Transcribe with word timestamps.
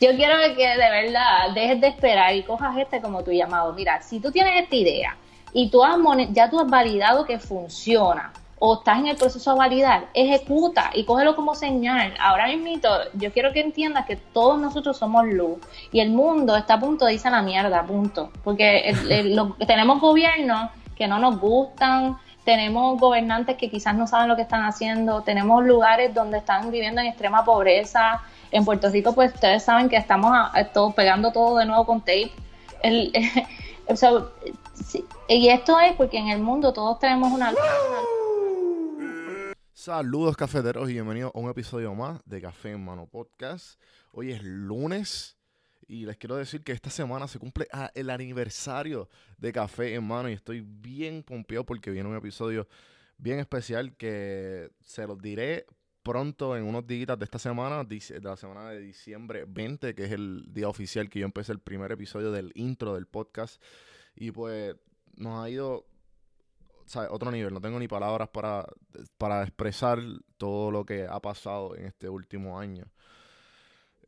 Yo 0.00 0.16
quiero 0.16 0.34
que 0.56 0.66
de 0.66 0.76
verdad 0.76 1.50
dejes 1.54 1.78
de 1.78 1.88
esperar 1.88 2.34
y 2.34 2.42
cojas 2.42 2.74
este 2.78 3.02
como 3.02 3.22
tu 3.22 3.32
llamado. 3.32 3.74
Mira, 3.74 4.00
si 4.00 4.18
tú 4.18 4.32
tienes 4.32 4.62
esta 4.62 4.74
idea 4.74 5.16
y 5.52 5.68
tú 5.68 5.84
has 5.84 5.98
ya 6.30 6.48
tú 6.48 6.58
has 6.58 6.66
validado 6.66 7.26
que 7.26 7.38
funciona 7.38 8.32
o 8.58 8.74
estás 8.78 8.98
en 8.98 9.08
el 9.08 9.16
proceso 9.16 9.52
de 9.52 9.58
validar, 9.58 10.08
ejecuta 10.14 10.90
y 10.94 11.04
cógelo 11.04 11.36
como 11.36 11.54
señal. 11.54 12.14
Ahora 12.18 12.46
mismo 12.46 12.88
yo 13.12 13.30
quiero 13.30 13.52
que 13.52 13.60
entiendas 13.60 14.06
que 14.06 14.16
todos 14.16 14.58
nosotros 14.58 14.96
somos 14.96 15.26
luz 15.26 15.58
y 15.92 16.00
el 16.00 16.10
mundo 16.10 16.56
está 16.56 16.74
a 16.74 16.80
punto 16.80 17.04
de 17.04 17.14
irse 17.14 17.28
a 17.28 17.32
la 17.32 17.42
mierda, 17.42 17.84
punto. 17.84 18.30
Porque 18.42 18.94
tenemos 19.66 20.00
gobiernos 20.00 20.70
que 20.96 21.08
no 21.08 21.18
nos 21.18 21.38
gustan, 21.38 22.16
tenemos 22.44 22.98
gobernantes 22.98 23.56
que 23.56 23.68
quizás 23.68 23.94
no 23.94 24.06
saben 24.06 24.28
lo 24.28 24.36
que 24.36 24.42
están 24.42 24.62
haciendo, 24.62 25.22
tenemos 25.22 25.62
lugares 25.64 26.14
donde 26.14 26.38
están 26.38 26.70
viviendo 26.70 27.02
en 27.02 27.08
extrema 27.08 27.44
pobreza. 27.44 28.22
En 28.52 28.64
Puerto 28.64 28.90
Rico, 28.90 29.14
pues 29.14 29.32
ustedes 29.32 29.62
saben 29.62 29.88
que 29.88 29.96
estamos 29.96 30.32
todos 30.72 30.94
pegando 30.94 31.32
todo 31.32 31.58
de 31.58 31.66
nuevo 31.66 31.86
con 31.86 32.00
tape. 32.00 32.32
El, 32.82 33.12
y 35.28 35.48
esto 35.48 35.78
es 35.78 35.94
porque 35.94 36.18
en 36.18 36.28
el 36.28 36.40
mundo 36.40 36.72
todos 36.72 36.98
tenemos 36.98 37.32
una... 37.32 37.54
Saludos 39.72 40.36
cafeteros 40.36 40.90
y 40.90 40.94
bienvenidos 40.94 41.32
a 41.34 41.38
un 41.38 41.48
episodio 41.48 41.94
más 41.94 42.20
de 42.24 42.42
Café 42.42 42.72
en 42.72 42.84
Mano 42.84 43.06
Podcast. 43.06 43.80
Hoy 44.12 44.32
es 44.32 44.42
lunes 44.42 45.38
y 45.86 46.04
les 46.04 46.16
quiero 46.16 46.36
decir 46.36 46.62
que 46.62 46.72
esta 46.72 46.90
semana 46.90 47.28
se 47.28 47.38
cumple 47.38 47.66
ah, 47.72 47.90
el 47.94 48.10
aniversario 48.10 49.08
de 49.38 49.52
Café 49.52 49.94
en 49.94 50.04
Mano 50.04 50.28
y 50.28 50.34
estoy 50.34 50.60
bien 50.60 51.22
pompeado 51.22 51.64
porque 51.64 51.90
viene 51.90 52.08
un 52.08 52.16
episodio 52.16 52.68
bien 53.16 53.38
especial 53.38 53.96
que 53.96 54.70
se 54.80 55.06
los 55.06 55.20
diré 55.20 55.66
pronto 56.02 56.56
en 56.56 56.64
unos 56.64 56.86
días 56.86 57.18
de 57.18 57.24
esta 57.24 57.38
semana, 57.38 57.84
de 57.84 58.20
la 58.22 58.36
semana 58.36 58.70
de 58.70 58.80
diciembre 58.80 59.44
20, 59.46 59.94
que 59.94 60.04
es 60.04 60.12
el 60.12 60.44
día 60.52 60.68
oficial 60.68 61.08
que 61.08 61.20
yo 61.20 61.26
empecé 61.26 61.52
el 61.52 61.60
primer 61.60 61.92
episodio 61.92 62.32
del 62.32 62.52
intro 62.54 62.94
del 62.94 63.06
podcast. 63.06 63.62
Y 64.16 64.30
pues 64.30 64.74
nos 65.16 65.42
ha 65.44 65.50
ido 65.50 65.86
otro 67.10 67.30
nivel. 67.30 67.52
No 67.54 67.60
tengo 67.60 67.78
ni 67.78 67.88
palabras 67.88 68.28
para, 68.30 68.66
para 69.18 69.42
expresar 69.42 69.98
todo 70.36 70.70
lo 70.70 70.84
que 70.84 71.06
ha 71.06 71.20
pasado 71.20 71.76
en 71.76 71.86
este 71.86 72.08
último 72.08 72.58
año 72.58 72.84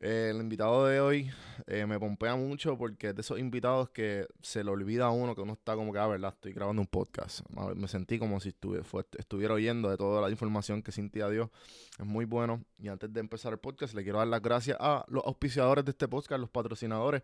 el 0.03 0.35
invitado 0.35 0.85
de 0.85 0.99
hoy 0.99 1.31
eh, 1.65 1.85
me 1.85 1.97
pompea 1.97 2.35
mucho 2.35 2.77
porque 2.77 3.09
es 3.09 3.15
de 3.15 3.21
esos 3.21 3.39
invitados 3.39 3.89
que 3.89 4.27
se 4.41 4.61
le 4.61 4.69
olvida 4.69 5.05
a 5.05 5.11
uno 5.11 5.33
que 5.33 5.39
uno 5.39 5.53
está 5.53 5.75
como 5.75 5.93
que, 5.93 5.99
ah, 5.99 6.07
verdad, 6.07 6.33
estoy 6.33 6.51
grabando 6.51 6.81
un 6.81 6.87
podcast. 6.87 7.39
Me 7.75 7.87
sentí 7.87 8.19
como 8.19 8.41
si 8.41 8.49
estuviera 8.49 9.53
oyendo 9.53 9.89
de 9.89 9.95
toda 9.95 10.21
la 10.21 10.29
información 10.29 10.83
que 10.83 10.91
Cintia 10.91 11.29
dio. 11.29 11.51
Es 11.97 12.05
muy 12.05 12.25
bueno. 12.25 12.65
Y 12.79 12.89
antes 12.89 13.13
de 13.13 13.21
empezar 13.21 13.53
el 13.53 13.59
podcast, 13.59 13.93
le 13.93 14.03
quiero 14.03 14.17
dar 14.17 14.27
las 14.27 14.41
gracias 14.41 14.75
a 14.77 15.05
los 15.07 15.23
auspiciadores 15.25 15.85
de 15.85 15.91
este 15.91 16.09
podcast, 16.09 16.41
los 16.41 16.49
patrocinadores, 16.49 17.23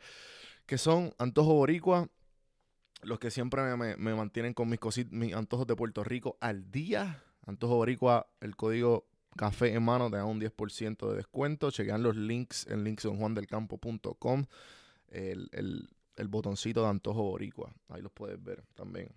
que 0.65 0.77
son 0.77 1.13
Antojo 1.17 1.55
Boricua, 1.55 2.07
los 3.01 3.19
que 3.19 3.29
siempre 3.29 3.61
me, 3.75 4.15
mantienen 4.15 4.53
con 4.53 4.69
mis, 4.69 4.79
mis 5.11 5.33
antojos 5.33 5.67
de 5.67 5.75
Puerto 5.75 6.05
Rico 6.05 6.37
al 6.39 6.71
día. 6.71 7.25
Antojo 7.45 7.75
Boricua, 7.75 8.27
el 8.39 8.55
código 8.55 9.08
café 9.35 9.73
en 9.73 9.83
mano 9.83 10.09
te 10.09 10.17
da 10.17 10.25
un 10.25 10.39
10% 10.39 11.09
de 11.09 11.15
descuento. 11.15 11.71
Chequean 11.71 12.03
los 12.03 12.15
links 12.15 12.67
en 12.67 12.83
linksonjuandelcampo.com. 12.83 14.45
El, 15.09 15.49
el, 15.51 15.89
el 16.15 16.27
botoncito 16.27 16.83
de 16.83 16.89
antojo 16.89 17.23
boricua. 17.23 17.73
Ahí 17.89 18.01
los 18.01 18.11
puedes 18.11 18.41
ver 18.43 18.63
también. 18.75 19.09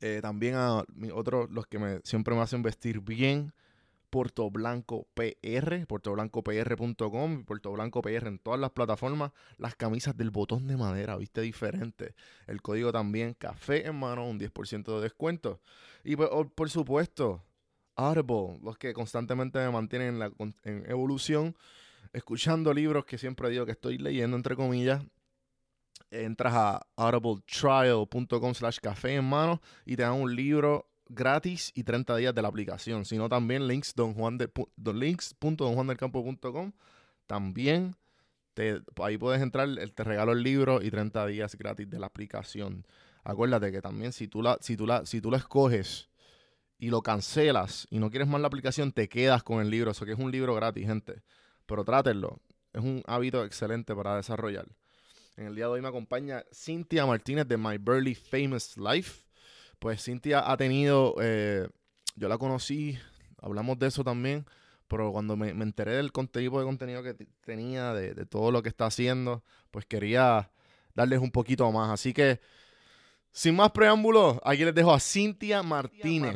Eh, 0.00 0.20
también 0.22 0.54
a 0.54 0.84
otros, 1.12 1.50
los 1.50 1.66
que 1.66 2.00
siempre 2.04 2.34
me 2.34 2.42
hacen 2.42 2.62
vestir 2.62 3.00
bien. 3.00 3.52
Puerto 4.10 4.48
Blanco 4.48 5.08
PR, 5.14 5.86
puertoblancopr.com, 5.88 7.44
Puerto 7.44 7.72
Blanco 7.72 8.00
PR 8.00 8.28
en 8.28 8.38
todas 8.38 8.60
las 8.60 8.70
plataformas, 8.70 9.32
las 9.58 9.74
camisas 9.74 10.16
del 10.16 10.30
botón 10.30 10.68
de 10.68 10.76
madera, 10.76 11.16
viste 11.16 11.40
diferente. 11.40 12.14
El 12.46 12.62
código 12.62 12.92
también, 12.92 13.34
café 13.34 13.88
en 13.88 13.96
mano, 13.96 14.28
un 14.28 14.38
10% 14.38 14.84
de 14.94 15.00
descuento. 15.00 15.60
Y 16.04 16.14
pues, 16.14 16.30
por 16.54 16.70
supuesto, 16.70 17.42
Audible, 17.96 18.58
los 18.62 18.78
que 18.78 18.92
constantemente 18.92 19.58
me 19.58 19.70
mantienen 19.70 20.20
en, 20.64 20.90
evolución, 20.90 21.56
escuchando 22.12 22.74
libros 22.74 23.04
que 23.04 23.18
siempre 23.18 23.50
digo 23.50 23.66
que 23.66 23.72
estoy 23.72 23.98
leyendo, 23.98 24.36
entre 24.36 24.56
comillas. 24.56 25.02
Entras 26.10 26.54
a 26.54 26.86
audibletrial.com 26.96 28.54
slash 28.54 28.78
café 28.78 29.16
en 29.16 29.24
mano 29.24 29.60
y 29.84 29.96
te 29.96 30.02
dan 30.02 30.14
un 30.14 30.34
libro 30.34 30.88
gratis 31.08 31.70
y 31.74 31.84
30 31.84 32.16
días 32.16 32.34
de 32.34 32.42
la 32.42 32.48
aplicación, 32.48 33.04
sino 33.04 33.28
también 33.28 33.68
links 33.68 33.94
links.donjuandelcampo.com 33.96 36.72
también 37.26 37.96
te, 38.54 38.80
ahí 39.02 39.18
puedes 39.18 39.42
entrar, 39.42 39.68
te 39.94 40.04
regalo 40.04 40.32
el 40.32 40.42
libro 40.42 40.82
y 40.82 40.90
30 40.90 41.26
días 41.26 41.56
gratis 41.56 41.90
de 41.90 41.98
la 41.98 42.06
aplicación. 42.06 42.86
Acuérdate 43.24 43.72
que 43.72 43.80
también 43.80 44.12
si 44.12 44.28
tú 44.28 44.42
la, 44.42 44.58
si 44.60 44.76
tú 44.76 44.86
la, 44.86 45.06
si 45.06 45.20
tú 45.20 45.30
la 45.30 45.38
escoges 45.38 46.08
y 46.78 46.90
lo 46.90 47.02
cancelas 47.02 47.86
y 47.90 47.98
no 47.98 48.10
quieres 48.10 48.28
más 48.28 48.40
la 48.40 48.48
aplicación, 48.48 48.92
te 48.92 49.08
quedas 49.08 49.42
con 49.42 49.60
el 49.60 49.70
libro. 49.70 49.90
Eso 49.90 50.04
que 50.04 50.12
es 50.12 50.18
un 50.18 50.30
libro 50.30 50.54
gratis, 50.54 50.86
gente. 50.86 51.22
Pero 51.66 51.84
trátenlo. 51.84 52.40
Es 52.72 52.82
un 52.82 53.02
hábito 53.06 53.44
excelente 53.44 53.94
para 53.94 54.16
desarrollar. 54.16 54.66
En 55.36 55.46
el 55.46 55.54
día 55.54 55.64
de 55.64 55.72
hoy 55.72 55.80
me 55.80 55.88
acompaña 55.88 56.44
Cintia 56.52 57.06
Martínez 57.06 57.46
de 57.46 57.56
My 57.56 57.78
Burly 57.78 58.14
Famous 58.14 58.76
Life. 58.76 59.22
Pues 59.78 60.02
Cintia 60.02 60.50
ha 60.50 60.56
tenido, 60.56 61.16
eh, 61.20 61.68
yo 62.16 62.28
la 62.28 62.38
conocí, 62.38 62.98
hablamos 63.40 63.78
de 63.78 63.88
eso 63.88 64.04
también, 64.04 64.46
pero 64.88 65.12
cuando 65.12 65.36
me, 65.36 65.50
enteré 65.50 65.92
del 65.92 66.12
tipo 66.12 66.58
de 66.58 66.64
contenido 66.64 67.02
que 67.02 67.14
tenía, 67.44 67.92
de, 67.92 68.14
de 68.14 68.26
todo 68.26 68.50
lo 68.50 68.62
que 68.62 68.68
está 68.68 68.86
haciendo, 68.86 69.42
pues 69.70 69.86
quería 69.86 70.50
darles 70.94 71.20
un 71.20 71.30
poquito 71.30 71.70
más. 71.72 71.90
Así 71.90 72.12
que 72.12 72.40
sin 73.34 73.56
más 73.56 73.72
preámbulos, 73.72 74.38
aquí 74.44 74.64
les 74.64 74.74
dejo 74.74 74.94
a 74.94 75.00
Cintia 75.00 75.62
Martínez. 75.62 76.34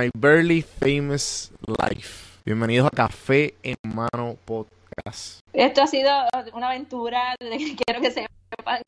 My 0.00 0.10
barely 0.16 0.62
famous 0.62 1.52
life. 1.66 2.40
Bienvenidos 2.46 2.86
a 2.86 2.90
Café 2.90 3.54
en 3.62 3.76
Mano 3.82 4.38
Podcast. 4.46 5.40
Esto 5.52 5.82
ha 5.82 5.86
sido 5.86 6.10
una 6.54 6.68
aventura, 6.68 7.34
quiero 7.38 8.00
que 8.00 8.10
sepan 8.10 8.80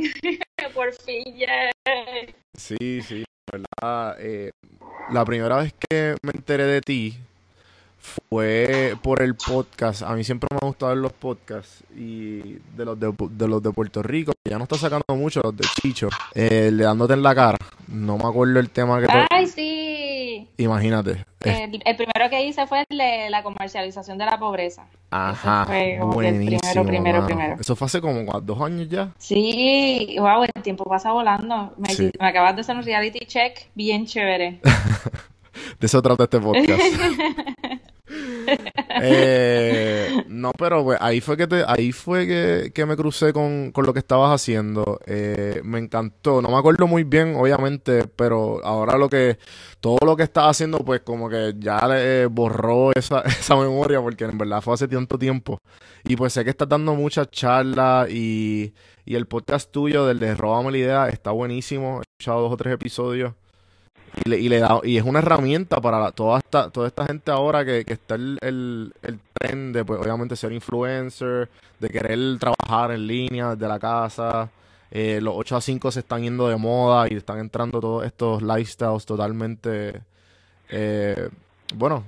por 0.75 0.95
fin 0.95 1.37
ya. 1.37 1.71
Sí, 2.57 3.03
sí, 3.03 3.25
verdad. 3.51 4.17
Eh, 4.21 4.53
la 5.11 5.23
primera 5.27 5.57
vez 5.59 5.75
que 5.75 6.17
me 6.23 6.33
enteré 6.35 6.65
de 6.65 6.81
ti 6.81 7.19
fue 8.31 8.97
por 9.03 9.21
el 9.21 9.35
podcast. 9.35 10.03
A 10.03 10.15
mí 10.15 10.25
siempre 10.25 10.49
me 10.51 10.61
ha 10.63 10.67
gustado 10.67 10.95
los 10.95 11.13
podcasts 11.13 11.85
y 11.95 12.55
de 12.75 12.85
los 12.87 12.99
de, 12.99 13.49
los 13.49 13.63
de 13.63 13.71
Puerto 13.71 14.03
Rico, 14.03 14.33
ya 14.49 14.57
no 14.57 14.65
está 14.65 14.79
sacando 14.79 15.05
mucho, 15.11 15.43
los 15.45 15.55
de 15.55 15.65
Chicho, 15.83 16.09
eh, 16.35 16.71
le 16.73 16.85
dándote 16.85 17.13
en 17.13 17.23
la 17.23 17.35
cara. 17.35 17.59
No 17.89 18.17
me 18.17 18.27
acuerdo 18.27 18.59
el 18.59 18.71
tema 18.71 18.99
que... 18.99 19.09
Ay, 19.31 19.47
sí. 19.47 19.82
Imagínate. 20.57 21.25
El, 21.41 21.97
primero 21.97 22.31
que 22.31 22.45
hice 22.47 22.67
fue 22.67 22.85
el 22.89 22.99
de 22.99 23.31
la 23.31 23.43
comercialización 23.43 24.19
de 24.19 24.27
la 24.27 24.39
pobreza. 24.39 24.87
Ajá. 25.11 25.67
Buenísimo, 25.67 26.61
primero, 26.61 26.87
primero, 26.87 27.27
primero. 27.27 27.57
Eso 27.61 27.77
fue 27.77 27.87
hace 27.87 28.01
como 28.01 28.41
dos 28.41 28.61
años 28.61 28.89
ya. 28.89 29.13
Sí, 29.19 30.17
wow, 30.19 30.45
el 30.45 30.63
tiempo 30.63 30.85
pasa 30.85 31.13
volando. 31.13 31.75
Me, 31.77 31.89
me 32.19 32.27
acabas 32.27 32.55
de 32.55 32.61
hacer 32.63 32.77
un 32.77 32.83
reality 32.83 33.21
check 33.27 33.69
bien 33.75 34.07
chévere. 34.07 34.61
de 35.81 35.87
eso 35.87 36.01
trata 36.03 36.25
este 36.25 36.41
podcast. 36.41 36.83
Eh, 39.05 40.02
No, 40.43 40.51
pero 40.59 40.83
pues, 40.83 40.99
ahí 41.01 41.21
fue 41.21 41.37
que 41.37 41.47
te, 41.47 41.63
ahí 41.69 41.93
fue 41.93 42.27
que, 42.27 42.73
que 42.75 42.85
me 42.85 42.97
crucé 42.97 43.33
con, 43.33 43.71
con 43.71 43.87
lo 43.87 43.93
que 43.93 44.01
estabas 44.01 44.35
haciendo. 44.35 44.99
Eh, 45.07 45.61
me 45.63 45.79
encantó. 45.79 46.43
No 46.43 46.51
me 46.51 46.57
acuerdo 46.57 46.89
muy 46.89 47.05
bien, 47.05 47.37
obviamente, 47.37 48.09
pero 48.09 48.61
ahora 48.65 48.99
lo 48.99 49.09
que, 49.09 49.39
todo 49.79 49.99
lo 50.05 50.17
que 50.17 50.25
estás 50.25 50.47
haciendo, 50.49 50.79
pues 50.79 51.03
como 51.03 51.29
que 51.29 51.55
ya 51.59 51.87
le 51.87 52.27
borró 52.27 52.91
esa, 52.93 53.21
esa 53.25 53.55
memoria, 53.55 54.01
porque 54.01 54.25
en 54.25 54.37
verdad 54.37 54.61
fue 54.61 54.75
hace 54.75 54.89
tanto 54.89 55.17
tiempo. 55.17 55.59
Y 56.03 56.17
pues 56.17 56.33
sé 56.33 56.43
que 56.43 56.51
estás 56.51 56.69
dando 56.69 56.97
muchas 56.97 57.31
charlas 57.31 58.11
y, 58.11 58.75
y 59.05 59.15
el 59.15 59.27
podcast 59.27 59.71
tuyo 59.71 60.07
del 60.07 60.19
de 60.19 60.35
Robame 60.35 60.73
la 60.73 60.79
idea 60.79 61.09
está 61.09 61.31
buenísimo. 61.31 62.01
He 62.01 62.03
escuchado 62.03 62.43
dos 62.43 62.53
o 62.53 62.57
tres 62.57 62.75
episodios. 62.75 63.35
Y, 64.25 64.29
le, 64.29 64.39
y, 64.39 64.49
le 64.49 64.59
da, 64.59 64.81
y 64.85 64.99
es 64.99 65.05
una 65.05 65.21
herramienta 65.21 65.81
para 65.81 65.99
la- 65.99 66.13
toda 66.13 66.39
esta, 66.39 66.71
toda 66.71 66.87
esta 66.89 67.07
gente 67.07 67.31
ahora 67.31 67.65
que, 67.65 67.85
que 67.85 67.95
está 67.95 68.15
el, 68.17 68.39
el, 68.43 68.93
el 69.03 69.19
tren 69.33 69.73
de, 69.73 69.85
pues, 69.85 70.01
obviamente, 70.01 70.37
ser 70.37 70.53
influencer, 70.53 71.49
de 71.81 71.89
querer 71.89 72.39
trabajar 72.39 72.93
en 72.93 73.07
línea 73.07 73.55
desde 73.55 73.69
la 73.69 73.79
casa. 73.79 74.51
Eh, 74.91 75.21
los 75.23 75.35
8 75.37 75.57
a 75.57 75.61
5 75.63 75.91
se 75.91 76.01
están 76.01 76.23
yendo 76.23 76.47
de 76.49 76.57
moda 76.57 77.07
y 77.11 77.15
están 77.17 77.39
entrando 77.39 77.81
todos 77.81 78.05
estos 78.05 78.43
lifestyles 78.43 79.07
totalmente, 79.07 80.03
eh, 80.71 81.31
bueno, 81.75 82.05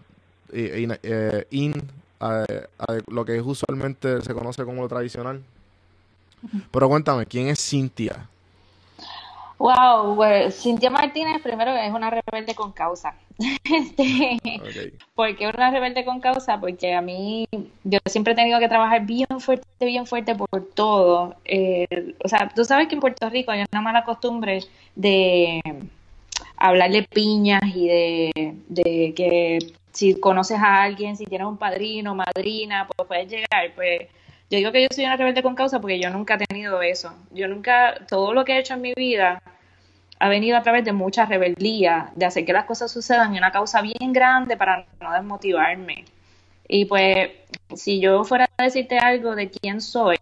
in, 0.52 0.96
eh, 1.02 1.46
in 1.50 1.72
a, 2.20 2.44
a 2.78 2.98
lo 3.08 3.24
que 3.24 3.36
es 3.36 3.42
usualmente 3.44 4.20
se 4.22 4.34
conoce 4.34 4.64
como 4.64 4.82
lo 4.82 4.88
tradicional. 4.88 5.42
Pero 6.70 6.88
cuéntame, 6.88 7.26
¿quién 7.26 7.48
es 7.48 7.58
Cintia? 7.60 8.28
Wow, 9.64 10.14
pues 10.16 10.60
Cintia 10.60 10.90
Martínez 10.90 11.40
primero 11.42 11.74
es 11.74 11.90
una 11.90 12.10
rebelde 12.10 12.54
con 12.54 12.72
causa. 12.72 13.14
Este. 13.64 14.92
¿Por 15.14 15.34
qué 15.38 15.48
una 15.48 15.70
rebelde 15.70 16.04
con 16.04 16.20
causa? 16.20 16.60
Porque 16.60 16.92
a 16.92 17.00
mí, 17.00 17.48
yo 17.82 17.98
siempre 18.04 18.34
he 18.34 18.36
tenido 18.36 18.60
que 18.60 18.68
trabajar 18.68 19.06
bien 19.06 19.26
fuerte, 19.40 19.66
bien 19.86 20.04
fuerte 20.04 20.34
por 20.34 20.68
todo. 20.74 21.36
Eh, 21.46 22.14
o 22.22 22.28
sea, 22.28 22.50
tú 22.54 22.66
sabes 22.66 22.88
que 22.88 22.94
en 22.96 23.00
Puerto 23.00 23.30
Rico 23.30 23.52
hay 23.52 23.64
una 23.72 23.80
mala 23.80 24.04
costumbre 24.04 24.60
de 24.94 25.62
hablarle 26.58 27.04
piñas 27.04 27.62
y 27.74 27.88
de, 27.88 28.32
de 28.68 29.14
que 29.16 29.58
si 29.92 30.20
conoces 30.20 30.58
a 30.58 30.82
alguien, 30.82 31.16
si 31.16 31.24
tienes 31.24 31.46
un 31.46 31.56
padrino, 31.56 32.14
madrina, 32.14 32.86
pues 32.86 33.08
puedes 33.08 33.30
llegar. 33.30 33.72
Pues 33.74 34.10
yo 34.50 34.58
digo 34.58 34.72
que 34.72 34.82
yo 34.82 34.88
soy 34.90 35.06
una 35.06 35.16
rebelde 35.16 35.42
con 35.42 35.54
causa 35.54 35.80
porque 35.80 35.98
yo 35.98 36.10
nunca 36.10 36.34
he 36.34 36.46
tenido 36.46 36.82
eso. 36.82 37.14
Yo 37.30 37.48
nunca, 37.48 38.04
todo 38.06 38.34
lo 38.34 38.44
que 38.44 38.52
he 38.52 38.58
hecho 38.58 38.74
en 38.74 38.82
mi 38.82 38.92
vida 38.92 39.40
ha 40.24 40.28
venido 40.30 40.56
a 40.56 40.62
través 40.62 40.86
de 40.86 40.92
mucha 40.94 41.26
rebeldía, 41.26 42.10
de 42.16 42.24
hacer 42.24 42.46
que 42.46 42.54
las 42.54 42.64
cosas 42.64 42.90
sucedan 42.90 43.34
y 43.34 43.38
una 43.38 43.52
causa 43.52 43.82
bien 43.82 44.10
grande 44.10 44.56
para 44.56 44.86
no 44.98 45.12
desmotivarme. 45.12 46.06
Y 46.66 46.86
pues, 46.86 47.28
si 47.74 48.00
yo 48.00 48.24
fuera 48.24 48.48
a 48.56 48.62
decirte 48.64 48.96
algo 48.96 49.34
de 49.34 49.50
quién 49.50 49.82
soy, 49.82 50.16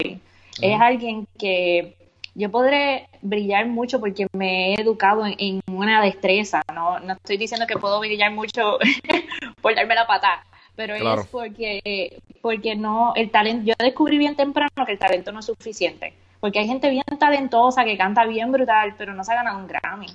es 0.60 0.80
alguien 0.80 1.28
que 1.38 1.94
yo 2.34 2.50
podré 2.50 3.06
brillar 3.20 3.66
mucho 3.66 4.00
porque 4.00 4.26
me 4.32 4.74
he 4.74 4.80
educado 4.80 5.24
en, 5.24 5.36
en 5.38 5.60
una 5.66 6.02
destreza, 6.02 6.62
¿no? 6.74 6.98
No 6.98 7.12
estoy 7.12 7.36
diciendo 7.36 7.68
que 7.68 7.76
puedo 7.78 8.00
brillar 8.00 8.32
mucho 8.32 8.78
por 9.62 9.76
darme 9.76 9.94
la 9.94 10.08
patada, 10.08 10.44
pero 10.74 10.96
Claro. 10.96 11.20
es 11.20 11.28
porque, 11.28 12.20
porque 12.40 12.74
no, 12.74 13.12
el 13.14 13.30
talento, 13.30 13.66
yo 13.66 13.74
descubrí 13.78 14.18
bien 14.18 14.34
temprano 14.34 14.84
que 14.84 14.92
el 14.92 14.98
talento 14.98 15.30
no 15.30 15.38
es 15.38 15.46
suficiente, 15.46 16.12
porque 16.42 16.58
hay 16.58 16.66
gente 16.66 16.90
bien 16.90 17.04
talentosa 17.20 17.84
que 17.84 17.96
canta 17.96 18.24
bien 18.26 18.50
brutal, 18.50 18.94
pero 18.98 19.14
no 19.14 19.22
se 19.22 19.30
ha 19.32 19.36
ganado 19.36 19.58
un 19.58 19.68
Grammy. 19.68 20.08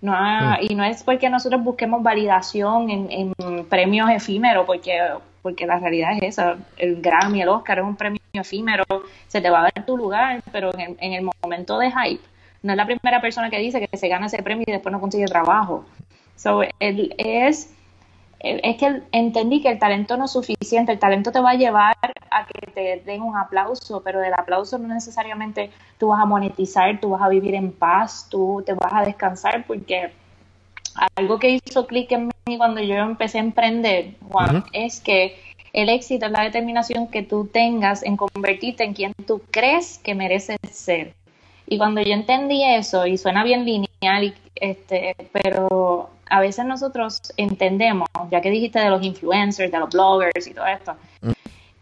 No 0.00 0.14
ha- 0.14 0.58
Y 0.62 0.74
no 0.74 0.82
es 0.82 1.02
porque 1.02 1.28
nosotros 1.28 1.62
busquemos 1.62 2.02
validación 2.02 2.88
en, 2.88 3.08
en 3.10 3.64
premios 3.66 4.08
efímeros, 4.10 4.64
porque, 4.64 4.98
porque 5.42 5.66
la 5.66 5.78
realidad 5.78 6.12
es 6.16 6.22
esa. 6.22 6.56
El 6.78 7.02
Grammy, 7.02 7.42
el 7.42 7.48
Oscar 7.50 7.80
es 7.80 7.84
un 7.84 7.96
premio 7.96 8.18
efímero, 8.32 8.84
se 9.28 9.42
te 9.42 9.50
va 9.50 9.60
a 9.60 9.62
dar 9.74 9.84
tu 9.86 9.96
lugar, 9.98 10.40
pero 10.50 10.72
en 10.72 10.80
el, 10.80 10.96
en 11.00 11.12
el 11.12 11.28
momento 11.42 11.78
de 11.78 11.90
hype, 11.90 12.24
no 12.62 12.72
es 12.72 12.76
la 12.78 12.86
primera 12.86 13.20
persona 13.20 13.50
que 13.50 13.58
dice 13.58 13.86
que 13.86 13.96
se 13.98 14.08
gana 14.08 14.26
ese 14.26 14.42
premio 14.42 14.64
y 14.66 14.72
después 14.72 14.90
no 14.90 15.00
consigue 15.00 15.26
trabajo. 15.26 15.84
So, 16.34 16.62
el, 16.80 17.14
es, 17.18 17.72
es 18.40 18.76
que 18.76 19.02
entendí 19.12 19.60
que 19.62 19.70
el 19.70 19.78
talento 19.78 20.16
no 20.16 20.24
es 20.24 20.32
suficiente, 20.32 20.92
el 20.92 20.98
talento 20.98 21.30
te 21.30 21.40
va 21.40 21.50
a 21.50 21.54
llevar 21.54 21.94
a 22.34 22.46
que 22.46 22.66
te 22.72 23.02
den 23.04 23.22
un 23.22 23.36
aplauso, 23.36 24.02
pero 24.02 24.20
del 24.20 24.34
aplauso 24.34 24.78
no 24.78 24.92
necesariamente 24.92 25.70
tú 25.98 26.08
vas 26.08 26.20
a 26.20 26.26
monetizar, 26.26 27.00
tú 27.00 27.10
vas 27.10 27.22
a 27.22 27.28
vivir 27.28 27.54
en 27.54 27.72
paz, 27.72 28.26
tú 28.30 28.62
te 28.66 28.74
vas 28.74 28.92
a 28.92 29.04
descansar, 29.04 29.64
porque 29.66 30.12
algo 31.16 31.38
que 31.38 31.60
hizo 31.64 31.86
clic 31.86 32.12
en 32.12 32.30
mí 32.46 32.56
cuando 32.56 32.80
yo 32.80 32.96
empecé 32.96 33.38
a 33.38 33.42
emprender, 33.42 34.14
Juan, 34.30 34.64
es 34.72 35.00
que 35.00 35.36
el 35.72 35.88
éxito 35.88 36.26
es 36.26 36.32
la 36.32 36.44
determinación 36.44 37.08
que 37.08 37.22
tú 37.22 37.46
tengas 37.52 38.02
en 38.02 38.16
convertirte 38.16 38.84
en 38.84 38.94
quien 38.94 39.12
tú 39.26 39.42
crees 39.50 39.98
que 39.98 40.14
mereces 40.14 40.58
ser. 40.70 41.14
Y 41.66 41.78
cuando 41.78 42.00
yo 42.02 42.12
entendí 42.12 42.62
eso, 42.64 43.06
y 43.06 43.18
suena 43.18 43.42
bien 43.42 43.64
lineal, 43.64 44.24
y, 44.24 44.34
este, 44.54 45.16
pero 45.32 46.10
a 46.30 46.40
veces 46.40 46.64
nosotros 46.64 47.20
entendemos, 47.36 48.08
ya 48.30 48.40
que 48.40 48.50
dijiste 48.50 48.78
de 48.78 48.90
los 48.90 49.02
influencers, 49.02 49.72
de 49.72 49.78
los 49.78 49.90
bloggers 49.90 50.46
y 50.46 50.54
todo 50.54 50.66
esto, 50.66 50.94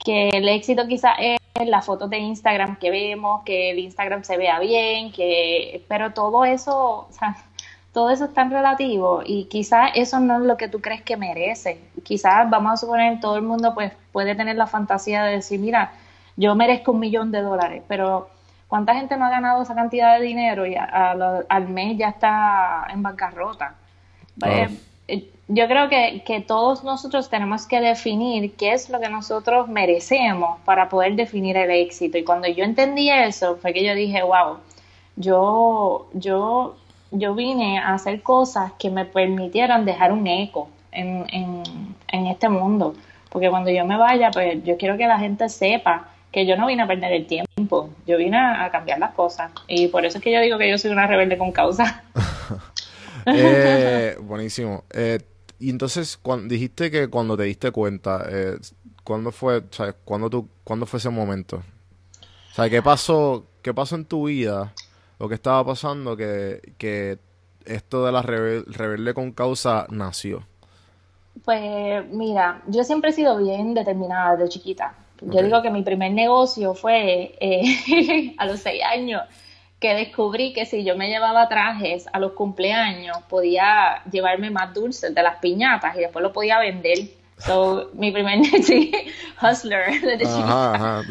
que 0.04 0.30
el 0.30 0.48
éxito 0.48 0.86
quizás 0.86 1.16
es 1.18 1.38
las 1.68 1.84
fotos 1.86 2.10
de 2.10 2.18
Instagram 2.18 2.76
que 2.76 2.90
vemos, 2.90 3.42
que 3.44 3.70
el 3.70 3.78
Instagram 3.78 4.24
se 4.24 4.36
vea 4.36 4.58
bien, 4.58 5.12
que 5.12 5.84
pero 5.88 6.12
todo 6.12 6.44
eso, 6.44 7.06
o 7.08 7.12
sea, 7.12 7.36
todo 7.92 8.10
eso 8.10 8.24
es 8.24 8.34
tan 8.34 8.50
relativo 8.50 9.22
y 9.24 9.44
quizás 9.44 9.90
eso 9.94 10.18
no 10.18 10.36
es 10.38 10.42
lo 10.42 10.56
que 10.56 10.68
tú 10.68 10.80
crees 10.80 11.02
que 11.02 11.16
merece. 11.16 11.78
Quizás 12.02 12.48
vamos 12.50 12.72
a 12.72 12.76
suponer 12.78 13.20
todo 13.20 13.36
el 13.36 13.42
mundo 13.42 13.74
pues 13.74 13.92
puede 14.12 14.34
tener 14.34 14.56
la 14.56 14.66
fantasía 14.66 15.22
de 15.24 15.32
decir, 15.36 15.60
mira, 15.60 15.92
yo 16.36 16.54
merezco 16.54 16.92
un 16.92 17.00
millón 17.00 17.30
de 17.30 17.42
dólares, 17.42 17.82
pero 17.86 18.28
¿cuánta 18.66 18.94
gente 18.94 19.16
no 19.16 19.26
ha 19.26 19.30
ganado 19.30 19.62
esa 19.62 19.74
cantidad 19.74 20.18
de 20.18 20.24
dinero 20.24 20.66
y 20.66 20.74
a- 20.74 21.14
al 21.48 21.68
mes 21.68 21.98
ya 21.98 22.08
está 22.08 22.86
en 22.90 23.02
bancarrota? 23.02 23.74
Eh, 24.46 24.68
yo 25.54 25.66
creo 25.68 25.88
que, 25.88 26.22
que 26.24 26.40
todos 26.40 26.82
nosotros 26.82 27.28
tenemos 27.28 27.66
que 27.66 27.80
definir 27.80 28.54
qué 28.56 28.72
es 28.72 28.88
lo 28.88 29.00
que 29.00 29.08
nosotros 29.08 29.68
merecemos 29.68 30.58
para 30.64 30.88
poder 30.88 31.14
definir 31.14 31.56
el 31.56 31.70
éxito. 31.70 32.16
Y 32.16 32.24
cuando 32.24 32.48
yo 32.48 32.64
entendí 32.64 33.10
eso, 33.10 33.56
fue 33.56 33.72
que 33.72 33.84
yo 33.84 33.94
dije, 33.94 34.22
wow, 34.22 34.58
yo, 35.16 36.08
yo, 36.14 36.76
yo 37.10 37.34
vine 37.34 37.78
a 37.78 37.94
hacer 37.94 38.22
cosas 38.22 38.72
que 38.78 38.90
me 38.90 39.04
permitieran 39.04 39.84
dejar 39.84 40.12
un 40.12 40.26
eco 40.26 40.70
en, 40.90 41.26
en, 41.30 41.62
en 42.08 42.26
este 42.26 42.48
mundo. 42.48 42.94
Porque 43.28 43.50
cuando 43.50 43.70
yo 43.70 43.84
me 43.84 43.98
vaya, 43.98 44.30
pues 44.30 44.64
yo 44.64 44.78
quiero 44.78 44.96
que 44.96 45.06
la 45.06 45.18
gente 45.18 45.48
sepa 45.48 46.08
que 46.32 46.46
yo 46.46 46.56
no 46.56 46.66
vine 46.66 46.82
a 46.82 46.86
perder 46.86 47.12
el 47.12 47.26
tiempo, 47.26 47.90
yo 48.06 48.16
vine 48.16 48.38
a, 48.38 48.70
cambiar 48.70 48.98
las 48.98 49.12
cosas. 49.12 49.52
Y 49.68 49.88
por 49.88 50.06
eso 50.06 50.16
es 50.16 50.24
que 50.24 50.32
yo 50.32 50.40
digo 50.40 50.56
que 50.56 50.70
yo 50.70 50.78
soy 50.78 50.90
una 50.90 51.06
rebelde 51.06 51.36
con 51.36 51.52
causa. 51.52 52.02
Eh, 53.24 54.16
buenísimo. 54.20 54.82
Eh, 54.92 55.20
y 55.66 55.70
entonces, 55.70 56.16
cuando, 56.16 56.48
dijiste 56.52 56.90
que 56.90 57.08
cuando 57.08 57.36
te 57.36 57.44
diste 57.44 57.70
cuenta, 57.70 58.26
eh, 58.28 58.58
¿cuándo 59.04 59.32
fue, 59.32 59.58
o 59.58 59.62
cuándo 60.04 60.30
tú, 60.30 60.48
cuándo 60.64 60.86
fue 60.86 60.98
ese 60.98 61.10
momento? 61.10 61.56
O 62.52 62.54
sea, 62.54 62.68
¿qué 62.70 62.82
pasó, 62.82 63.46
qué 63.62 63.72
pasó 63.74 63.96
en 63.96 64.04
tu 64.04 64.26
vida? 64.26 64.72
Lo 65.18 65.28
que 65.28 65.34
estaba 65.36 65.64
pasando 65.64 66.16
que, 66.16 66.74
que 66.78 67.18
esto 67.64 68.04
de 68.04 68.12
la 68.12 68.22
rebel- 68.22 68.64
rebelde 68.66 69.14
con 69.14 69.32
causa 69.32 69.86
nació. 69.90 70.44
Pues 71.44 72.06
mira, 72.10 72.62
yo 72.68 72.84
siempre 72.84 73.10
he 73.10 73.12
sido 73.12 73.38
bien 73.38 73.74
determinada 73.74 74.36
desde 74.36 74.50
chiquita. 74.50 74.94
Yo 75.22 75.42
digo 75.42 75.62
que 75.62 75.70
mi 75.70 75.82
primer 75.82 76.12
negocio 76.12 76.74
fue 76.74 77.36
eh, 77.40 78.34
a 78.38 78.46
los 78.46 78.60
seis 78.60 78.82
años, 78.84 79.22
que 79.82 79.94
descubrí 79.94 80.52
que 80.54 80.64
si 80.64 80.84
yo 80.84 80.96
me 80.96 81.08
llevaba 81.08 81.48
trajes 81.48 82.06
a 82.12 82.20
los 82.20 82.32
cumpleaños, 82.32 83.18
podía 83.28 84.02
llevarme 84.10 84.50
más 84.50 84.72
dulces 84.72 85.14
de 85.14 85.22
las 85.22 85.38
piñatas 85.40 85.96
y 85.96 86.00
después 86.00 86.22
lo 86.22 86.32
podía 86.32 86.58
vender. 86.60 86.98
So, 87.38 87.90
mi 87.94 88.12
primer 88.12 88.44
sí, 88.62 88.92
hustler 89.42 90.00
desde. 90.00 90.24
Ajá, 90.24 91.02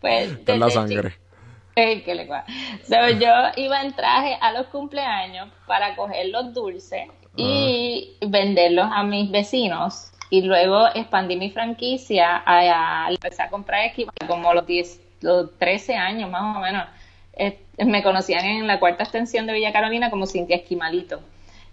Pues, 0.00 0.32
en 0.46 0.60
la 0.60 0.70
sangre. 0.70 1.14
Lecua. 1.76 2.44
So, 2.88 2.96
yo 3.18 3.30
iba 3.56 3.82
en 3.82 3.92
traje 3.94 4.36
a 4.40 4.52
los 4.52 4.66
cumpleaños 4.68 5.48
para 5.66 5.96
coger 5.96 6.28
los 6.28 6.54
dulces 6.54 7.08
y 7.36 8.18
venderlos 8.26 8.86
a 8.92 9.02
mis 9.02 9.30
vecinos. 9.30 10.12
Y 10.30 10.42
luego 10.42 10.86
expandí 10.94 11.36
mi 11.36 11.50
franquicia 11.50 12.42
a, 12.46 13.06
a- 13.06 13.10
empecé 13.10 13.42
a 13.42 13.50
comprar 13.50 13.84
equipo 13.86 14.12
como 14.26 14.54
los 14.54 14.66
10, 14.66 15.00
los 15.20 15.58
13 15.58 15.94
años 15.96 16.30
más 16.30 16.56
o 16.56 16.60
menos. 16.60 16.86
Eh, 17.34 17.58
me 17.84 18.02
conocían 18.02 18.44
en 18.44 18.66
la 18.66 18.78
cuarta 18.78 19.04
extensión 19.04 19.46
de 19.46 19.54
Villa 19.54 19.72
Carolina 19.72 20.10
como 20.10 20.26
Cintia 20.26 20.56
Esquimalito. 20.56 21.20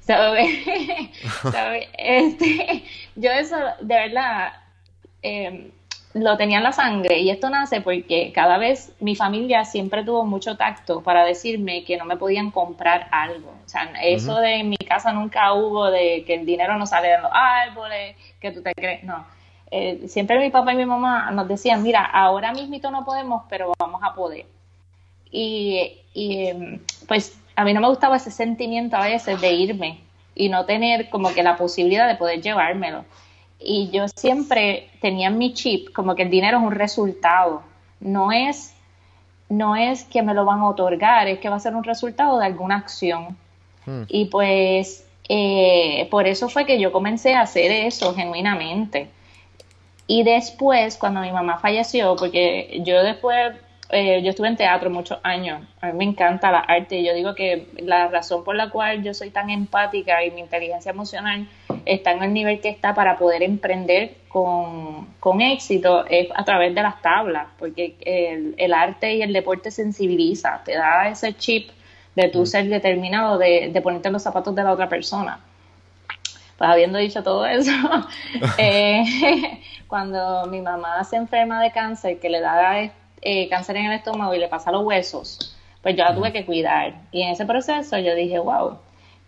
So, 0.06 0.34
este, 1.98 2.84
yo 3.16 3.32
eso, 3.32 3.58
de 3.82 3.96
verdad, 3.96 4.54
eh, 5.22 5.72
lo 6.14 6.38
tenía 6.38 6.58
en 6.58 6.64
la 6.64 6.72
sangre 6.72 7.20
y 7.20 7.30
esto 7.30 7.50
nace 7.50 7.82
porque 7.82 8.32
cada 8.34 8.58
vez 8.58 8.96
mi 9.00 9.16
familia 9.16 9.66
siempre 9.66 10.04
tuvo 10.04 10.26
mucho 10.26 10.58
tacto 10.58 11.02
para 11.02 11.24
decirme 11.24 11.84
que 11.84 11.98
no 11.98 12.06
me 12.06 12.18
podían 12.18 12.50
comprar 12.50 13.08
algo. 13.12 13.52
O 13.64 13.70
sea, 13.70 13.92
eso 14.02 14.40
de 14.40 14.56
en 14.56 14.70
mi 14.70 14.78
casa 14.78 15.14
nunca 15.14 15.54
hubo 15.54 15.92
de 15.92 16.24
que 16.26 16.36
el 16.36 16.46
dinero 16.46 16.78
no 16.78 16.88
sale 16.88 17.10
de 17.10 17.20
los 17.20 17.32
árboles, 17.32 18.16
que 18.40 18.52
tú 18.52 18.64
te 18.64 18.74
crees, 18.74 19.04
no. 19.04 19.26
eh, 19.70 20.08
siempre 20.08 20.40
mi 20.40 20.50
papá 20.50 20.74
y 20.74 20.78
mi 20.78 20.86
mamá 20.86 21.30
nos 21.32 21.48
decían, 21.48 21.84
mira, 21.84 22.04
ahora 22.04 22.52
mismito 22.52 22.90
no 22.90 23.06
podemos, 23.06 23.44
pero 23.48 23.74
vamos 23.78 24.02
a 24.04 24.16
poder. 24.16 24.46
Y, 25.32 25.98
y 26.14 26.48
em, 26.48 26.80
pues 27.08 27.38
a 27.56 27.64
mí 27.64 27.74
no 27.74 27.82
me 27.82 27.90
gustaba 27.90 28.18
ese 28.18 28.32
sentimiento 28.32 28.96
a 28.96 29.06
veces 29.06 29.40
de 29.42 29.52
irme 29.52 30.00
y 30.36 30.50
no 30.50 30.66
tener 30.66 31.10
como 31.10 31.34
que 31.34 31.44
la 31.44 31.58
posibilidad 31.58 32.08
de 32.08 32.16
poder 32.16 32.42
llevármelo. 32.42 33.04
Y 33.60 33.90
yo 33.90 34.08
siempre 34.08 34.90
tenía 35.02 35.28
en 35.28 35.38
mi 35.38 35.54
chip 35.54 35.92
como 35.94 36.16
que 36.16 36.24
el 36.24 36.30
dinero 36.30 36.60
es 36.60 36.64
un 36.64 36.72
resultado, 36.72 37.62
no 38.00 38.32
es, 38.32 38.74
no 39.50 39.76
es 39.76 40.06
que 40.06 40.22
me 40.22 40.34
lo 40.34 40.46
van 40.46 40.60
a 40.60 40.70
otorgar, 40.70 41.28
es 41.28 41.40
que 41.40 41.50
va 41.50 41.58
a 41.58 41.60
ser 41.60 41.76
un 41.76 41.84
resultado 41.84 42.40
de 42.40 42.46
alguna 42.46 42.78
acción. 42.78 43.38
Hmm. 43.86 44.04
Y 44.08 44.26
pues 44.26 45.06
eh, 45.28 46.08
por 46.10 46.26
eso 46.28 46.50
fue 46.50 46.66
que 46.66 46.80
yo 46.80 46.92
comencé 46.92 47.36
a 47.36 47.42
hacer 47.42 47.72
eso 47.72 48.16
genuinamente. 48.16 49.10
Y 50.08 50.24
después, 50.24 50.98
cuando 50.98 51.22
mi 51.22 51.32
mamá 51.32 51.60
falleció, 51.60 52.16
porque 52.16 52.82
yo 52.84 53.04
después, 53.04 53.54
eh, 53.90 54.22
yo 54.22 54.30
estuve 54.30 54.48
en 54.48 54.56
teatro 54.56 54.90
muchos 54.90 55.20
años, 55.24 55.62
a 55.82 55.88
mí 55.88 55.94
me 55.94 56.04
encanta 56.06 56.52
la 56.52 56.60
arte. 56.60 57.00
Y 57.00 57.06
yo 57.06 57.14
digo 57.14 57.34
que 57.34 57.68
la 57.80 58.08
razón 58.08 58.44
por 58.44 58.56
la 58.56 58.70
cual 58.70 59.04
yo 59.04 59.14
soy 59.14 59.32
tan 59.32 59.50
empática 59.50 60.24
y 60.24 60.32
mi 60.32 60.42
inteligencia 60.42 60.92
emocional 60.92 61.48
está 61.86 62.12
en 62.12 62.24
el 62.24 62.34
nivel 62.34 62.62
que 62.62 62.70
está 62.70 62.94
para 62.94 63.18
poder 63.18 63.42
emprender 63.42 64.16
con, 64.28 65.08
con 65.20 65.42
éxito 65.42 66.06
es 66.08 66.28
a 66.36 66.46
través 66.46 66.76
de 66.76 66.84
las 66.84 67.02
tablas, 67.02 67.48
porque 67.58 67.96
el, 68.02 68.54
el 68.58 68.74
arte 68.74 69.16
y 69.16 69.22
el 69.24 69.34
deporte 69.34 69.72
sensibiliza, 69.72 70.62
te 70.64 70.74
da 70.76 71.10
ese 71.10 71.36
chip 71.36 71.72
de 72.16 72.30
tú 72.30 72.46
ser 72.46 72.68
determinado, 72.68 73.38
de, 73.38 73.70
de 73.74 73.82
ponerte 73.82 74.10
en 74.10 74.14
los 74.14 74.24
zapatos 74.24 74.54
de 74.54 74.64
la 74.64 74.74
otra 74.74 74.88
persona. 74.88 75.40
Pues 76.60 76.70
habiendo 76.70 77.00
dicho 77.00 77.24
todo 77.24 77.46
eso, 77.46 77.72
eh, 78.58 79.04
cuando 79.88 80.46
mi 80.48 80.62
mamá 80.62 81.04
se 81.06 81.16
enferma 81.16 81.64
de 81.64 81.72
cáncer, 81.72 82.20
que 82.20 82.30
le 82.30 82.42
da 82.42 82.92
eh, 83.22 83.50
cáncer 83.50 83.78
en 83.78 83.86
el 83.88 83.94
estómago 83.94 84.34
y 84.34 84.40
le 84.40 84.48
pasa 84.48 84.72
los 84.72 84.84
huesos, 84.84 85.56
pues 85.82 85.96
yo 85.96 86.04
la 86.04 86.16
tuve 86.16 86.32
que 86.32 86.46
cuidar. 86.46 86.96
Y 87.12 87.22
en 87.22 87.30
ese 87.30 87.46
proceso 87.46 87.98
yo 87.98 88.16
dije, 88.16 88.40
wow, 88.40 88.78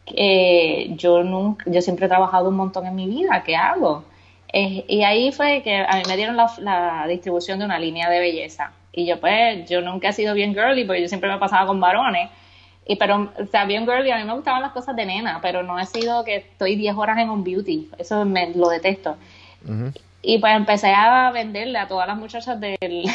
eh, 0.08 0.88
yo 0.96 1.24
nunca, 1.24 1.66
yo 1.68 1.82
siempre 1.82 2.06
he 2.06 2.10
trabajado 2.10 2.50
un 2.50 2.56
montón 2.56 2.86
en 2.86 2.96
mi 2.96 3.08
vida, 3.08 3.44
¿qué 3.44 3.56
hago? 3.56 4.04
Eh, 4.54 4.84
y 4.88 5.04
ahí 5.04 5.32
fue 5.32 5.62
que 5.64 5.78
a 5.78 5.98
mí 5.98 6.04
me 6.08 6.18
dieron 6.18 6.36
la, 6.36 6.52
la 6.60 7.06
distribución 7.08 7.60
de 7.60 7.66
una 7.66 7.80
línea 7.80 8.10
de 8.10 8.20
belleza. 8.20 8.74
Y 8.94 9.06
yo 9.06 9.20
pues, 9.20 9.70
yo 9.70 9.82
nunca 9.82 10.10
he 10.10 10.14
sido 10.14 10.34
bien 10.34 10.54
girly, 10.54 10.84
porque 10.86 11.02
yo 11.02 11.08
siempre 11.08 11.30
me 11.30 11.38
pasaba 11.38 11.68
con 11.68 11.80
varones. 11.80 12.30
Y 12.86 12.96
pero, 12.98 13.32
o 13.40 13.46
sea, 13.46 13.66
bien 13.66 13.86
girly, 13.86 14.12
a 14.12 14.18
mí 14.18 14.24
me 14.26 14.34
gustaban 14.34 14.62
las 14.62 14.72
cosas 14.72 14.96
de 14.96 15.06
nena, 15.06 15.40
pero 15.42 15.64
no 15.64 15.80
he 15.80 15.86
sido 15.86 16.24
que 16.26 16.38
estoy 16.38 16.76
10 16.76 16.96
horas 16.98 17.18
en 17.20 17.30
un 17.30 17.44
beauty. 17.44 17.90
Eso 17.98 18.26
me 18.26 18.50
lo 18.54 18.70
detesto. 18.70 19.16
Y 20.24 20.40
pues 20.40 20.56
empecé 20.56 20.94
a 20.94 21.32
venderle 21.32 21.78
a 21.78 21.88
todas 21.88 22.08
las 22.08 22.18
muchachas 22.18 22.60
del, 22.60 23.06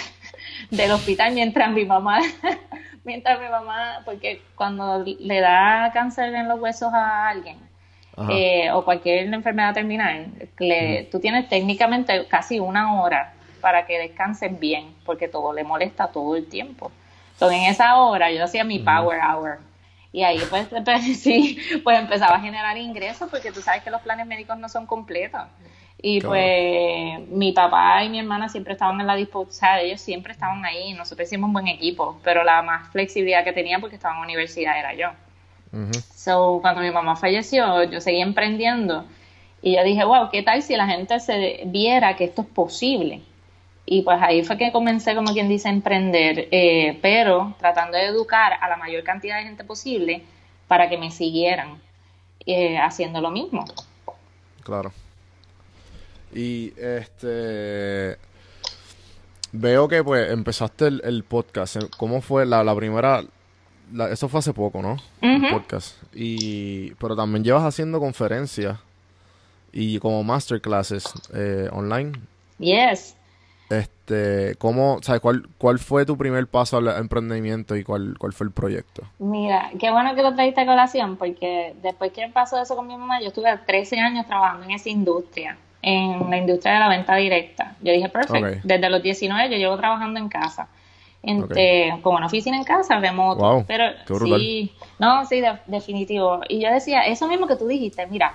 del 0.70 0.90
hospital 0.92 1.32
mientras 1.34 1.70
mi 1.70 1.84
mamá, 1.84 2.20
mientras 3.04 3.40
mi 3.40 3.48
mamá, 3.48 4.00
porque 4.04 4.42
cuando 4.54 5.04
le 5.04 5.40
da 5.40 5.90
cáncer 5.92 6.34
en 6.34 6.48
los 6.48 6.60
huesos 6.60 6.92
a 6.92 7.28
alguien, 7.28 7.58
eh, 8.30 8.70
o 8.72 8.84
cualquier 8.84 9.32
enfermedad 9.32 9.74
terminal, 9.74 10.26
le- 10.58 11.06
tú 11.12 11.20
tienes 11.20 11.48
técnicamente 11.48 12.26
casi 12.26 12.58
una 12.60 13.00
hora 13.02 13.34
para 13.60 13.84
que 13.86 13.98
descansen 13.98 14.58
bien, 14.58 14.94
porque 15.04 15.28
todo 15.28 15.52
le 15.52 15.64
molesta 15.64 16.08
todo 16.08 16.34
el 16.36 16.46
tiempo. 16.48 16.90
Entonces, 17.34 17.58
en 17.60 17.64
esa 17.66 17.96
hora 17.96 18.30
yo 18.30 18.42
hacía 18.42 18.64
mi 18.64 18.78
power 18.78 19.20
hour. 19.20 19.58
Y 20.12 20.22
ahí 20.22 20.40
pues, 20.48 20.66
pues, 20.84 21.20
sí, 21.20 21.58
pues 21.84 21.98
empezaba 21.98 22.36
a 22.36 22.40
generar 22.40 22.78
ingresos 22.78 23.28
porque 23.30 23.52
tú 23.52 23.60
sabes 23.60 23.82
que 23.82 23.90
los 23.90 24.00
planes 24.00 24.26
médicos 24.26 24.56
no 24.56 24.68
son 24.70 24.86
completos. 24.86 25.42
Y 26.00 26.20
Claro. 26.20 26.34
pues 26.34 27.28
mi 27.30 27.52
papá 27.52 28.04
y 28.04 28.10
mi 28.10 28.18
hermana 28.18 28.48
siempre 28.48 28.74
estaban 28.74 29.00
en 29.00 29.06
la 29.06 29.16
disposición, 29.16 29.78
ellos 29.78 30.00
siempre 30.00 30.32
estaban 30.32 30.64
ahí, 30.64 30.92
nosotros 30.92 31.26
hicimos 31.26 31.48
un 31.48 31.54
buen 31.54 31.68
equipo, 31.68 32.20
pero 32.22 32.44
la 32.44 32.62
más 32.62 32.90
flexibilidad 32.90 33.44
que 33.44 33.52
tenía 33.52 33.78
porque 33.78 33.96
estaba 33.96 34.14
en 34.14 34.20
la 34.20 34.26
universidad 34.26 34.78
era 34.78 34.94
yo. 34.94 35.08
Ujú. 35.72 35.92
So, 36.14 36.58
cuando 36.60 36.82
mi 36.82 36.90
mamá 36.90 37.16
falleció, 37.16 37.82
yo 37.84 38.00
seguí 38.00 38.20
emprendiendo 38.20 39.04
y 39.62 39.74
yo 39.76 39.84
dije, 39.84 40.04
wow, 40.04 40.28
¿qué 40.30 40.42
tal 40.42 40.62
si 40.62 40.76
la 40.76 40.86
gente 40.86 41.18
se 41.18 41.62
viera 41.66 42.14
que 42.14 42.24
esto 42.24 42.42
es 42.42 42.48
posible? 42.48 43.22
Y 43.86 44.02
pues 44.02 44.20
ahí 44.20 44.42
fue 44.44 44.58
que 44.58 44.72
comencé, 44.72 45.14
como 45.14 45.32
quien 45.32 45.48
dice, 45.48 45.68
a 45.68 45.72
emprender, 45.72 46.48
eh, 46.50 46.98
pero 47.00 47.54
tratando 47.58 47.96
de 47.96 48.06
educar 48.06 48.52
a 48.60 48.68
la 48.68 48.76
mayor 48.76 49.02
cantidad 49.04 49.38
de 49.38 49.44
gente 49.44 49.64
posible 49.64 50.22
para 50.66 50.88
que 50.88 50.98
me 50.98 51.10
siguieran 51.10 51.80
eh, 52.44 52.78
haciendo 52.78 53.20
lo 53.20 53.30
mismo. 53.30 53.64
Claro. 54.62 54.92
Y 56.36 56.72
este 56.76 58.18
veo 59.52 59.88
que 59.88 60.04
pues 60.04 60.30
empezaste 60.30 60.86
el, 60.88 61.00
el 61.04 61.24
podcast. 61.24 61.76
¿Cómo 61.96 62.20
fue 62.20 62.44
la, 62.46 62.62
la 62.62 62.74
primera? 62.74 63.22
la- 63.92 64.10
eso 64.10 64.28
fue 64.28 64.40
hace 64.40 64.52
poco, 64.52 64.82
¿no? 64.82 64.96
El 65.22 65.48
podcast. 65.50 65.96
Y 66.14 66.90
pero 66.94 67.16
también 67.16 67.42
llevas 67.44 67.64
haciendo 67.64 68.00
conferencias 68.00 68.78
y 69.72 69.98
como 69.98 70.22
masterclasses 70.24 71.04
eh, 71.34 71.68
online. 71.72 72.12
Yes. 72.58 73.16
Este, 73.68 74.54
¿cómo, 74.58 74.98
sabes 75.02 75.20
cuál 75.20 75.48
cuál 75.58 75.78
fue 75.80 76.06
tu 76.06 76.16
primer 76.16 76.46
paso 76.46 76.76
al 76.76 76.86
emprendimiento 76.98 77.74
y 77.76 77.82
cuál 77.82 78.16
cuál 78.18 78.32
fue 78.32 78.46
el 78.46 78.52
proyecto? 78.52 79.02
Mira, 79.18 79.70
qué 79.80 79.90
bueno 79.90 80.14
que 80.14 80.22
lo 80.22 80.34
trajiste 80.34 80.60
a 80.60 80.66
colación, 80.66 81.16
porque 81.16 81.74
después 81.82 82.12
que 82.12 82.28
pasó 82.28 82.60
eso 82.60 82.76
con 82.76 82.86
mi 82.86 82.96
mamá, 82.96 83.20
yo 83.20 83.28
estuve 83.28 83.56
13 83.66 83.98
años 83.98 84.26
trabajando 84.26 84.64
en 84.66 84.70
esa 84.72 84.88
industria, 84.88 85.58
en 85.86 86.28
la 86.28 86.36
industria 86.36 86.74
de 86.74 86.78
la 86.80 86.88
venta 86.88 87.14
directa. 87.14 87.76
Yo 87.80 87.92
dije, 87.92 88.08
perfecto, 88.08 88.34
desde 88.64 88.90
los 88.90 89.00
19 89.02 89.48
yo 89.50 89.56
llevo 89.56 89.76
trabajando 89.76 90.18
en 90.18 90.28
casa, 90.28 90.66
en, 91.22 91.38
eh, 91.60 91.90
como 92.02 92.16
una 92.16 92.26
oficina 92.26 92.56
en 92.56 92.64
casa, 92.64 92.98
remoto. 92.98 93.40
Wow, 93.40 93.64
pero 93.68 93.84
sí, 94.40 94.72
no, 94.98 95.24
sí, 95.26 95.40
de- 95.40 95.58
definitivo. 95.66 96.40
Y 96.48 96.60
yo 96.60 96.72
decía, 96.72 97.02
eso 97.02 97.28
mismo 97.28 97.46
que 97.46 97.54
tú 97.54 97.68
dijiste, 97.68 98.04
mira, 98.08 98.34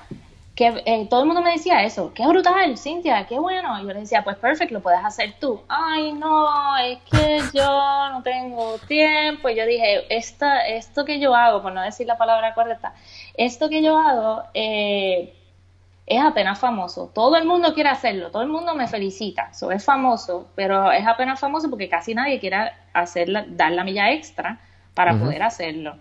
que 0.55 0.81
eh, 0.85 1.07
todo 1.09 1.21
el 1.21 1.25
mundo 1.27 1.41
me 1.41 1.51
decía 1.51 1.83
eso, 1.83 2.13
qué 2.13 2.25
brutal, 2.27 2.77
Cintia, 2.77 3.25
qué 3.27 3.37
bueno. 3.37 3.77
Y 3.81 3.85
yo 3.85 3.93
le 3.93 3.99
decía, 4.01 4.23
pues 4.23 4.37
perfecto, 4.37 4.73
lo 4.75 4.81
puedes 4.81 5.03
hacer 5.03 5.33
tú. 5.39 5.61
Ay, 5.67 6.13
no, 6.13 6.77
es 6.77 6.99
que 7.09 7.39
yo 7.53 8.09
no 8.11 8.21
tengo 8.23 8.77
tiempo. 8.87 9.49
Y 9.49 9.55
yo 9.55 9.65
dije, 9.65 10.05
esta, 10.09 10.65
esto 10.67 11.03
que 11.03 11.19
yo 11.19 11.35
hago, 11.35 11.61
por 11.61 11.73
no 11.73 11.81
decir 11.81 12.07
la 12.07 12.17
palabra 12.17 12.53
correcta, 12.53 12.93
esto 13.35 13.67
que 13.69 13.81
yo 13.81 13.97
hago 13.97 14.43
eh, 14.53 15.33
es 16.05 16.21
apenas 16.21 16.59
famoso. 16.59 17.11
Todo 17.13 17.35
el 17.37 17.45
mundo 17.45 17.73
quiere 17.73 17.89
hacerlo, 17.89 18.31
todo 18.31 18.41
el 18.41 18.49
mundo 18.49 18.75
me 18.75 18.87
felicita. 18.87 19.49
Eso 19.51 19.71
es 19.71 19.83
famoso, 19.83 20.49
pero 20.55 20.91
es 20.91 21.05
apenas 21.07 21.39
famoso 21.39 21.69
porque 21.69 21.89
casi 21.89 22.13
nadie 22.13 22.39
quiere 22.39 22.71
hacerla, 22.93 23.45
dar 23.47 23.71
la 23.71 23.83
milla 23.83 24.11
extra 24.11 24.59
para 24.93 25.17
poder 25.17 25.41
hacerlo. 25.43 25.95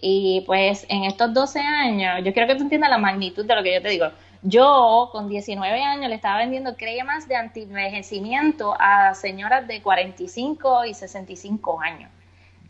Y 0.00 0.42
pues 0.46 0.86
en 0.88 1.04
estos 1.04 1.34
12 1.34 1.58
años, 1.60 2.24
yo 2.24 2.32
quiero 2.32 2.48
que 2.48 2.54
tú 2.54 2.62
entiendas 2.62 2.90
la 2.90 2.98
magnitud 2.98 3.44
de 3.44 3.54
lo 3.54 3.62
que 3.62 3.74
yo 3.74 3.82
te 3.82 3.88
digo. 3.88 4.06
Yo 4.42 5.10
con 5.12 5.28
19 5.28 5.82
años 5.82 6.08
le 6.08 6.14
estaba 6.14 6.38
vendiendo 6.38 6.76
cremas 6.76 7.28
de 7.28 7.36
anti-envejecimiento 7.36 8.74
a 8.78 9.14
señoras 9.14 9.68
de 9.68 9.82
45 9.82 10.86
y 10.86 10.94
65 10.94 11.80
años. 11.80 12.10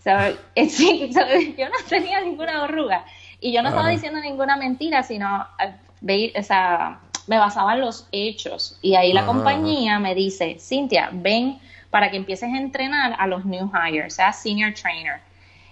So, 0.02 0.10
yo 0.56 1.68
no 1.68 1.76
tenía 1.88 2.20
ninguna 2.20 2.64
arruga. 2.64 3.04
Y 3.38 3.52
yo 3.52 3.62
no 3.62 3.68
estaba 3.68 3.88
diciendo 3.88 4.18
ninguna 4.20 4.56
mentira, 4.56 5.02
sino 5.02 5.46
eh, 5.62 5.72
ve- 6.00 6.32
o 6.38 6.42
sea, 6.42 7.00
me 7.26 7.38
basaba 7.38 7.74
en 7.74 7.80
los 7.80 8.08
hechos. 8.12 8.78
Y 8.82 8.94
ahí 8.94 9.12
la 9.12 9.22
compañía 9.26 9.98
me 9.98 10.14
dice, 10.14 10.56
Cintia, 10.58 11.10
ven 11.12 11.58
para 11.90 12.10
que 12.10 12.16
empieces 12.16 12.52
a 12.52 12.56
entrenar 12.58 13.16
a 13.18 13.26
los 13.26 13.44
new 13.44 13.70
hires, 13.72 14.14
sea 14.14 14.32
senior 14.32 14.72
trainer. 14.74 15.20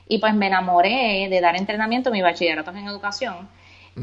Y 0.09 0.19
pues 0.19 0.35
me 0.35 0.47
enamoré 0.47 1.29
de 1.29 1.41
dar 1.41 1.57
entrenamiento, 1.57 2.11
mi 2.11 2.23
bachillerato 2.23 2.71
en 2.71 2.87
educación. 2.87 3.49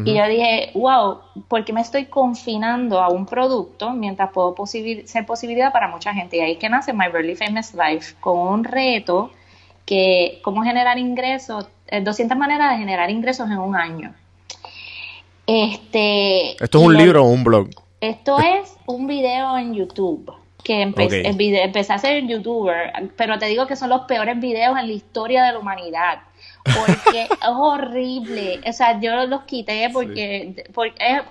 Y 0.06 0.14
yo 0.14 0.28
dije, 0.28 0.72
wow, 0.74 1.20
¿por 1.48 1.64
qué 1.64 1.72
me 1.72 1.80
estoy 1.80 2.06
confinando 2.08 3.02
a 3.02 3.08
un 3.10 3.26
producto 3.26 3.92
mientras 3.92 4.30
puedo 4.32 4.54
posibil- 4.54 5.06
ser 5.06 5.26
posibilidad 5.26 5.72
para 5.72 5.88
mucha 5.88 6.14
gente? 6.14 6.36
Y 6.36 6.42
ahí 6.42 6.52
es 6.54 6.58
que 6.58 6.68
nace 6.68 6.92
My 6.92 7.08
Really 7.08 7.36
Famous 7.36 7.74
Life, 7.74 8.16
con 8.20 8.38
un 8.38 8.66
reto 8.66 9.32
que, 9.86 10.42
cómo 10.44 10.64
generar 10.64 10.98
ingresos, 10.98 11.70
eh, 11.88 12.02
200 12.02 12.38
maneras 12.38 12.72
de 12.74 12.78
generar 12.80 13.10
ingresos 13.10 13.50
en 13.50 13.58
un 13.58 13.76
año. 13.76 14.14
Este, 15.48 16.52
¿Esto 16.64 16.80
es 16.80 16.84
un 16.86 16.94
lo- 16.94 17.00
libro 17.00 17.24
o 17.26 17.28
un 17.30 17.44
blog? 17.44 17.70
esto 18.02 18.38
es 18.40 18.76
un 18.86 19.08
video 19.08 19.58
en 19.58 19.74
YouTube 19.74 20.32
que 20.64 20.84
empe- 20.84 21.22
empecé 21.64 21.94
a 21.94 21.98
ser 22.00 22.26
youtuber, 22.28 22.92
pero 23.16 23.38
te 23.38 23.46
digo 23.46 23.68
que 23.68 23.76
son 23.76 23.90
los 23.90 24.02
peores 24.02 24.40
videos 24.40 24.78
en 24.80 24.88
la 24.88 24.94
historia 24.94 25.44
de 25.44 25.54
la 25.54 25.60
humanidad. 25.60 26.20
Porque 26.64 27.22
es 27.30 27.30
horrible. 27.48 28.60
O 28.68 28.74
sea, 28.74 29.00
yo 29.00 29.28
los 29.28 29.44
quité 29.44 29.90
porque, 29.94 30.66
porque 30.74 30.96
es, 30.98 31.22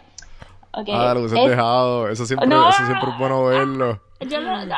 ok, 0.77 0.89
Ah, 0.93 1.15
lo 1.15 1.21
hubiese 1.21 1.43
es- 1.43 1.51
dejado. 1.51 2.09
Eso 2.09 2.27
siempre, 2.27 2.49
No. 2.49 2.69
eso 2.69 2.85
siempre 2.87 3.11
es 3.11 3.19
bueno 3.19 3.45
verlo. 3.45 4.01
yo 4.21 4.41
no, 4.41 4.65
no. 4.65 4.75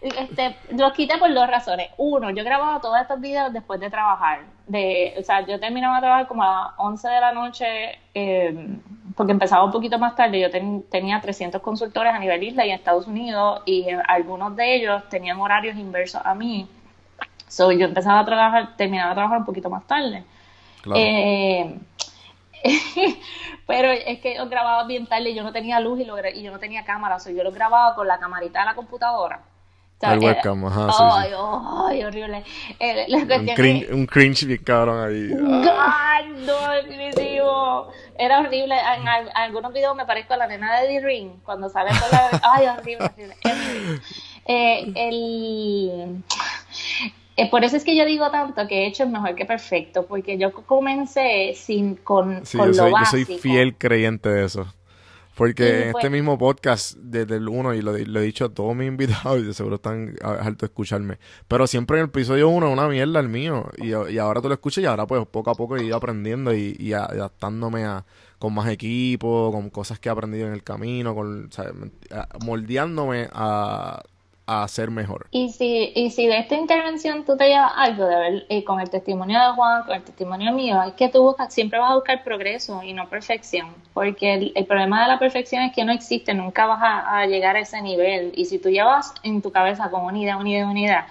Este, 0.00 0.56
los 0.72 0.92
quité 0.92 1.18
por 1.18 1.32
dos 1.34 1.48
razones. 1.48 1.90
Uno, 1.96 2.30
yo 2.30 2.44
grababa 2.44 2.80
todos 2.80 3.00
estos 3.00 3.20
videos 3.20 3.52
después 3.52 3.80
de 3.80 3.90
trabajar. 3.90 4.40
De, 4.66 5.14
o 5.18 5.22
sea, 5.22 5.44
yo 5.46 5.58
terminaba 5.58 5.96
de 5.96 6.00
trabajar 6.02 6.26
como 6.28 6.42
a 6.44 6.46
las 6.46 6.72
11 6.78 7.08
de 7.08 7.20
la 7.20 7.32
noche, 7.32 7.98
eh, 8.14 8.68
porque 9.16 9.32
empezaba 9.32 9.64
un 9.64 9.72
poquito 9.72 9.98
más 9.98 10.14
tarde, 10.14 10.40
yo 10.40 10.50
ten- 10.50 10.84
tenía 10.90 11.20
300 11.20 11.60
consultores 11.60 12.12
a 12.14 12.18
nivel 12.18 12.42
isla 12.42 12.64
y 12.64 12.70
en 12.70 12.76
Estados 12.76 13.06
Unidos 13.06 13.62
y 13.66 13.86
algunos 14.08 14.54
de 14.56 14.76
ellos 14.76 15.02
tenían 15.10 15.38
horarios 15.40 15.76
inversos 15.76 16.22
a 16.24 16.34
mí. 16.34 16.66
So, 17.48 17.70
yo 17.72 17.84
empezaba 17.86 18.20
a 18.20 18.24
trabajar, 18.24 18.76
terminaba 18.76 19.10
de 19.10 19.14
trabajar 19.16 19.38
un 19.40 19.44
poquito 19.44 19.68
más 19.68 19.86
tarde. 19.86 20.24
Claro. 20.80 21.00
Eh, 21.00 21.78
pero 23.66 23.90
es 23.90 24.20
que 24.20 24.36
yo 24.36 24.48
grababa 24.48 24.84
bien 24.84 25.06
tarde 25.06 25.30
y 25.30 25.34
yo 25.34 25.42
no 25.42 25.52
tenía 25.52 25.80
luz 25.80 26.00
y, 26.00 26.04
lo 26.04 26.16
y 26.28 26.42
yo 26.42 26.50
no 26.52 26.58
tenía 26.58 26.84
cámara, 26.84 27.18
so 27.20 27.30
yo 27.30 27.42
lo 27.42 27.52
grababa 27.52 27.94
con 27.94 28.06
la 28.06 28.18
camarita 28.18 28.60
de 28.60 28.66
la 28.66 28.74
computadora. 28.74 29.40
O 29.96 30.00
sea, 30.04 30.14
El 30.14 30.22
era- 30.24 30.32
webcam, 30.32 30.64
ajá, 30.66 30.92
sí, 30.92 31.02
ay, 31.12 31.28
sí. 31.30 31.34
ay, 31.88 32.04
horrible. 32.04 32.44
Eh, 32.80 33.04
la 33.06 33.18
un, 33.18 33.46
cringe, 33.54 33.84
es- 33.84 33.90
un 33.92 34.06
cringe 34.06 34.46
bien 34.46 34.64
cabrón 34.64 35.08
ahí. 35.08 35.30
Ah, 35.68 36.20
God, 36.24 36.38
no, 36.38 36.70
definitivo. 36.72 37.92
Era 38.18 38.40
horrible. 38.40 38.74
En, 38.74 39.06
al- 39.08 39.30
algunos 39.34 39.72
videos 39.72 39.94
me 39.94 40.04
parezco 40.04 40.34
a 40.34 40.38
la 40.38 40.48
nena 40.48 40.80
de 40.80 40.88
The 40.88 41.00
Ring 41.06 41.40
cuando 41.44 41.68
sale 41.68 41.90
con 41.90 42.10
la. 42.10 42.30
Ay, 42.42 42.66
horrible, 42.66 43.04
horrible. 43.06 43.36
Eh, 44.44 44.92
el. 44.96 46.24
Eh, 47.36 47.50
por 47.50 47.64
eso 47.64 47.76
es 47.76 47.84
que 47.84 47.96
yo 47.96 48.04
digo 48.04 48.30
tanto 48.30 48.66
que 48.68 48.86
hecho 48.86 49.04
es 49.04 49.10
mejor 49.10 49.34
que 49.34 49.44
perfecto, 49.46 50.06
porque 50.06 50.38
yo 50.38 50.52
comencé 50.52 51.54
sin 51.56 51.96
con, 51.96 52.44
Sí, 52.46 52.58
con 52.58 52.66
yo 52.66 52.72
lo 52.72 52.74
soy, 52.74 52.90
yo 52.90 52.92
básico. 52.94 53.26
soy 53.32 53.38
fiel 53.38 53.76
creyente 53.76 54.28
de 54.28 54.44
eso. 54.44 54.66
Porque 55.34 55.86
en 55.86 55.92
pues- 55.92 56.04
este 56.04 56.10
mismo 56.10 56.36
podcast, 56.36 56.94
desde 56.98 57.36
el 57.36 57.48
1, 57.48 57.72
y 57.72 57.80
lo, 57.80 57.96
lo 57.96 58.20
he 58.20 58.22
dicho 58.22 58.44
a 58.44 58.48
todos 58.50 58.76
mis 58.76 58.86
invitados, 58.88 59.38
y 59.40 59.44
de 59.44 59.54
seguro 59.54 59.76
están 59.76 60.14
a- 60.22 60.32
harto 60.32 60.66
de 60.66 60.66
escucharme. 60.66 61.18
Pero 61.48 61.66
siempre 61.66 61.96
en 61.96 62.02
el 62.02 62.08
episodio 62.10 62.50
1 62.50 62.66
es 62.66 62.72
una 62.74 62.86
mierda 62.86 63.18
el 63.18 63.28
mío. 63.30 63.64
Y, 63.78 63.88
y 64.12 64.18
ahora 64.18 64.42
tú 64.42 64.48
lo 64.48 64.54
escuchas 64.54 64.84
y 64.84 64.86
ahora 64.86 65.06
pues 65.06 65.26
poco 65.26 65.50
a 65.50 65.54
poco 65.54 65.76
he 65.78 65.84
ido 65.84 65.96
aprendiendo 65.96 66.54
y, 66.54 66.76
y 66.78 66.92
adaptándome 66.92 67.84
a, 67.86 68.04
con 68.38 68.52
más 68.52 68.68
equipo, 68.68 69.50
con 69.50 69.70
cosas 69.70 69.98
que 69.98 70.10
he 70.10 70.12
aprendido 70.12 70.46
en 70.48 70.52
el 70.52 70.62
camino, 70.62 71.14
con, 71.14 71.46
o 71.46 71.50
sea, 71.50 71.64
a- 72.10 72.28
moldeándome 72.44 73.28
a, 73.32 74.02
a 74.46 74.66
ser 74.68 74.90
mejor. 74.90 75.26
Y 75.30 75.50
si, 75.50 75.92
y 75.94 76.10
si 76.10 76.26
de 76.26 76.38
esta 76.38 76.56
intervención 76.56 77.24
tú 77.24 77.36
te 77.36 77.48
llevas 77.48 77.72
algo 77.76 78.06
de 78.06 78.16
ver 78.16 78.46
eh, 78.48 78.64
con 78.64 78.80
el 78.80 78.90
testimonio 78.90 79.38
de 79.38 79.52
Juan, 79.54 79.84
con 79.84 79.94
el 79.94 80.02
testimonio 80.02 80.52
mío, 80.52 80.82
es 80.82 80.94
que 80.94 81.08
tú 81.08 81.22
buscas, 81.22 81.52
siempre 81.54 81.78
vas 81.78 81.92
a 81.92 81.94
buscar 81.94 82.24
progreso 82.24 82.82
y 82.82 82.92
no 82.92 83.08
perfección, 83.08 83.68
porque 83.94 84.34
el, 84.34 84.52
el 84.54 84.66
problema 84.66 85.02
de 85.02 85.08
la 85.08 85.18
perfección 85.18 85.62
es 85.62 85.72
que 85.72 85.84
no 85.84 85.92
existe, 85.92 86.34
nunca 86.34 86.66
vas 86.66 86.80
a, 86.82 87.26
llegar 87.26 87.56
a 87.56 87.60
ese 87.60 87.80
nivel. 87.82 88.32
Y 88.34 88.46
si 88.46 88.58
tú 88.58 88.68
llevas 88.68 89.14
en 89.22 89.42
tu 89.42 89.52
cabeza 89.52 89.90
con 89.90 90.04
una 90.04 90.18
idea, 90.18 90.36
una 90.36 91.06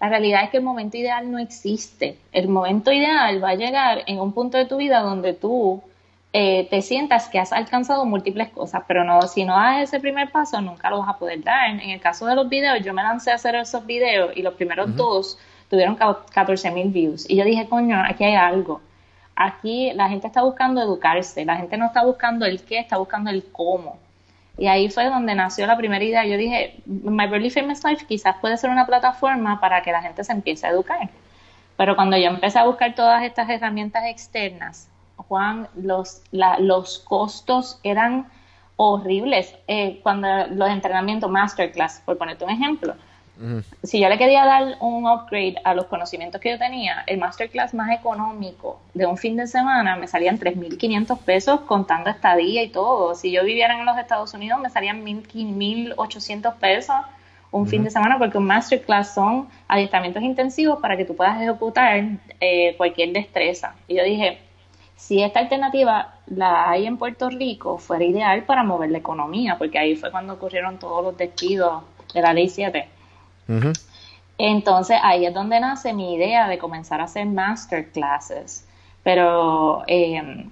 la 0.00 0.08
realidad 0.08 0.44
es 0.44 0.50
que 0.50 0.58
el 0.58 0.62
momento 0.62 0.96
ideal 0.96 1.30
no 1.30 1.38
existe. 1.38 2.18
El 2.32 2.48
momento 2.48 2.92
ideal 2.92 3.42
va 3.42 3.50
a 3.50 3.54
llegar 3.54 4.02
en 4.06 4.20
un 4.20 4.32
punto 4.32 4.58
de 4.58 4.66
tu 4.66 4.76
vida 4.76 5.00
donde 5.00 5.32
tú 5.32 5.82
eh, 6.38 6.68
te 6.68 6.82
sientas 6.82 7.30
que 7.30 7.38
has 7.38 7.50
alcanzado 7.50 8.04
múltiples 8.04 8.50
cosas, 8.50 8.82
pero 8.86 9.04
no, 9.04 9.22
si 9.22 9.46
no 9.46 9.56
das 9.56 9.84
ese 9.84 10.00
primer 10.00 10.30
paso, 10.30 10.60
nunca 10.60 10.90
lo 10.90 10.98
vas 10.98 11.08
a 11.08 11.18
poder 11.18 11.42
dar. 11.42 11.70
En 11.70 11.88
el 11.88 11.98
caso 11.98 12.26
de 12.26 12.34
los 12.34 12.46
videos, 12.46 12.84
yo 12.84 12.92
me 12.92 13.02
lancé 13.02 13.30
a 13.30 13.36
hacer 13.36 13.54
esos 13.54 13.86
videos 13.86 14.36
y 14.36 14.42
los 14.42 14.52
primeros 14.52 14.94
dos 14.94 15.38
tuvieron 15.70 15.96
14 15.96 16.70
mil 16.72 16.88
views. 16.90 17.24
Y 17.30 17.36
yo 17.36 17.44
dije, 17.46 17.66
coño, 17.66 18.02
aquí 18.06 18.24
hay 18.24 18.34
algo. 18.34 18.82
Aquí 19.34 19.94
la 19.94 20.10
gente 20.10 20.26
está 20.26 20.42
buscando 20.42 20.82
educarse, 20.82 21.42
la 21.46 21.56
gente 21.56 21.78
no 21.78 21.86
está 21.86 22.04
buscando 22.04 22.44
el 22.44 22.62
qué, 22.62 22.80
está 22.80 22.98
buscando 22.98 23.30
el 23.30 23.42
cómo. 23.50 23.98
Y 24.58 24.66
ahí 24.66 24.90
fue 24.90 25.06
donde 25.06 25.34
nació 25.34 25.66
la 25.66 25.78
primera 25.78 26.04
idea. 26.04 26.26
Yo 26.26 26.36
dije, 26.36 26.82
My 26.84 27.28
Barely 27.28 27.48
Famous 27.48 27.82
Life 27.82 28.04
quizás 28.04 28.36
puede 28.42 28.58
ser 28.58 28.68
una 28.68 28.84
plataforma 28.84 29.58
para 29.58 29.80
que 29.80 29.90
la 29.90 30.02
gente 30.02 30.22
se 30.22 30.32
empiece 30.32 30.66
a 30.66 30.70
educar. 30.70 31.08
Pero 31.78 31.96
cuando 31.96 32.18
yo 32.18 32.26
empecé 32.26 32.58
a 32.58 32.66
buscar 32.66 32.94
todas 32.94 33.22
estas 33.22 33.48
herramientas 33.48 34.04
externas, 34.04 34.90
Juan, 35.16 35.68
los, 35.74 36.22
la- 36.30 36.58
los 36.58 36.98
costos 37.00 37.80
eran 37.82 38.26
horribles. 38.76 39.54
Eh, 39.68 40.00
cuando 40.02 40.28
los 40.48 40.68
entrenamientos 40.70 41.30
masterclass, 41.30 42.02
por 42.04 42.18
ponerte 42.18 42.44
un 42.44 42.50
ejemplo, 42.50 42.94
si 43.82 44.00
yo 44.00 44.08
le 44.08 44.16
quería 44.16 44.46
dar 44.46 44.76
un 44.80 45.06
upgrade 45.06 45.56
a 45.64 45.74
los 45.74 45.84
conocimientos 45.86 46.40
que 46.40 46.50
yo 46.52 46.58
tenía, 46.58 47.04
el 47.06 47.18
masterclass 47.18 47.74
más 47.74 47.90
económico 47.90 48.80
de 48.94 49.04
un 49.04 49.18
fin 49.18 49.36
de 49.36 49.46
semana 49.46 49.94
me 49.96 50.08
salían 50.08 50.38
3.500 50.38 51.18
pesos 51.18 51.60
contando 51.62 52.08
estadía 52.08 52.62
y 52.62 52.70
todo. 52.70 53.14
Si 53.14 53.30
yo 53.30 53.44
viviera 53.44 53.78
en 53.78 53.84
los 53.84 53.98
Estados 53.98 54.32
Unidos 54.32 54.58
me 54.60 54.70
salían 54.70 55.04
1.800 55.04 56.54
pesos 56.54 56.96
un 57.50 57.66
fin 57.68 57.84
de 57.84 57.90
semana 57.90 58.18
porque 58.18 58.38
un 58.38 58.46
masterclass 58.46 59.14
son 59.14 59.48
adiestramientos 59.68 60.22
intensivos 60.22 60.78
para 60.80 60.96
que 60.96 61.04
tú 61.04 61.14
puedas 61.14 61.40
ejecutar 61.40 62.04
eh, 62.40 62.74
cualquier 62.76 63.12
destreza. 63.12 63.74
Y 63.86 63.96
yo 63.96 64.02
dije, 64.04 64.38
si 64.96 65.22
esta 65.22 65.40
alternativa 65.40 66.14
la 66.26 66.68
hay 66.70 66.86
en 66.86 66.96
Puerto 66.96 67.28
Rico, 67.30 67.78
fuera 67.78 68.04
ideal 68.04 68.44
para 68.44 68.62
mover 68.62 68.90
la 68.90 68.98
economía, 68.98 69.56
porque 69.58 69.78
ahí 69.78 69.94
fue 69.96 70.10
cuando 70.10 70.34
ocurrieron 70.34 70.78
todos 70.78 71.04
los 71.04 71.16
despidos 71.16 71.82
de 72.14 72.22
la 72.22 72.32
ley 72.32 72.48
7. 72.48 72.88
Ujú. 73.48 73.72
Entonces 74.38 74.98
ahí 75.02 75.24
es 75.26 75.32
donde 75.34 75.60
nace 75.60 75.92
mi 75.92 76.14
idea 76.14 76.48
de 76.48 76.58
comenzar 76.58 77.00
a 77.00 77.04
hacer 77.04 77.26
masterclasses. 77.26 78.66
Pero, 79.02 79.84
eh, 79.86 80.46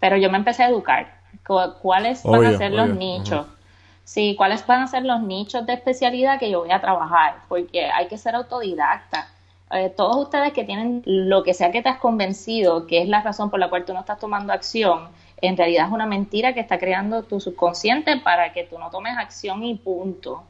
pero 0.00 0.16
yo 0.16 0.30
me 0.30 0.38
empecé 0.38 0.62
a 0.64 0.68
educar. 0.68 1.12
Cu- 1.46 1.74
¿Cuáles 1.82 2.22
van 2.24 2.34
Obvio, 2.36 2.48
a 2.50 2.58
ser 2.58 2.72
los 2.72 2.88
nichos? 2.90 3.46
Sí, 4.04 4.34
¿cuáles 4.36 4.66
van 4.66 4.82
a 4.82 4.86
ser 4.86 5.04
los 5.04 5.20
nichos 5.20 5.66
de 5.66 5.74
especialidad 5.74 6.38
que 6.38 6.50
yo 6.50 6.60
voy 6.60 6.70
a 6.70 6.80
trabajar? 6.80 7.36
Porque 7.48 7.90
hay 7.90 8.08
que 8.08 8.16
ser 8.16 8.34
autodidacta. 8.34 9.28
Eh, 9.70 9.90
todos 9.94 10.16
ustedes 10.16 10.52
que 10.52 10.64
tienen 10.64 11.02
lo 11.04 11.42
que 11.42 11.52
sea 11.52 11.70
que 11.70 11.82
te 11.82 11.88
has 11.88 11.98
convencido, 11.98 12.86
que 12.86 13.02
es 13.02 13.08
la 13.08 13.20
razón 13.20 13.50
por 13.50 13.60
la 13.60 13.68
cual 13.68 13.84
tú 13.84 13.92
no 13.92 14.00
estás 14.00 14.18
tomando 14.18 14.52
acción, 14.52 15.08
en 15.40 15.56
realidad 15.56 15.86
es 15.86 15.92
una 15.92 16.06
mentira 16.06 16.54
que 16.54 16.60
está 16.60 16.78
creando 16.78 17.22
tu 17.24 17.38
subconsciente 17.38 18.16
para 18.18 18.52
que 18.52 18.64
tú 18.64 18.78
no 18.78 18.90
tomes 18.90 19.16
acción 19.18 19.62
y 19.64 19.74
punto. 19.74 20.42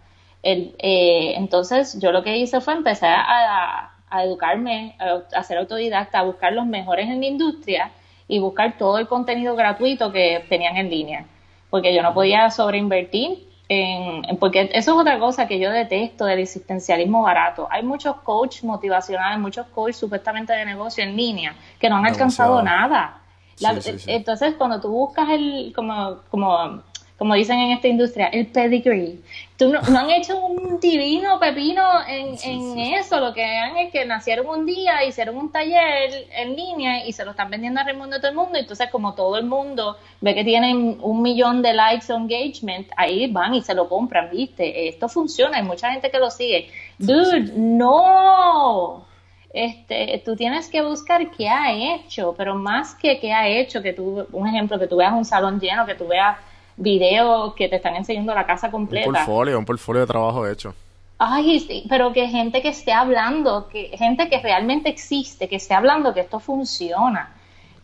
El, 0.42 0.74
eh, 0.78 1.34
entonces 1.36 1.98
yo 2.00 2.12
lo 2.12 2.22
que 2.22 2.38
hice 2.38 2.60
fue 2.60 2.74
empezar 2.74 3.18
a, 3.18 3.90
a 4.08 4.24
educarme, 4.24 4.94
a, 5.00 5.22
a 5.36 5.42
ser 5.42 5.58
autodidacta, 5.58 6.20
a 6.20 6.22
buscar 6.22 6.52
los 6.52 6.66
mejores 6.66 7.08
en 7.08 7.20
la 7.20 7.26
industria 7.26 7.90
y 8.28 8.38
buscar 8.38 8.78
todo 8.78 8.98
el 8.98 9.08
contenido 9.08 9.56
gratuito 9.56 10.12
que 10.12 10.44
tenían 10.48 10.76
en 10.76 10.90
línea, 10.90 11.26
porque 11.70 11.92
yo 11.94 12.02
no 12.02 12.14
podía 12.14 12.50
sobreinvertir 12.50 13.47
en, 13.68 14.24
en- 14.24 14.36
porque 14.38 14.70
eso 14.72 14.92
es 14.92 14.98
otra 15.00 15.18
cosa 15.18 15.46
que 15.46 15.58
yo 15.58 15.70
detesto 15.70 16.24
del 16.24 16.38
existencialismo 16.40 17.22
barato. 17.22 17.68
Hay 17.70 17.82
muchos 17.82 18.16
coach 18.22 18.62
motivacionales, 18.62 19.38
muchos 19.38 19.66
coach 19.68 19.94
supuestamente 19.94 20.52
de 20.52 20.64
negocio 20.64 21.04
en 21.04 21.16
línea 21.16 21.54
que 21.78 21.88
no 21.88 21.96
han 21.96 22.06
alcanzado 22.06 22.62
nada. 22.62 23.18
La- 23.60 23.74
Sí, 23.74 23.92
sí, 23.92 23.98
sí. 23.98 24.10
Entonces, 24.12 24.54
cuando 24.56 24.80
tú 24.80 24.88
buscas 24.88 25.28
el, 25.30 25.72
como, 25.74 26.18
como, 26.30 26.82
como 27.18 27.34
dicen 27.34 27.58
en 27.58 27.72
esta 27.72 27.88
industria, 27.88 28.28
el 28.28 28.46
pedigree, 28.46 29.18
tú 29.58 29.68
no, 29.72 29.82
no 29.82 29.98
han 29.98 30.10
hecho 30.10 30.38
un 30.38 30.78
divino 30.78 31.40
pepino 31.40 31.82
en, 32.06 32.38
Sí, 32.38 32.50
en 32.52 32.74
sí. 32.74 32.94
eso, 32.94 33.18
lo 33.18 33.34
que 33.34 33.44
han 33.44 33.76
es 33.76 33.90
que 33.90 34.04
nacieron 34.04 34.46
un 34.46 34.64
día, 34.64 35.04
hicieron 35.04 35.36
un 35.36 35.50
taller 35.50 36.28
en 36.32 36.54
línea 36.54 37.04
y 37.04 37.12
se 37.12 37.24
lo 37.24 37.32
están 37.32 37.50
vendiendo 37.50 37.80
al 37.80 37.96
mundo 37.96 38.14
de 38.14 38.20
todo 38.20 38.30
el 38.30 38.36
mundo, 38.36 38.56
entonces 38.56 38.88
como 38.90 39.14
todo 39.14 39.36
el 39.36 39.44
mundo 39.44 39.96
ve 40.20 40.34
que 40.36 40.44
tienen 40.44 40.98
un 41.02 41.22
millón 41.22 41.60
de 41.60 41.74
likes 41.74 42.10
o 42.12 42.16
engagement, 42.16 42.88
ahí 42.96 43.26
van 43.30 43.54
y 43.54 43.60
se 43.62 43.74
lo 43.74 43.88
compran, 43.88 44.30
viste, 44.30 44.88
esto 44.88 45.08
funciona, 45.08 45.56
hay 45.58 45.64
mucha 45.64 45.90
gente 45.90 46.08
que 46.08 46.18
lo 46.20 46.30
sigue. 46.30 46.70
Dude, 46.98 47.52
no, 47.56 49.04
este, 49.52 50.22
tú 50.24 50.36
tienes 50.36 50.68
que 50.68 50.82
buscar 50.82 51.30
qué 51.32 51.48
ha 51.48 51.72
hecho, 51.72 52.32
pero 52.38 52.54
más 52.54 52.94
que 52.94 53.18
qué 53.18 53.32
ha 53.32 53.48
hecho, 53.48 53.82
que 53.82 53.92
tú, 53.92 54.24
un 54.30 54.46
ejemplo, 54.46 54.78
que 54.78 54.86
tú 54.86 54.96
veas 54.98 55.12
un 55.14 55.24
salón 55.24 55.58
lleno, 55.58 55.84
que 55.84 55.96
tú 55.96 56.06
veas 56.06 56.36
videos 56.78 57.54
que 57.54 57.68
te 57.68 57.76
están 57.76 57.96
enseñando 57.96 58.34
la 58.34 58.46
casa 58.46 58.68
Un 58.68 58.72
completa. 58.72 59.04
portfolio, 59.10 59.58
un 59.58 59.64
portfolio 59.64 60.00
de 60.02 60.06
trabajo 60.06 60.46
hecho. 60.48 60.74
Ay, 61.18 61.58
sí, 61.60 61.84
pero 61.88 62.12
que 62.12 62.28
gente 62.28 62.62
que 62.62 62.68
esté 62.68 62.92
hablando, 62.92 63.68
que 63.68 63.88
gente 63.98 64.28
que 64.28 64.38
realmente 64.38 64.88
existe, 64.88 65.48
que 65.48 65.56
esté 65.56 65.74
hablando 65.74 66.14
que 66.14 66.20
esto 66.20 66.38
funciona. 66.38 67.34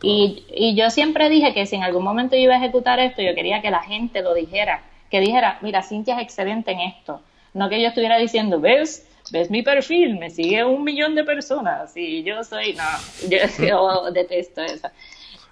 Y, 0.03 0.45
y 0.55 0.77
yo 0.77 0.91
siempre 0.91 1.29
dije 1.29 1.53
que 1.53 1.67
si 1.67 1.77
en 1.77 1.83
algún 1.83 2.05
momento 2.05 2.37
yo 2.37 2.43
iba 2.43 2.55
a 2.55 2.59
ejecutar 2.59 3.01
esto, 3.01 3.23
yo 3.23 3.35
quería 3.35 3.61
que 3.61 3.71
la 3.71 3.83
gente 3.83 4.23
lo 4.23 4.35
dijera, 4.35 4.83
que 5.11 5.21
dijera, 5.21 5.59
mira, 5.63 5.83
Cintia 5.83 6.17
es 6.17 6.23
excelente 6.23 6.71
en 6.73 6.81
esto. 6.81 7.21
No 7.55 7.69
que 7.69 7.81
yo 7.81 7.89
estuviera 7.89 8.19
diciendo, 8.19 8.61
ves, 8.61 9.09
ves 9.33 9.51
mi 9.51 9.63
perfil, 9.63 10.19
me 10.19 10.31
sigue 10.31 10.65
un 10.65 10.85
millón 10.85 11.15
de 11.15 11.25
personas 11.25 11.97
y 11.97 12.23
yo 12.23 12.45
soy, 12.45 12.75
no, 12.75 12.85
yo, 13.29 13.39
yo 13.67 14.11
detesto 14.13 14.63
eso. 14.63 14.89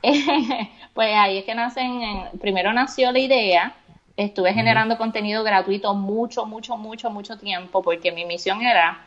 pues 0.95 1.15
ahí 1.17 1.39
es 1.39 1.45
que 1.45 1.55
nacen, 1.55 2.03
en- 2.03 2.39
primero 2.39 2.73
nació 2.73 3.13
la 3.13 3.19
idea, 3.19 3.75
estuve 4.17 4.53
generando 4.53 4.99
contenido 4.99 5.43
gratuito 5.43 5.95
mucho, 5.95 6.45
mucho, 6.47 6.77
mucho, 6.77 7.11
mucho 7.11 7.39
tiempo, 7.39 7.83
porque 7.83 8.13
mi 8.13 8.25
misión 8.25 8.63
era 8.63 9.01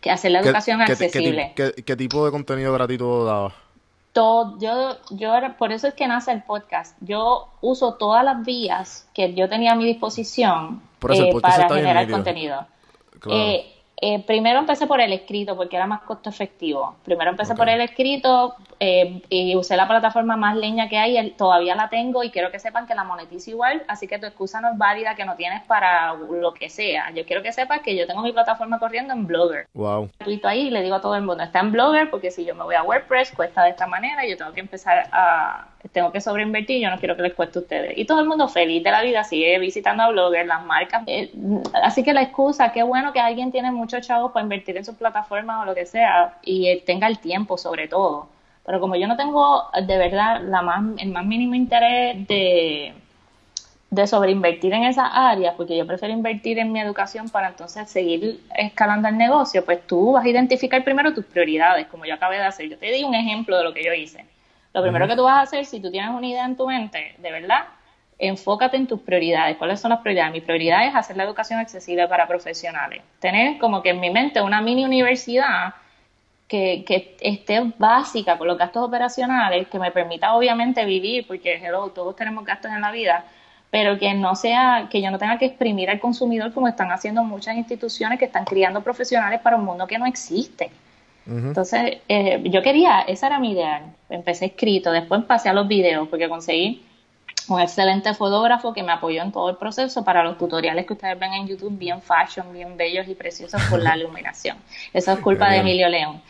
que 0.00 0.10
hacer 0.10 0.30
la 0.30 0.40
¿Qué- 0.40 0.48
educación 0.48 0.78
qué- 0.80 0.86
qué- 0.86 0.92
accesible. 0.92 1.52
qué- 1.54 1.72
qué 1.84 1.96
tipo 1.96 2.24
de 2.24 2.30
contenido 2.30 2.72
gratuito 2.72 3.24
daba? 3.24 3.52
Todo, 4.12 4.58
yo, 4.58 4.96
yo 5.10 5.32
por 5.58 5.70
eso 5.72 5.86
es 5.86 5.94
que 5.94 6.06
nace 6.08 6.32
el 6.32 6.42
podcast. 6.42 6.96
Yo 7.00 7.48
uso 7.60 7.94
todas 7.94 8.24
las 8.24 8.44
vías 8.44 9.06
que 9.14 9.34
yo 9.34 9.48
tenía 9.48 9.72
a 9.72 9.74
mi 9.74 9.84
disposición 9.84 10.82
eso 11.12 11.24
eh, 11.24 11.38
para 11.40 11.68
generar 11.68 12.08
contenido. 12.10 12.66
Claro. 13.20 13.38
Eh, 13.38 13.66
eh, 14.00 14.22
primero 14.24 14.58
empecé 14.60 14.86
por 14.86 15.00
el 15.00 15.12
escrito 15.12 15.56
porque 15.56 15.76
era 15.76 15.86
más 15.86 16.02
costo 16.02 16.30
efectivo. 16.30 16.94
Primero 17.04 17.30
empecé 17.30 17.54
por 17.54 17.68
el 17.68 17.80
escrito 17.80 18.54
eh, 18.80 19.22
y 19.28 19.56
usé 19.56 19.76
la 19.76 19.88
plataforma 19.88 20.36
más 20.36 20.56
leña 20.56 20.88
que 20.88 20.96
hay, 20.98 21.16
el- 21.16 21.32
todavía 21.34 21.74
la 21.74 21.88
tengo 21.88 22.22
y 22.22 22.30
quiero 22.30 22.50
que 22.52 22.58
sepan 22.60 22.86
que 22.86 22.94
la 22.94 23.02
monetizo 23.04 23.50
igual, 23.50 23.82
así 23.88 24.06
que 24.06 24.18
tu 24.18 24.26
excusa 24.26 24.60
no 24.60 24.70
es 24.70 24.78
válida 24.78 25.14
que 25.16 25.24
no 25.24 25.34
tienes 25.34 25.62
para 25.64 26.14
lo 26.14 26.54
que 26.54 26.68
sea. 26.70 27.10
Yo 27.10 27.24
quiero 27.26 27.42
que 27.42 27.52
sepas 27.52 27.80
que 27.80 27.96
yo 27.96 28.06
tengo 28.06 28.22
mi 28.22 28.32
plataforma 28.32 28.78
corriendo 28.78 29.12
en 29.14 29.26
Blogger. 29.26 29.66
Wow. 29.74 30.08
gratuito 30.18 30.46
ahí 30.46 30.68
y 30.68 30.70
le 30.70 30.82
digo 30.82 30.94
a 30.94 31.00
todo 31.00 31.16
el 31.16 31.22
mundo, 31.22 31.42
está 31.42 31.58
en 31.60 31.72
Blogger 31.72 32.08
porque 32.10 32.30
si 32.30 32.44
yo 32.44 32.54
me 32.54 32.62
voy 32.64 32.76
a 32.76 32.82
WordPress 32.84 33.32
cuesta 33.32 33.64
de 33.64 33.70
esta 33.70 33.86
manera 33.88 34.24
y 34.24 34.30
yo 34.30 34.36
tengo 34.36 34.52
que 34.52 34.60
empezar 34.60 35.08
a, 35.10 35.66
tengo 35.92 36.12
que 36.12 36.20
sobreinvertir, 36.20 36.80
yo 36.80 36.90
no 36.90 36.98
quiero 36.98 37.16
que 37.16 37.22
les 37.22 37.34
cueste 37.34 37.58
a 37.58 37.62
ustedes. 37.62 37.98
Y 37.98 38.04
todo 38.04 38.20
el 38.20 38.26
mundo 38.28 38.46
feliz 38.48 38.82
de 38.84 38.90
la 38.92 39.02
vida 39.02 39.24
sigue 39.24 39.58
visitando 39.58 40.02
a 40.04 40.08
Blogger, 40.10 40.46
las 40.46 40.64
marcas. 40.64 41.02
Eh, 41.06 41.32
así 41.82 42.04
que 42.04 42.12
la 42.12 42.22
excusa, 42.22 42.72
qué 42.72 42.82
bueno 42.82 43.12
que 43.12 43.20
alguien 43.20 43.50
tiene 43.50 43.70
muchos 43.88 44.06
chavos 44.06 44.32
para 44.32 44.42
invertir 44.42 44.76
en 44.76 44.84
sus 44.84 44.96
plataformas 44.96 45.62
o 45.62 45.64
lo 45.64 45.74
que 45.74 45.86
sea 45.86 46.38
y 46.42 46.80
tenga 46.80 47.06
el 47.06 47.18
tiempo 47.18 47.56
sobre 47.56 47.88
todo. 47.88 48.28
Pero 48.66 48.80
como 48.80 48.96
yo 48.96 49.08
no 49.08 49.16
tengo 49.16 49.64
de 49.74 49.96
verdad 49.96 50.42
la 50.42 50.60
más, 50.60 50.84
el 50.98 51.10
más 51.10 51.24
mínimo 51.24 51.54
interés 51.54 52.26
de 52.28 52.94
de 53.90 54.06
sobreinvertir 54.06 54.72
en 54.74 54.84
esas 54.84 55.08
áreas, 55.12 55.54
porque 55.56 55.76
yo 55.76 55.86
prefiero 55.86 56.12
invertir 56.12 56.58
en 56.58 56.72
mi 56.72 56.80
educación 56.80 57.30
para 57.30 57.48
entonces 57.48 57.88
seguir 57.88 58.40
escalando 58.54 59.08
el 59.08 59.16
negocio, 59.16 59.64
pues 59.64 59.86
tú 59.86 60.12
vas 60.12 60.24
a 60.24 60.28
identificar 60.28 60.84
primero 60.84 61.14
tus 61.14 61.24
prioridades, 61.24 61.86
como 61.86 62.04
yo 62.04 62.14
acabé 62.14 62.36
de 62.36 62.44
hacer. 62.44 62.68
Yo 62.68 62.76
te 62.76 62.92
di 62.92 63.02
un 63.02 63.14
ejemplo 63.14 63.56
de 63.56 63.64
lo 63.64 63.72
que 63.72 63.82
yo 63.82 63.92
hice. 63.94 64.26
Lo 64.74 64.82
primero 64.82 65.08
que 65.08 65.16
tú 65.16 65.22
vas 65.22 65.38
a 65.38 65.40
hacer, 65.42 65.64
si 65.64 65.80
tú 65.80 65.90
tienes 65.90 66.10
una 66.10 66.26
idea 66.26 66.44
en 66.44 66.56
tu 66.56 66.66
mente, 66.66 67.14
de 67.16 67.32
verdad, 67.32 67.64
enfócate 68.18 68.76
en 68.76 68.86
tus 68.86 69.00
prioridades. 69.00 69.56
¿Cuáles 69.56 69.80
son 69.80 69.90
las 69.90 70.00
prioridades? 70.00 70.32
Mi 70.32 70.40
prioridad 70.40 70.86
es 70.86 70.94
hacer 70.94 71.16
la 71.16 71.24
educación 71.24 71.60
accesible 71.60 72.08
para 72.08 72.26
profesionales. 72.26 73.02
Tener 73.20 73.58
como 73.58 73.82
que 73.82 73.90
en 73.90 74.00
mi 74.00 74.10
mente 74.10 74.40
una 74.42 74.60
mini 74.60 74.84
universidad 74.84 75.74
que, 76.48 76.84
que 76.84 77.16
esté 77.20 77.60
básica 77.78 78.38
con 78.38 78.48
los 78.48 78.58
gastos 78.58 78.82
operacionales, 78.82 79.68
que 79.68 79.78
me 79.78 79.92
permita 79.92 80.34
obviamente 80.34 80.84
vivir, 80.84 81.26
porque 81.26 81.54
hello, 81.56 81.88
todos 81.88 82.16
tenemos 82.16 82.44
gastos 82.44 82.72
en 82.72 82.80
la 82.80 82.90
vida, 82.90 83.24
pero 83.70 83.98
que 83.98 84.12
no 84.14 84.34
sea, 84.34 84.88
que 84.90 85.00
yo 85.02 85.10
no 85.10 85.18
tenga 85.18 85.38
que 85.38 85.44
exprimir 85.44 85.90
al 85.90 86.00
consumidor 86.00 86.52
como 86.52 86.66
están 86.68 86.90
haciendo 86.90 87.22
muchas 87.22 87.56
instituciones 87.56 88.18
que 88.18 88.24
están 88.24 88.46
criando 88.46 88.82
profesionales 88.82 89.40
para 89.40 89.56
un 89.56 89.64
mundo 89.64 89.86
que 89.86 89.98
no 89.98 90.06
existe. 90.06 90.70
Entonces, 91.26 91.98
eh, 92.08 92.42
yo 92.44 92.62
quería, 92.62 93.02
esa 93.02 93.26
era 93.26 93.38
mi 93.38 93.52
idea. 93.52 93.82
Empecé 94.08 94.46
escrito, 94.46 94.90
después 94.90 95.24
pasé 95.24 95.50
a 95.50 95.52
los 95.52 95.68
videos, 95.68 96.08
porque 96.08 96.26
conseguí 96.26 96.87
un 97.48 97.60
excelente 97.60 98.14
fotógrafo 98.14 98.72
que 98.72 98.82
me 98.82 98.92
apoyó 98.92 99.22
en 99.22 99.32
todo 99.32 99.50
el 99.50 99.56
proceso 99.56 100.04
para 100.04 100.22
los 100.22 100.36
tutoriales 100.38 100.86
que 100.86 100.92
ustedes 100.92 101.18
ven 101.18 101.32
en 101.32 101.46
YouTube, 101.46 101.76
bien 101.76 102.02
fashion, 102.02 102.52
bien 102.52 102.76
bellos 102.76 103.08
y 103.08 103.14
preciosos 103.14 103.62
por 103.70 103.82
la 103.82 103.96
iluminación. 103.98 104.58
Eso 104.92 105.12
es 105.12 105.18
culpa 105.20 105.50
de. 105.50 105.58
Emilio 105.58 105.88
León. 105.88 106.22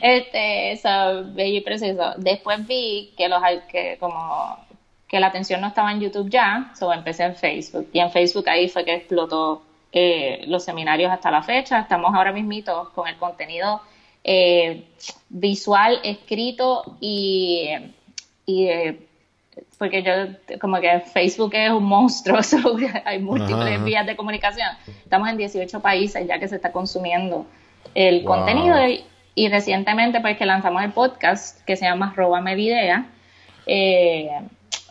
Este, 0.00 0.72
eso, 0.72 0.88
bello 1.34 1.58
y 1.58 1.60
precioso. 1.60 2.14
Después 2.16 2.66
vi 2.66 3.12
que 3.16 3.28
los 3.28 3.42
que 3.70 3.96
como 3.98 4.58
que 5.12 5.20
la 5.20 5.26
atención 5.26 5.60
no 5.60 5.68
estaba 5.68 5.92
en 5.92 6.00
YouTube 6.00 6.30
ya, 6.30 6.72
so 6.78 6.90
empecé 6.92 7.24
en 7.24 7.36
Facebook. 7.36 7.88
Y 7.92 8.00
en 8.00 8.10
Facebook 8.10 8.48
ahí 8.48 8.68
fue 8.70 8.84
que 8.84 8.94
explotó 8.94 9.62
eh, 9.92 10.44
los 10.46 10.64
seminarios 10.64 11.12
hasta 11.12 11.30
la 11.30 11.42
fecha. 11.42 11.80
Estamos 11.80 12.14
ahora 12.14 12.32
mismito 12.32 12.90
con 12.94 13.06
el 13.06 13.16
contenido 13.16 13.82
eh, 14.24 14.84
visual, 15.28 16.00
escrito 16.02 16.96
y, 16.98 17.68
y 18.46 18.68
eh, 18.68 19.06
porque 19.82 20.04
yo 20.04 20.12
como 20.60 20.80
que 20.80 21.00
Facebook 21.00 21.50
es 21.54 21.68
un 21.72 21.82
monstruo, 21.82 22.40
so, 22.44 22.76
hay 23.04 23.18
múltiples 23.18 23.74
Ajá, 23.74 23.84
vías 23.84 24.06
de 24.06 24.14
comunicación. 24.14 24.68
Estamos 25.02 25.28
en 25.28 25.36
18 25.36 25.80
países 25.80 26.24
ya 26.24 26.38
que 26.38 26.46
se 26.46 26.54
está 26.54 26.70
consumiendo 26.70 27.46
el 27.92 28.22
Wow. 28.22 28.26
contenido 28.36 28.86
y, 28.86 29.04
y 29.34 29.48
recientemente 29.48 30.20
pues 30.20 30.36
que 30.38 30.46
lanzamos 30.46 30.84
el 30.84 30.92
podcast 30.92 31.64
que 31.64 31.74
se 31.74 31.84
llama 31.84 32.12
Róbame 32.14 32.54
mi 32.54 32.66
idea 32.66 33.06
eh, 33.66 34.30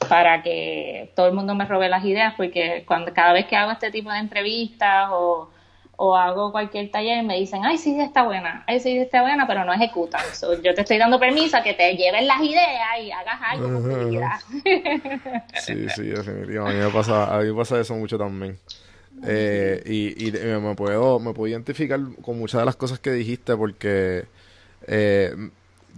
para 0.09 0.43
que 0.43 1.09
todo 1.15 1.27
el 1.27 1.33
mundo 1.35 1.55
me 1.55 1.63
robe 1.63 1.87
las 1.87 2.03
ideas 2.03 2.33
porque 2.35 2.83
cuando 2.85 3.13
cada 3.13 3.31
vez 3.31 3.45
que 3.45 3.55
hago 3.55 3.71
este 3.71 3.91
tipo 3.91 4.11
de 4.11 4.19
entrevistas 4.19 5.07
o, 5.13 5.47
o 6.03 6.15
hago 6.15 6.51
cualquier 6.51 6.89
taller 6.89 7.23
me 7.23 7.37
dicen, 7.37 7.63
ay, 7.63 7.77
sí, 7.77 7.95
está 7.99 8.23
buena, 8.23 8.63
ay, 8.65 8.79
sí, 8.79 8.97
está 8.97 9.21
buena, 9.21 9.45
pero 9.45 9.63
no 9.65 9.71
ejecutan. 9.71 10.23
So, 10.33 10.59
yo 10.59 10.73
te 10.73 10.81
estoy 10.81 10.97
dando 10.97 11.19
permiso 11.19 11.57
a 11.57 11.61
que 11.61 11.75
te 11.75 11.95
lleven 11.95 12.25
las 12.25 12.41
ideas 12.41 12.99
y 12.99 13.11
hagas 13.11 13.39
algo 13.39 13.67
con 13.67 13.83
tu 13.83 14.09
vida. 14.09 14.41
Sí, 15.61 15.87
sí, 15.95 16.05
definitivamente. 16.05 16.57
A 16.57 16.85
mí 16.85 16.85
me 16.87 16.89
pasa, 16.89 17.35
a 17.35 17.39
mí 17.39 17.51
me 17.51 17.53
pasa 17.53 17.79
eso 17.79 17.93
mucho 17.93 18.17
también. 18.17 18.57
Eh, 19.27 19.83
y 19.85 20.27
y 20.27 20.31
me, 20.31 20.59
me 20.59 20.73
puedo, 20.73 21.19
me 21.19 21.33
puedo 21.33 21.51
identificar 21.51 21.99
con 22.23 22.39
muchas 22.39 22.61
de 22.61 22.65
las 22.65 22.75
cosas 22.75 22.97
que 22.97 23.11
dijiste 23.11 23.55
porque 23.55 24.25
eh, 24.87 25.35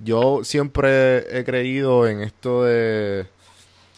yo 0.04 0.44
siempre 0.44 1.40
he 1.40 1.46
creído 1.46 2.10
en 2.10 2.20
esto 2.20 2.66
de, 2.66 3.26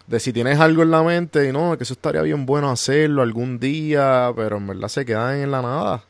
de 0.07 0.19
si 0.19 0.31
tienes 0.33 0.59
algo 0.59 0.83
en 0.83 0.91
la 0.91 1.01
mente 1.03 1.47
y 1.49 1.51
no, 1.51 1.77
que 1.77 1.83
eso 1.83 1.93
estaría 1.93 2.21
bien 2.21 2.45
bueno 2.45 2.69
hacerlo 2.69 3.21
algún 3.21 3.59
día, 3.59 4.31
pero 4.35 4.57
en 4.57 4.67
verdad 4.67 4.87
se 4.87 5.05
quedan 5.05 5.37
en 5.37 5.51
la 5.51 5.61
nada. 5.61 6.03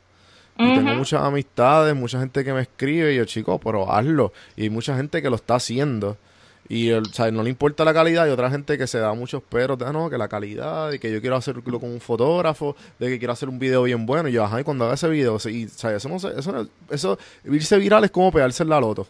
Y 0.57 0.73
tengo 0.75 0.93
muchas 0.95 1.21
amistades, 1.21 1.93
mucha 1.95 2.17
gente 2.19 2.43
que 2.45 2.53
me 2.53 2.61
escribe 2.61 3.13
y 3.13 3.17
yo, 3.17 3.25
chico, 3.25 3.59
pero 3.59 3.91
hazlo. 3.91 4.31
Y 4.55 4.63
hay 4.63 4.69
mucha 4.69 4.95
gente 4.95 5.21
que 5.21 5.29
lo 5.29 5.35
está 5.35 5.55
haciendo. 5.55 6.17
Y 6.67 6.91
o 6.93 7.03
sea, 7.05 7.29
no 7.29 7.43
le 7.43 7.49
importa 7.51 7.83
la 7.85 7.93
calidad 7.93 8.25
y 8.25 8.31
otra 8.31 8.49
gente 8.49 8.77
que 8.77 8.87
se 8.87 8.97
da 8.97 9.13
muchos 9.13 9.43
peros 9.43 9.77
de 9.77 9.85
"Ah, 9.85 9.91
no, 9.91 10.09
que 10.09 10.17
la 10.17 10.27
calidad, 10.27 10.91
y 10.93 10.97
que 10.99 11.11
yo 11.11 11.21
quiero 11.21 11.35
hacerlo 11.35 11.61
con 11.79 11.91
un 11.91 11.99
fotógrafo, 12.01 12.75
de 12.97 13.07
que 13.07 13.19
quiero 13.19 13.33
hacer 13.33 13.49
un 13.49 13.59
video 13.59 13.83
bien 13.83 14.05
bueno. 14.05 14.29
Y 14.29 14.31
yo, 14.31 14.43
ajá, 14.45 14.61
y 14.61 14.63
cuando 14.63 14.85
haga 14.85 14.95
ese 14.95 15.07
video, 15.09 15.37
y, 15.45 15.65
o 15.65 15.69
sea, 15.69 15.95
eso 15.95 16.09
no 16.09 16.17
sé, 16.19 16.29
eso, 16.37 16.51
no- 16.51 16.67
eso, 16.89 17.19
irse 17.43 17.77
viral 17.77 18.05
es 18.05 18.11
como 18.11 18.31
pegarse 18.31 18.63
en 18.63 18.69
la 18.69 18.79
loto. 18.79 19.05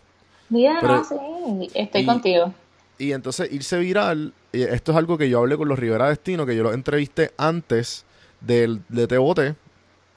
Mira, 0.50 0.78
Pero- 0.82 0.96
no, 0.98 1.04
sí, 1.06 1.70
estoy 1.76 2.02
y- 2.02 2.06
contigo. 2.06 2.54
Y 2.98 3.12
entonces 3.12 3.52
irse 3.52 3.78
viral, 3.80 4.34
esto 4.54 4.92
es 4.92 4.98
algo 4.98 5.18
que 5.18 5.30
yo 5.30 5.40
hablé 5.40 5.58
con 5.58 5.68
los 5.68 5.78
Rivera 5.78 6.08
Destino, 6.10 6.46
que 6.46 6.56
yo 6.56 6.64
los 6.64 6.74
entrevisté 6.74 7.32
antes 7.38 8.06
del, 8.42 8.82
de 8.90 9.08
TBT 9.08 9.56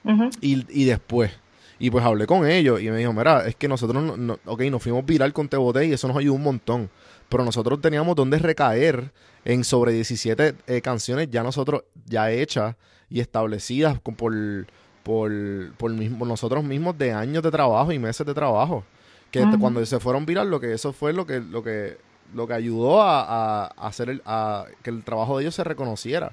Ujú. 0.04 0.30
y, 0.40 0.64
y 0.82 0.84
después. 0.84 1.32
Y 1.80 1.90
pues 1.90 2.04
hablé 2.04 2.26
con 2.26 2.46
ellos 2.46 2.80
y 2.80 2.90
me 2.90 2.96
dijo, 2.98 3.12
mira, 3.12 3.46
es 3.46 3.54
que 3.56 3.68
nosotros, 3.68 4.02
no, 4.02 4.16
no- 4.16 4.38
ok, 4.46 4.62
nos 4.62 4.82
fuimos 4.82 5.04
viral 5.06 5.32
con 5.32 5.48
TBT 5.48 5.84
y 5.86 5.92
eso 5.92 6.08
nos 6.08 6.16
ayudó 6.16 6.34
un 6.34 6.42
montón. 6.42 6.90
Pero 7.28 7.44
nosotros 7.44 7.80
teníamos 7.80 8.16
donde 8.16 8.38
recaer 8.38 9.12
en 9.44 9.62
sobre 9.64 9.92
17 9.92 10.54
eh, 10.66 10.80
canciones 10.80 11.28
ya 11.30 11.42
nosotros, 11.42 11.82
ya 12.06 12.30
hechas 12.30 12.74
y 13.10 13.20
establecidas 13.20 14.00
con- 14.00 14.14
por, 14.14 14.32
por, 15.02 15.32
por, 15.76 15.90
mismo, 15.92 16.24
nosotros 16.26 16.62
mismos 16.64 16.96
de 16.98 17.12
años 17.12 17.42
de 17.42 17.50
trabajo 17.50 17.92
y 17.92 17.98
meses 17.98 18.26
de 18.26 18.34
trabajo. 18.34 18.84
Que 19.30 19.44
cuando 19.60 19.84
se 19.84 20.00
fueron 20.00 20.24
viral, 20.26 20.48
lo 20.50 20.58
que 20.58 20.72
eso 20.72 20.92
fue 20.92 21.12
lo 21.12 21.26
que, 21.26 21.40
lo 21.40 21.62
que, 21.62 21.98
lo 22.34 22.46
que 22.46 22.54
ayudó 22.54 23.02
a, 23.02 23.66
hacer 23.66 24.10
el, 24.10 24.22
a 24.26 24.66
que 24.82 24.90
el 24.90 25.04
trabajo 25.04 25.36
de 25.38 25.44
ellos 25.44 25.54
se 25.54 25.64
reconociera. 25.64 26.32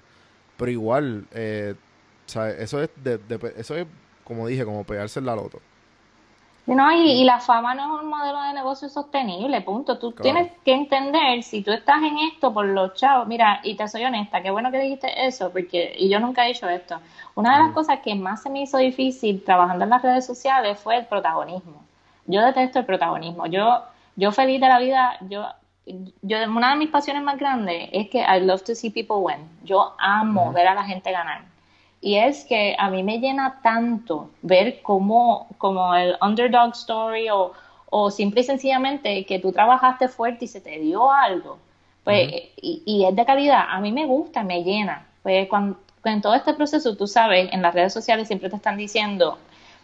Pero 0.57 0.71
igual, 0.71 1.25
eh, 1.33 1.75
o 2.27 2.29
sea, 2.29 2.49
eso 2.49 2.81
es, 2.83 2.89
de- 3.03 3.17
de- 3.19 3.53
eso 3.57 3.75
es, 3.75 3.87
como 4.23 4.47
dije, 4.47 4.65
como 4.65 4.83
pegarse 4.83 5.19
en 5.19 5.25
la 5.27 5.35
loto. 5.35 5.59
No, 6.67 6.91
y, 6.91 7.11
y 7.21 7.23
la 7.25 7.39
fama 7.39 7.75
no 7.75 7.97
es 7.97 8.03
un 8.03 8.09
modelo 8.09 8.41
de 8.41 8.53
negocio 8.53 8.89
sostenible, 8.89 9.61
punto. 9.61 9.99
Tú 9.99 10.13
Claro. 10.15 10.23
tienes 10.23 10.51
que 10.63 10.73
entender, 10.73 11.43
si 11.43 11.61
tú 11.61 11.71
estás 11.71 12.01
en 12.01 12.17
esto 12.17 12.51
por 12.55 12.65
los 12.65 12.95
chavos, 12.95 13.27
mira, 13.27 13.59
y 13.63 13.75
te 13.75 13.87
soy 13.87 14.03
honesta, 14.03 14.41
qué 14.41 14.49
bueno 14.49 14.71
que 14.71 14.79
dijiste 14.79 15.27
eso, 15.27 15.51
porque, 15.51 15.93
y 15.95 16.09
yo 16.09 16.19
nunca 16.19 16.43
he 16.45 16.47
dicho 16.53 16.67
esto, 16.67 16.99
una 17.35 17.55
de 17.57 17.63
las 17.65 17.73
cosas 17.73 17.99
que 17.99 18.15
más 18.15 18.41
se 18.41 18.49
me 18.49 18.61
hizo 18.63 18.79
difícil 18.79 19.43
trabajando 19.43 19.83
en 19.83 19.91
las 19.91 20.01
redes 20.01 20.25
sociales 20.25 20.79
fue 20.79 20.97
el 20.97 21.05
protagonismo. 21.05 21.83
Yo 22.25 22.41
detesto 22.43 22.79
el 22.79 22.85
protagonismo. 22.85 23.45
Yo, 23.45 23.83
yo 24.15 24.31
feliz 24.31 24.59
de 24.59 24.67
la 24.67 24.79
vida, 24.79 25.17
yo, 25.29 25.45
yo, 26.21 26.37
una 26.47 26.71
de 26.71 26.77
mis 26.77 26.89
pasiones 26.89 27.23
más 27.23 27.37
grandes 27.37 27.89
es 27.91 28.09
que 28.09 28.19
I 28.19 28.41
love 28.41 28.63
to 28.63 28.75
see 28.75 28.89
people 28.89 29.17
win. 29.17 29.47
Yo 29.63 29.93
amo 29.99 30.51
ver 30.51 30.67
a 30.67 30.73
la 30.73 30.83
gente 30.83 31.11
ganar. 31.11 31.43
Y 32.01 32.15
es 32.15 32.45
que 32.45 32.75
a 32.77 32.89
mí 32.89 33.03
me 33.03 33.19
llena 33.19 33.59
tanto 33.63 34.29
ver 34.41 34.81
cómo, 34.81 35.47
como 35.57 35.95
el 35.95 36.15
underdog 36.21 36.73
story 36.73 37.29
o, 37.29 37.53
o 37.89 38.11
simple 38.11 38.41
y 38.41 38.43
sencillamente 38.43 39.25
que 39.25 39.39
tú 39.39 39.51
trabajaste 39.51 40.07
fuerte 40.07 40.45
y 40.45 40.47
se 40.47 40.61
te 40.61 40.79
dio 40.79 41.11
algo. 41.11 41.57
Pues, 42.03 42.29
y, 42.57 42.83
y 42.85 43.05
es 43.05 43.15
de 43.15 43.25
calidad. 43.25 43.65
A 43.69 43.79
mí 43.79 43.91
me 43.91 44.05
gusta, 44.05 44.43
me 44.43 44.63
llena. 44.63 45.07
Pues 45.23 45.47
cuando, 45.47 45.79
en 46.03 46.21
todo 46.21 46.35
este 46.35 46.53
proceso, 46.53 46.95
tú 46.95 47.07
sabes, 47.07 47.51
en 47.51 47.61
las 47.61 47.73
redes 47.73 47.93
sociales 47.93 48.27
siempre 48.27 48.49
te 48.49 48.55
están 48.55 48.77
diciendo, 48.77 49.39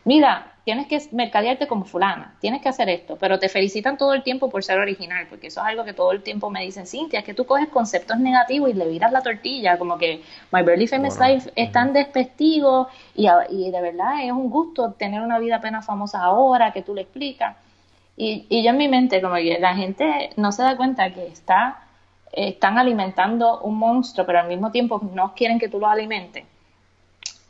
mira, 0.05 0.50
tienes 0.63 0.87
que 0.87 1.01
mercadearte 1.11 1.67
como 1.67 1.85
fulana, 1.85 2.35
tienes 2.39 2.61
que 2.61 2.69
hacer 2.69 2.87
esto, 2.89 3.17
pero 3.17 3.39
te 3.39 3.49
felicitan 3.49 3.97
todo 3.97 4.13
el 4.13 4.21
tiempo 4.21 4.49
por 4.49 4.63
ser 4.63 4.79
original, 4.79 5.25
porque 5.27 5.47
eso 5.47 5.61
es 5.61 5.67
algo 5.67 5.83
que 5.83 5.93
todo 5.93 6.11
el 6.11 6.21
tiempo 6.21 6.49
me 6.49 6.61
dicen, 6.61 6.85
Cintia, 6.85 7.19
es 7.19 7.25
que 7.25 7.33
tú 7.33 7.45
coges 7.45 7.67
conceptos 7.69 8.19
negativos 8.19 8.69
y 8.69 8.73
le 8.73 8.87
viras 8.87 9.11
la 9.11 9.21
tortilla, 9.21 9.77
como 9.77 9.97
que 9.97 10.21
My 10.51 10.61
Barely 10.61 10.87
Famous 10.87 11.17
Bueno, 11.17 11.33
Life 11.33 11.51
es 11.55 11.71
tan 11.71 11.93
despectivo 11.93 12.87
y, 13.15 13.27
y 13.49 13.71
de 13.71 13.81
verdad 13.81 14.23
es 14.23 14.31
un 14.31 14.49
gusto 14.49 14.93
tener 14.93 15.21
una 15.21 15.39
vida 15.39 15.57
apenas 15.57 15.85
famosa 15.85 16.21
ahora, 16.23 16.71
que 16.71 16.83
tú 16.83 16.93
le 16.93 17.01
explicas. 17.01 17.57
Y, 18.15 18.45
y 18.49 18.63
yo 18.63 18.69
en 18.69 18.77
mi 18.77 18.87
mente, 18.87 19.21
como 19.21 19.35
que 19.35 19.57
la 19.59 19.75
gente 19.75 20.29
no 20.37 20.51
se 20.51 20.61
da 20.61 20.77
cuenta 20.77 21.11
que 21.11 21.25
está, 21.27 21.79
están 22.31 22.77
alimentando 22.77 23.61
un 23.61 23.77
monstruo, 23.77 24.25
pero 24.27 24.41
al 24.41 24.47
mismo 24.47 24.71
tiempo 24.71 25.01
no 25.13 25.33
quieren 25.33 25.57
que 25.57 25.69
tú 25.69 25.79
lo 25.79 25.87
alimentes. 25.87 26.45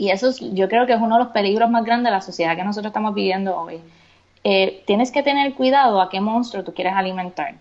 Y 0.02 0.10
eso 0.10 0.30
es, 0.30 0.40
yo 0.40 0.68
creo 0.68 0.88
que 0.88 0.94
es 0.94 1.00
uno 1.00 1.16
de 1.20 1.26
los 1.26 1.32
peligros 1.32 1.70
más 1.70 1.86
grandes 1.86 2.06
de 2.06 2.16
la 2.18 2.22
sociedad 2.22 2.56
que 2.56 2.64
nosotros 2.64 2.90
estamos 2.90 3.14
viviendo 3.14 3.56
hoy. 3.56 3.80
Eh, 4.44 4.82
tienes 4.88 5.12
que 5.12 5.22
tener 5.22 5.54
cuidado 5.54 6.02
a 6.02 6.10
qué 6.10 6.20
monstruo 6.20 6.64
tú 6.64 6.74
quieres 6.74 6.94
alimentar, 6.94 7.54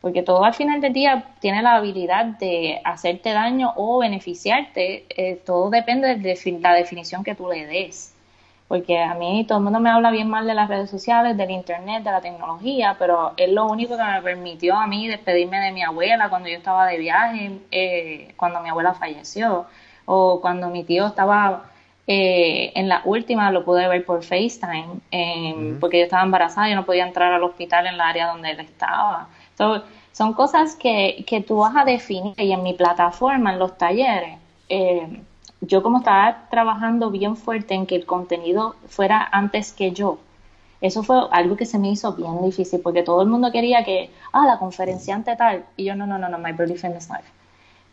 porque 0.00 0.24
todo 0.24 0.44
al 0.44 0.54
final 0.54 0.80
del 0.80 0.92
día 0.92 1.24
tiene 1.38 1.62
la 1.62 1.76
habilidad 1.76 2.24
de 2.24 2.80
hacerte 2.82 3.30
daño 3.30 3.74
o 3.76 3.98
beneficiarte, 4.00 5.06
eh, 5.08 5.40
todo 5.46 5.70
depende 5.70 6.16
de 6.16 6.58
la 6.60 6.72
definición 6.72 7.22
que 7.22 7.36
tú 7.36 7.48
le 7.48 7.64
des. 7.64 8.12
Porque 8.66 9.00
a 9.00 9.14
mí 9.14 9.44
todo 9.46 9.58
el 9.58 9.64
mundo 9.64 9.78
me 9.78 9.90
habla 9.90 10.10
bien 10.10 10.28
mal 10.28 10.48
de 10.48 10.54
las 10.54 10.68
redes 10.68 10.90
sociales, 10.90 11.36
del 11.36 11.52
internet, 11.52 12.02
de 12.02 12.10
la 12.10 12.20
tecnología, 12.20 12.96
pero 12.98 13.34
es 13.36 13.50
lo 13.52 13.66
único 13.66 13.96
que 13.96 14.02
me 14.02 14.20
permitió 14.20 14.74
a 14.74 14.88
mí 14.88 15.06
despedirme 15.06 15.60
de 15.60 15.70
mi 15.70 15.84
abuela 15.84 16.28
cuando 16.28 16.48
yo 16.48 16.56
estaba 16.56 16.86
de 16.88 16.98
viaje, 16.98 17.60
eh, 17.70 18.34
cuando 18.36 18.60
mi 18.62 18.70
abuela 18.70 18.94
falleció, 18.94 19.66
o 20.06 20.40
cuando 20.40 20.70
mi 20.70 20.82
tío 20.82 21.06
estaba 21.06 21.70
eh, 22.06 22.72
en 22.74 22.88
la 22.88 23.02
última 23.04 23.50
lo 23.50 23.64
pude 23.64 23.88
ver 23.88 24.04
por 24.04 24.22
FaceTime, 24.22 25.00
eh, 25.10 25.76
porque 25.80 25.98
yo 25.98 26.04
estaba 26.04 26.22
embarazada, 26.22 26.68
yo 26.68 26.76
no 26.76 26.84
podía 26.84 27.06
entrar 27.06 27.32
al 27.32 27.42
hospital 27.42 27.86
en 27.86 27.96
la 27.96 28.08
área 28.08 28.28
donde 28.28 28.50
él 28.50 28.60
estaba. 28.60 29.28
son 30.12 30.32
cosas 30.34 30.76
que, 30.76 31.24
que 31.26 31.40
tú 31.40 31.58
vas 31.58 31.74
a 31.76 31.84
definir 31.84 32.34
y 32.38 32.52
en 32.52 32.62
mi 32.62 32.74
plataforma, 32.74 33.52
en 33.52 33.58
los 33.58 33.78
talleres, 33.78 34.38
eh, 34.68 35.22
yo 35.60 35.82
como 35.82 35.98
estaba 35.98 36.46
trabajando 36.50 37.10
bien 37.10 37.36
fuerte 37.36 37.74
en 37.74 37.86
que 37.86 37.96
el 37.96 38.06
contenido 38.06 38.76
fuera 38.86 39.26
antes 39.32 39.72
que 39.72 39.92
yo, 39.92 40.18
eso 40.80 41.02
fue 41.02 41.16
algo 41.30 41.56
que 41.56 41.64
se 41.64 41.78
me 41.78 41.88
hizo 41.90 42.12
bien 42.12 42.42
difícil 42.42 42.80
porque 42.80 43.02
todo 43.02 43.22
el 43.22 43.28
mundo 43.28 43.50
quería 43.50 43.84
que, 43.84 44.10
ah, 44.32 44.46
la 44.46 44.58
conferenciante 44.58 45.34
tal, 45.36 45.64
y 45.76 45.84
yo 45.84 45.94
no, 45.94 46.06
no, 46.06 46.18
no, 46.18 46.28
no, 46.28 46.38
my 46.38 46.52
belief 46.52 46.84
in 46.84 46.92
life. 46.92 47.32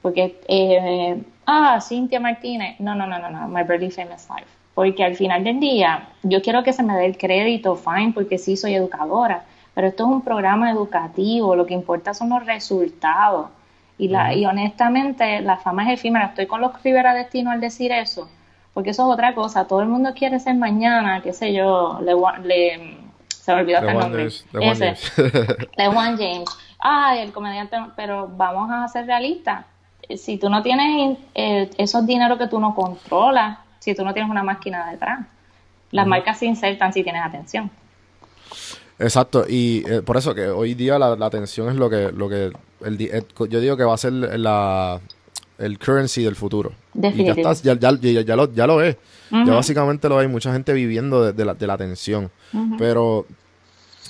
Porque 0.02 0.40
eh, 0.48 1.22
ah, 1.46 1.80
Cintia 1.82 2.20
Martínez. 2.20 2.80
No, 2.80 2.96
no, 2.96 3.06
no, 3.06 3.20
no, 3.20 3.30
no, 3.30 3.48
My 3.48 3.64
Barely 3.64 3.92
Famous 3.92 4.28
Life. 4.30 4.50
Porque 4.74 5.04
al 5.04 5.16
final 5.16 5.44
del 5.44 5.60
día, 5.60 6.10
yo 6.24 6.42
quiero 6.42 6.64
que 6.64 6.74
se 6.74 6.82
me 6.82 6.96
dé 6.96 7.06
el 7.06 7.18
crédito, 7.18 7.76
fine, 7.76 8.14
porque 8.14 8.38
sí 8.38 8.56
soy 8.56 8.74
educadora, 8.76 9.44
pero 9.76 9.88
esto 9.88 10.04
es 10.04 10.10
un 10.10 10.22
programa 10.22 10.72
educativo, 10.72 11.56
lo 11.56 11.66
que 11.66 11.74
importa 11.74 12.14
son 12.14 12.30
los 12.30 12.46
resultados. 12.46 13.50
Y, 13.98 14.08
la, 14.08 14.34
y 14.34 14.46
honestamente, 14.46 15.42
la 15.42 15.58
fama 15.58 15.84
es 15.84 16.00
efímera. 16.00 16.28
Estoy 16.28 16.48
con 16.48 16.62
los 16.62 16.82
Rivera 16.82 17.14
Destino 17.14 17.52
al 17.52 17.62
decir 17.62 17.92
eso, 17.92 18.30
porque 18.74 18.92
eso 18.92 19.04
es 19.04 19.14
otra 19.14 19.36
cosa. 19.36 19.68
Todo 19.68 19.82
el 19.82 19.90
mundo 19.90 20.14
quiere 20.16 20.40
ser 20.40 20.56
mañana, 20.56 21.22
qué 21.22 21.34
sé 21.34 21.54
yo, 21.54 22.00
le, 22.02 22.16
le 22.48 22.98
se 23.28 23.54
me 23.54 23.62
olvidó 23.62 23.80
el 23.80 23.98
nombre. 23.98 24.30
LeJuan 25.78 26.18
James. 26.18 26.50
Ay, 26.80 27.20
el 27.20 27.32
comediante, 27.32 27.78
pero 27.96 28.28
vamos 28.28 28.72
a 28.72 28.88
ser 28.88 29.06
realistas 29.06 29.66
si 30.18 30.38
tú 30.38 30.50
no 30.50 30.62
tienes 30.62 31.18
eh, 31.36 31.70
esos 31.78 32.06
dineros 32.06 32.38
que 32.38 32.48
tú 32.48 32.60
no 32.60 32.76
controlas, 32.76 33.60
si 33.80 33.96
tú 33.96 34.04
no 34.04 34.14
tienes 34.14 34.30
una 34.30 34.44
máquina 34.44 34.90
detrás, 34.92 35.26
las 35.92 36.08
marcas 36.08 36.40
se 36.40 36.46
insertan 36.46 36.94
si 36.94 37.04
tienes 37.04 37.24
atención. 37.24 37.70
Exacto, 39.00 39.46
y 39.48 39.84
eh, 39.90 40.02
por 40.02 40.18
eso 40.18 40.36
que 40.36 40.48
hoy 40.48 40.76
día 40.76 41.00
la, 41.00 41.26
atención 41.26 41.70
es 41.70 41.76
lo 41.76 41.90
que, 41.90 42.12
lo 42.12 42.30
que 42.30 42.52
el, 42.86 43.02
eh, 43.02 43.24
yo 43.50 43.60
digo 43.60 43.76
que 43.76 43.84
va 43.84 43.96
a 43.96 43.98
ser 43.98 44.14
la, 44.14 45.02
el 45.58 45.80
currency 45.80 46.24
del 46.24 46.36
futuro. 46.36 46.72
Y 46.94 47.24
ya, 47.24 47.34
estás, 47.34 47.64
ya, 47.64 47.74
ya, 47.80 47.92
ya, 47.92 48.36
lo, 48.36 48.54
ya 48.54 48.68
lo 48.68 48.82
es. 48.82 48.98
Ya 49.32 49.54
básicamente 49.54 50.10
lo 50.10 50.20
hay 50.20 50.28
mucha 50.28 50.52
gente 50.52 50.74
viviendo 50.74 51.32
de, 51.32 51.46
la, 51.46 51.54
de 51.54 51.66
la 51.66 51.74
atención. 51.74 52.30
Pero 52.78 53.26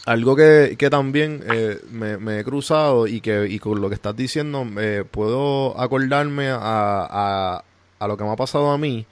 algo 0.06 0.36
que, 0.36 0.76
que 0.78 0.90
también 0.90 1.44
eh, 1.54 1.80
me, 1.92 2.40
he 2.40 2.44
cruzado 2.44 3.08
y 3.08 3.22
que 3.22 3.48
y 3.48 3.60
con 3.60 3.82
lo 3.82 3.90
que 3.90 3.96
estás 3.96 4.16
diciendo 4.16 4.66
eh, 4.80 5.04
puedo 5.10 5.80
acordarme 5.80 6.50
a, 6.50 7.64
a, 8.00 8.08
lo 8.08 8.18
que 8.18 8.24
me 8.24 8.32
ha 8.32 8.36
pasado 8.36 8.72
a 8.72 8.78
mí. 8.78 9.06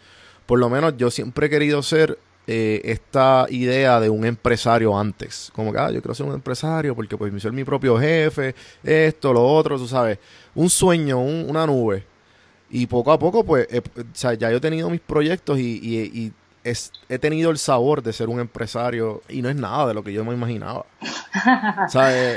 Por 0.45 0.59
lo 0.59 0.69
menos 0.69 0.97
yo 0.97 1.11
siempre 1.11 1.47
he 1.47 1.49
querido 1.49 1.83
ser 1.83 2.17
eh, 2.47 2.81
esta 2.85 3.45
idea 3.49 3.99
de 3.99 4.09
un 4.09 4.25
empresario 4.25 4.97
antes. 4.97 5.51
Como 5.53 5.71
que, 5.71 5.77
ah, 5.77 5.91
yo 5.91 6.01
quiero 6.01 6.15
ser 6.15 6.25
un 6.25 6.33
empresario 6.33 6.95
porque 6.95 7.15
pues 7.15 7.39
soy 7.39 7.51
mi 7.51 7.63
propio 7.63 7.99
jefe, 7.99 8.55
esto, 8.83 9.31
lo 9.31 9.45
otro, 9.45 9.77
tú 9.77 9.87
sabes. 9.87 10.17
Un 10.55 10.69
sueño, 10.71 11.19
una 11.19 11.67
nube. 11.67 12.03
Y 12.71 12.87
poco 12.87 13.11
a 13.11 13.19
poco, 13.19 13.43
pues, 13.43 13.67
ya 14.13 14.33
yo 14.33 14.57
he 14.57 14.59
tenido 14.59 14.89
mis 14.89 15.01
proyectos 15.01 15.59
y, 15.59 15.79
y 15.83 16.33
he 16.63 17.19
tenido 17.19 17.51
el 17.51 17.57
sabor 17.57 18.03
de 18.03 18.11
ser 18.11 18.27
un 18.27 18.39
empresario 18.39 19.21
y 19.29 19.41
no 19.41 19.49
es 19.49 19.55
nada 19.55 19.87
de 19.87 19.93
lo 19.93 20.03
que 20.03 20.11
yo 20.11 20.25
me 20.25 20.33
imaginaba. 20.33 20.85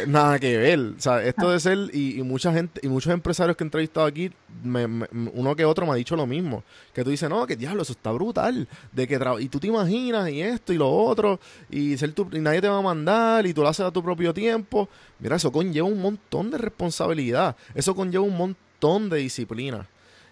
nada 0.06 0.38
que 0.38 0.56
ver. 0.56 0.94
Sea, 0.98 1.22
esto 1.24 1.50
de 1.50 1.58
ser, 1.58 1.78
y, 1.92 2.22
mucha 2.22 2.52
gente, 2.52 2.80
y 2.82 2.88
muchos 2.88 3.12
empresarios 3.12 3.56
que 3.56 3.64
he 3.64 3.66
entrevistado 3.66 4.06
aquí, 4.06 4.30
uno 4.64 5.56
que 5.56 5.64
otro 5.64 5.86
me 5.86 5.92
ha 5.92 5.96
dicho 5.96 6.14
lo 6.14 6.26
mismo. 6.26 6.62
Que 6.94 7.02
tú 7.02 7.10
dices, 7.10 7.28
no, 7.28 7.46
que 7.46 7.56
diablo, 7.56 7.82
eso 7.82 7.92
está 7.92 8.12
brutal. 8.12 8.68
De 8.92 9.08
que 9.08 9.20
y 9.40 9.48
tú 9.48 9.58
te 9.58 9.66
imaginas, 9.66 10.30
y 10.30 10.40
esto 10.40 10.72
y 10.72 10.78
lo 10.78 10.90
otro, 10.90 11.40
y, 11.68 11.96
ser 11.98 12.12
tu, 12.12 12.28
y 12.32 12.38
nadie 12.38 12.60
te 12.60 12.68
va 12.68 12.78
a 12.78 12.82
mandar, 12.82 13.44
y 13.46 13.52
tú 13.52 13.62
lo 13.62 13.68
haces 13.68 13.86
a 13.86 13.90
tu 13.90 14.02
propio 14.02 14.32
tiempo. 14.32 14.88
Mira, 15.18 15.36
eso 15.36 15.50
conlleva 15.50 15.88
un 15.88 16.00
montón 16.00 16.50
de 16.50 16.58
responsabilidad. 16.58 17.56
Eso 17.74 17.94
conlleva 17.94 18.24
un 18.24 18.36
montón 18.36 19.10
de 19.10 19.18
disciplina. 19.18 19.88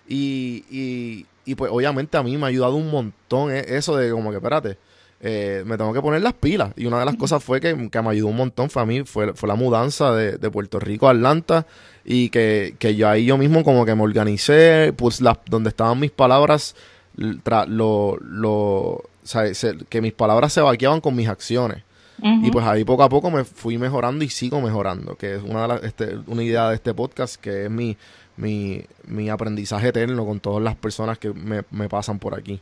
y, 0.08 0.64
y 0.70 1.26
pues 1.54 1.70
obviamente 1.72 2.16
a 2.16 2.22
mí 2.22 2.36
me 2.36 2.44
ha 2.44 2.48
ayudado 2.48 2.76
un 2.76 2.90
montón 2.90 3.52
eh, 3.52 3.64
eso 3.68 3.96
de 3.96 4.10
como 4.10 4.30
que, 4.30 4.36
espérate, 4.36 4.78
eh, 5.22 5.62
me 5.66 5.76
tengo 5.76 5.92
que 5.92 6.00
poner 6.00 6.22
las 6.22 6.32
pilas. 6.32 6.72
Y 6.76 6.86
una 6.86 6.98
de 6.98 7.04
las 7.04 7.16
cosas 7.16 7.44
fue 7.44 7.60
que, 7.60 7.74
me 7.74 8.10
ayudó 8.10 8.28
un 8.28 8.36
montón 8.36 8.70
fue 8.70 8.82
a 8.82 8.86
mí, 8.86 9.02
fue, 9.04 9.34
fue 9.34 9.48
la 9.48 9.54
mudanza 9.54 10.14
de, 10.14 10.50
Puerto 10.50 10.78
Rico 10.78 11.08
a 11.08 11.10
Atlanta. 11.10 11.66
Y 12.04 12.30
que, 12.30 12.74
que, 12.78 12.96
yo 12.96 13.08
ahí 13.08 13.26
yo 13.26 13.36
mismo 13.36 13.62
como 13.62 13.84
que 13.84 13.94
me 13.94 14.02
organicé, 14.02 14.94
pues 14.96 15.20
las, 15.20 15.38
donde 15.46 15.68
estaban 15.68 16.00
mis 16.00 16.10
palabras, 16.10 16.74
lo, 17.16 18.16
lo, 18.20 18.52
o 18.52 19.02
sea, 19.22 19.44
que 19.88 20.00
mis 20.00 20.12
palabras 20.12 20.52
se 20.52 20.60
vaqueaban 20.60 21.00
con 21.00 21.14
mis 21.14 21.28
acciones. 21.28 21.82
Y 22.22 22.50
pues 22.50 22.66
ahí 22.66 22.84
poco 22.84 23.02
a 23.02 23.08
poco 23.08 23.30
me 23.30 23.44
fui 23.44 23.78
mejorando 23.78 24.22
y 24.22 24.28
sigo 24.28 24.60
mejorando, 24.60 25.16
que 25.16 25.36
es 25.36 25.42
una, 25.42 25.66
de 25.66 25.86
este, 25.86 26.18
una 26.26 26.42
idea 26.42 26.68
de 26.68 26.74
este 26.74 26.92
podcast, 26.92 27.36
que 27.36 27.64
es 27.64 27.70
mi, 27.70 27.96
mi, 28.40 28.82
mi 29.04 29.28
aprendizaje 29.28 29.88
eterno 29.88 30.24
con 30.24 30.40
todas 30.40 30.62
las 30.62 30.74
personas 30.74 31.18
que 31.18 31.30
me, 31.30 31.62
me 31.70 31.88
pasan 31.88 32.18
por 32.18 32.34
aquí. 32.34 32.60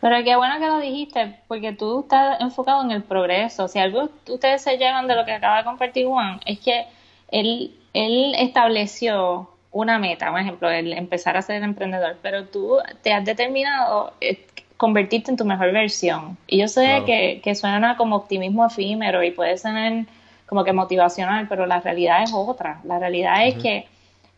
Pero 0.00 0.22
qué 0.22 0.36
bueno 0.36 0.60
que 0.60 0.66
lo 0.66 0.78
dijiste, 0.78 1.40
porque 1.48 1.72
tú 1.72 2.00
estás 2.00 2.40
enfocado 2.40 2.82
en 2.84 2.92
el 2.92 3.02
progreso. 3.02 3.66
Si 3.66 3.80
algo 3.80 4.08
ustedes 4.28 4.62
se 4.62 4.78
llevan 4.78 5.08
de 5.08 5.16
lo 5.16 5.24
que 5.24 5.32
acaba 5.32 5.58
de 5.58 5.64
compartir 5.64 6.06
Juan, 6.06 6.40
es 6.46 6.60
que 6.60 6.86
él, 7.32 7.74
él 7.92 8.34
estableció 8.38 9.50
una 9.72 9.98
meta, 9.98 10.30
por 10.30 10.40
ejemplo, 10.40 10.70
el 10.70 10.92
empezar 10.92 11.36
a 11.36 11.42
ser 11.42 11.62
emprendedor, 11.62 12.16
pero 12.22 12.44
tú 12.46 12.78
te 13.02 13.12
has 13.12 13.24
determinado 13.24 14.12
eh, 14.20 14.46
convertirte 14.76 15.32
en 15.32 15.36
tu 15.36 15.44
mejor 15.44 15.72
versión. 15.72 16.38
Y 16.46 16.58
yo 16.58 16.68
sé 16.68 17.02
que, 17.04 17.40
que 17.42 17.54
suena 17.56 17.96
como 17.96 18.16
optimismo 18.16 18.64
efímero 18.64 19.24
y 19.24 19.32
puede 19.32 19.58
ser 19.58 20.06
como 20.46 20.62
que 20.62 20.72
motivacional, 20.72 21.48
pero 21.48 21.66
la 21.66 21.80
realidad 21.80 22.22
es 22.22 22.32
otra. 22.32 22.80
La 22.84 23.00
realidad 23.00 23.46
es 23.46 23.56
que 23.56 23.86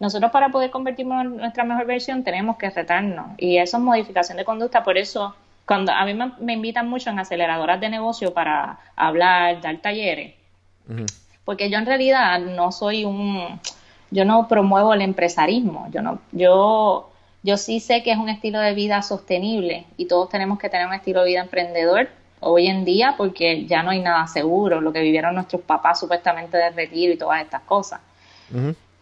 nosotros 0.01 0.33
para 0.33 0.49
poder 0.49 0.71
convertirnos 0.71 1.25
en 1.25 1.37
nuestra 1.37 1.63
mejor 1.63 1.87
versión 1.87 2.25
tenemos 2.25 2.57
que 2.57 2.71
retarnos. 2.71 3.27
Y 3.37 3.59
eso 3.59 3.77
es 3.77 3.83
modificación 3.83 4.39
de 4.39 4.45
conducta, 4.45 4.83
por 4.83 4.99
eso 4.99 5.35
cuando 5.67 5.93
a 5.93 6.05
mí 6.05 6.15
me, 6.41 6.55
invitan 6.55 6.89
mucho 6.89 7.11
en 7.11 7.19
aceleradoras 7.21 7.81
de 7.81 7.91
negocio 7.91 8.35
para 8.35 8.81
hablar, 8.97 9.61
dar 9.61 9.77
talleres, 9.77 10.35
porque 11.45 11.71
yo 11.71 11.79
en 11.79 11.87
realidad 11.87 12.41
no 12.41 12.73
soy 12.73 13.05
un, 13.05 13.61
yo 14.11 14.25
no 14.25 14.49
promuevo 14.49 14.95
el 14.95 15.03
empresarismo, 15.03 15.87
yo 15.93 16.03
no, 16.03 16.19
yo, 16.33 17.13
yo 17.45 17.57
sí 17.57 17.79
sé 17.79 18.03
que 18.03 18.11
es 18.11 18.19
un 18.19 18.29
estilo 18.29 18.59
de 18.59 18.75
vida 18.75 19.01
sostenible 19.03 19.87
y 19.97 20.07
todos 20.07 20.29
tenemos 20.29 20.59
que 20.59 20.69
tener 20.69 20.89
un 20.89 20.95
estilo 20.95 21.21
de 21.21 21.29
vida 21.29 21.41
emprendedor 21.43 22.09
hoy 22.41 22.67
en 22.67 22.85
día 22.85 23.15
porque 23.17 23.67
ya 23.67 23.85
no 23.85 23.91
hay 23.91 24.01
nada 24.01 24.27
seguro, 24.27 24.81
lo 24.81 24.93
que 24.93 25.03
vivieron 25.03 25.37
nuestros 25.37 25.63
papás 25.63 26.01
supuestamente 26.01 26.57
de 26.57 26.71
retiro 26.71 27.13
y 27.13 27.17
todas 27.17 27.43
estas 27.43 27.63
cosas. 27.63 28.01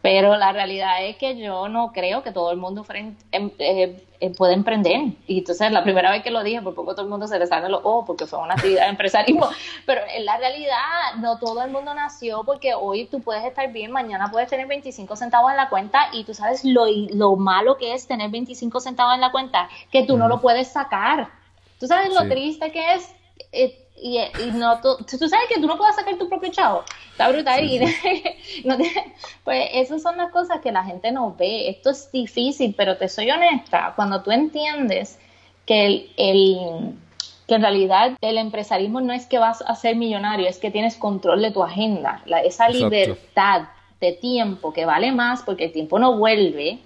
Pero 0.00 0.36
la 0.36 0.52
realidad 0.52 1.04
es 1.04 1.16
que 1.16 1.36
yo 1.36 1.68
no 1.68 1.92
creo 1.92 2.22
que 2.22 2.30
todo 2.30 2.52
el 2.52 2.56
mundo 2.56 2.86
em, 3.32 3.50
eh, 3.58 4.00
eh, 4.20 4.30
pueda 4.30 4.52
emprender. 4.52 5.00
Y 5.26 5.38
entonces 5.38 5.72
la 5.72 5.82
primera 5.82 6.10
vez 6.10 6.22
que 6.22 6.30
lo 6.30 6.44
dije, 6.44 6.62
por 6.62 6.74
poco 6.74 6.92
todo 6.92 7.02
el 7.02 7.10
mundo 7.10 7.26
se 7.26 7.38
le 7.38 7.46
sale 7.48 7.68
los 7.68 7.80
ojos 7.82 8.04
porque 8.06 8.26
fue 8.26 8.38
una 8.38 8.54
actividad 8.54 8.84
de 8.84 8.90
empresarismo. 8.90 9.48
Pero 9.86 10.02
en 10.14 10.24
la 10.24 10.36
realidad, 10.36 11.14
no 11.18 11.38
todo 11.38 11.62
el 11.62 11.72
mundo 11.72 11.94
nació 11.94 12.44
porque 12.44 12.74
hoy 12.74 13.06
tú 13.06 13.20
puedes 13.20 13.44
estar 13.44 13.72
bien, 13.72 13.90
mañana 13.90 14.30
puedes 14.30 14.48
tener 14.48 14.68
25 14.68 15.16
centavos 15.16 15.50
en 15.50 15.56
la 15.56 15.68
cuenta 15.68 16.10
y 16.12 16.22
tú 16.22 16.32
sabes 16.32 16.64
lo, 16.64 16.86
lo 17.12 17.34
malo 17.34 17.76
que 17.76 17.92
es 17.92 18.06
tener 18.06 18.30
25 18.30 18.78
centavos 18.80 19.14
en 19.14 19.20
la 19.20 19.32
cuenta, 19.32 19.68
que 19.90 20.04
tú 20.04 20.16
no 20.16 20.28
lo 20.28 20.40
puedes 20.40 20.68
sacar. 20.68 21.28
Tú 21.80 21.86
sabes 21.86 22.14
lo 22.14 22.28
triste 22.28 22.70
que 22.70 22.94
es. 22.94 23.14
Eh, 23.52 23.87
y, 24.02 24.18
y, 24.18 24.50
no 24.52 24.80
tú, 24.80 24.96
tú, 24.98 25.28
sabes 25.28 25.48
que 25.48 25.60
tú 25.60 25.66
no 25.66 25.76
puedes 25.76 25.96
sacar 25.96 26.16
tu 26.16 26.28
propio 26.28 26.50
chavo 26.50 26.84
está 27.10 27.28
brutal 27.28 27.64
y 27.64 27.80
no 28.64 28.76
pues 29.44 29.68
esas 29.72 30.02
son 30.02 30.16
las 30.16 30.30
cosas 30.30 30.60
que 30.60 30.72
la 30.72 30.84
gente 30.84 31.12
no 31.12 31.34
ve 31.36 31.68
esto 31.68 31.90
es 31.90 32.10
difícil 32.12 32.74
pero 32.76 32.96
te 32.96 33.08
soy 33.08 33.30
honesta 33.30 33.92
cuando 33.96 34.22
tú 34.22 34.30
entiendes 34.30 35.18
que 35.66 35.86
el, 35.86 36.10
el 36.16 36.94
que 37.46 37.54
en 37.54 37.62
realidad 37.62 38.12
el 38.20 38.38
empresarismo 38.38 39.00
no 39.00 39.12
es 39.12 39.26
que 39.26 39.38
vas 39.38 39.62
a 39.66 39.74
ser 39.74 39.96
millonario 39.96 40.46
es 40.46 40.58
que 40.58 40.70
tienes 40.70 40.96
control 40.96 41.42
de 41.42 41.50
tu 41.50 41.62
agenda 41.62 42.22
la, 42.26 42.40
esa 42.40 42.68
libertad 42.68 43.68
de 44.00 44.12
tiempo 44.12 44.72
que 44.72 44.84
vale 44.84 45.12
más 45.12 45.42
porque 45.42 45.64
el 45.64 45.72
tiempo 45.72 45.98
no 45.98 46.16
vuelve 46.18 46.78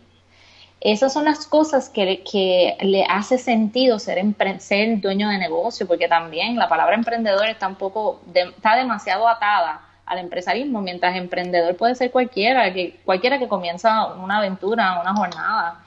esas 0.84 1.12
son 1.12 1.24
las 1.24 1.46
cosas 1.46 1.88
que, 1.88 2.22
que 2.30 2.76
le 2.80 3.04
hace 3.04 3.38
sentido 3.38 3.98
ser, 3.98 4.20
ser 4.58 5.00
dueño 5.00 5.28
de 5.28 5.38
negocio, 5.38 5.86
porque 5.86 6.08
también 6.08 6.56
la 6.56 6.68
palabra 6.68 6.94
emprendedor 6.96 7.46
está 7.48 7.68
un 7.68 7.76
poco, 7.76 8.20
de- 8.26 8.50
está 8.56 8.76
demasiado 8.76 9.28
atada 9.28 9.80
al 10.06 10.18
empresarismo, 10.18 10.80
mientras 10.82 11.14
emprendedor 11.16 11.76
puede 11.76 11.94
ser 11.94 12.10
cualquiera, 12.10 12.72
que 12.72 12.98
cualquiera 13.04 13.38
que 13.38 13.48
comienza 13.48 14.06
una 14.14 14.38
aventura, 14.38 15.00
una 15.00 15.14
jornada. 15.14 15.80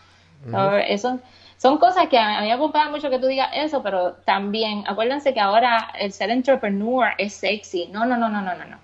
Eso, 0.87 1.19
son 1.57 1.77
cosas 1.77 2.07
que 2.07 2.17
a 2.17 2.41
mí 2.41 2.47
me 2.47 2.55
preocupa 2.55 2.89
mucho 2.89 3.09
que 3.09 3.19
tú 3.19 3.27
digas 3.27 3.49
eso, 3.53 3.81
pero 3.83 4.13
también 4.25 4.83
acuérdense 4.87 5.33
que 5.33 5.39
ahora 5.39 5.89
el 5.99 6.11
ser 6.13 6.29
entrepreneur 6.29 7.09
es 7.17 7.33
sexy. 7.33 7.87
No, 7.91 8.05
no, 8.05 8.15
no, 8.17 8.29
no, 8.29 8.41
no, 8.41 8.55
no, 8.55 8.65
no. 8.65 8.77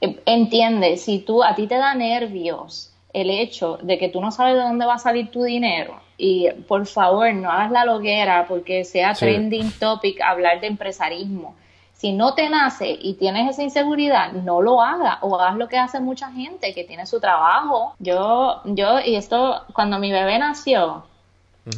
Eh, 0.00 0.20
Entiende, 0.26 0.96
si 0.96 1.20
tú 1.20 1.44
a 1.44 1.54
ti 1.54 1.66
te 1.66 1.76
da 1.76 1.94
nervios 1.94 2.92
el 3.12 3.30
hecho 3.30 3.78
de 3.82 3.98
que 3.98 4.08
tú 4.08 4.20
no 4.20 4.30
sabes 4.30 4.54
de 4.54 4.62
dónde 4.62 4.86
va 4.86 4.94
a 4.94 4.98
salir 4.98 5.30
tu 5.30 5.42
dinero 5.42 6.00
y 6.16 6.48
por 6.66 6.86
favor 6.86 7.32
no 7.34 7.50
hagas 7.50 7.70
la 7.70 7.84
loguera 7.84 8.46
porque 8.48 8.84
sea 8.84 9.14
Sí. 9.14 9.26
trending 9.26 9.70
topic 9.78 10.20
hablar 10.22 10.60
de 10.60 10.68
empresarismo. 10.68 11.54
Si 11.92 12.12
no 12.12 12.34
te 12.34 12.48
nace 12.48 12.88
y 13.00 13.14
tienes 13.14 13.50
esa 13.50 13.62
inseguridad, 13.62 14.32
no 14.32 14.60
lo 14.62 14.80
hagas 14.82 15.18
o 15.20 15.38
haz 15.38 15.56
lo 15.56 15.68
que 15.68 15.78
hace 15.78 16.00
mucha 16.00 16.32
gente 16.32 16.72
que 16.74 16.84
tiene 16.84 17.06
su 17.06 17.20
trabajo. 17.20 17.94
Yo, 18.00 18.60
yo, 18.64 18.98
y 19.00 19.14
esto, 19.14 19.62
cuando 19.72 19.98
mi 19.98 20.10
bebé 20.10 20.38
nació, 20.38 21.04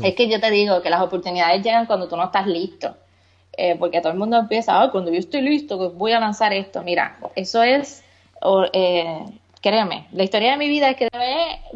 es 0.02 0.14
que 0.14 0.28
yo 0.30 0.40
te 0.40 0.50
digo 0.50 0.80
que 0.80 0.88
las 0.88 1.02
oportunidades 1.02 1.62
llegan 1.62 1.84
cuando 1.86 2.08
tú 2.08 2.16
no 2.16 2.24
estás 2.24 2.46
listo. 2.46 2.94
Eh, 3.56 3.76
porque 3.78 4.00
todo 4.00 4.12
el 4.12 4.18
mundo 4.18 4.36
empieza, 4.38 4.80
"Ay, 4.80 4.88
cuando 4.90 5.12
yo 5.12 5.18
estoy 5.18 5.42
listo, 5.42 5.78
que 5.78 5.88
voy 5.96 6.12
a 6.12 6.20
lanzar 6.20 6.52
esto. 6.54 6.82
Mira, 6.82 7.18
eso 7.36 7.62
es, 7.62 8.02
o- 8.40 8.64
eh, 8.72 9.24
créeme, 9.64 10.06
la 10.12 10.24
historia 10.24 10.50
de 10.50 10.56
mi 10.58 10.68
vida 10.68 10.90
es 10.90 10.96
que 10.96 11.08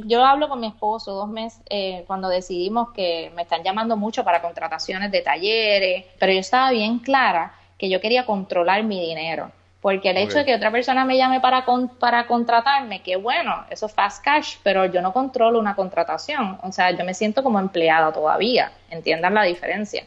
yo 0.04 0.22
hablo 0.22 0.50
con 0.50 0.60
mi 0.60 0.66
esposo 0.66 1.12
dos 1.12 1.28
meses 1.30 1.58
eh, 1.70 2.04
cuando 2.06 2.28
decidimos 2.28 2.90
que 2.92 3.32
me 3.34 3.42
están 3.42 3.62
llamando 3.62 3.96
mucho 3.96 4.24
para 4.24 4.42
contrataciones 4.42 5.10
de 5.10 5.22
talleres, 5.22 6.04
pero 6.18 6.30
yo 6.30 6.40
estaba 6.40 6.70
bien 6.70 6.98
clara 6.98 7.54
que 7.78 7.88
yo 7.88 7.98
quería 8.02 8.26
controlar 8.26 8.82
mi 8.82 9.00
dinero. 9.00 9.50
Porque 9.80 10.10
el 10.10 10.18
hecho 10.18 10.38
de 10.40 10.44
que 10.44 10.54
otra 10.54 10.70
persona 10.70 11.06
me 11.06 11.16
llame 11.16 11.40
para, 11.40 11.64
con- 11.64 11.88
para 11.88 12.26
contratarme, 12.26 13.00
que 13.00 13.16
bueno, 13.16 13.64
eso 13.70 13.86
es 13.86 13.94
fast 13.94 14.22
cash, 14.22 14.56
pero 14.62 14.84
yo 14.84 15.00
no 15.00 15.14
controlo 15.14 15.58
una 15.58 15.74
contratación. 15.74 16.58
O 16.62 16.70
sea, 16.72 16.90
yo 16.90 17.04
me 17.04 17.14
siento 17.14 17.42
como 17.42 17.58
empleada 17.58 18.12
todavía. 18.12 18.70
Entiendan 18.90 19.32
la 19.32 19.44
diferencia. 19.44 20.04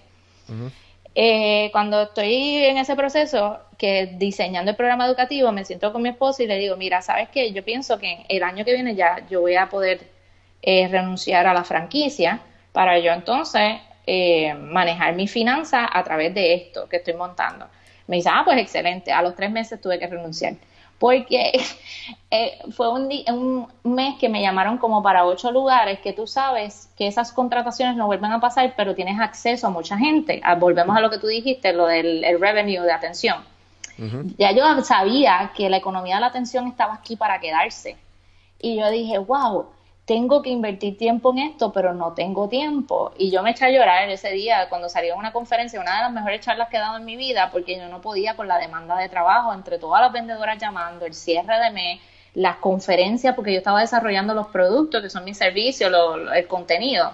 Eh, 1.14 1.70
cuando 1.72 2.04
estoy 2.04 2.64
en 2.64 2.78
ese 2.78 2.96
proceso, 2.96 3.60
que 3.78 4.08
diseñando 4.18 4.72
el 4.72 4.78
programa 4.78 5.08
educativo, 5.08 5.52
me 5.52 5.66
siento 5.66 5.92
con 5.92 6.02
mi 6.02 6.10
esposo 6.10 6.44
y 6.44 6.48
le 6.48 6.58
digo, 6.58 6.78
mira, 6.78 7.02
¿sabes 7.02 7.30
qué? 7.30 7.52
Yo 7.52 7.64
pienso 7.64 7.98
que 8.00 8.26
el 8.30 8.44
año 8.44 8.64
que 8.64 8.74
viene 8.74 8.96
ya 8.96 9.26
yo 9.30 9.42
voy 9.42 9.56
a 9.56 9.70
poder 9.70 10.02
eh, 10.62 10.88
renunciar 10.88 11.48
a 11.48 11.54
la 11.54 11.64
franquicia 11.64 12.40
para 12.72 13.00
yo 13.00 13.12
entonces 13.12 13.80
eh, 14.06 14.54
manejar 14.54 15.16
mi 15.16 15.28
finanza 15.28 15.90
a 15.92 16.04
través 16.04 16.34
de 16.34 16.54
esto 16.54 16.88
que 16.88 16.98
estoy 16.98 17.16
montando. 17.16 17.68
Me 18.08 18.18
dice, 18.18 18.30
ah, 18.32 18.44
pues 18.46 18.58
excelente. 18.60 19.12
A 19.12 19.22
los 19.22 19.36
tres 19.36 19.52
meses 19.52 19.82
tuve 19.82 19.98
que 20.00 20.08
renunciar. 20.08 20.54
Porque 21.02 21.54
eh, 22.32 22.60
fue 22.74 22.88
un, 22.94 23.68
mes 23.84 24.16
que 24.20 24.30
me 24.30 24.40
llamaron 24.40 24.78
como 24.78 25.02
para 25.02 25.26
ocho 25.26 25.52
lugares 25.52 26.00
que 26.00 26.14
tú 26.14 26.28
sabes 26.28 26.90
que 26.96 27.08
esas 27.08 27.32
contrataciones 27.32 27.96
no 27.98 28.06
vuelven 28.06 28.32
a 28.32 28.40
pasar, 28.40 28.76
pero 28.78 28.94
tienes 28.94 29.20
acceso 29.20 29.66
a 29.66 29.72
mucha 29.72 29.98
gente. 29.98 30.40
Ah, 30.44 30.54
volvemos 30.54 30.96
a 30.96 31.02
lo 31.02 31.10
que 31.10 31.18
tú 31.18 31.26
dijiste, 31.26 31.74
lo 31.74 31.88
del 31.88 32.24
el 32.24 32.40
revenue 32.40 32.84
de 32.84 32.92
atención. 32.92 33.38
Ya 34.38 34.52
yo 34.52 34.64
sabía 34.84 35.52
que 35.56 35.70
la 35.70 35.78
economía 35.78 36.16
de 36.16 36.22
la 36.22 36.28
atención 36.28 36.68
estaba 36.68 36.96
aquí 36.96 37.16
para 37.16 37.40
quedarse. 37.40 37.98
Y 38.60 38.80
yo 38.80 38.90
dije, 38.90 39.20
wow, 39.20 39.68
tengo 40.06 40.42
que 40.42 40.50
invertir 40.50 40.98
tiempo 40.98 41.32
en 41.32 41.40
esto, 41.40 41.72
pero 41.72 41.94
no 41.94 42.14
tengo 42.14 42.50
tiempo. 42.50 43.14
Y 43.18 43.32
yo 43.32 43.44
me 43.44 43.52
eché 43.52 43.66
a 43.66 43.70
llorar 43.70 44.10
ese 44.10 44.32
día 44.32 44.68
cuando 44.68 44.90
salí 44.90 45.10
a 45.10 45.16
una 45.16 45.32
conferencia, 45.32 45.80
una 45.80 45.96
de 45.98 46.02
las 46.04 46.12
mejores 46.12 46.42
charlas 46.42 46.70
que 46.70 46.78
he 46.78 46.80
dado 46.80 46.98
en 46.98 47.06
mi 47.06 47.16
vida, 47.16 47.50
porque 47.52 47.78
yo 47.78 47.88
no 47.88 48.02
podía 48.02 48.36
con 48.36 48.48
la 48.48 48.58
demanda 48.58 48.98
de 48.98 49.10
trabajo, 49.10 49.54
entre 49.54 49.78
todas 49.80 50.02
las 50.02 50.12
vendedoras 50.12 50.58
llamando, 50.58 51.06
el 51.06 51.14
cierre 51.14 51.60
de 51.60 51.72
mes, 51.72 52.00
las 52.34 52.58
conferencias, 52.58 53.36
porque 53.36 53.52
yo 53.54 53.60
estaba 53.60 53.82
desarrollando 53.82 54.34
los 54.34 54.48
productos, 54.48 55.02
que 55.02 55.10
son 55.10 55.24
mis 55.24 55.38
servicios, 55.38 55.92
lo- 55.92 56.18
lo- 56.18 56.34
el 56.34 56.48
contenido. 56.48 57.12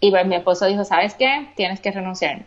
Y 0.00 0.10
pues 0.10 0.26
mi 0.26 0.34
esposo 0.34 0.66
dijo, 0.66 0.84
¿sabes 0.84 1.14
qué? 1.14 1.48
Tienes 1.56 1.80
que 1.80 1.92
renunciar. 1.92 2.42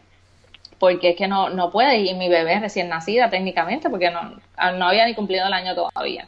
Porque 0.80 1.12
es 1.12 1.16
que 1.16 1.28
no, 1.28 1.50
no 1.50 1.72
puede. 1.72 1.98
Y 2.00 2.14
mi 2.16 2.28
bebé 2.28 2.56
es 2.56 2.62
recién 2.62 2.90
nacida 2.90 3.30
técnicamente, 3.30 3.90
porque 3.90 4.12
no, 4.12 4.22
no 4.74 4.88
había 4.88 5.06
ni 5.06 5.16
cumplido 5.16 5.48
el 5.48 5.54
año 5.54 5.74
todavía. 5.74 6.28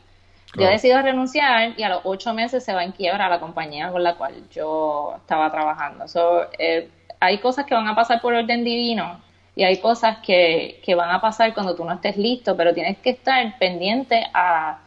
Yo 0.54 0.54
Claro. 0.54 0.72
decido 0.72 1.02
renunciar 1.02 1.74
y 1.78 1.84
a 1.84 1.90
los 1.90 2.02
ocho 2.04 2.34
meses 2.34 2.64
se 2.64 2.74
va 2.74 2.84
en 2.84 2.92
quiebra 2.92 3.30
la 3.30 3.40
compañía 3.40 3.92
con 3.92 4.04
la 4.04 4.16
cual 4.16 4.48
yo 4.50 5.16
estaba 5.18 5.52
trabajando. 5.52 6.08
So, 6.08 6.48
eh, 6.58 6.90
hay 7.20 7.38
cosas 7.40 7.66
que 7.66 7.76
van 7.76 7.88
a 7.88 7.96
pasar 7.96 8.22
por 8.22 8.34
orden 8.34 8.64
divino 8.64 9.22
y 9.56 9.64
hay 9.64 9.80
cosas 9.80 10.18
que, 10.26 10.82
que 10.84 10.96
van 10.96 11.12
a 11.12 11.22
pasar 11.22 11.54
cuando 11.54 11.76
tú 11.76 11.84
no 11.86 11.94
estés 11.94 12.18
listo, 12.18 12.56
pero 12.58 12.74
tienes 12.74 12.98
que 13.00 13.12
estar 13.12 13.58
pendiente 13.60 14.26
a, 14.34 14.80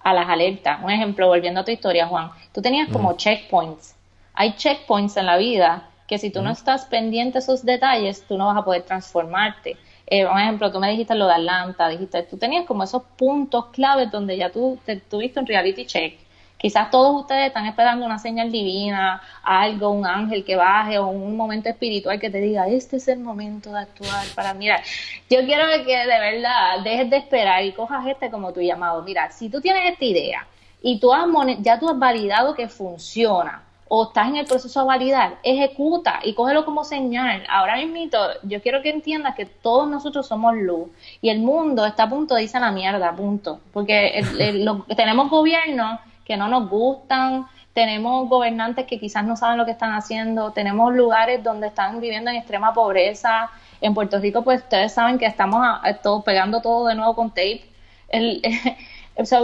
a 0.00 0.14
las 0.14 0.28
alertas. 0.28 0.80
Un 0.82 0.90
ejemplo, 0.90 1.26
volviendo 1.28 1.60
a 1.60 1.64
tu 1.64 1.70
historia, 1.70 2.06
Juan, 2.06 2.30
tú 2.52 2.62
tenías 2.62 2.88
como 2.90 3.14
checkpoints. 3.16 3.96
Hay 4.34 4.54
checkpoints 4.54 5.16
en 5.16 5.26
la 5.26 5.36
vida 5.36 5.90
que 6.06 6.18
si 6.18 6.30
tú 6.30 6.42
no 6.42 6.50
estás 6.50 6.86
pendiente 6.86 7.34
de 7.34 7.38
esos 7.40 7.64
detalles, 7.64 8.26
tú 8.26 8.36
no 8.38 8.46
vas 8.46 8.56
a 8.56 8.64
poder 8.64 8.82
transformarte. 8.84 9.78
Eh, 10.10 10.24
un 10.26 10.38
ejemplo, 10.38 10.72
tú 10.72 10.80
me 10.80 10.90
dijiste 10.90 11.14
lo 11.14 11.26
de 11.26 11.34
Atlanta, 11.34 11.88
dijiste, 11.88 12.22
tú 12.22 12.38
tenías 12.38 12.64
como 12.64 12.82
esos 12.82 13.02
puntos 13.16 13.66
claves 13.66 14.10
donde 14.10 14.38
ya 14.38 14.50
tú 14.50 14.78
te, 14.86 14.96
tuviste 14.96 15.38
un 15.38 15.46
reality 15.46 15.84
check. 15.84 16.18
Quizás 16.56 16.90
todos 16.90 17.20
ustedes 17.20 17.48
están 17.48 17.66
esperando 17.66 18.06
una 18.06 18.18
señal 18.18 18.50
divina, 18.50 19.22
algo, 19.42 19.90
un 19.90 20.06
ángel 20.06 20.44
que 20.44 20.56
baje 20.56 20.98
o 20.98 21.06
un 21.08 21.36
momento 21.36 21.68
espiritual 21.68 22.18
que 22.18 22.30
te 22.30 22.40
diga, 22.40 22.66
este 22.66 22.96
es 22.96 23.06
el 23.08 23.20
momento 23.20 23.70
de 23.70 23.80
actuar 23.80 24.26
para 24.34 24.54
mirar. 24.54 24.80
Yo 25.28 25.44
quiero 25.44 25.66
que 25.84 25.96
de 25.96 26.06
verdad 26.06 26.80
dejes 26.82 27.10
de 27.10 27.18
esperar 27.18 27.62
y 27.64 27.72
cojas 27.72 28.06
este 28.06 28.30
como 28.30 28.52
tu 28.52 28.60
llamado. 28.60 29.02
Mira, 29.02 29.30
si 29.30 29.50
tú 29.50 29.60
tienes 29.60 29.92
esta 29.92 30.04
idea 30.04 30.46
y 30.82 30.98
tú 30.98 31.12
has 31.12 31.26
ya 31.60 31.78
tú 31.78 31.88
has 31.88 31.98
validado 31.98 32.54
que 32.54 32.66
funciona 32.66 33.67
o 33.90 34.04
estás 34.04 34.28
en 34.28 34.36
el 34.36 34.46
proceso 34.46 34.80
de 34.80 34.86
validar, 34.86 35.38
ejecuta 35.42 36.20
y 36.22 36.34
cógelo 36.34 36.64
como 36.64 36.84
señal. 36.84 37.42
Ahora 37.48 37.76
mismo, 37.76 38.10
yo 38.42 38.60
quiero 38.62 38.82
que 38.82 38.90
entiendas 38.90 39.34
que 39.34 39.46
todos 39.46 39.88
nosotros 39.88 40.26
somos 40.26 40.54
luz 40.56 40.88
y 41.20 41.30
el 41.30 41.40
mundo 41.40 41.84
está 41.86 42.04
a 42.04 42.08
punto 42.08 42.34
de 42.34 42.42
irse 42.44 42.56
a 42.56 42.60
la 42.60 42.70
mierda, 42.70 43.12
punto. 43.12 43.60
Porque 43.72 44.08
el- 44.18 44.40
el- 44.40 44.64
lo- 44.66 44.84
tenemos 44.96 45.30
gobiernos 45.30 46.00
que 46.24 46.36
no 46.36 46.48
nos 46.48 46.68
gustan, 46.68 47.46
tenemos 47.72 48.28
gobernantes 48.28 48.86
que 48.86 48.98
quizás 48.98 49.24
no 49.24 49.36
saben 49.36 49.56
lo 49.56 49.64
que 49.64 49.70
están 49.70 49.92
haciendo, 49.94 50.50
tenemos 50.52 50.92
lugares 50.94 51.42
donde 51.44 51.68
están 51.68 52.00
viviendo 52.00 52.30
en 52.30 52.36
extrema 52.36 52.74
pobreza. 52.74 53.50
En 53.80 53.94
Puerto 53.94 54.18
Rico, 54.18 54.42
pues 54.42 54.62
ustedes 54.62 54.92
saben 54.92 55.18
que 55.18 55.26
estamos 55.26 55.60
a- 55.64 55.80
a 55.86 55.94
todo, 55.94 56.22
pegando 56.22 56.60
todo 56.60 56.88
de 56.88 56.94
nuevo 56.96 57.14
con 57.14 57.28
tape. 57.30 57.62
El, 58.08 58.42
o 59.16 59.24
sea, 59.24 59.40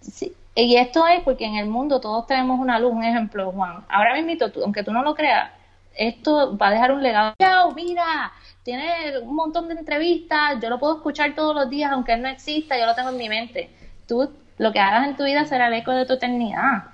sí, 0.00 0.32
y 0.64 0.76
esto 0.76 1.06
es 1.06 1.22
porque 1.22 1.44
en 1.44 1.56
el 1.56 1.66
mundo 1.66 2.00
todos 2.00 2.26
tenemos 2.26 2.58
una 2.58 2.78
luz, 2.78 2.92
un 2.92 3.04
ejemplo, 3.04 3.52
Juan. 3.52 3.84
Ahora 3.88 4.14
mismo, 4.14 4.50
tú, 4.50 4.62
aunque 4.62 4.82
tú 4.82 4.92
no 4.92 5.02
lo 5.02 5.14
creas, 5.14 5.50
esto 5.94 6.56
va 6.56 6.68
a 6.68 6.70
dejar 6.70 6.92
un 6.92 7.02
legado. 7.02 7.34
Chao, 7.38 7.72
mira, 7.72 8.32
tiene 8.62 9.18
un 9.22 9.34
montón 9.34 9.68
de 9.68 9.74
entrevistas, 9.74 10.58
yo 10.62 10.70
lo 10.70 10.78
puedo 10.78 10.96
escuchar 10.96 11.34
todos 11.34 11.54
los 11.54 11.68
días, 11.68 11.92
aunque 11.92 12.12
él 12.14 12.22
no 12.22 12.28
exista, 12.28 12.78
yo 12.78 12.86
lo 12.86 12.94
tengo 12.94 13.10
en 13.10 13.16
mi 13.16 13.28
mente. 13.28 13.70
Tú, 14.08 14.30
lo 14.58 14.72
que 14.72 14.80
hagas 14.80 15.06
en 15.06 15.16
tu 15.16 15.24
vida 15.24 15.44
será 15.44 15.68
el 15.68 15.74
eco 15.74 15.92
de 15.92 16.06
tu 16.06 16.14
eternidad. 16.14 16.84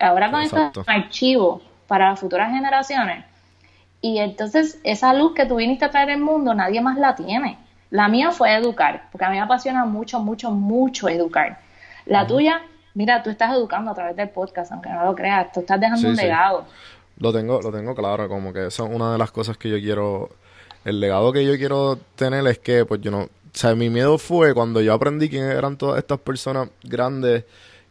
Ahora 0.00 0.30
con 0.30 0.42
Exacto. 0.42 0.80
estos 0.80 0.88
archivos 0.88 1.62
para 1.86 2.10
las 2.10 2.20
futuras 2.20 2.50
generaciones. 2.50 3.24
Y 4.00 4.18
entonces 4.18 4.80
esa 4.84 5.12
luz 5.14 5.34
que 5.34 5.46
tú 5.46 5.56
viniste 5.56 5.84
a 5.84 5.90
traer 5.90 6.10
al 6.10 6.20
mundo, 6.20 6.54
nadie 6.54 6.80
más 6.80 6.96
la 6.98 7.14
tiene. 7.14 7.58
La 7.90 8.08
mía 8.08 8.30
fue 8.30 8.54
educar, 8.54 9.08
porque 9.12 9.24
a 9.24 9.30
mí 9.30 9.36
me 9.36 9.42
apasiona 9.42 9.84
mucho, 9.84 10.20
mucho, 10.20 10.50
mucho 10.50 11.08
educar. 11.08 11.60
La 12.04 12.26
tuya, 12.26 12.62
mira, 12.96 13.22
tú 13.22 13.30
estás 13.30 13.54
educando 13.54 13.90
a 13.90 13.94
través 13.94 14.16
del 14.16 14.30
podcast, 14.30 14.72
aunque 14.72 14.88
no 14.88 15.04
lo 15.04 15.14
creas, 15.14 15.52
tú 15.52 15.60
estás 15.60 15.78
dejando 15.78 16.00
Sí, 16.00 16.06
un 16.08 16.16
sí. 16.16 16.22
legado. 16.22 16.64
Lo 17.18 17.32
tengo, 17.32 17.60
lo 17.62 17.70
tengo 17.70 17.94
claro, 17.94 18.28
como 18.28 18.52
que 18.52 18.66
eso 18.66 18.86
es 18.86 18.92
una 18.92 19.12
de 19.12 19.18
las 19.18 19.30
cosas 19.30 19.56
que 19.56 19.70
yo 19.70 19.78
quiero, 19.78 20.30
el 20.84 20.98
legado 21.00 21.32
que 21.32 21.44
yo 21.46 21.56
quiero 21.56 21.98
tener 22.16 22.46
es 22.46 22.58
que, 22.58 22.84
pues 22.84 23.00
yo 23.00 23.10
no, 23.10 23.20
o 23.20 23.28
sea, 23.52 23.74
mi 23.74 23.88
miedo 23.90 24.18
fue 24.18 24.52
cuando 24.52 24.80
yo 24.80 24.92
aprendí 24.92 25.28
quién 25.28 25.44
eran 25.44 25.76
todas 25.78 25.98
estas 25.98 26.18
personas 26.18 26.68
grandes 26.82 27.44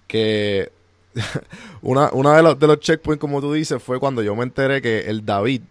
que 0.07 0.71
una, 1.81 2.09
una 2.11 2.35
de 2.37 2.43
los, 2.43 2.59
de 2.59 2.67
los 2.67 2.79
checkpoints, 2.79 3.19
como 3.21 3.41
tú 3.41 3.53
dices, 3.53 3.81
fue 3.81 3.99
cuando 3.99 4.21
yo 4.21 4.35
me 4.35 4.43
enteré 4.43 4.81
que 4.81 5.01
el 5.09 5.25
David, 5.25 5.61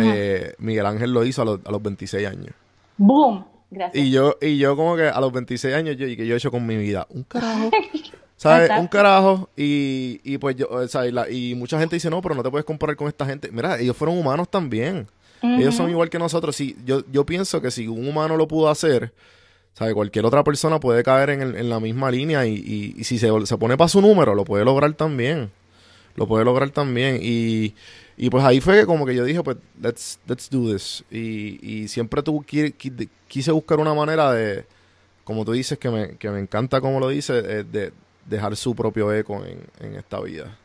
eh, 0.00 0.54
Miguel 0.58 0.84
Ángel 0.86 1.12
lo 1.12 1.24
hizo 1.24 1.42
a 1.42 1.44
los, 1.44 1.60
a 1.64 1.70
los 1.70 1.82
26 1.82 2.26
años. 2.26 2.52
¡Boom! 2.96 3.44
Gracias. 3.70 4.04
Y 4.04 4.10
yo, 4.10 4.36
y 4.40 4.58
yo 4.58 4.76
como 4.76 4.96
que 4.96 5.08
a 5.08 5.20
los 5.20 5.32
26 5.32 5.74
años, 5.74 5.96
yo, 5.96 6.06
y 6.06 6.16
que 6.16 6.26
yo 6.26 6.34
he 6.34 6.38
hecho 6.38 6.50
con 6.50 6.66
mi 6.66 6.76
vida, 6.76 7.06
un 7.10 7.22
carajo. 7.24 7.70
¿Sabes? 8.36 8.68
Un 8.80 8.86
carajo. 8.88 9.48
Y, 9.56 10.20
y 10.24 10.38
pues 10.38 10.56
yo, 10.56 10.68
o 10.70 10.86
sea, 10.88 11.06
y, 11.06 11.12
la- 11.12 11.30
y 11.30 11.54
mucha 11.54 11.78
gente 11.78 11.96
dice, 11.96 12.10
no, 12.10 12.20
pero 12.20 12.34
no 12.34 12.42
te 12.42 12.50
puedes 12.50 12.64
comparar 12.64 12.94
con 12.96 13.08
esta 13.08 13.24
gente. 13.26 13.50
Mira, 13.50 13.78
ellos 13.80 13.96
fueron 13.96 14.18
humanos 14.18 14.48
también. 14.50 15.06
Ellos 15.42 15.74
son 15.74 15.90
igual 15.90 16.10
que 16.10 16.18
nosotros. 16.18 16.56
Sí, 16.56 16.76
yo, 16.84 17.02
yo 17.12 17.24
pienso 17.24 17.60
que 17.62 17.70
si 17.70 17.86
un 17.88 18.08
humano 18.08 18.36
lo 18.36 18.48
pudo 18.48 18.68
hacer, 18.68 19.12
¿sabes? 19.74 19.94
Cualquier 19.94 20.24
otra 20.26 20.42
persona 20.44 20.80
puede 20.80 21.02
caer 21.02 21.30
en, 21.30 21.42
el- 21.42 21.56
en 21.56 21.68
la 21.70 21.78
misma 21.80 22.10
línea 22.10 22.46
y, 22.46 22.54
y- 22.54 22.94
y 22.98 23.04
si 23.04 23.18
se, 23.18 23.28
se 23.46 23.56
pone 23.58 23.76
para 23.76 23.88
su 23.88 24.00
número, 24.02 24.34
lo 24.34 24.44
puede 24.44 24.64
lograr 24.64 24.92
también. 24.94 25.50
lo 26.16 26.26
puede 26.26 26.44
lograr 26.44 26.70
también. 26.70 27.18
Y, 27.22 27.74
y 28.16 28.30
pues 28.30 28.42
ahí 28.44 28.60
fue 28.60 28.86
como 28.86 29.04
que 29.06 29.14
yo 29.14 29.24
dije, 29.24 29.42
pues, 29.42 29.58
let's, 29.80 30.18
let's 30.26 30.48
do 30.50 30.72
this. 30.72 31.04
Y, 31.10 31.58
y 31.62 31.88
siempre 31.88 32.22
tú 32.22 32.42
quise 33.28 33.52
buscar 33.52 33.78
una 33.78 33.92
manera 33.94 34.32
de, 34.32 34.64
como 35.24 35.44
tú 35.44 35.52
dices, 35.52 35.78
que 35.78 35.90
me, 35.90 36.16
que 36.16 36.30
me 36.30 36.40
encanta 36.40 36.80
como 36.80 36.98
lo 37.00 37.08
dices, 37.08 37.44
eh, 37.46 37.64
de 37.64 37.92
dejar 38.28 38.56
su 38.56 38.74
propio 38.74 39.12
eco 39.12 39.44
en, 39.44 39.66
en 39.80 39.96
esta 39.96 40.20
vida. 40.20 40.56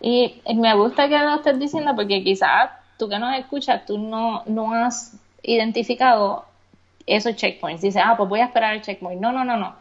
Y 0.00 0.40
me 0.54 0.74
gusta 0.74 1.08
que 1.08 1.18
lo 1.18 1.36
estés 1.36 1.58
diciendo 1.58 1.92
porque 1.96 2.22
quizás 2.22 2.70
tú 2.98 3.08
que 3.08 3.18
nos 3.18 3.36
escuchas, 3.36 3.84
tú 3.86 3.98
no, 3.98 4.42
no 4.46 4.72
has 4.72 5.16
identificado 5.42 6.44
esos 7.06 7.36
checkpoints. 7.36 7.82
Dices, 7.82 8.02
ah, 8.04 8.14
pues 8.16 8.28
voy 8.28 8.40
a 8.40 8.46
esperar 8.46 8.74
el 8.74 8.82
checkpoint. 8.82 9.20
No, 9.20 9.32
no, 9.32 9.44
no, 9.44 9.56
no. 9.56 9.74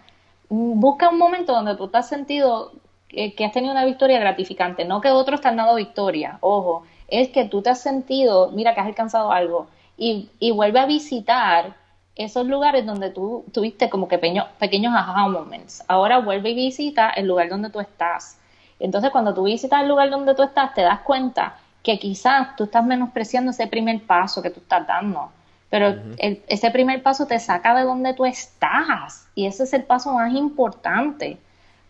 Busca 0.49 1.09
un 1.09 1.17
momento 1.17 1.53
donde 1.53 1.75
tú 1.75 1.87
te 1.89 1.97
has 1.97 2.07
sentido 2.07 2.71
que, 3.09 3.45
has 3.45 3.51
tenido 3.51 3.71
una 3.71 3.85
victoria 3.85 4.19
gratificante, 4.19 4.85
no 4.85 5.01
que 5.01 5.09
otros 5.09 5.41
te 5.41 5.47
han 5.47 5.55
dado 5.55 5.75
victoria, 5.75 6.37
ojo, 6.41 6.85
es 7.07 7.29
que 7.29 7.45
tú 7.45 7.61
te 7.61 7.69
has 7.69 7.81
sentido, 7.81 8.51
mira 8.51 8.73
que 8.73 8.81
has 8.81 8.87
alcanzado 8.87 9.31
algo 9.31 9.67
y, 9.97 10.29
y 10.39 10.51
vuelve 10.51 10.79
a 10.79 10.85
visitar 10.85 11.75
esos 12.17 12.47
lugares 12.47 12.85
donde 12.85 13.11
tú 13.11 13.45
tuviste 13.53 13.89
como 13.89 14.07
que 14.07 14.17
pequeños 14.17 14.93
aha 14.95 15.27
moments. 15.27 15.83
Ahora 15.87 16.19
vuelve 16.19 16.49
y 16.49 16.55
visita 16.55 17.09
el 17.11 17.27
lugar 17.27 17.49
donde 17.49 17.69
tú 17.69 17.79
estás. 17.79 18.39
Entonces, 18.79 19.11
cuando 19.11 19.33
tú 19.33 19.43
visitas 19.43 19.81
el 19.81 19.87
lugar 19.87 20.09
donde 20.09 20.35
tú 20.35 20.43
estás, 20.43 20.73
te 20.73 20.81
das 20.81 20.99
cuenta 21.01 21.57
que 21.83 21.99
quizás 21.99 22.55
tú 22.55 22.65
estás 22.65 22.83
menospreciando 22.83 23.51
ese 23.51 23.67
primer 23.67 24.01
paso 24.01 24.41
que 24.41 24.49
tú 24.49 24.59
estás 24.59 24.85
dando. 24.85 25.31
Pero 25.69 25.95
ese 26.17 26.71
primer 26.71 27.03
paso 27.03 27.27
te 27.27 27.39
saca 27.39 27.75
de 27.75 27.83
donde 27.83 28.13
tú 28.13 28.25
estás 28.25 29.27
y 29.35 29.45
ese 29.45 29.63
es 29.63 29.73
el 29.73 29.83
paso 29.83 30.13
más 30.13 30.33
importante. 30.33 31.37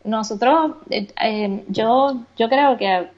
Nosotros, 0.03 0.77
eh, 0.89 1.07
eh, 1.21 1.63
yo, 1.67 2.17
yo 2.37 2.49
creo 2.49 2.77
que 2.77 3.09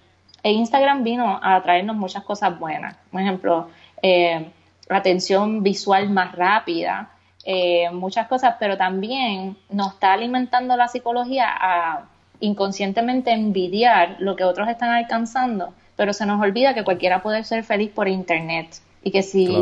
Instagram 0.44 1.04
vino 1.04 1.40
a 1.42 1.62
traernos 1.62 1.96
muchas 1.96 2.24
cosas 2.24 2.60
buenas. 2.60 2.96
Por 3.12 3.22
ejemplo, 3.22 3.70
eh, 4.02 4.52
atención 4.98 5.62
visual 5.64 6.10
más 6.10 6.34
rápida, 6.34 7.12
eh, 7.46 7.90
muchas 7.92 8.28
cosas, 8.28 8.56
pero 8.60 8.78
también 8.78 9.56
nos 9.70 9.94
está 9.94 10.14
alimentando 10.14 10.76
la 10.76 10.88
psicología 10.88 11.48
a 11.50 12.06
inconscientemente 12.40 13.32
envidiar 13.32 14.16
lo 14.20 14.36
que 14.36 14.44
otros 14.44 14.68
están 14.68 14.90
alcanzando, 14.90 15.74
pero 15.96 16.14
se 16.14 16.26
nos 16.26 16.42
olvida 16.42 16.74
que 16.74 16.84
cualquiera 16.84 17.22
puede 17.22 17.44
ser 17.44 17.64
feliz 17.64 17.92
por 17.92 18.08
internet 18.08 18.82
y 19.04 19.12
que 19.12 19.24
si, 19.24 19.56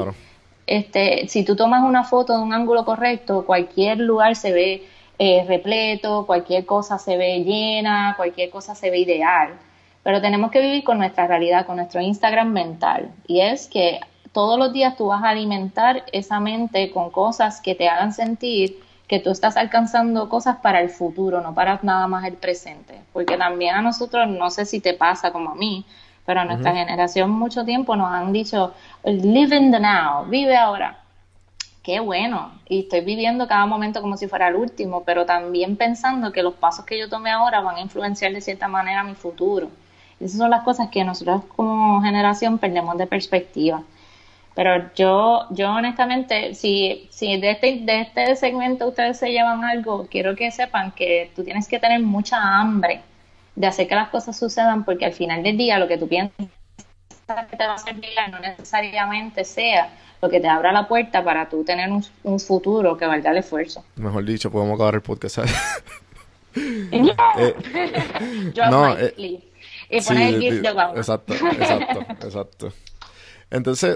este, 0.66 1.28
si 1.28 1.44
tú 1.44 1.56
tomas 1.56 1.84
una 1.84 2.04
foto 2.04 2.38
de 2.38 2.44
un 2.44 2.54
ángulo 2.54 2.86
correcto, 2.86 3.46
cualquier 3.46 4.00
lugar 4.00 4.36
se 4.36 4.52
ve 4.52 4.88
eh, 5.20 5.46
repleto, 5.48 6.26
cualquier 6.26 6.66
cosa 6.66 7.00
se 7.00 7.18
ve 7.18 7.44
llena, 7.44 8.14
cualquier 8.18 8.50
cosa 8.50 8.76
se 8.76 8.90
ve 8.92 9.00
ideal. 9.00 9.54
Pero 10.04 10.22
tenemos 10.22 10.52
que 10.52 10.62
vivir 10.62 10.84
con 10.84 11.00
nuestra 11.00 11.28
realidad, 11.28 11.66
con 11.66 11.78
nuestro 11.78 12.02
Instagram 12.02 12.52
mental. 12.52 13.12
Y 13.28 13.42
es 13.42 13.68
que 13.68 14.00
todos 14.38 14.60
los 14.60 14.72
días 14.72 14.96
tú 14.96 15.08
vas 15.08 15.24
a 15.24 15.30
alimentar 15.30 16.04
esa 16.12 16.40
mente 16.40 16.92
con 16.92 17.10
cosas 17.10 17.60
que 17.60 17.74
te 17.74 17.90
hagan 17.90 18.14
sentir 18.14 18.80
que 19.08 19.18
tú 19.20 19.32
estás 19.32 19.58
alcanzando 19.58 20.30
cosas 20.30 20.58
para 20.58 20.80
el 20.80 20.92
futuro, 20.92 21.42
no 21.42 21.56
para 21.56 21.80
nada 21.82 22.06
más 22.06 22.24
el 22.24 22.36
presente. 22.36 23.02
Porque 23.14 23.36
también 23.36 23.74
a 23.74 23.82
nosotros, 23.82 24.28
no 24.28 24.52
sé 24.52 24.66
si 24.66 24.80
te 24.80 24.94
pasa 24.94 25.32
como 25.32 25.50
a 25.50 25.56
mí, 25.56 25.88
pero 26.24 26.42
a 26.42 26.46
nuestra 26.46 26.72
generación 26.76 27.32
mucho 27.32 27.66
tiempo 27.66 27.96
nos 27.96 28.12
han 28.12 28.32
dicho, 28.32 28.76
live 29.04 29.58
in 29.58 29.72
the 29.72 29.80
now, 29.80 30.26
vive 30.28 30.56
ahora. 30.56 31.00
Qué 31.82 32.00
bueno, 32.00 32.52
y 32.70 32.82
estoy 32.82 33.02
viviendo 33.02 33.48
cada 33.48 33.66
momento 33.66 34.02
como 34.02 34.18
si 34.18 34.28
fuera 34.28 34.50
el 34.50 34.56
último, 34.56 35.02
pero 35.04 35.26
también 35.26 35.78
pensando 35.78 36.32
que 36.32 36.44
los 36.44 36.54
pasos 36.54 36.86
que 36.86 37.00
yo 37.00 37.10
tome 37.10 37.32
ahora 37.32 37.62
van 37.62 37.78
a 37.78 37.82
influenciar 37.82 38.34
de 38.34 38.42
cierta 38.42 38.68
manera 38.68 39.04
mi 39.04 39.16
futuro. 39.16 39.70
Esas 40.20 40.38
son 40.38 40.52
las 40.52 40.62
cosas 40.62 40.90
que 40.90 41.04
nosotros 41.04 41.42
como 41.56 42.04
generación 42.04 42.60
perdemos 42.60 43.00
de 43.00 43.08
perspectiva. 43.08 43.82
Pero 44.58 44.90
yo, 44.96 45.46
yo 45.52 45.70
honestamente, 45.70 46.56
si, 46.56 47.08
si 47.12 47.40
de, 47.40 47.52
este, 47.52 47.82
de 47.84 48.02
este 48.02 48.36
segmento 48.36 48.88
ustedes 48.88 49.20
se 49.20 49.30
llevan 49.30 49.64
algo, 49.64 50.08
quiero 50.10 50.36
que 50.36 50.50
sepan 50.50 50.94
que 50.94 51.32
tú 51.36 51.44
tienes 51.44 51.68
que 51.68 51.78
tener 51.78 52.02
mucha 52.02 52.42
hambre 52.42 53.02
de 53.56 53.68
hacer 53.68 53.88
que 53.88 53.94
las 53.94 54.10
cosas 54.10 54.36
sucedan, 54.36 54.84
porque 54.84 55.06
al 55.06 55.14
final 55.14 55.44
del 55.44 55.58
día 55.58 55.78
lo 55.78 55.88
que 55.88 56.00
tú 56.00 56.08
piensas 56.08 56.48
que 57.52 57.56
te 57.56 57.68
va 57.68 57.76
a 57.76 57.78
servir 57.78 58.10
no 58.32 58.40
necesariamente 58.40 59.44
sea 59.44 59.94
lo 60.24 60.28
que 60.28 60.40
te 60.40 60.48
abra 60.48 60.72
la 60.72 60.88
puerta 60.88 61.24
para 61.24 61.48
tú 61.48 61.64
tener 61.64 61.92
un, 61.92 62.40
futuro 62.40 62.98
que 62.98 63.06
valga 63.06 63.30
el 63.30 63.38
esfuerzo. 63.38 63.86
Mejor 63.96 64.26
dicho, 64.26 64.50
podemos 64.50 64.74
acabar 64.74 64.96
el 64.96 65.02
podcast. 65.02 65.38
eh, 66.56 67.54
no, 68.72 68.98
eh, 68.98 69.14
y 69.88 70.02
poner 70.02 70.34
el 70.34 70.42
gift 70.42 70.66
Exacto, 70.66 71.36
exacto, 71.36 72.06
exacto. 72.26 72.74
Entonces, 73.52 73.96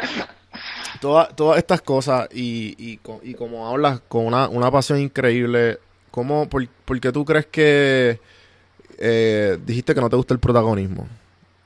todas 1.00 1.58
estas 1.58 1.82
cosas 1.82 2.28
y, 2.34 2.76
y, 2.78 3.00
y, 3.24 3.34
como 3.34 3.68
hablas 3.68 4.02
con 4.08 4.26
una, 4.26 4.48
una 4.48 4.72
pasión 4.72 5.00
increíble, 5.00 5.80
¿cómo, 6.12 6.48
por, 6.50 6.68
qué 7.00 7.12
tú 7.12 7.26
crees 7.26 7.48
que 7.48 8.20
eh, 8.98 9.58
dijiste 9.66 9.96
que 9.96 10.02
no 10.02 10.10
te 10.10 10.16
gusta 10.16 10.34
el 10.34 10.40
protagonismo? 10.40 11.08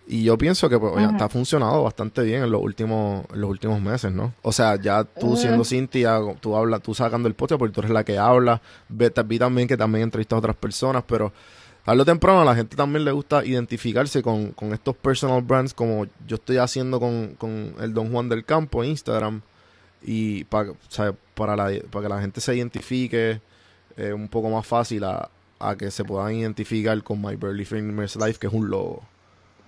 Y 0.07 0.23
yo 0.23 0.37
pienso 0.37 0.69
que 0.69 0.77
pues, 0.77 0.93
ha 1.19 1.29
funcionado 1.29 1.83
bastante 1.83 2.21
bien 2.21 2.43
en 2.43 2.51
los 2.51 2.61
últimos 2.61 3.25
en 3.33 3.41
los 3.41 3.49
últimos 3.49 3.81
meses, 3.81 4.11
¿no? 4.11 4.33
O 4.43 4.51
sea, 4.51 4.75
ya 4.79 5.03
tú 5.03 5.35
siendo 5.35 5.63
Cintia, 5.65 6.19
tú 6.39 6.55
hablas, 6.55 6.83
tú 6.83 6.93
sacando 6.93 7.27
el 7.27 7.33
podcast 7.33 7.57
porque 7.57 7.73
tú 7.73 7.81
eres 7.81 7.91
la 7.91 8.03
que 8.03 8.19
habla. 8.19 8.61
Vi 8.87 9.39
también 9.39 9.67
que 9.67 9.77
también 9.77 10.03
entrevistas 10.03 10.37
a 10.37 10.39
otras 10.39 10.55
personas, 10.55 11.03
pero 11.07 11.33
tarde 11.85 12.01
o 12.01 12.05
temprano 12.05 12.41
a 12.41 12.45
la 12.45 12.55
gente 12.55 12.75
también 12.75 13.05
le 13.05 13.11
gusta 13.11 13.45
identificarse 13.45 14.23
con, 14.23 14.55
estos 14.73 14.95
personal 14.97 15.41
brands 15.41 15.73
como 15.73 16.05
yo 16.27 16.35
estoy 16.35 16.57
haciendo 16.57 16.99
con, 16.99 17.75
el 17.79 17.93
Don 17.93 18.11
Juan 18.11 18.27
del 18.27 18.43
Campo 18.43 18.83
en 18.83 18.89
Instagram 18.89 19.41
y 20.01 20.43
para, 20.45 20.73
para, 21.35 21.67
que 21.67 22.09
la 22.09 22.19
gente 22.19 22.41
se 22.41 22.55
identifique 22.55 23.39
un 23.97 24.27
poco 24.27 24.49
más 24.49 24.65
fácil 24.65 25.03
a, 25.03 25.29
que 25.77 25.89
se 25.89 26.03
puedan 26.03 26.33
identificar 26.33 27.01
con 27.01 27.21
My 27.21 27.35
Burly 27.35 27.65
Famous 27.65 28.15
Life, 28.15 28.39
que 28.39 28.47
es 28.47 28.53
un 28.53 28.69
logo. 28.69 29.01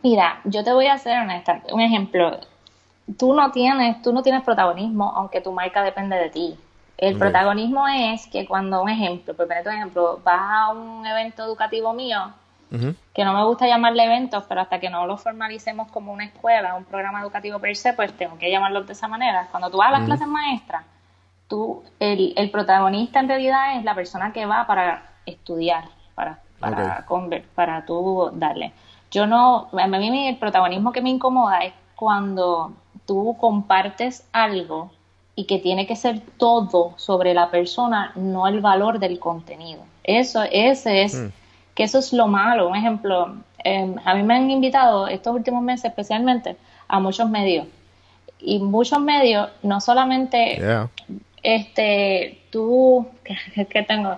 Mira, 0.03 0.41
yo 0.43 0.63
te 0.63 0.71
voy 0.73 0.85
a 0.85 0.93
hacer 0.93 1.17
honesta, 1.17 1.63
un 1.71 1.81
ejemplo. 1.81 2.39
Tú 3.17 3.33
no 3.33 3.51
tienes, 3.51 4.01
tú 4.01 4.13
no 4.13 4.21
tienes 4.21 4.43
protagonismo, 4.43 5.11
aunque 5.15 5.41
tu 5.41 5.51
marca 5.51 5.81
depende 5.81 6.17
de 6.17 6.29
ti. 6.29 6.57
El 6.97 7.17
protagonismo 7.17 7.87
es 7.87 8.25
que 8.27 8.47
cuando, 8.47 8.81
un 8.81 8.89
ejemplo, 8.89 9.35
por 9.35 9.47
poner 9.47 9.67
un 9.67 9.73
ejemplo, 9.73 10.19
vas 10.23 10.41
a 10.41 10.69
un 10.69 11.05
evento 11.05 11.43
educativo 11.43 11.93
mío, 11.93 12.33
que 13.13 13.23
no 13.23 13.33
me 13.33 13.45
gusta 13.45 13.67
llamarle 13.67 14.03
eventos, 14.03 14.43
pero 14.49 14.61
hasta 14.61 14.79
que 14.79 14.89
no 14.89 15.05
lo 15.05 15.17
formalicemos 15.17 15.89
como 15.91 16.11
una 16.11 16.25
escuela, 16.25 16.75
un 16.75 16.85
programa 16.85 17.21
educativo 17.21 17.59
per 17.59 17.75
se, 17.75 17.93
pues 17.93 18.11
tengo 18.13 18.37
que 18.37 18.49
llamarlo 18.49 18.83
de 18.83 18.93
esa 18.93 19.07
manera. 19.07 19.47
Cuando 19.51 19.69
tú 19.69 19.77
vas 19.77 19.89
a 19.89 19.99
las 19.99 20.05
clases 20.05 20.27
maestras, 20.27 20.83
tú, 21.47 21.83
el, 21.99 22.33
el, 22.35 22.49
protagonista 22.49 23.19
en 23.19 23.27
realidad 23.29 23.77
es 23.77 23.83
la 23.83 23.95
persona 23.95 24.33
que 24.33 24.45
va 24.45 24.65
para 24.65 25.03
estudiar, 25.25 25.85
para, 26.15 26.39
para, 26.59 27.05
para 27.55 27.85
tú 27.85 28.31
darle. 28.33 28.73
Yo 29.11 29.27
no, 29.27 29.69
a 29.71 29.87
mí 29.87 30.27
el 30.27 30.37
protagonismo 30.37 30.91
que 30.91 31.01
me 31.01 31.09
incomoda 31.09 31.59
es 31.59 31.73
cuando 31.95 32.73
tú 33.05 33.37
compartes 33.39 34.27
algo 34.33 34.91
y 35.39 35.45
que 35.45 35.59
tiene 35.59 35.85
que 35.85 35.95
ser 35.95 36.19
todo 36.37 36.95
sobre 36.97 37.35
la 37.35 37.51
persona, 37.51 38.11
no 38.15 38.47
el 38.47 38.59
valor 38.59 38.97
del 38.97 39.19
contenido. 39.19 39.83
Eso, 40.03 40.41
ese 40.51 41.03
es, 41.03 41.13
mm. 41.13 41.27
que 41.75 41.83
eso 41.83 41.99
es 41.99 42.11
lo 42.11 42.27
malo. 42.27 42.67
Un 42.67 42.75
ejemplo, 42.75 43.35
em, 43.63 43.95
a 44.03 44.15
mí 44.15 44.23
me 44.23 44.33
han 44.33 44.49
invitado 44.49 45.07
estos 45.07 45.35
últimos 45.35 45.61
meses 45.61 45.85
especialmente 45.85 46.57
a 46.87 46.99
muchos 46.99 47.29
medios. 47.29 47.67
Y 48.39 48.57
muchos 48.57 48.99
medios, 48.99 49.49
no 49.61 49.79
solamente, 49.79 50.59
este, 51.43 52.41
tú, 52.49 53.05
que 53.23 53.83
tengo, 53.83 54.17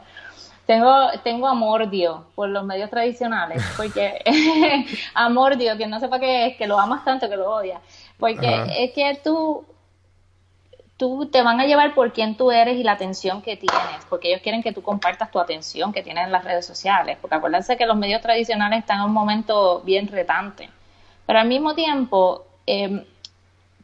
tengo, 0.65 1.07
tengo 1.21 1.47
amor 1.47 1.89
Dios 1.89 2.21
por 2.33 2.47
los 2.47 2.63
medios 2.63 2.89
tradicionales, 2.89 3.61
porque 3.75 4.23
amor 5.15 5.57
Dios, 5.57 5.77
que 5.77 5.85
no 5.85 5.99
sepa 5.99 6.17
qué 6.17 6.45
es, 6.45 6.55
que 6.55 6.65
lo 6.65 6.79
amas 6.79 7.03
tanto 7.03 7.27
que 7.27 7.35
lo 7.35 7.51
odias, 7.51 7.81
porque 8.17 8.63
es 8.77 8.93
que 8.93 9.19
tú 9.21 9.65
tú 10.99 11.29
te 11.31 11.41
van 11.41 11.61
a 11.61 11.65
llevar 11.65 11.95
por 11.95 12.11
quién 12.11 12.35
tú 12.35 12.51
eres 12.51 12.75
y 12.75 12.83
la 12.83 12.91
atención 12.91 13.41
que 13.41 13.55
tienes, 13.55 14.03
porque 14.09 14.27
ellos 14.27 14.41
quieren 14.41 14.61
que 14.61 14.73
tú 14.73 14.83
compartas 14.83 15.31
tu 15.31 15.39
atención 15.39 15.93
que 15.93 16.03
tienes 16.03 16.25
en 16.25 16.31
las 16.33 16.43
redes 16.43 16.65
sociales, 16.65 17.17
porque 17.21 17.37
acuérdense 17.37 17.77
que 17.77 17.85
los 17.85 17.95
medios 17.95 18.21
tradicionales 18.21 18.79
están 18.79 18.99
en 18.99 19.05
un 19.05 19.13
momento 19.13 19.81
bien 19.85 20.09
retante, 20.09 20.69
pero 21.25 21.39
al 21.39 21.47
mismo 21.47 21.73
tiempo 21.73 22.45
em, 22.65 23.05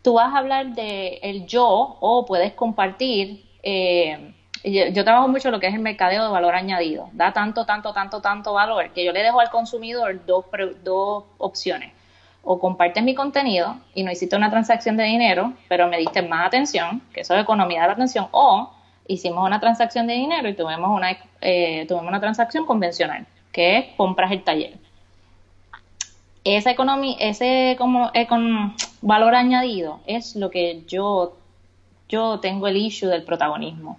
tú 0.01 0.15
vas 0.15 0.33
a 0.33 0.39
hablar 0.39 0.75
de 0.75 1.19
el 1.23 1.47
yo 1.47 1.97
o 2.01 2.25
puedes 2.25 2.51
compartir. 2.51 3.45
Eh, 3.63 4.33
yo, 4.65 5.03
trabajo 5.05 5.27
mucho 5.29 5.51
lo 5.51 5.59
que 5.59 5.67
es 5.67 5.73
el 5.73 5.79
mercadeo 5.79 6.23
de 6.23 6.29
valor 6.29 6.53
añadido, 6.53 7.09
da 7.13 7.31
tanto, 7.31 7.65
tanto, 7.65 7.93
tanto, 7.93 8.19
tanto 8.19 8.51
valor 8.51 8.89
que 8.91 9.05
yo 9.05 9.13
le 9.13 9.23
dejo 9.23 9.39
al 9.39 9.51
consumidor 9.51 10.25
dos, 10.25 10.45
dos 10.83 11.23
opciones 11.37 11.94
o 12.45 12.59
compartes 12.59 13.03
mi 13.03 13.15
contenido 13.15 13.75
y 13.95 14.03
no 14.03 14.11
hiciste 14.11 14.35
una 14.35 14.51
transacción 14.51 14.95
de 14.95 15.03
dinero, 15.03 15.53
pero 15.67 15.87
me 15.87 15.97
diste 15.97 16.21
más 16.21 16.45
atención, 16.45 17.01
que 17.11 17.21
eso 17.21 17.33
es 17.33 17.41
economía 17.41 17.81
de 17.81 17.87
la 17.87 17.93
atención, 17.93 18.27
o 18.31 18.69
hicimos 19.07 19.45
una 19.45 19.59
transacción 19.59 20.05
de 20.05 20.13
dinero 20.13 20.47
y 20.47 20.53
tuvimos 20.53 20.89
una, 20.89 21.17
eh, 21.41 21.85
tuvimos 21.87 22.07
una 22.07 22.19
transacción 22.19 22.65
convencional, 22.65 23.25
que 23.51 23.77
es 23.79 23.85
compras 23.97 24.31
el 24.31 24.43
taller. 24.43 24.77
esa 26.43 26.69
economía, 26.69 27.15
ese 27.19 27.75
como 27.79 28.11
eh, 28.13 28.27
valor 29.01 29.33
añadido 29.33 29.99
es 30.05 30.35
lo 30.35 30.51
que 30.51 30.83
yo, 30.87 31.37
yo 32.07 32.39
tengo 32.39 32.67
el 32.67 32.77
issue 32.77 33.09
del 33.09 33.23
protagonismo. 33.23 33.97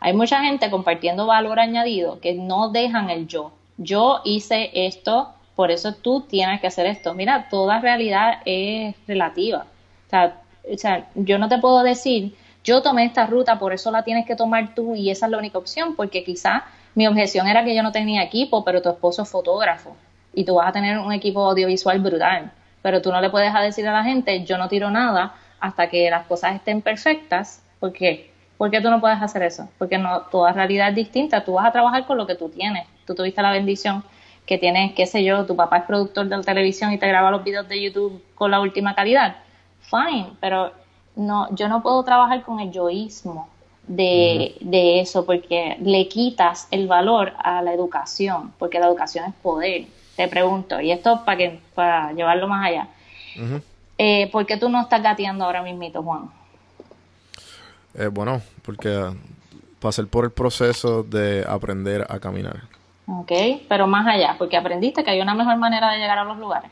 Hay 0.00 0.12
mucha 0.12 0.42
gente 0.42 0.68
compartiendo 0.68 1.26
valor 1.26 1.60
añadido 1.60 2.18
que 2.20 2.34
no 2.34 2.70
dejan 2.70 3.08
el 3.10 3.28
yo. 3.28 3.52
Yo 3.78 4.20
hice 4.24 4.70
esto, 4.74 5.33
por 5.56 5.70
eso 5.70 5.94
tú 5.94 6.22
tienes 6.22 6.60
que 6.60 6.66
hacer 6.66 6.86
esto. 6.86 7.14
Mira, 7.14 7.48
toda 7.48 7.80
realidad 7.80 8.40
es 8.44 8.94
relativa. 9.06 9.66
O 10.06 10.10
sea, 10.10 10.40
o 10.72 10.78
sea, 10.78 11.06
yo 11.14 11.38
no 11.38 11.48
te 11.48 11.58
puedo 11.58 11.82
decir, 11.82 12.34
yo 12.64 12.82
tomé 12.82 13.04
esta 13.04 13.26
ruta, 13.26 13.58
por 13.58 13.72
eso 13.72 13.90
la 13.90 14.02
tienes 14.02 14.26
que 14.26 14.36
tomar 14.36 14.74
tú 14.74 14.94
y 14.94 15.10
esa 15.10 15.26
es 15.26 15.32
la 15.32 15.38
única 15.38 15.58
opción, 15.58 15.94
porque 15.94 16.24
quizá 16.24 16.64
mi 16.94 17.06
objeción 17.06 17.46
era 17.46 17.64
que 17.64 17.74
yo 17.74 17.82
no 17.82 17.92
tenía 17.92 18.22
equipo, 18.22 18.64
pero 18.64 18.80
tu 18.80 18.88
esposo 18.88 19.22
es 19.22 19.28
fotógrafo 19.28 19.96
y 20.32 20.44
tú 20.44 20.54
vas 20.54 20.68
a 20.68 20.72
tener 20.72 20.98
un 20.98 21.12
equipo 21.12 21.44
audiovisual 21.44 22.00
brutal, 22.00 22.52
pero 22.82 23.02
tú 23.02 23.12
no 23.12 23.20
le 23.20 23.30
puedes 23.30 23.52
decir 23.52 23.86
a 23.86 23.92
la 23.92 24.04
gente, 24.04 24.44
yo 24.44 24.58
no 24.58 24.68
tiro 24.68 24.90
nada 24.90 25.34
hasta 25.60 25.88
que 25.88 26.10
las 26.10 26.26
cosas 26.26 26.54
estén 26.54 26.82
perfectas, 26.82 27.62
¿por 27.78 27.92
qué? 27.92 28.30
¿Por 28.56 28.70
qué 28.70 28.80
tú 28.80 28.90
no 28.90 29.00
puedes 29.00 29.20
hacer 29.20 29.42
eso? 29.42 29.68
Porque 29.78 29.98
no, 29.98 30.22
toda 30.22 30.52
realidad 30.52 30.90
es 30.90 30.94
distinta, 30.94 31.44
tú 31.44 31.54
vas 31.54 31.66
a 31.66 31.72
trabajar 31.72 32.06
con 32.06 32.16
lo 32.16 32.26
que 32.26 32.34
tú 32.34 32.48
tienes, 32.48 32.86
tú 33.06 33.14
tuviste 33.14 33.42
la 33.42 33.52
bendición 33.52 34.04
que 34.46 34.58
tienes, 34.58 34.94
qué 34.94 35.06
sé 35.06 35.24
yo, 35.24 35.46
tu 35.46 35.56
papá 35.56 35.78
es 35.78 35.84
productor 35.84 36.28
de 36.28 36.36
la 36.36 36.42
televisión 36.42 36.92
y 36.92 36.98
te 36.98 37.08
graba 37.08 37.30
los 37.30 37.44
videos 37.44 37.68
de 37.68 37.82
YouTube 37.82 38.22
con 38.34 38.50
la 38.50 38.60
última 38.60 38.94
calidad, 38.94 39.36
fine, 39.80 40.32
pero 40.40 40.72
no, 41.16 41.54
yo 41.54 41.68
no 41.68 41.82
puedo 41.82 42.02
trabajar 42.02 42.42
con 42.42 42.60
el 42.60 42.70
yoísmo 42.70 43.48
de, 43.86 44.56
de 44.60 45.00
eso 45.00 45.24
porque 45.24 45.76
le 45.80 46.08
quitas 46.08 46.68
el 46.70 46.86
valor 46.86 47.32
a 47.38 47.62
la 47.62 47.72
educación, 47.72 48.52
porque 48.58 48.78
la 48.78 48.86
educación 48.86 49.26
es 49.26 49.34
poder 49.34 49.86
te 50.16 50.28
pregunto, 50.28 50.80
y 50.80 50.92
esto 50.92 51.24
para 51.24 51.36
que 51.36 51.60
para 51.74 52.12
llevarlo 52.12 52.46
más 52.46 52.66
allá, 52.66 52.88
eh, 53.98 54.30
¿por 54.30 54.46
qué 54.46 54.56
tú 54.56 54.68
no 54.68 54.80
estás 54.80 55.02
gateando 55.02 55.44
ahora 55.44 55.62
mismito, 55.62 56.02
Juan? 56.02 56.30
Eh, 57.94 58.06
bueno, 58.06 58.40
porque 58.62 59.12
pasé 59.80 60.04
por 60.04 60.24
el 60.24 60.30
proceso 60.30 61.02
de 61.02 61.44
aprender 61.48 62.06
a 62.08 62.18
caminar. 62.20 62.62
Ok, 63.06 63.32
pero 63.68 63.86
más 63.86 64.06
allá, 64.06 64.36
porque 64.38 64.56
aprendiste 64.56 65.04
que 65.04 65.10
hay 65.10 65.20
una 65.20 65.34
mejor 65.34 65.56
manera 65.56 65.90
de 65.92 65.98
llegar 65.98 66.18
a 66.18 66.24
los 66.24 66.38
lugares. 66.38 66.70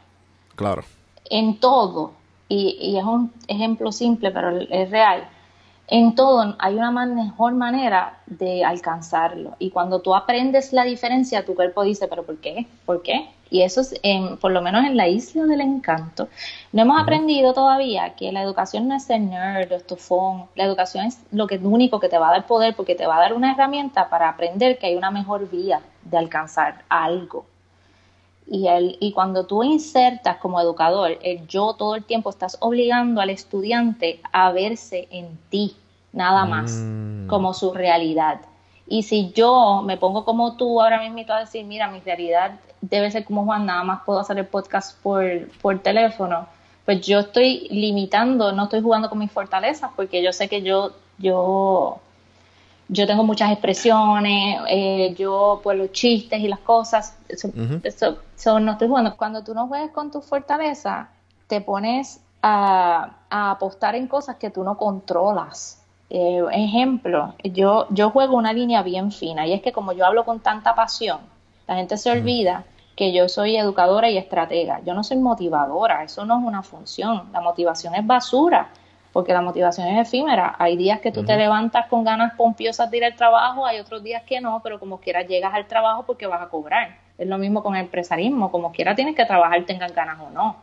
Claro. 0.55 0.83
En 1.31 1.61
todo, 1.61 2.13
y, 2.49 2.79
y 2.81 2.99
es 2.99 3.05
un 3.05 3.33
ejemplo 3.49 3.93
simple, 3.93 4.31
pero 4.31 4.59
es 4.59 4.91
real 4.91 5.29
en 5.93 6.15
todo 6.15 6.57
hay 6.59 6.75
una 6.75 6.91
mejor 6.91 7.53
manera 7.53 8.19
de 8.27 8.65
alcanzarlo. 8.65 9.57
Y 9.59 9.71
cuando 9.71 10.01
tú 10.01 10.15
aprendes 10.15 10.73
la 10.73 10.85
diferencia, 10.85 11.45
tu 11.45 11.55
cuerpo 11.55 11.85
dice, 11.85 12.09
pero 12.09 12.23
¿por 12.23 12.39
qué? 12.39 12.67
¿Por 12.87 13.03
qué? 13.03 13.29
Y 13.53 13.61
eso 13.61 13.83
es, 13.83 13.95
en, 14.03 14.39
por 14.39 14.51
lo 14.51 14.63
menos 14.63 14.87
en 14.87 14.97
la 14.97 15.09
isla 15.09 15.45
del 15.45 15.61
encanto. 15.61 16.29
No 16.73 16.81
hemos 16.81 16.99
aprendido 16.99 17.53
todavía 17.53 18.15
que 18.15 18.33
la 18.33 18.43
educación 18.43 18.89
no 18.89 18.97
es 18.97 19.05
ser 19.05 19.21
nerd 19.21 19.71
o 19.71 19.75
estufón. 19.75 20.47
La 20.55 20.65
educación 20.65 21.05
es 21.05 21.19
lo 21.33 21.47
que 21.47 21.59
único 21.59 22.01
que 22.01 22.09
te 22.09 22.17
va 22.17 22.31
a 22.31 22.33
dar 22.33 22.47
poder 22.47 22.75
porque 22.75 22.95
te 22.95 23.07
va 23.07 23.19
a 23.19 23.21
dar 23.21 23.35
una 23.35 23.53
herramienta 23.53 24.09
para 24.09 24.31
aprender 24.31 24.79
que 24.79 24.87
hay 24.87 24.97
una 24.97 25.11
mejor 25.11 25.51
vía 25.51 25.83
de 26.03 26.17
alcanzar 26.17 26.83
algo. 26.89 27.45
Y, 28.47 28.69
el, 28.69 28.97
y 29.01 29.13
cuando 29.13 29.45
tú 29.45 29.63
insertas 29.63 30.39
como 30.39 30.59
educador 30.59 31.19
el 31.23 31.47
yo 31.47 31.75
todo 31.75 31.95
el 31.95 32.05
tiempo 32.05 32.31
estás 32.31 32.57
obligando 32.61 33.21
al 33.21 33.29
estudiante 33.29 34.19
a 34.33 34.51
verse 34.51 35.09
en 35.11 35.39
ti 35.51 35.77
nada 36.15 36.47
más, 36.47 36.73
mm. 36.73 37.27
como 37.27 37.53
su 37.53 37.75
realidad. 37.75 38.41
Y 38.87 39.05
si 39.05 39.33
yo 39.33 39.83
me 39.85 39.97
pongo 39.97 40.25
como 40.25 40.57
tú 40.57 40.81
ahora 40.81 41.01
mismo 41.01 41.33
a 41.33 41.41
decir, 41.41 41.65
mira, 41.65 41.89
mi 41.89 42.01
realidad 42.01 42.59
debe 42.81 43.11
ser 43.11 43.25
como 43.25 43.45
Juan, 43.45 43.67
nada 43.67 43.85
más 43.85 44.03
puedo 44.05 44.21
hacer 44.21 44.39
el 44.39 44.47
podcast 44.47 45.01
por, 45.03 45.49
por 45.61 45.79
teléfono, 45.79 46.47
pues 46.85 47.01
yo 47.07 47.21
estoy 47.21 47.69
limitando, 47.71 48.53
no 48.53 48.65
estoy 48.65 48.83
jugando 48.83 49.09
con 49.09 49.19
mis 49.19 49.31
fortalezas, 49.31 49.91
porque 49.95 50.23
yo 50.23 50.33
sé 50.33 50.49
que 50.49 50.63
yo, 50.63 50.93
yo, 51.19 52.01
yo 52.89 53.07
tengo 53.07 53.23
muchas 53.23 53.53
expresiones, 53.53 54.61
eh, 54.69 55.15
yo 55.17 55.61
pues 55.63 55.79
los 55.79 55.93
chistes 55.93 56.41
y 56.41 56.49
las 56.49 56.59
cosas, 56.59 57.17
eso, 57.29 57.49
eso, 57.85 58.61
no 58.61 58.73
estoy 58.73 58.89
jugando. 58.89 59.17
Cuando 59.17 59.45
tú 59.45 59.55
no 59.55 59.69
juegas 59.69 59.93
con 59.93 60.11
tu 60.11 60.21
fortaleza, 60.21 61.11
te 61.47 61.61
pones 61.61 62.21
a, 62.43 63.19
a 63.31 63.53
apostar 63.53 63.95
en 63.95 64.09
cosas 64.09 64.37
que 64.37 64.51
tú 64.51 64.65
no 64.65 64.77
controlas. 64.77 65.82
Eh, 66.15 66.45
ejemplo, 66.53 67.33
yo, 67.43 67.87
yo 67.89 68.11
juego 68.11 68.37
una 68.37 68.53
línea 68.53 68.83
bien 68.83 69.13
fina 69.13 69.47
y 69.47 69.55
es 69.55 69.63
que 69.63 69.73
como 69.73 69.95
yo 69.95 70.05
hablo 70.05 70.27
con 70.27 70.41
tanta 70.41 70.75
pasión, 70.75 71.21
la 71.67 71.77
gente 71.77 71.97
se 71.97 72.11
olvida 72.11 72.65
que 72.95 73.15
yo 73.15 73.31
soy 73.31 73.57
educadora 73.57 74.11
y 74.11 74.19
estratega. 74.19 74.83
Yo 74.85 74.93
no 74.93 75.05
soy 75.05 75.17
motivadora, 75.17 76.05
eso 76.05 76.27
no 76.27 76.39
es 76.39 76.45
una 76.45 76.63
función. 76.63 77.31
La 77.33 77.41
motivación 77.41 77.95
es 77.95 78.07
basura, 78.07 78.69
porque 79.15 79.33
la 79.33 79.41
motivación 79.41 79.89
es 79.89 80.07
efímera. 80.07 80.55
Hay 80.59 80.77
días 80.77 81.01
que 81.01 81.13
tú 81.13 81.25
te 81.25 81.35
levantas 81.35 81.87
con 81.87 82.05
ganas 82.05 82.35
pompiosas 82.35 82.91
de 82.91 82.99
ir 82.99 83.05
al 83.07 83.17
trabajo, 83.17 83.65
hay 83.65 83.81
otros 83.81 84.03
días 84.03 84.23
que 84.25 84.39
no, 84.43 84.61
pero 84.63 84.79
como 84.79 85.01
quieras 85.01 85.27
llegas 85.27 85.55
al 85.55 85.67
trabajo 85.67 86.03
porque 86.03 86.27
vas 86.27 86.43
a 86.43 86.51
cobrar. 86.51 86.99
Es 87.17 87.27
lo 87.27 87.39
mismo 87.39 87.63
con 87.63 87.75
el 87.75 87.85
empresarismo, 87.85 88.51
como 88.51 88.71
quiera 88.71 88.95
tienes 88.95 89.17
que 89.17 89.25
trabajar, 89.25 89.65
tengan 89.65 89.95
ganas 89.95 90.21
o 90.21 90.29
no. 90.29 90.57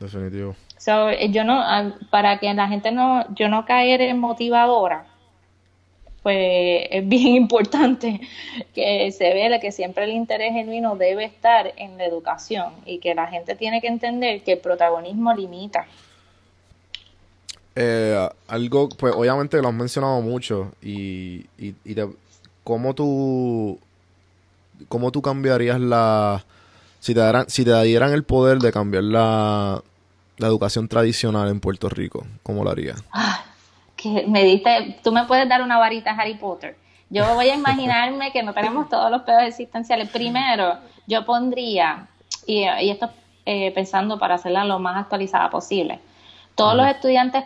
Definitivo. 0.00 0.56
So, 0.78 1.10
eh, 1.10 1.30
yo 1.30 1.44
no, 1.44 1.60
ah, 1.60 1.92
para 2.10 2.38
que 2.38 2.52
la 2.54 2.68
gente 2.68 2.90
no, 2.90 3.26
yo 3.34 3.48
no 3.48 3.66
caer 3.66 4.00
en 4.00 4.18
motivadora, 4.18 5.04
pues 6.22 6.86
es 6.90 7.06
bien 7.06 7.26
importante 7.36 8.20
que 8.74 9.12
se 9.12 9.34
vea 9.34 9.60
que 9.60 9.72
siempre 9.72 10.04
el 10.04 10.12
interés 10.12 10.52
genuino 10.54 10.96
debe 10.96 11.24
estar 11.24 11.72
en 11.76 11.98
la 11.98 12.06
educación 12.06 12.72
y 12.86 12.98
que 12.98 13.14
la 13.14 13.26
gente 13.26 13.54
tiene 13.54 13.82
que 13.82 13.88
entender 13.88 14.42
que 14.42 14.52
el 14.52 14.58
protagonismo 14.58 15.34
limita. 15.34 15.86
Eh, 17.76 18.28
algo, 18.48 18.88
pues 18.88 19.14
obviamente 19.14 19.60
lo 19.60 19.68
has 19.68 19.74
mencionado 19.74 20.20
mucho 20.22 20.72
y, 20.82 21.46
y, 21.58 21.74
y 21.84 21.94
¿cómo 22.64 22.94
tú 22.94 23.78
cómo 24.88 25.12
tú 25.12 25.22
cambiarías 25.22 25.78
la 25.78 26.44
si 26.98 27.14
te, 27.14 27.20
si 27.48 27.64
te 27.64 27.82
dieran 27.82 28.12
el 28.12 28.24
poder 28.24 28.58
de 28.58 28.72
cambiar 28.72 29.04
la, 29.04 29.82
la 30.40 30.48
educación 30.48 30.88
tradicional 30.88 31.48
en 31.48 31.60
Puerto 31.60 31.88
Rico? 31.88 32.26
¿Cómo 32.42 32.64
lo 32.64 32.70
haría? 32.70 32.94
Ah, 33.12 33.44
que 33.96 34.24
me 34.26 34.42
diste, 34.42 34.98
tú 35.02 35.12
me 35.12 35.24
puedes 35.26 35.48
dar 35.48 35.62
una 35.62 35.78
varita 35.78 36.12
Harry 36.12 36.34
Potter. 36.34 36.76
Yo 37.10 37.34
voy 37.34 37.48
a 37.48 37.54
imaginarme 37.54 38.32
que 38.32 38.42
no 38.42 38.54
tenemos 38.54 38.88
todos 38.88 39.10
los 39.10 39.22
pedos 39.22 39.42
existenciales. 39.42 40.08
Primero, 40.08 40.78
yo 41.06 41.24
pondría, 41.24 42.08
y, 42.46 42.64
esto 42.64 43.10
eh, 43.44 43.72
pensando 43.72 44.18
para 44.18 44.36
hacerla 44.36 44.64
lo 44.64 44.78
más 44.78 44.96
actualizada 44.96 45.50
posible, 45.50 46.00
todos 46.54 46.74
los 46.74 46.86
estudiantes 46.86 47.44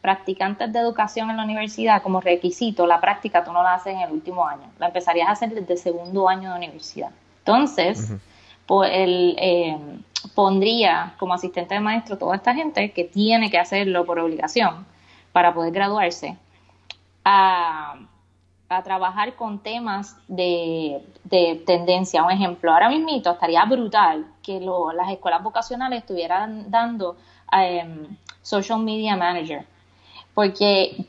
practicantes 0.00 0.72
de 0.72 0.78
educación 0.78 1.30
en 1.30 1.36
la 1.36 1.44
universidad, 1.44 2.02
como 2.02 2.20
requisito, 2.20 2.86
la 2.86 3.00
práctica 3.00 3.44
tú 3.44 3.52
no 3.52 3.62
la 3.62 3.74
haces 3.74 3.94
en 3.94 4.00
el 4.00 4.12
último 4.12 4.46
año, 4.46 4.70
la 4.78 4.86
empezarías 4.86 5.28
a 5.28 5.32
hacer 5.32 5.50
desde 5.50 5.72
el 5.72 5.78
segundo 5.78 6.28
año 6.28 6.50
de 6.50 6.56
universidad. 6.56 7.10
Entonces, 7.38 8.12
pues 8.66 8.90
el, 8.94 9.36
eh, 9.38 9.76
pondría 10.34 11.14
como 11.18 11.34
asistente 11.34 11.74
de 11.74 11.80
maestro 11.80 12.18
toda 12.18 12.36
esta 12.36 12.54
gente 12.54 12.92
que 12.92 13.04
tiene 13.04 13.50
que 13.50 13.58
hacerlo 13.58 14.04
por 14.04 14.18
obligación 14.18 14.86
para 15.32 15.54
poder 15.54 15.72
graduarse 15.72 16.36
a, 17.24 17.96
trabajar 18.84 19.34
con 19.34 19.58
temas 19.58 20.16
de, 20.28 21.02
tendencia. 21.66 22.24
Un 22.24 22.30
ejemplo, 22.30 22.72
ahora 22.72 22.88
mismo 22.88 23.10
estaría 23.10 23.62
brutal 23.66 24.26
que 24.42 24.60
las 24.60 25.10
escuelas 25.10 25.42
vocacionales 25.42 25.98
estuvieran 25.98 26.70
dando 26.70 27.18
em, 27.52 28.16
social 28.40 28.78
media 28.78 29.14
manager, 29.14 29.66
porque 30.32 31.04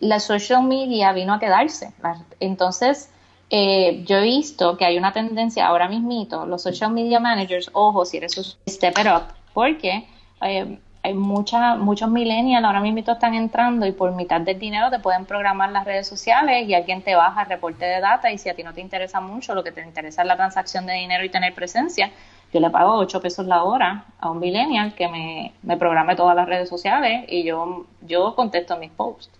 la 0.00 0.20
social 0.20 0.62
media 0.62 1.12
vino 1.12 1.34
a 1.34 1.38
quedarse. 1.38 1.92
Entonces, 2.40 3.11
eh, 3.54 4.02
yo 4.06 4.16
he 4.16 4.22
visto 4.22 4.78
que 4.78 4.86
hay 4.86 4.96
una 4.96 5.12
tendencia 5.12 5.66
ahora 5.66 5.86
mismito, 5.86 6.46
los 6.46 6.62
social 6.62 6.90
media 6.90 7.20
managers, 7.20 7.68
ojo, 7.74 8.06
si 8.06 8.16
eres 8.16 8.38
un 8.38 8.44
step 8.66 8.98
it 8.98 9.06
up, 9.06 9.24
porque 9.52 10.08
eh, 10.40 10.78
hay 11.02 11.12
mucha, 11.12 11.76
muchos 11.76 12.08
millennials 12.08 12.64
ahora 12.64 12.80
mismo 12.80 13.00
están 13.00 13.34
entrando 13.34 13.84
y 13.84 13.92
por 13.92 14.10
mitad 14.12 14.40
del 14.40 14.58
dinero 14.58 14.88
te 14.88 15.00
pueden 15.00 15.26
programar 15.26 15.70
las 15.70 15.84
redes 15.84 16.08
sociales 16.08 16.66
y 16.66 16.72
alguien 16.72 17.02
te 17.02 17.14
baja 17.14 17.42
el 17.42 17.50
reporte 17.50 17.84
de 17.84 18.00
data 18.00 18.32
y 18.32 18.38
si 18.38 18.48
a 18.48 18.54
ti 18.54 18.62
no 18.62 18.72
te 18.72 18.80
interesa 18.80 19.20
mucho, 19.20 19.54
lo 19.54 19.62
que 19.62 19.70
te 19.70 19.82
interesa 19.82 20.22
es 20.22 20.28
la 20.28 20.36
transacción 20.36 20.86
de 20.86 20.94
dinero 20.94 21.22
y 21.22 21.28
tener 21.28 21.54
presencia, 21.54 22.10
yo 22.54 22.60
le 22.60 22.70
pago 22.70 22.94
8 22.94 23.20
pesos 23.20 23.44
la 23.44 23.64
hora 23.64 24.06
a 24.18 24.30
un 24.30 24.38
millennial 24.38 24.94
que 24.94 25.08
me, 25.08 25.52
me 25.62 25.76
programe 25.76 26.16
todas 26.16 26.34
las 26.34 26.48
redes 26.48 26.70
sociales 26.70 27.26
y 27.28 27.44
yo, 27.44 27.84
yo 28.00 28.34
contesto 28.34 28.78
mis 28.78 28.90
posts. 28.92 29.38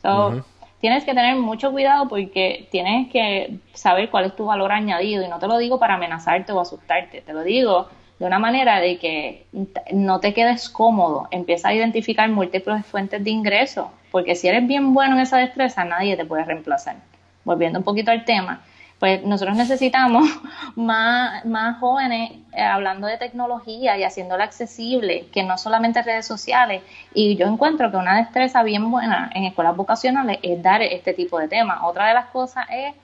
So, 0.00 0.42
tienes 0.80 1.04
que 1.04 1.14
tener 1.14 1.36
mucho 1.36 1.70
cuidado 1.70 2.08
porque 2.08 2.68
tienes 2.70 3.10
que 3.10 3.58
saber 3.74 4.10
cuál 4.10 4.26
es 4.26 4.36
tu 4.36 4.46
valor 4.46 4.72
añadido. 4.72 5.24
Y 5.24 5.28
no 5.28 5.38
te 5.38 5.46
lo 5.46 5.58
digo 5.58 5.78
para 5.78 5.94
amenazarte 5.94 6.52
o 6.52 6.60
asustarte, 6.60 7.20
te 7.20 7.32
lo 7.32 7.42
digo 7.42 7.88
de 8.20 8.26
una 8.26 8.38
manera 8.38 8.80
de 8.80 8.98
que 8.98 9.46
no 9.92 10.20
te 10.20 10.34
quedes 10.34 10.68
cómodo, 10.68 11.26
empieza 11.30 11.68
a 11.68 11.74
identificar 11.74 12.28
múltiples 12.28 12.84
fuentes 12.84 13.24
de 13.24 13.30
ingreso, 13.30 13.90
porque 14.10 14.34
si 14.34 14.46
eres 14.46 14.66
bien 14.66 14.92
bueno 14.92 15.14
en 15.14 15.22
esa 15.22 15.38
destreza, 15.38 15.84
nadie 15.84 16.18
te 16.18 16.26
puede 16.26 16.44
reemplazar. 16.44 16.96
Volviendo 17.44 17.78
un 17.78 17.84
poquito 17.84 18.10
al 18.10 18.26
tema, 18.26 18.60
Pues 19.00 19.24
nosotros 19.24 19.56
necesitamos 19.56 20.28
más, 20.76 21.44
más 21.46 21.80
jóvenes 21.80 22.32
eh, 22.52 22.62
hablando 22.62 23.06
de 23.06 23.16
tecnología 23.16 23.96
y 23.96 24.04
haciéndola 24.04 24.44
accesible, 24.44 25.26
que 25.32 25.42
no 25.42 25.56
solamente 25.56 26.02
redes 26.02 26.26
sociales. 26.26 26.82
Y 27.14 27.34
yo 27.36 27.46
encuentro 27.46 27.90
que 27.90 27.96
una 27.96 28.18
destreza 28.18 28.62
bien 28.62 28.90
buena 28.90 29.30
en 29.34 29.44
escuelas 29.44 29.74
vocacionales 29.74 30.38
es 30.42 30.62
dar 30.62 30.82
este 30.82 31.14
tipo 31.14 31.38
de 31.38 31.48
temas. 31.48 31.80
Otra 31.82 32.08
de 32.08 32.14
las 32.14 32.26
cosas 32.26 32.66
es 32.70 32.94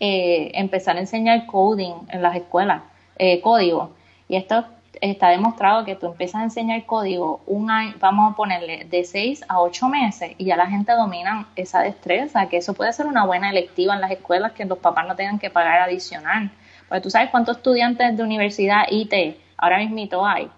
eh, 0.00 0.50
empezar 0.54 0.96
a 0.96 1.00
enseñar 1.00 1.46
coding 1.46 1.94
en 2.08 2.22
las 2.22 2.34
escuelas, 2.34 2.82
eh, 3.16 3.40
código. 3.40 3.92
Y 4.28 4.34
esto 4.34 4.64
está 5.00 5.28
demostrado 5.28 5.84
que 5.84 5.96
tú 5.96 6.06
empiezas 6.06 6.40
a 6.40 6.44
enseñar 6.44 6.84
código 6.86 7.40
un 7.46 7.70
año, 7.70 7.94
vamos 8.00 8.32
a 8.32 8.36
ponerle 8.36 8.84
de 8.84 9.04
6 9.04 9.44
a 9.48 9.60
8 9.60 9.88
meses 9.88 10.32
y 10.38 10.46
ya 10.46 10.56
la 10.56 10.66
gente 10.66 10.92
domina 10.92 11.48
esa 11.56 11.80
destreza, 11.80 12.48
que 12.48 12.58
eso 12.58 12.74
puede 12.74 12.92
ser 12.92 13.06
una 13.06 13.24
buena 13.24 13.50
electiva 13.50 13.94
en 13.94 14.00
las 14.00 14.10
escuelas 14.10 14.52
que 14.52 14.64
los 14.64 14.78
papás 14.78 15.06
no 15.06 15.16
tengan 15.16 15.38
que 15.38 15.50
pagar 15.50 15.80
adicional. 15.80 16.50
Porque 16.88 17.02
tú 17.02 17.10
sabes 17.10 17.30
cuántos 17.30 17.58
estudiantes 17.58 18.16
de 18.16 18.22
universidad 18.22 18.84
IT 18.90 19.36
ahora 19.56 19.78
mismo 19.78 20.26
hay 20.26 20.50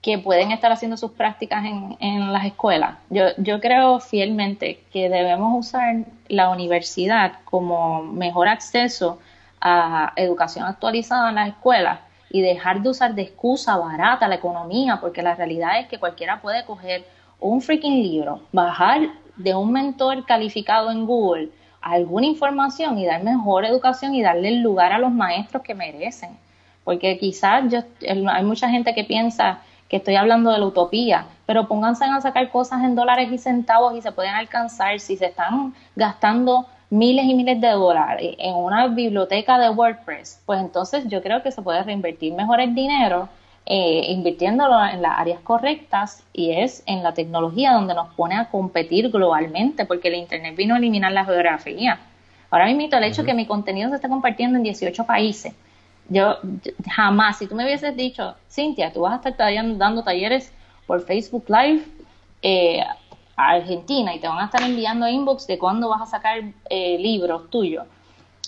que 0.00 0.18
pueden 0.18 0.50
estar 0.50 0.72
haciendo 0.72 0.96
sus 0.96 1.12
prácticas 1.12 1.64
en, 1.64 1.96
en 2.00 2.32
las 2.32 2.44
escuelas. 2.44 2.96
Yo, 3.08 3.26
yo 3.38 3.60
creo 3.60 4.00
fielmente 4.00 4.82
que 4.92 5.08
debemos 5.08 5.66
usar 5.66 6.04
la 6.26 6.50
universidad 6.50 7.34
como 7.44 8.02
mejor 8.02 8.48
acceso 8.48 9.20
a 9.60 10.12
educación 10.16 10.66
actualizada 10.66 11.28
en 11.28 11.36
las 11.36 11.48
escuelas 11.50 12.00
y 12.32 12.40
dejar 12.40 12.82
de 12.82 12.88
usar 12.88 13.14
de 13.14 13.22
excusa 13.22 13.76
barata 13.76 14.26
la 14.26 14.36
economía, 14.36 14.98
porque 15.00 15.22
la 15.22 15.34
realidad 15.34 15.78
es 15.78 15.86
que 15.86 15.98
cualquiera 15.98 16.40
puede 16.40 16.64
coger 16.64 17.04
un 17.38 17.60
freaking 17.60 18.02
libro, 18.02 18.40
bajar 18.52 19.00
de 19.36 19.54
un 19.54 19.70
mentor 19.70 20.24
calificado 20.24 20.90
en 20.90 21.04
Google 21.04 21.50
alguna 21.82 22.26
información 22.26 22.96
y 22.96 23.04
dar 23.04 23.22
mejor 23.22 23.66
educación 23.66 24.14
y 24.14 24.22
darle 24.22 24.48
el 24.48 24.62
lugar 24.62 24.92
a 24.92 24.98
los 24.98 25.10
maestros 25.10 25.62
que 25.62 25.74
merecen. 25.74 26.30
Porque 26.84 27.18
quizás 27.18 27.64
yo, 27.70 27.80
hay 28.08 28.44
mucha 28.44 28.68
gente 28.70 28.94
que 28.94 29.04
piensa 29.04 29.58
que 29.88 29.96
estoy 29.96 30.16
hablando 30.16 30.50
de 30.50 30.58
la 30.58 30.66
utopía, 30.66 31.26
pero 31.44 31.68
pónganse 31.68 32.06
a 32.06 32.20
sacar 32.20 32.50
cosas 32.50 32.82
en 32.82 32.94
dólares 32.94 33.30
y 33.30 33.36
centavos 33.36 33.94
y 33.94 34.00
se 34.00 34.10
pueden 34.10 34.32
alcanzar 34.32 34.98
si 35.00 35.16
se 35.16 35.26
están 35.26 35.74
gastando 35.96 36.66
miles 36.92 37.24
y 37.24 37.34
miles 37.34 37.58
de 37.58 37.70
dólares 37.70 38.34
en 38.38 38.54
una 38.54 38.86
biblioteca 38.88 39.58
de 39.58 39.70
WordPress, 39.70 40.42
pues 40.44 40.60
entonces 40.60 41.08
yo 41.08 41.22
creo 41.22 41.42
que 41.42 41.50
se 41.50 41.62
puede 41.62 41.82
reinvertir 41.82 42.34
mejor 42.34 42.60
el 42.60 42.74
dinero 42.74 43.30
eh, 43.64 44.04
invirtiéndolo 44.10 44.84
en 44.84 45.00
las 45.00 45.18
áreas 45.18 45.40
correctas 45.40 46.22
y 46.34 46.52
es 46.52 46.82
en 46.84 47.02
la 47.02 47.14
tecnología 47.14 47.72
donde 47.72 47.94
nos 47.94 48.12
pone 48.14 48.34
a 48.34 48.50
competir 48.50 49.08
globalmente, 49.10 49.86
porque 49.86 50.08
el 50.08 50.16
Internet 50.16 50.54
vino 50.54 50.74
a 50.74 50.78
eliminar 50.78 51.12
la 51.12 51.24
geografía. 51.24 51.98
Ahora 52.50 52.66
mismo 52.66 52.94
el 52.94 53.04
hecho 53.04 53.22
de 53.22 53.28
que 53.28 53.34
mi 53.34 53.46
contenido 53.46 53.88
se 53.88 53.96
está 53.96 54.10
compartiendo 54.10 54.58
en 54.58 54.64
18 54.64 55.06
países. 55.06 55.54
Yo, 56.10 56.36
jamás, 56.90 57.38
si 57.38 57.46
tú 57.46 57.54
me 57.54 57.64
hubieses 57.64 57.96
dicho, 57.96 58.34
Cintia, 58.50 58.92
tú 58.92 59.00
vas 59.00 59.24
a 59.24 59.30
estar 59.30 59.50
dando 59.78 60.02
talleres 60.02 60.52
por 60.86 61.00
Facebook 61.06 61.44
Live 61.48 61.84
eh, 62.42 62.84
Argentina 63.50 64.14
y 64.14 64.20
te 64.20 64.28
van 64.28 64.38
a 64.38 64.44
estar 64.46 64.62
enviando 64.62 65.08
inbox 65.08 65.46
de 65.46 65.58
cuándo 65.58 65.88
vas 65.88 66.02
a 66.02 66.06
sacar 66.06 66.42
eh, 66.70 66.98
libros 66.98 67.50
tuyos. 67.50 67.84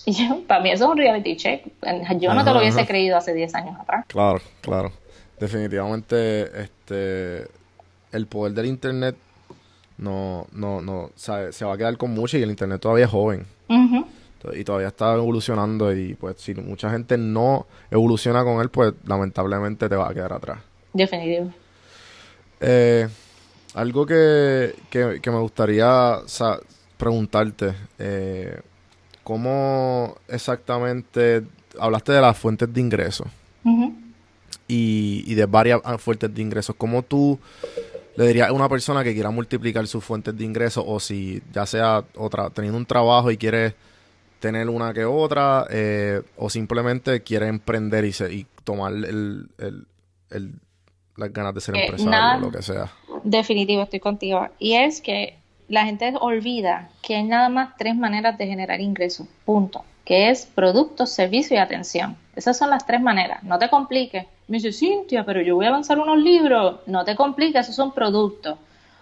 Y 0.07 0.11
yo, 0.11 0.41
para 0.47 0.61
mí 0.61 0.69
eso 0.69 0.83
es 0.83 0.91
un 0.91 0.97
reality 0.97 1.35
check. 1.35 1.65
Yo 2.19 2.31
no 2.35 2.43
te 2.43 2.51
lo 2.51 2.59
hubiese 2.59 2.85
creído 2.85 3.17
hace 3.17 3.33
10 3.33 3.55
años 3.55 3.79
atrás. 3.79 4.05
Claro, 4.07 4.39
claro. 4.61 4.91
Definitivamente, 5.39 6.61
este, 6.61 7.47
el 8.11 8.27
poder 8.27 8.53
del 8.53 8.67
internet 8.67 9.15
no, 9.97 10.45
no, 10.51 10.81
no, 10.81 11.09
se 11.15 11.65
va 11.65 11.73
a 11.73 11.77
quedar 11.77 11.97
con 11.97 12.13
mucho 12.13 12.37
y 12.37 12.43
el 12.43 12.51
internet 12.51 12.79
todavía 12.81 13.05
es 13.05 13.11
joven. 13.11 13.47
Y 14.53 14.63
todavía 14.63 14.89
está 14.89 15.13
evolucionando 15.15 15.91
y 15.91 16.13
pues 16.13 16.39
si 16.39 16.53
mucha 16.53 16.91
gente 16.91 17.17
no 17.17 17.65
evoluciona 17.89 18.43
con 18.43 18.61
él, 18.61 18.69
pues 18.69 18.93
lamentablemente 19.05 19.89
te 19.89 19.95
va 19.95 20.09
a 20.09 20.13
quedar 20.13 20.33
atrás. 20.33 20.59
Definitivo. 20.93 21.51
Eh, 22.59 23.07
algo 23.75 24.05
que, 24.05 24.73
me 24.93 25.39
gustaría 25.39 26.19
preguntarte, 26.97 27.73
eh, 27.99 28.59
¿cómo 29.23 30.17
exactamente 30.27 31.43
hablaste 31.77 32.13
de 32.13 32.21
las 32.21 32.37
fuentes 32.37 32.73
de 32.73 32.81
ingresos? 32.81 33.27
y, 34.67 35.35
de 35.35 35.45
varias 35.45 35.81
ah, 35.83 35.97
fuentes 35.97 36.33
de 36.33 36.41
ingresos. 36.41 36.75
¿Cómo 36.77 37.03
tú 37.03 37.39
le 38.15 38.27
dirías 38.27 38.49
a 38.49 38.53
una 38.53 38.69
persona 38.69 39.03
que 39.03 39.13
quiera 39.13 39.29
multiplicar 39.29 39.85
sus 39.87 40.03
fuentes 40.03 40.35
de 40.37 40.43
ingresos 40.43 40.83
o 40.87 40.99
si 40.99 41.41
ya 41.53 41.65
sea 41.65 42.03
otra, 42.15 42.49
teniendo 42.49 42.77
un 42.77 42.85
trabajo 42.85 43.29
y 43.29 43.37
quiere 43.37 43.75
tener 44.39 44.69
una 44.69 44.93
que 44.93 45.05
otra 45.05 45.67
eh, 45.69 46.21
o 46.37 46.49
simplemente 46.49 47.21
quiere 47.21 47.47
emprender 47.47 48.05
y, 48.05 48.13
se, 48.13 48.33
y 48.33 48.47
tomar 48.63 48.93
el, 48.93 49.49
las 51.17 51.31
ganas 51.31 51.53
de 51.53 51.61
ser 51.61 51.75
eh, 51.75 51.85
empresario 51.85 52.37
o 52.37 52.39
lo 52.39 52.51
que 52.51 52.61
sea? 52.61 52.91
Definitivo, 53.23 53.83
estoy 53.83 53.99
contigo. 53.99 54.47
Y 54.59 54.75
es 54.75 55.01
que 55.01 55.37
la 55.67 55.85
gente 55.85 56.13
olvida 56.19 56.89
que 57.01 57.15
hay 57.15 57.23
nada 57.23 57.49
más 57.49 57.75
tres 57.77 57.95
maneras 57.95 58.37
de 58.37 58.47
generar 58.47 58.81
ingresos, 58.81 59.27
punto, 59.45 59.83
que 60.03 60.29
es 60.29 60.45
productos, 60.45 61.11
servicio 61.11 61.55
y 61.55 61.59
atención. 61.59 62.15
Esas 62.35 62.57
son 62.57 62.69
las 62.69 62.85
tres 62.85 63.01
maneras. 63.01 63.43
No 63.43 63.57
te 63.57 63.69
compliques. 63.69 64.25
Me 64.47 64.57
dice, 64.57 64.71
Cintia, 64.71 65.25
pero 65.25 65.41
yo 65.41 65.55
voy 65.55 65.65
a 65.65 65.71
lanzar 65.71 65.99
unos 65.99 66.19
libros. 66.19 66.79
No 66.85 67.03
te 67.03 67.15
compliques, 67.15 67.61
esos 67.61 67.75
son 67.75 67.93
productos. 67.93 68.57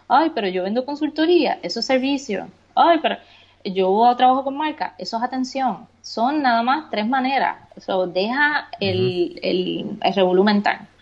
Ay, 0.07 0.31
pero 0.33 0.47
yo 0.47 0.63
vendo 0.63 0.85
consultoría, 0.85 1.59
eso 1.63 1.79
es 1.79 1.85
servicio. 1.85 2.47
Ay, 2.75 2.99
pero 3.01 3.17
yo 3.65 4.13
trabajo 4.15 4.43
con 4.43 4.57
marca, 4.57 4.95
eso 4.97 5.17
es 5.17 5.23
atención. 5.23 5.87
Son 6.01 6.41
nada 6.41 6.63
más 6.63 6.89
tres 6.91 7.07
maneras. 7.07 7.57
Eso 7.75 8.07
deja 8.07 8.67
el, 8.79 9.39
el, 9.41 9.97
el 10.01 10.17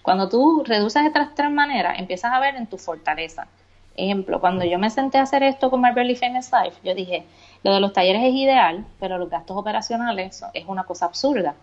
cuando 0.02 0.30
tú 0.30 0.64
reduces 0.66 1.06
estas 1.06 1.36
tres 1.36 1.52
maneras, 1.52 2.00
empiezas 2.00 2.34
a 2.34 2.40
ver 2.40 2.56
en 2.56 2.68
tu 2.68 2.78
fortaleza. 2.78 3.48
Ejemplo, 3.96 4.40
cuando 4.40 4.66
yo 4.66 4.80
me 4.80 4.90
senté 4.90 5.18
a 5.18 5.24
hacer 5.24 5.44
esto 5.44 5.70
con 5.70 5.82
My 5.82 5.90
Barely 5.90 6.16
Famous 6.16 6.50
Life, 6.52 6.78
yo 6.84 6.96
dije, 6.96 7.26
lo 7.64 7.74
de 7.74 7.80
los 7.80 7.94
talleres 7.94 8.24
es 8.24 8.34
ideal, 8.34 8.86
pero 9.00 9.18
los 9.18 9.30
gastos 9.30 9.58
operacionales 9.58 10.44
es 10.54 10.66
una 10.68 10.86
cosa 10.86 11.06
absurda. 11.06 11.56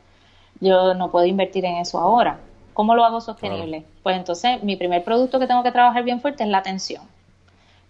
Yo 0.60 0.94
no 0.94 1.10
puedo 1.10 1.26
invertir 1.26 1.64
en 1.64 1.76
eso 1.76 1.98
ahora. 1.98 2.38
¿Cómo 2.74 2.94
lo 2.94 3.04
hago 3.04 3.20
sostenible? 3.20 3.84
Pues 4.04 4.16
entonces 4.16 4.62
mi 4.62 4.76
primer 4.76 5.02
producto 5.02 5.40
que 5.40 5.48
tengo 5.48 5.64
que 5.64 5.72
trabajar 5.72 6.04
bien 6.04 6.20
fuerte 6.20 6.44
es 6.44 6.48
la 6.48 6.58
atención. 6.58 7.02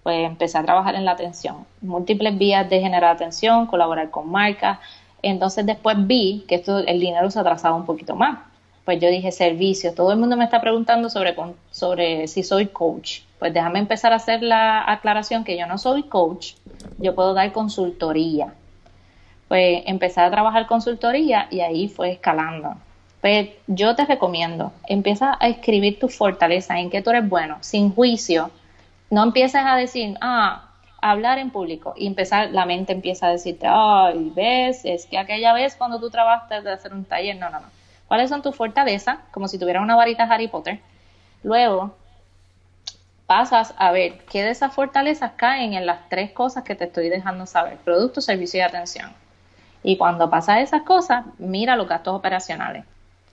Pues 0.03 0.25
empecé 0.25 0.57
a 0.57 0.63
trabajar 0.63 0.95
en 0.95 1.05
la 1.05 1.11
atención. 1.11 1.67
Múltiples 1.83 2.39
vías 2.39 2.71
de 2.71 2.81
generar 2.81 3.13
atención, 3.15 3.67
colaborar 3.67 4.11
con 4.11 4.31
marcas. 4.31 4.79
Entonces 5.21 5.67
después 5.67 5.97
vi 6.07 6.45
que 6.49 6.55
esto, 6.55 6.79
el 6.79 7.01
dinero 7.01 7.31
se 7.31 7.41
atrasaba 7.41 7.75
un 7.75 7.85
poquito 7.85 8.15
más 8.15 8.48
pues 8.89 9.01
yo 9.01 9.11
dije 9.11 9.33
servicio. 9.33 9.93
Todo 9.93 10.13
el 10.13 10.19
mundo 10.19 10.35
me 10.35 10.45
está 10.45 10.63
preguntando 10.63 11.11
sobre, 11.11 11.37
sobre 11.71 12.27
si 12.27 12.43
soy 12.43 12.69
coach. 12.69 13.21
Pues 13.39 13.53
déjame 13.53 13.81
empezar 13.81 14.15
a 14.15 14.17
hacer 14.17 14.43
la 14.43 14.91
aclaración 14.91 15.45
que 15.45 15.59
yo 15.59 15.67
no 15.67 15.77
soy 15.77 16.05
coach, 16.05 16.55
yo 16.97 17.15
puedo 17.15 17.35
dar 17.35 17.53
consultoría. 17.53 18.55
Pues 19.47 19.83
empecé 19.85 20.23
a 20.23 20.31
trabajar 20.31 20.67
consultoría 20.67 21.49
y 21.51 21.61
ahí 21.61 21.89
fue 21.89 22.13
escalando. 22.13 22.77
Pues 23.21 23.51
yo 23.67 23.95
te 23.95 24.07
recomiendo, 24.07 24.73
empieza 24.87 25.37
a 25.39 25.49
escribir 25.49 25.99
tus 25.99 26.17
fortalezas, 26.17 26.79
en 26.79 26.89
qué 26.89 27.03
tú 27.03 27.11
eres 27.11 27.29
bueno, 27.29 27.59
sin 27.61 27.93
juicio. 27.95 28.51
No 29.11 29.23
empieces 29.23 29.61
a 29.67 29.77
decir, 29.77 30.17
ah, 30.23 30.71
hablar 31.03 31.37
en 31.39 31.51
público 31.51 31.93
y 31.95 32.07
empezar, 32.07 32.53
la 32.53 32.65
mente 32.65 32.95
empieza 32.95 33.27
a 33.27 33.33
decirte, 33.33 33.67
ay, 33.69 34.33
ves, 34.35 34.87
es 34.87 35.05
que 35.05 35.19
aquella 35.19 35.53
vez 35.53 35.77
cuando 35.77 36.01
tú 36.01 36.09
trabajaste 36.09 36.63
de 36.63 36.73
hacer 36.73 36.95
un 36.95 37.05
taller, 37.05 37.37
no, 37.37 37.51
no, 37.51 37.61
no 37.61 37.78
cuáles 38.09 38.31
son 38.31 38.43
tus 38.43 38.57
fortalezas, 38.57 39.19
como 39.31 39.47
si 39.47 39.59
tuvieras 39.59 39.83
una 39.83 39.95
varita 39.95 40.25
Harry 40.25 40.49
Potter. 40.49 40.81
Luego 41.43 41.95
pasas 43.27 43.75
a 43.77 43.93
ver 43.93 44.25
qué 44.25 44.43
de 44.43 44.51
esas 44.51 44.75
fortalezas 44.75 45.33
caen 45.37 45.75
en 45.75 45.85
las 45.85 46.09
tres 46.09 46.33
cosas 46.33 46.65
que 46.65 46.75
te 46.75 46.85
estoy 46.85 47.11
dejando 47.11 47.45
saber, 47.47 47.77
producto, 47.77 48.23
servicio 48.23 48.59
y 48.59 48.63
atención. 48.63 49.13
Y 49.83 49.97
cuando 49.97 50.31
pasas 50.31 50.61
esas 50.61 50.83
cosas, 50.83 51.27
mira 51.39 51.77
los 51.77 51.87
gastos 51.87 52.15
operacionales. 52.15 52.85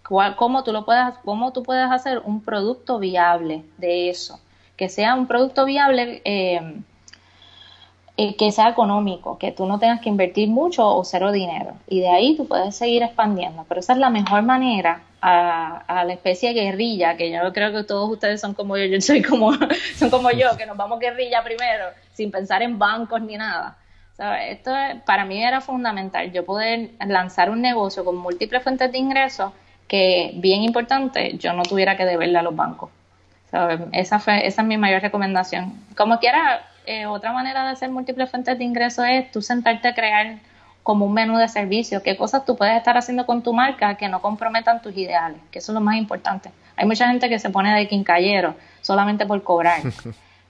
cómo, 0.03 0.63
tú 0.63 0.73
lo 0.73 0.85
puedes, 0.85 1.15
¿Cómo 1.23 1.53
tú 1.53 1.63
puedes 1.63 1.89
hacer 1.89 2.19
un 2.19 2.41
producto 2.41 2.99
viable 2.99 3.63
de 3.77 4.09
eso? 4.09 4.39
Que 4.75 4.89
sea 4.89 5.15
un 5.15 5.27
producto 5.27 5.65
viable 5.65 6.21
eh, 6.25 6.81
eh, 8.17 8.35
que 8.35 8.51
sea 8.51 8.69
económico, 8.69 9.37
que 9.37 9.51
tú 9.51 9.65
no 9.65 9.77
tengas 9.77 9.99
que 9.99 10.09
invertir 10.09 10.47
mucho 10.47 10.87
o 10.87 11.03
cero 11.03 11.31
dinero. 11.31 11.73
Y 11.87 11.99
de 11.99 12.09
ahí 12.09 12.37
tú 12.37 12.47
puedes 12.47 12.75
seguir 12.75 13.03
expandiendo. 13.03 13.65
Pero 13.67 13.79
esa 13.79 13.93
es 13.93 13.99
la 13.99 14.09
mejor 14.09 14.41
manera 14.43 15.01
a, 15.21 16.03
la 16.05 16.13
especie 16.13 16.53
de 16.53 16.61
guerrilla, 16.61 17.17
que 17.17 17.31
yo 17.31 17.51
creo 17.51 17.71
que 17.71 17.83
todos 17.83 18.09
ustedes 18.09 18.39
son 18.39 18.53
como 18.53 18.77
yo, 18.77 18.85
yo 18.85 19.01
soy 19.01 19.21
como, 19.21 19.51
son 19.97 20.09
como 20.09 20.31
yo, 20.31 20.55
que 20.57 20.65
nos 20.65 20.77
vamos 20.77 20.99
guerrilla 20.99 21.43
primero, 21.43 21.85
sin 22.13 22.31
pensar 22.31 22.61
en 22.61 22.77
bancos 22.77 23.21
ni 23.21 23.35
nada. 23.35 23.77
Esto 24.47 24.71
para 25.05 25.25
mí 25.25 25.43
era 25.43 25.59
fundamental, 25.59 26.31
yo 26.31 26.45
poder 26.45 26.91
lanzar 27.05 27.49
un 27.49 27.61
negocio 27.61 28.05
con 28.05 28.15
múltiples 28.15 28.63
fuentes 28.63 28.91
de 28.91 28.97
ingresos 28.97 29.51
que, 29.87 30.31
bien 30.35 30.63
importante, 30.63 31.37
yo 31.37 31.53
no 31.53 31.63
tuviera 31.63 31.97
que 31.97 32.05
deberle 32.05 32.39
a 32.39 32.41
los 32.41 32.55
bancos. 32.55 32.89
Esa, 33.91 34.19
fue, 34.19 34.45
esa 34.45 34.61
es 34.61 34.67
mi 34.67 34.77
mayor 34.77 35.01
recomendación. 35.01 35.73
Como 35.95 36.19
quiera, 36.19 36.65
eh, 36.85 37.05
otra 37.05 37.31
manera 37.31 37.63
de 37.63 37.71
hacer 37.71 37.89
múltiples 37.89 38.29
fuentes 38.29 38.57
de 38.57 38.63
ingresos 38.63 39.05
es 39.07 39.31
tú 39.31 39.41
sentarte 39.41 39.87
a 39.87 39.95
crear 39.95 40.37
como 40.83 41.05
un 41.05 41.13
menú 41.13 41.37
de 41.37 41.47
servicio, 41.47 42.03
qué 42.03 42.15
cosas 42.15 42.45
tú 42.45 42.55
puedes 42.55 42.77
estar 42.77 42.95
haciendo 42.95 43.25
con 43.25 43.41
tu 43.41 43.53
marca 43.53 43.95
que 43.95 44.07
no 44.07 44.21
comprometan 44.21 44.81
tus 44.81 44.95
ideales, 44.95 45.37
que 45.51 45.59
eso 45.59 45.71
es 45.71 45.73
lo 45.73 45.81
más 45.81 45.97
importante. 45.97 46.51
Hay 46.75 46.85
mucha 46.85 47.07
gente 47.07 47.27
que 47.27 47.39
se 47.39 47.49
pone 47.49 47.73
de 47.73 47.87
quincallero 47.87 48.55
solamente 48.81 49.25
por 49.25 49.43
cobrar. 49.43 49.81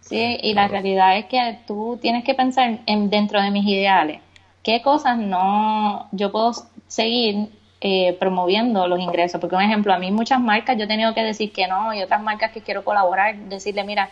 Sí, 0.01 0.37
y 0.43 0.53
la 0.53 0.67
realidad 0.67 1.17
es 1.17 1.25
que 1.25 1.57
tú 1.65 1.97
tienes 1.99 2.23
que 2.23 2.35
pensar 2.35 2.77
en, 2.85 3.09
dentro 3.09 3.41
de 3.41 3.49
mis 3.49 3.65
ideales, 3.65 4.21
qué 4.61 4.83
cosas 4.83 5.17
no 5.17 6.07
yo 6.11 6.31
puedo 6.31 6.51
seguir 6.87 7.49
eh, 7.81 8.15
promoviendo 8.19 8.87
los 8.87 8.99
ingresos. 8.99 9.41
Porque, 9.41 9.55
un 9.55 9.61
ejemplo, 9.61 9.93
a 9.93 9.99
mí 9.99 10.11
muchas 10.11 10.39
marcas 10.39 10.77
yo 10.77 10.83
he 10.83 10.87
tenido 10.87 11.13
que 11.13 11.23
decir 11.23 11.51
que 11.51 11.67
no 11.67 11.93
y 11.93 12.01
otras 12.01 12.21
marcas 12.21 12.51
que 12.51 12.61
quiero 12.61 12.83
colaborar, 12.83 13.35
decirle, 13.35 13.83
mira, 13.83 14.09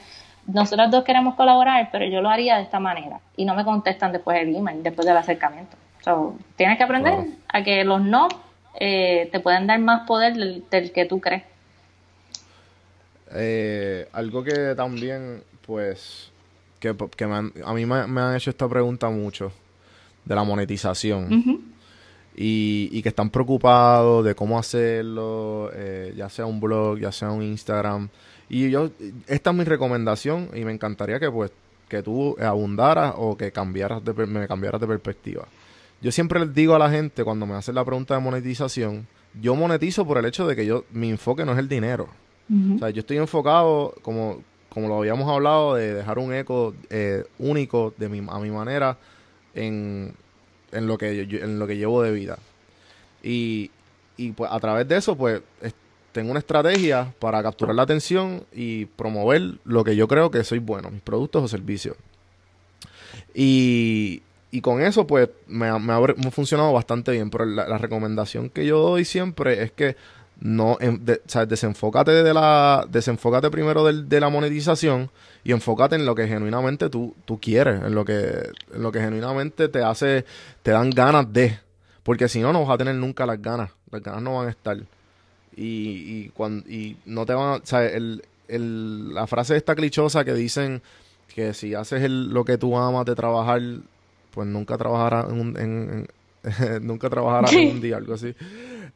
nosotros 0.48 0.92
dos 0.92 1.04
queremos 1.04 1.36
colaborar, 1.36 1.90
pero 1.92 2.06
yo 2.06 2.22
lo 2.22 2.30
haría 2.30 2.58
de 2.58 2.64
esta 2.64 2.80
manera. 2.80 3.20
Y 3.38 3.46
no 3.46 3.56
me 3.56 3.64
contestan 3.64 4.12
después 4.12 4.38
del 4.38 4.56
email, 4.56 4.84
después 4.84 5.08
del 5.08 5.18
acercamiento. 5.18 5.78
So, 6.04 6.36
tienes 6.56 6.78
que 6.78 6.84
aprender 6.84 7.26
a 7.48 7.64
que 7.64 7.84
los 7.86 8.02
no 8.02 8.28
eh, 8.76 9.30
te 9.32 9.40
pueden 9.40 9.68
dar 9.68 9.80
más 9.80 10.06
poder 10.06 10.34
del, 10.36 10.92
que 10.92 11.06
tú 11.06 11.22
crees. 11.22 11.44
Eh, 13.36 14.08
algo 14.12 14.44
que 14.44 14.76
también 14.76 15.44
pues, 15.66 16.32
que, 16.80 16.90
a 16.90 17.74
mí 17.74 17.86
me, 17.86 17.96
han 17.96 18.36
hecho 18.36 18.50
esta 18.50 18.68
pregunta 18.68 19.10
mucho, 19.10 19.52
de 20.26 20.36
la 20.36 20.44
monetización. 20.44 21.74
y, 22.36 23.02
que 23.02 23.10
están 23.10 23.30
preocupados 23.30 24.26
de 24.26 24.36
cómo 24.36 24.58
hacerlo, 24.60 25.70
eh, 25.74 26.14
ya 26.18 26.30
sea 26.30 26.46
un 26.46 26.60
blog, 26.60 27.00
ya 27.00 27.12
sea 27.12 27.32
un 27.32 27.44
Instagram. 27.44 28.10
Y 28.54 28.70
yo, 28.70 28.92
esta 29.26 29.50
es 29.50 29.56
mi 29.56 29.64
recomendación 29.64 30.50
y 30.54 30.64
me 30.64 30.72
encantaría 30.72 31.20
que 31.20 31.32
pues 31.32 31.52
que 31.90 32.04
tú 32.04 32.38
abundaras 32.40 33.16
o 33.18 33.36
que 33.36 33.52
cambiaras 33.52 34.06
de, 34.06 34.14
me 34.28 34.48
cambiaras 34.48 34.80
de 34.80 34.86
perspectiva. 34.86 35.48
Yo 36.02 36.12
siempre 36.12 36.40
les 36.40 36.54
digo 36.54 36.76
a 36.76 36.80
la 36.80 36.92
gente 36.92 37.24
cuando 37.24 37.48
me 37.48 37.56
hacen 37.56 37.74
la 37.74 37.84
pregunta 37.84 38.14
de 38.14 38.20
monetización, 38.20 39.08
yo 39.42 39.56
monetizo 39.56 40.06
por 40.06 40.20
el 40.20 40.26
hecho 40.26 40.46
de 40.46 40.56
que 40.56 40.68
yo 40.68 40.86
mi 40.92 41.10
enfoque 41.10 41.46
no 41.46 41.54
es 41.54 41.58
el 41.58 41.68
dinero. 41.68 42.10
O 42.76 42.78
sea, 42.78 42.92
yo 42.92 43.00
estoy 43.00 43.18
enfocado 43.18 43.96
como 44.04 44.44
como 44.70 44.88
lo 44.88 45.00
habíamos 45.00 45.28
hablado, 45.28 45.76
de 45.76 45.96
dejar 45.96 46.20
un 46.20 46.34
eco 46.34 46.76
eh, 46.92 47.24
único 47.40 47.94
de 47.98 48.10
mi, 48.10 48.20
a 48.28 48.40
mi 48.40 48.52
manera 48.52 48.98
en, 49.56 50.14
en, 50.72 50.88
lo 50.88 50.98
que 51.00 51.22
en 51.22 51.58
lo 51.58 51.66
que 51.66 51.78
llevo 51.78 52.04
de 52.04 52.12
vida. 52.12 52.38
Y, 53.24 53.72
y 54.16 54.32
pues 54.32 54.52
a 54.52 54.60
través 54.60 54.88
de 54.88 54.98
eso, 54.98 55.16
pues 55.16 55.42
tengo 56.14 56.32
una 56.32 56.40
estrategia 56.40 57.14
para 57.20 57.44
capturar 57.44 57.76
la 57.76 57.84
atención 57.84 58.46
y 58.54 58.86
promover 58.86 59.56
lo 59.66 59.84
que 59.84 59.96
yo 59.96 60.08
creo 60.08 60.32
que 60.32 60.44
soy 60.44 60.60
bueno, 60.60 60.90
mis 60.90 61.02
productos 61.02 61.44
o 61.44 61.48
servicios. 61.48 61.98
Y, 63.34 64.22
y 64.52 64.62
con 64.62 64.82
eso, 64.82 65.06
pues 65.06 65.30
me, 65.48 65.68
ha, 65.68 65.80
funcionado 66.32 66.72
bastante 66.72 67.12
bien. 67.12 67.30
Pero 67.30 67.46
la 67.46 67.78
recomendación 67.78 68.50
que 68.50 68.66
yo 68.66 68.80
doy 68.80 69.04
siempre 69.04 69.64
es 69.64 69.72
que 69.72 69.98
no 70.40 70.78
de, 70.80 71.22
desenfócate 71.48 72.12
de 72.12 72.34
la 72.34 72.86
desenfócate 72.90 73.50
primero 73.50 73.86
de, 73.86 74.20
la 74.20 74.30
monetización 74.30 75.10
y 75.44 75.54
enfócate 75.54 75.96
en 75.96 76.06
lo 76.06 76.16
que 76.16 76.28
genuinamente 76.28 76.90
tú, 76.90 77.16
tú 77.26 77.40
quieres 77.40 77.82
en 77.82 77.96
lo 77.96 78.04
que 78.04 78.50
en 78.74 78.84
lo 78.84 78.92
que 78.92 79.00
genuinamente 79.00 79.70
te 79.70 79.84
hace 79.84 80.26
te 80.62 80.72
dan 80.72 80.90
ganas 80.90 81.32
de 81.32 81.60
porque 82.04 82.28
si 82.28 82.42
no 82.42 82.52
no 82.52 82.66
vas 82.66 82.76
a 82.76 82.78
tener 82.78 82.96
nunca 82.96 83.26
las 83.26 83.42
ganas 83.42 83.72
las 83.90 84.04
ganas 84.04 84.22
no 84.22 84.38
van 84.38 84.48
a 84.48 84.52
estar 84.52 84.78
y, 85.56 86.26
y 86.26 86.30
cuando 86.34 86.70
y 86.70 86.98
no 87.06 87.26
te 87.26 87.34
van 87.34 87.54
a, 87.54 87.56
o 87.56 87.66
sea, 87.66 87.86
el, 87.86 88.24
el, 88.48 89.14
la 89.14 89.28
frase 89.28 89.56
esta 89.56 89.76
clichosa 89.76 90.26
que 90.26 90.34
dicen 90.34 90.82
que 91.34 91.54
si 91.54 91.74
haces 91.74 92.04
el, 92.04 92.30
lo 92.30 92.46
que 92.46 92.58
tú 92.58 92.78
amas 92.78 93.06
de 93.06 93.16
trabajar 93.16 93.62
pues 94.32 94.48
nunca 94.48 94.78
trabajarás 94.78 95.32
en, 95.32 95.58
en, 95.58 96.08
nunca 96.86 97.10
trabajarás 97.10 97.54
en 97.54 97.72
un 97.72 97.82
día 97.82 97.98
algo 97.98 98.14
así 98.14 98.36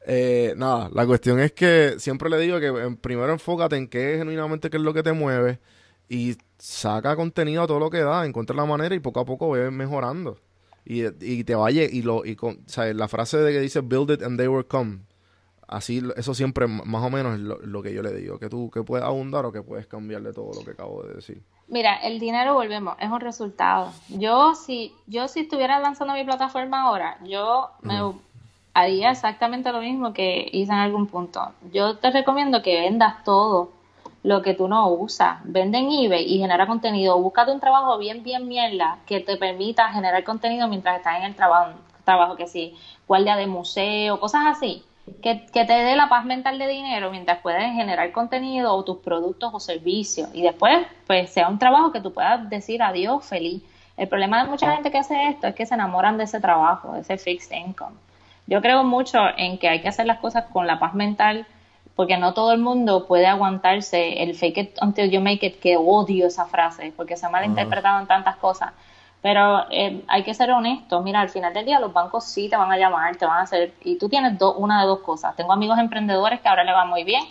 eh, 0.05 0.53
nada, 0.55 0.89
la 0.93 1.05
cuestión 1.05 1.39
es 1.39 1.51
que 1.51 1.95
siempre 1.97 2.29
le 2.29 2.39
digo 2.39 2.59
que 2.59 2.97
primero 3.01 3.33
enfócate 3.33 3.75
en 3.75 3.87
qué 3.87 4.13
es 4.13 4.19
genuinamente 4.19 4.69
qué 4.69 4.77
es 4.77 4.83
lo 4.83 4.93
que 4.93 5.03
te 5.03 5.11
mueve 5.11 5.59
y 6.09 6.37
saca 6.57 7.15
contenido 7.15 7.63
a 7.63 7.67
todo 7.67 7.79
lo 7.79 7.89
que 7.89 7.99
da, 7.99 8.25
encuentra 8.25 8.55
la 8.55 8.65
manera 8.65 8.95
y 8.95 8.99
poco 8.99 9.19
a 9.19 9.25
poco 9.25 9.51
ve 9.51 9.69
mejorando. 9.71 10.37
Y, 10.85 11.03
y 11.19 11.43
te 11.43 11.55
vaya 11.55 11.83
y 11.83 12.01
lo 12.01 12.25
y 12.25 12.35
con, 12.35 12.59
la 12.75 13.07
frase 13.09 13.37
de 13.37 13.51
que 13.51 13.59
dice 13.59 13.81
build 13.81 14.11
it 14.11 14.23
and 14.23 14.37
they 14.37 14.47
will 14.47 14.65
come. 14.65 14.99
Así, 15.67 16.01
eso 16.15 16.33
siempre 16.33 16.65
más 16.67 17.03
o 17.03 17.09
menos 17.09 17.33
es 17.33 17.39
lo, 17.41 17.83
que 17.83 17.93
yo 17.93 18.01
le 18.01 18.13
digo, 18.13 18.39
que 18.39 18.47
tú 18.47 18.71
que 18.71 18.83
puedes 18.83 19.05
abundar 19.05 19.45
o 19.45 19.51
que 19.51 19.61
puedes 19.61 19.85
cambiar 19.85 20.21
de 20.21 20.31
todo 20.31 20.51
lo 20.53 20.63
que 20.63 20.71
acabo 20.71 21.03
de 21.03 21.15
decir. 21.15 21.41
Mira, 21.67 21.97
el 21.97 22.19
dinero, 22.19 22.53
volvemos, 22.53 22.95
es 22.99 23.09
un 23.09 23.19
resultado. 23.19 23.91
Yo 24.07 24.55
si, 24.55 24.93
yo 25.07 25.27
si 25.27 25.41
estuviera 25.41 25.79
lanzando 25.79 26.13
mi 26.13 26.23
plataforma 26.23 26.83
ahora, 26.83 27.17
yo 27.25 27.69
me, 27.81 27.99
haría 28.73 29.11
exactamente 29.11 29.71
lo 29.73 29.81
mismo 29.81 30.13
que 30.13 30.47
hice 30.53 30.71
en 30.71 30.77
algún 30.77 31.07
punto. 31.07 31.51
Yo 31.73 31.97
te 31.97 32.11
recomiendo 32.11 32.61
que 32.61 32.79
vendas 32.79 33.23
todo 33.25 33.71
lo 34.23 34.41
que 34.41 34.53
tú 34.53 34.67
no 34.67 34.89
usas. 34.89 35.39
Vende 35.43 35.79
en 35.79 35.91
eBay 35.91 36.23
y 36.33 36.37
genera 36.37 36.67
contenido. 36.67 37.19
Búscate 37.19 37.51
un 37.51 37.59
trabajo 37.59 37.97
bien, 37.97 38.23
bien 38.23 38.47
mierda 38.47 38.99
que 39.05 39.19
te 39.19 39.35
permita 39.35 39.89
generar 39.89 40.23
contenido 40.23 40.67
mientras 40.67 40.97
estás 40.97 41.17
en 41.17 41.23
el 41.23 41.35
trabajo, 41.35 41.71
trabajo 42.05 42.35
que 42.35 42.47
sí, 42.47 42.75
guardia 43.07 43.35
de 43.35 43.47
museo, 43.47 44.19
cosas 44.19 44.45
así. 44.45 44.83
Que, 45.21 45.45
que, 45.45 45.65
te 45.65 45.73
dé 45.73 45.95
la 45.95 46.09
paz 46.09 46.25
mental 46.25 46.59
de 46.59 46.67
dinero 46.67 47.09
mientras 47.11 47.39
puedes 47.39 47.63
generar 47.73 48.11
contenido 48.11 48.73
o 48.73 48.83
tus 48.83 48.97
productos 48.97 49.51
o 49.53 49.59
servicios. 49.59 50.29
Y 50.33 50.41
después, 50.41 50.85
pues 51.05 51.29
sea 51.29 51.47
un 51.47 51.59
trabajo 51.59 51.91
que 51.91 52.01
tú 52.01 52.13
puedas 52.13 52.49
decir 52.49 52.83
adiós 52.83 53.25
feliz. 53.25 53.63
El 53.95 54.07
problema 54.07 54.43
de 54.43 54.49
mucha 54.49 54.71
gente 54.73 54.91
que 54.91 54.99
hace 54.99 55.29
esto 55.29 55.47
es 55.47 55.55
que 55.55 55.65
se 55.65 55.73
enamoran 55.73 56.17
de 56.17 56.25
ese 56.25 56.39
trabajo, 56.39 56.93
de 56.93 57.01
ese 57.01 57.17
fixed 57.17 57.55
income. 57.55 57.95
Yo 58.45 58.61
creo 58.61 58.83
mucho 58.83 59.19
en 59.37 59.57
que 59.57 59.67
hay 59.67 59.81
que 59.81 59.89
hacer 59.89 60.05
las 60.05 60.19
cosas 60.19 60.45
con 60.45 60.67
la 60.67 60.79
paz 60.79 60.93
mental, 60.93 61.47
porque 61.95 62.17
no 62.17 62.33
todo 62.33 62.51
el 62.51 62.59
mundo 62.59 63.07
puede 63.07 63.25
aguantarse 63.25 64.21
el 64.21 64.35
fake 64.35 64.57
it 64.57 64.77
until 64.81 65.09
you 65.09 65.19
make 65.19 65.45
it, 65.45 65.59
que 65.59 65.77
odio 65.77 66.27
esa 66.27 66.45
frase, 66.45 66.93
porque 66.95 67.17
se 67.17 67.25
ha 67.25 67.29
malinterpretado 67.29 67.99
en 67.99 68.07
tantas 68.07 68.35
cosas. 68.37 68.71
Pero 69.21 69.65
eh, 69.71 70.03
hay 70.07 70.23
que 70.23 70.33
ser 70.33 70.51
honesto. 70.51 71.01
Mira, 71.01 71.21
al 71.21 71.29
final 71.29 71.53
del 71.53 71.65
día 71.65 71.79
los 71.79 71.91
bancos 71.93 72.25
sí 72.25 72.49
te 72.49 72.55
van 72.55 72.71
a 72.71 72.77
llamar, 72.77 73.15
te 73.15 73.25
van 73.25 73.39
a 73.39 73.41
hacer, 73.41 73.73
y 73.83 73.97
tú 73.97 74.09
tienes 74.09 74.39
una 74.57 74.81
de 74.81 74.87
dos 74.87 74.99
cosas. 74.99 75.35
Tengo 75.35 75.51
amigos 75.53 75.79
emprendedores 75.79 76.39
que 76.39 76.47
ahora 76.47 76.63
le 76.63 76.71
va 76.71 76.85
muy 76.85 77.03
bien 77.03 77.23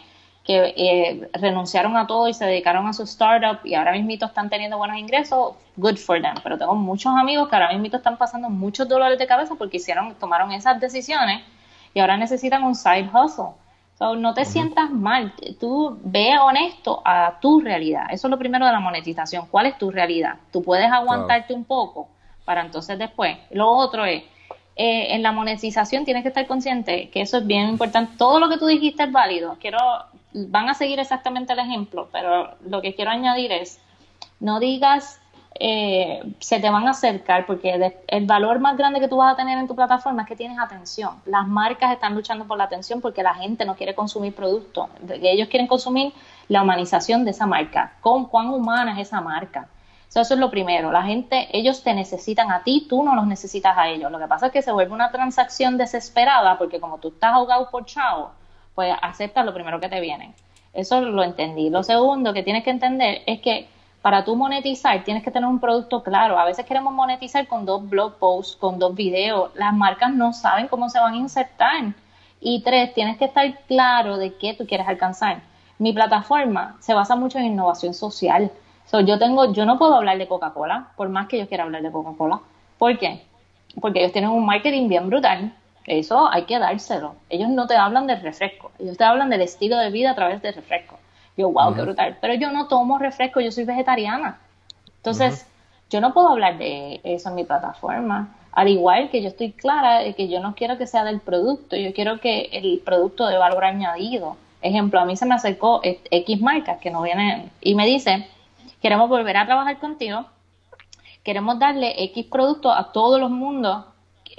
que 0.47 0.75
eh, 0.77 1.29
renunciaron 1.35 1.97
a 1.97 2.07
todo 2.07 2.29
y 2.29 2.35
se 2.35 2.47
dedicaron 2.47 2.87
a 2.87 2.93
su 2.93 3.03
startup 3.03 3.59
y 3.65 3.75
ahora 3.75 3.93
mismo 3.93 4.13
están 4.13 4.49
teniendo 4.49 4.79
buenos 4.79 4.97
ingresos, 4.97 5.55
good 5.77 5.97
for 5.97 6.23
them. 6.23 6.35
Pero 6.43 6.57
tengo 6.57 6.75
muchos 6.77 7.13
amigos 7.17 7.49
que 7.49 7.57
ahora 7.57 7.77
mismo 7.77 7.97
están 7.97 8.17
pasando 8.17 8.49
muchos 8.49 8.89
dolores 8.89 9.19
de 9.19 9.27
cabeza 9.27 9.57
porque 9.57 9.79
hicieron, 9.79 10.15
tomaron 10.15 10.53
esas 10.53 10.81
decisiones 10.81 11.43
y 11.93 11.99
ahora 11.99 12.17
necesitan 12.17 12.63
un 12.63 12.77
side 12.77 13.11
hustle. 13.13 13.57
So, 13.99 14.15
no 14.15 14.35
te 14.35 14.45
sientas 14.45 14.91
mal, 14.91 15.33
tú 15.59 15.99
ve 16.05 16.39
honesto 16.39 17.01
a 17.05 17.39
tu 17.41 17.61
realidad. 17.61 18.05
Eso 18.11 18.27
es 18.27 18.31
lo 18.31 18.39
primero 18.39 18.67
de 18.67 18.73
la 18.73 18.81
monetización. 18.81 19.47
¿Cuál 19.47 19.67
es 19.67 19.79
tu 19.79 19.91
realidad? 19.91 20.37
Tú 20.53 20.63
puedes 20.63 20.91
aguantarte 20.93 21.55
un 21.55 21.65
poco 21.65 22.09
para 22.45 22.61
entonces 22.61 22.99
después. 22.99 23.39
Lo 23.51 23.71
otro 23.71 24.05
es, 24.05 24.23
eh, 24.77 25.15
en 25.15 25.23
la 25.23 25.33
monetización 25.33 26.05
tienes 26.05 26.23
que 26.23 26.29
estar 26.29 26.47
consciente 26.47 27.09
que 27.09 27.23
eso 27.23 27.39
es 27.39 27.47
bien 27.47 27.71
importante. 27.71 28.13
Todo 28.19 28.39
lo 28.39 28.51
que 28.51 28.59
tú 28.59 28.67
dijiste 28.67 29.05
es 29.05 29.13
válido. 29.13 29.57
Quiero 29.59 29.79
van 30.37 30.69
a 30.69 30.75
seguir 30.75 31.01
exactamente 31.01 31.53
el 31.53 31.59
ejemplo, 31.59 32.09
pero 32.13 32.55
lo 32.69 32.83
que 32.83 32.95
quiero 32.95 33.11
añadir 33.11 33.53
es, 33.53 33.81
no 34.39 34.61
digas, 34.61 35.21
eh, 35.61 36.23
se 36.39 36.61
te 36.61 36.71
van 36.71 36.87
a 36.87 36.91
acercar, 36.91 37.47
porque 37.47 37.95
el 38.09 38.27
valor 38.27 38.59
más 38.61 38.77
grande 38.77 39.01
que 39.01 39.09
tú 39.09 39.17
vas 39.17 39.33
a 39.33 39.37
tener 39.37 39.59
en 39.59 39.67
tu 39.67 39.75
plataforma 39.75 40.23
es 40.23 40.29
que 40.29 40.37
tienes 40.37 40.59
atención. 40.59 41.21
Las 41.25 41.47
marcas 41.47 41.93
están 41.93 42.15
luchando 42.15 42.47
por 42.47 42.59
la 42.59 42.65
atención 42.65 43.01
porque 43.01 43.23
la 43.23 43.35
gente 43.35 43.65
no 43.65 43.75
quiere 43.75 43.95
consumir 43.95 44.35
productos, 44.35 44.89
ellos 45.23 45.49
quieren 45.49 45.67
consumir 45.67 46.13
la 46.49 46.63
humanización 46.63 47.25
de 47.25 47.33
esa 47.33 47.47
marca, 47.47 47.95
con 48.01 48.27
cuán 48.27 48.49
humana 48.49 48.93
es 48.93 49.09
esa 49.09 49.21
marca. 49.21 49.69
eso 50.09 50.21
es 50.21 50.41
lo 50.41 50.51
primero. 50.51 50.91
La 50.93 51.03
gente, 51.03 51.49
ellos 51.53 51.83
te 51.83 51.93
necesitan 51.93 52.51
a 52.51 52.63
ti, 52.63 52.87
tú 52.89 53.03
no 53.03 53.15
los 53.15 53.27
necesitas 53.27 53.77
a 53.77 53.89
ellos. 53.89 54.11
Lo 54.11 54.19
que 54.19 54.27
pasa 54.27 54.47
es 54.47 54.53
que 54.53 54.63
se 54.63 54.73
vuelve 54.73 54.93
una 54.93 55.11
transacción 55.11 55.77
desesperada 55.77 56.57
porque 56.59 56.81
como 56.81 56.99
tú 56.99 57.09
estás 57.09 57.33
ahogado 57.35 57.71
por 57.71 57.85
chao, 57.85 58.33
pues 58.75 58.95
acepta 59.03 59.45
lo 59.45 59.53
primero 59.53 59.81
que 59.81 59.89
te 59.89 60.01
viene. 60.01 60.35
Eso 60.73 61.01
lo 61.01 61.23
entendí. 61.23 61.71
Lo 61.71 61.83
segundo 61.83 62.33
que 62.33 62.43
tienes 62.43 62.63
que 62.63 62.71
entender 62.71 63.23
es 63.27 63.41
que 63.41 63.69
para 64.07 64.23
tú 64.23 64.37
monetizar 64.37 65.03
tienes 65.03 65.25
que 65.25 65.33
tener 65.33 65.49
un 65.49 65.59
producto 65.59 66.05
claro. 66.05 66.39
A 66.39 66.45
veces 66.45 66.65
queremos 66.65 66.95
monetizar 66.95 67.49
con 67.49 67.67
dos 67.67 67.91
blog 67.91 68.21
posts, 68.21 68.55
con 68.55 68.79
dos 68.79 68.95
videos. 68.95 69.51
Las 69.57 69.75
marcas 69.75 70.15
no 70.15 70.33
saben 70.33 70.69
cómo 70.69 70.89
se 70.89 71.01
van 71.01 71.15
a 71.15 71.17
insertar. 71.17 71.93
Y 72.41 72.63
tres, 72.63 72.95
tienes 72.95 73.19
que 73.19 73.25
estar 73.25 73.53
claro 73.67 74.17
de 74.17 74.35
qué 74.35 74.55
tú 74.55 74.65
quieres 74.65 74.87
alcanzar. 74.87 75.41
Mi 75.81 75.93
plataforma 75.93 76.77
se 76.79 76.95
basa 76.95 77.17
mucho 77.17 77.39
en 77.39 77.47
innovación 77.47 77.95
social. 77.95 78.53
yo 78.93 79.19
tengo, 79.19 79.53
yo 79.53 79.67
no 79.67 79.77
puedo 79.77 79.97
hablar 79.97 80.19
de 80.19 80.29
Coca-Cola, 80.29 80.93
por 80.97 81.09
más 81.09 81.27
que 81.27 81.41
yo 81.41 81.49
quiera 81.49 81.65
hablar 81.65 81.83
de 81.83 81.91
Coca-Cola. 81.91 82.39
¿Por 82.79 82.97
qué? 83.01 83.25
Porque 83.81 83.99
ellos 83.99 84.13
tienen 84.13 84.31
un 84.31 84.47
marketing 84.47 84.87
bien 84.87 85.09
brutal 85.09 85.53
eso 85.87 86.29
hay 86.31 86.45
que 86.45 86.59
dárselo. 86.59 87.15
Ellos 87.29 87.49
no 87.49 87.67
te 87.67 87.77
hablan 87.77 88.07
del 88.07 88.21
refresco, 88.21 88.73
ellos 88.79 88.97
te 88.97 89.05
hablan 89.05 89.31
del 89.31 89.43
estilo 89.43 89.77
de 89.79 89.91
vida 89.91 90.11
a 90.11 90.15
través 90.15 90.43
del 90.43 90.55
refresco. 90.55 90.96
Yo, 91.37 91.51
wow, 91.51 91.75
qué 91.75 91.83
brutal. 91.83 92.19
Pero 92.21 92.35
yo 92.35 92.51
no 92.51 92.67
tomo 92.67 92.99
refresco, 92.99 93.41
yo 93.41 93.53
soy 93.53 93.65
vegetariana. 93.65 94.39
Entonces, 94.97 95.47
yo 95.91 96.01
no 96.01 96.13
puedo 96.13 96.29
hablar 96.29 96.59
de 96.59 97.01
eso 97.05 97.29
en 97.29 97.35
mi 97.35 97.45
plataforma. 97.45 98.35
Al 98.53 98.69
igual 98.69 99.11
que 99.11 99.23
yo 99.23 99.29
estoy 99.29 99.53
clara 99.53 100.01
de 100.01 100.15
que 100.15 100.29
yo 100.29 100.41
no 100.41 100.55
quiero 100.55 100.79
que 100.79 100.87
sea 100.87 101.05
del 101.05 101.21
producto, 101.21 101.77
yo 101.77 101.93
quiero 101.93 102.21
que 102.21 102.49
el 102.53 102.81
producto 102.85 103.27
de 103.27 103.37
valor 103.37 103.65
añadido. 103.65 104.37
Ejemplo, 104.63 104.99
a 104.99 105.05
mí 105.05 105.17
se 105.17 105.27
me 105.27 105.35
acercó 105.35 105.81
X 105.83 106.41
marcas 106.41 106.79
que 106.81 106.91
no 106.91 107.03
vienen 107.03 107.51
y 107.61 107.75
me 107.75 107.87
dice, 107.87 108.27
queremos 108.81 109.09
volver 109.09 109.37
a 109.37 109.45
trabajar 109.45 109.79
contigo, 109.79 110.25
queremos 111.23 111.59
darle 111.59 112.03
X 112.05 112.27
producto 112.27 112.73
a 112.73 112.91
todos 112.93 113.21
los 113.21 113.31
mundos 113.31 113.85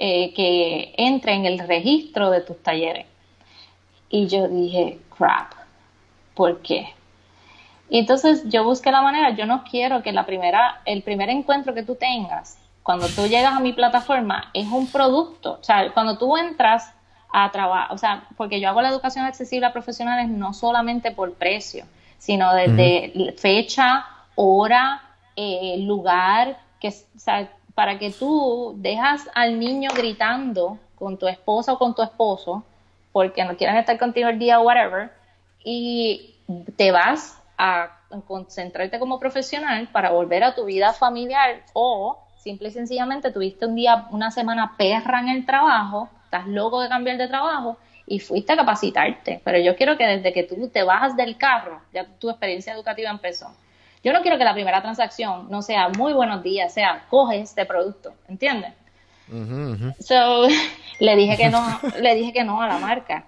eh, 0.00 0.34
que 0.34 0.92
entre 0.96 1.34
en 1.34 1.46
el 1.46 1.60
registro 1.60 2.30
de 2.30 2.40
tus 2.40 2.60
talleres. 2.62 3.06
Y 4.10 4.26
yo 4.26 4.48
dije, 4.48 4.98
crap, 5.16 5.52
¿por 6.38 6.62
qué? 6.62 6.94
Y 7.90 7.98
entonces 7.98 8.44
yo 8.48 8.62
busqué 8.62 8.92
la 8.92 9.02
manera, 9.02 9.30
yo 9.30 9.44
no 9.44 9.64
quiero 9.68 10.04
que 10.04 10.12
la 10.12 10.24
primera, 10.24 10.82
el 10.84 11.02
primer 11.02 11.30
encuentro 11.30 11.74
que 11.74 11.82
tú 11.82 11.96
tengas, 11.96 12.56
cuando 12.84 13.08
tú 13.08 13.26
llegas 13.26 13.54
a 13.54 13.60
mi 13.60 13.72
plataforma, 13.72 14.50
es 14.54 14.68
un 14.68 14.86
producto. 14.86 15.58
O 15.60 15.64
sea, 15.64 15.92
cuando 15.92 16.16
tú 16.16 16.36
entras 16.36 16.94
a 17.32 17.50
trabajar, 17.50 17.92
o 17.92 17.98
sea, 17.98 18.28
porque 18.36 18.60
yo 18.60 18.68
hago 18.68 18.80
la 18.82 18.90
educación 18.90 19.24
accesible 19.24 19.66
a 19.66 19.72
profesionales 19.72 20.28
no 20.28 20.54
solamente 20.54 21.10
por 21.10 21.34
precio, 21.34 21.86
sino 22.18 22.54
desde 22.54 23.34
fecha, 23.36 24.06
hora, 24.36 25.02
eh, 25.34 25.78
lugar, 25.80 26.56
que, 26.78 26.88
o 26.88 27.18
sea, 27.18 27.50
para 27.74 27.98
que 27.98 28.12
tú 28.12 28.74
dejas 28.76 29.28
al 29.34 29.58
niño 29.58 29.90
gritando 29.92 30.78
con 30.94 31.18
tu 31.18 31.26
esposa 31.26 31.72
o 31.72 31.78
con 31.78 31.96
tu 31.96 32.02
esposo, 32.02 32.62
porque 33.10 33.44
no 33.44 33.56
quieren 33.56 33.76
estar 33.76 33.98
contigo 33.98 34.28
el 34.28 34.38
día 34.38 34.60
o 34.60 34.62
whatever, 34.62 35.17
y 35.70 36.34
te 36.76 36.92
vas 36.92 37.38
a 37.58 37.90
concentrarte 38.26 38.98
como 38.98 39.20
profesional 39.20 39.88
para 39.88 40.12
volver 40.12 40.42
a 40.42 40.54
tu 40.54 40.64
vida 40.64 40.94
familiar 40.94 41.62
o 41.74 42.24
simple 42.38 42.68
y 42.68 42.70
sencillamente 42.70 43.30
tuviste 43.30 43.66
un 43.66 43.74
día, 43.74 44.06
una 44.10 44.30
semana 44.30 44.76
perra 44.78 45.20
en 45.20 45.28
el 45.28 45.44
trabajo, 45.44 46.08
estás 46.24 46.46
loco 46.46 46.80
de 46.80 46.88
cambiar 46.88 47.18
de 47.18 47.28
trabajo 47.28 47.76
y 48.06 48.18
fuiste 48.18 48.54
a 48.54 48.56
capacitarte. 48.56 49.42
Pero 49.44 49.58
yo 49.58 49.76
quiero 49.76 49.98
que 49.98 50.06
desde 50.06 50.32
que 50.32 50.44
tú 50.44 50.70
te 50.70 50.82
bajas 50.84 51.14
del 51.18 51.36
carro, 51.36 51.82
ya 51.92 52.06
tu 52.18 52.30
experiencia 52.30 52.72
educativa 52.72 53.10
empezó. 53.10 53.54
Yo 54.02 54.14
no 54.14 54.22
quiero 54.22 54.38
que 54.38 54.44
la 54.44 54.54
primera 54.54 54.80
transacción 54.80 55.50
no 55.50 55.60
sea 55.60 55.90
muy 55.90 56.14
buenos 56.14 56.42
días, 56.42 56.72
sea 56.72 57.04
coge 57.10 57.40
este 57.40 57.66
producto, 57.66 58.14
¿entiendes? 58.26 58.72
So, 60.00 60.48
le 61.00 61.16
dije 61.16 61.36
que 61.36 61.50
no, 61.50 61.62
le 62.00 62.14
dije 62.14 62.32
que 62.32 62.44
no 62.44 62.62
a 62.62 62.68
la 62.68 62.78
marca. 62.78 63.26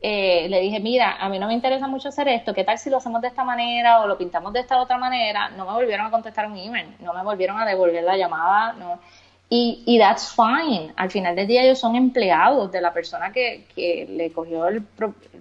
Eh, 0.00 0.46
le 0.48 0.60
dije, 0.60 0.78
mira, 0.78 1.16
a 1.18 1.28
mí 1.28 1.38
no 1.38 1.46
me 1.46 1.54
interesa 1.54 1.88
mucho 1.88 2.10
hacer 2.10 2.28
esto, 2.28 2.52
¿qué 2.54 2.64
tal 2.64 2.78
si 2.78 2.90
lo 2.90 2.98
hacemos 2.98 3.22
de 3.22 3.28
esta 3.28 3.44
manera 3.44 4.00
o 4.02 4.06
lo 4.06 4.18
pintamos 4.18 4.52
de 4.52 4.60
esta 4.60 4.80
otra 4.80 4.98
manera? 4.98 5.48
No 5.50 5.64
me 5.64 5.72
volvieron 5.72 6.06
a 6.06 6.10
contestar 6.10 6.46
un 6.46 6.56
email, 6.56 6.94
no 7.00 7.14
me 7.14 7.22
volvieron 7.22 7.58
a 7.58 7.64
devolver 7.66 8.04
la 8.04 8.16
llamada, 8.16 8.74
no. 8.74 9.00
Y, 9.48 9.82
y 9.86 9.98
that's 9.98 10.34
fine. 10.34 10.92
Al 10.96 11.10
final 11.10 11.34
del 11.36 11.46
día 11.46 11.62
ellos 11.62 11.78
son 11.78 11.96
empleados 11.96 12.70
de 12.72 12.80
la 12.80 12.92
persona 12.92 13.32
que, 13.32 13.66
que 13.74 14.06
le 14.08 14.32
cogió 14.32 14.66
el... 14.68 14.82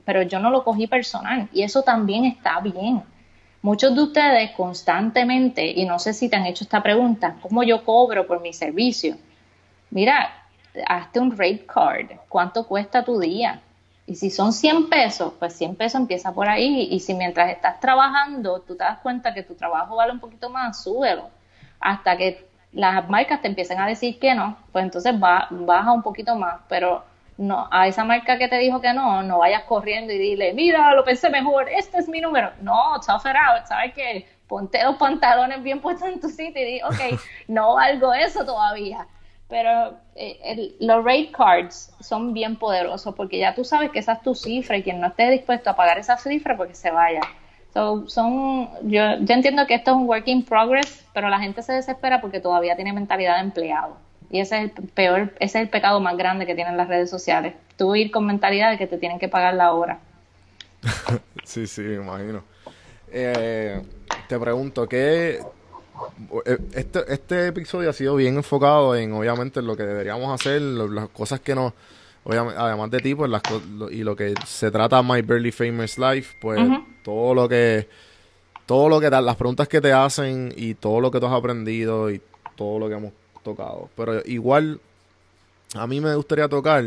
Pero 0.06 0.22
yo 0.22 0.40
no 0.40 0.52
lo 0.52 0.64
cogí 0.64 0.88
personal 0.88 1.50
y 1.52 1.64
eso 1.64 1.82
también 1.82 2.26
está 2.26 2.60
bien. 2.60 3.04
Muchos 3.62 3.96
de 3.96 4.04
ustedes 4.04 4.52
constantemente, 4.52 5.66
y 5.66 5.86
no 5.86 5.98
sé 5.98 6.14
si 6.14 6.30
te 6.30 6.36
han 6.36 6.46
hecho 6.46 6.64
esta 6.64 6.84
pregunta, 6.84 7.38
¿cómo 7.42 7.64
yo 7.64 7.84
cobro 7.84 8.28
por 8.28 8.40
mi 8.40 8.54
servicio? 8.54 9.18
Mira, 9.90 10.30
hazte 10.88 11.20
un 11.20 11.32
rate 11.32 11.66
card. 11.66 12.12
¿Cuánto 12.30 12.68
cuesta 12.68 13.04
tu 13.04 13.20
día? 13.20 13.60
Y 14.08 14.16
si 14.16 14.30
son 14.30 14.54
100 14.54 14.90
pesos, 14.90 15.34
pues 15.40 15.54
100 15.54 15.76
pesos 15.76 16.00
empieza 16.00 16.34
por 16.34 16.48
ahí. 16.48 16.88
Y 16.92 17.00
si 17.00 17.14
mientras 17.14 17.50
estás 17.50 17.80
trabajando, 17.80 18.62
tú 18.62 18.76
te 18.76 18.84
das 18.84 19.00
cuenta 19.00 19.34
que 19.34 19.44
tu 19.44 19.56
trabajo 19.56 19.96
vale 19.96 20.12
un 20.12 20.20
poquito 20.20 20.50
más, 20.50 20.84
súbelo. 20.84 21.30
Hasta 21.80 22.16
que 22.18 22.48
las 22.72 23.10
marcas 23.10 23.42
te 23.42 23.48
empiecen 23.48 23.80
a 23.80 23.88
decir 23.88 24.20
que 24.20 24.36
no, 24.36 24.58
pues 24.72 24.84
entonces 24.86 25.14
va, 25.22 25.48
baja 25.50 25.92
un 25.92 26.04
poquito 26.04 26.36
más. 26.36 26.62
Pero 26.70 27.04
no, 27.38 27.68
a 27.72 27.88
esa 27.88 28.06
marca 28.06 28.38
que 28.38 28.48
te 28.48 28.58
dijo 28.58 28.80
que 28.80 28.94
no, 28.94 29.24
no 29.24 29.40
vayas 29.40 29.64
corriendo 29.64 30.14
y 30.14 30.18
dile, 30.20 30.54
mira, 30.54 30.94
lo 30.94 31.04
pensé 31.04 31.30
mejor, 31.30 31.68
este 31.70 31.98
es 31.98 32.08
mi 32.08 32.22
número. 32.22 32.52
No, 32.62 33.00
tough 33.06 33.26
it 33.26 33.36
out, 33.36 33.66
¿sabes 33.68 33.94
qué? 33.94 34.28
Ponte 34.48 34.84
los 34.84 34.98
pantalones 34.98 35.64
bien 35.64 35.82
puestos 35.82 36.08
en 36.08 36.20
tu 36.20 36.30
sitio 36.30 36.62
y 36.62 36.66
di, 36.74 36.82
ok, 36.84 37.20
no 37.48 37.76
valgo 37.76 38.14
eso 38.14 38.46
todavía. 38.46 39.08
Pero 39.48 39.98
eh, 40.16 40.76
los 40.80 41.04
rate 41.04 41.32
cards 41.32 41.94
son 42.00 42.34
bien 42.34 42.56
poderosos 42.56 43.14
porque 43.14 43.38
ya 43.38 43.54
tú 43.54 43.64
sabes 43.64 43.92
que 43.92 44.00
esa 44.00 44.14
es 44.14 44.22
tu 44.22 44.34
cifra 44.34 44.78
y 44.78 44.84
quien 44.84 45.00
no 45.00 45.08
esté 45.08 45.30
dispuesto 45.30 45.70
a 45.70 45.76
pagar 45.76 46.00
esa 46.00 46.18
cifra, 46.18 46.58
porque 46.58 46.74
se 46.74 46.90
vaya. 46.90 47.22
son, 47.74 48.70
yo, 48.84 49.20
yo 49.20 49.34
entiendo 49.34 49.68
que 49.68 49.76
esto 49.76 49.92
es 49.92 49.98
un 49.98 50.08
work 50.08 50.28
in 50.28 50.44
progress, 50.44 51.06
pero 51.14 51.30
la 51.30 51.40
gente 51.40 51.62
se 51.62 51.74
desespera 51.74 52.22
porque 52.22 52.40
todavía 52.40 52.76
tiene 52.76 52.94
mentalidad 52.94 53.36
de 53.36 53.42
empleado. 53.42 53.98
Y 54.32 54.40
ese 54.40 54.58
es 54.58 54.64
el 54.64 54.72
peor, 54.90 55.34
ese 55.40 55.60
es 55.60 55.64
el 55.64 55.70
pecado 55.70 56.00
más 56.00 56.18
grande 56.18 56.48
que 56.48 56.56
tienen 56.56 56.78
las 56.78 56.88
redes 56.88 57.10
sociales. 57.10 57.54
Tú 57.78 57.96
ir 57.96 58.10
con 58.12 58.26
mentalidad 58.26 58.72
de 58.72 58.78
que 58.78 58.88
te 58.88 58.98
tienen 58.98 59.20
que 59.20 59.30
pagar 59.30 59.54
la 59.54 59.74
hora. 59.74 60.00
sí, 61.44 61.68
sí, 61.68 61.82
me 61.82 61.96
imagino. 61.96 62.44
Eh, 63.12 63.82
te 64.28 64.40
pregunto, 64.40 64.90
¿qué, 64.90 65.40
este, 66.74 67.14
este 67.14 67.48
episodio 67.48 67.90
ha 67.90 67.94
sido 67.94 68.16
bien 68.16 68.36
enfocado 68.36 68.96
en, 68.96 69.14
obviamente, 69.14 69.62
lo 69.62 69.76
que 69.76 69.84
deberíamos 69.84 70.34
hacer, 70.34 70.62
las 70.62 71.10
cosas 71.10 71.40
que 71.40 71.56
nos, 71.56 71.74
obviamente, 72.24 72.60
además 72.60 72.92
de 72.92 73.00
ti, 73.00 73.16
pues, 73.16 73.30
las, 73.30 73.42
y 73.92 74.04
lo 74.04 74.16
que 74.16 74.34
se 74.46 74.72
trata 74.72 75.02
My 75.02 75.22
Barely 75.22 75.52
Famous 75.52 75.98
Life, 75.98 76.38
pues, 76.42 76.60
todo 77.04 77.34
lo 77.34 77.48
que, 77.48 77.88
todo 78.66 78.90
lo 78.90 79.00
que, 79.00 79.10
las 79.10 79.36
preguntas 79.36 79.68
que 79.68 79.82
te 79.82 79.94
hacen 79.94 80.54
y 80.56 80.74
todo 80.76 81.00
lo 81.00 81.12
que 81.12 81.20
tú 81.20 81.28
has 81.28 81.34
aprendido 81.34 82.12
y 82.12 82.22
todo 82.56 82.80
lo 82.80 82.90
que 82.90 82.96
hemos 82.96 83.14
tocado. 83.44 83.90
Pero 83.96 84.22
igual, 84.26 84.80
a 85.74 85.88
mí 85.88 86.02
me 86.02 86.16
gustaría 86.16 86.48
tocar, 86.48 86.84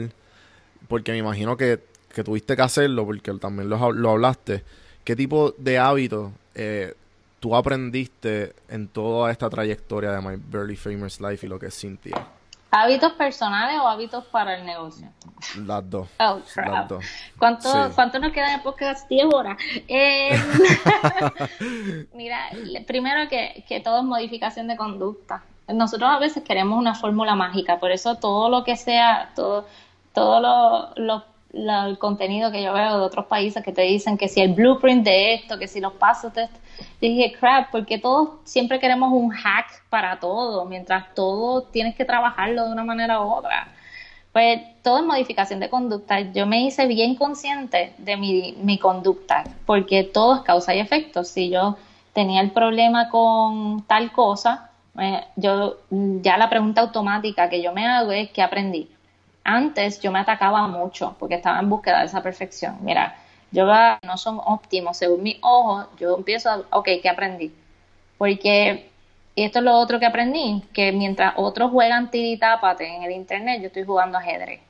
porque 0.89 1.13
me 1.13 1.19
imagino 1.19 1.57
que, 1.57 1.81
que 2.13 2.25
tuviste 2.25 2.57
que 2.57 2.63
hacerlo, 2.63 3.05
porque 3.07 3.33
también 3.35 3.69
lo, 3.69 3.93
lo 3.93 4.11
hablaste, 4.11 4.65
qué 5.05 5.17
tipo 5.17 5.55
de 5.57 5.79
hábitos 5.79 6.33
eh, 6.55 6.95
tú 7.41 7.55
aprendiste 7.55 8.55
en 8.69 8.89
toda 8.89 9.31
esta 9.31 9.49
trayectoria 9.49 10.13
de 10.13 10.21
My 10.21 10.37
Barely 10.37 10.77
Famous 10.77 11.21
Life 11.21 11.47
y 11.47 11.49
lo 11.49 11.59
que 11.59 11.67
es 11.67 11.81
Cynthia? 11.81 12.17
¿Hábitos 12.71 13.13
personales 13.15 13.79
o 13.81 13.89
hábitos 13.89 14.25
para 14.27 14.59
el 14.59 14.67
negocio? 14.67 15.09
Las 15.65 15.89
dos. 15.89 16.09
Oh, 16.21 16.41
Las 16.57 16.89
dos. 16.89 17.05
¿Cuánto, 17.39 17.91
¿Cuánto 17.95 18.19
nos 18.19 18.33
queda 18.33 18.49
en 18.49 18.55
el 18.57 18.63
podcast? 18.63 19.09
10 19.09 19.27
horas. 19.33 19.57
Eh, 19.87 20.39
mira, 22.13 22.51
primero 22.87 23.29
que, 23.29 23.65
que 23.67 23.81
todo 23.81 23.99
es 23.99 24.05
modificación 24.05 24.69
de 24.69 24.77
conducta. 24.77 25.43
Nosotros 25.67 26.11
a 26.11 26.19
veces 26.19 26.43
queremos 26.43 26.79
una 26.79 26.95
fórmula 26.95 27.35
mágica, 27.35 27.79
por 27.79 27.91
eso 27.91 28.17
todo 28.17 28.49
lo 28.49 28.65
que 28.65 28.77
sea, 28.77 29.31
todo, 29.35 29.67
todo 30.13 30.41
lo, 30.41 30.95
lo 30.97 31.25
el 31.53 31.99
contenido 31.99 32.51
que 32.53 32.63
yo 32.63 32.73
veo 32.73 32.99
de 32.99 33.05
otros 33.05 33.27
países 33.27 33.63
que 33.65 33.73
te 33.73 33.83
dicen 33.83 34.19
que 34.19 34.29
si 34.29 34.41
el 34.41 34.53
blueprint 34.53 35.05
de 35.05 35.35
esto, 35.35 35.59
que 35.59 35.67
si 35.67 35.81
los 35.81 35.95
pasos 35.95 36.35
de 36.35 36.45
esto. 36.45 36.59
Dije, 37.01 37.33
crap, 37.39 37.71
porque 37.71 37.99
todos 37.99 38.31
siempre 38.45 38.79
queremos 38.79 39.13
un 39.13 39.31
hack 39.31 39.67
para 39.89 40.19
todo, 40.21 40.65
mientras 40.65 41.15
todo 41.15 41.63
tienes 41.63 41.95
que 41.95 42.05
trabajarlo 42.05 42.67
de 42.67 42.73
una 42.73 42.85
manera 42.85 43.21
u 43.21 43.31
otra. 43.31 43.69
Pues 44.33 44.61
todo 44.83 44.99
es 44.99 45.05
modificación 45.05 45.61
de 45.61 45.71
conducta. 45.71 46.21
Yo 46.21 46.47
me 46.47 46.63
hice 46.63 46.87
bien 46.87 47.15
consciente 47.15 47.95
de 47.99 48.17
mi, 48.17 48.57
mi 48.63 48.79
conducta, 48.79 49.45
porque 49.67 50.05
todo 50.05 50.37
es 50.37 50.43
causa 50.43 50.75
y 50.75 50.81
efecto. 50.81 51.25
Si 51.25 51.51
yo 51.51 51.77
tenía 52.13 52.41
el 52.41 52.51
problema 52.51 53.09
con 53.09 53.83
tal 53.87 54.13
cosa, 54.13 54.71
eh, 54.99 55.25
yo 55.37 55.77
ya 55.91 56.37
la 56.37 56.51
pregunta 56.51 56.81
automática 56.81 57.49
que 57.49 57.63
yo 57.63 57.73
me 57.73 57.87
hago 57.87 58.13
es 58.13 58.31
¿qué 58.31 58.43
aprendí? 58.43 58.89
Antes 59.45 60.01
yo 60.01 60.11
me 60.11 60.19
atacaba 60.19 60.67
mucho 60.67 61.15
porque 61.19 61.37
estaba 61.37 61.61
en 61.61 61.71
búsqueda 61.71 62.01
de 62.01 62.07
esa 62.07 62.23
perfección. 62.23 62.79
Mira, 62.83 63.17
yo 63.51 63.67
no 64.03 64.17
son 64.17 64.41
óptimos 64.45 64.97
según 64.97 65.23
mi 65.23 65.39
ojo, 65.41 65.87
yo 65.99 66.17
empiezo 66.17 66.51
a, 66.51 66.63
ok, 66.71 66.89
¿qué 67.03 67.09
aprendí? 67.09 67.53
Porque 68.19 68.91
esto 69.37 69.61
es 69.61 69.65
lo 69.65 69.77
otro 69.77 69.99
que 69.99 70.07
aprendí, 70.07 70.63
que 70.73 70.93
mientras 70.93 71.35
otros 71.37 71.71
juegan 71.71 72.11
tiritápate 72.11 72.87
en 72.87 73.05
el 73.05 73.13
internet, 73.13 73.61
yo 73.61 73.69
estoy 73.69 73.85
jugando 73.85 74.19
ajedrez. 74.19 74.61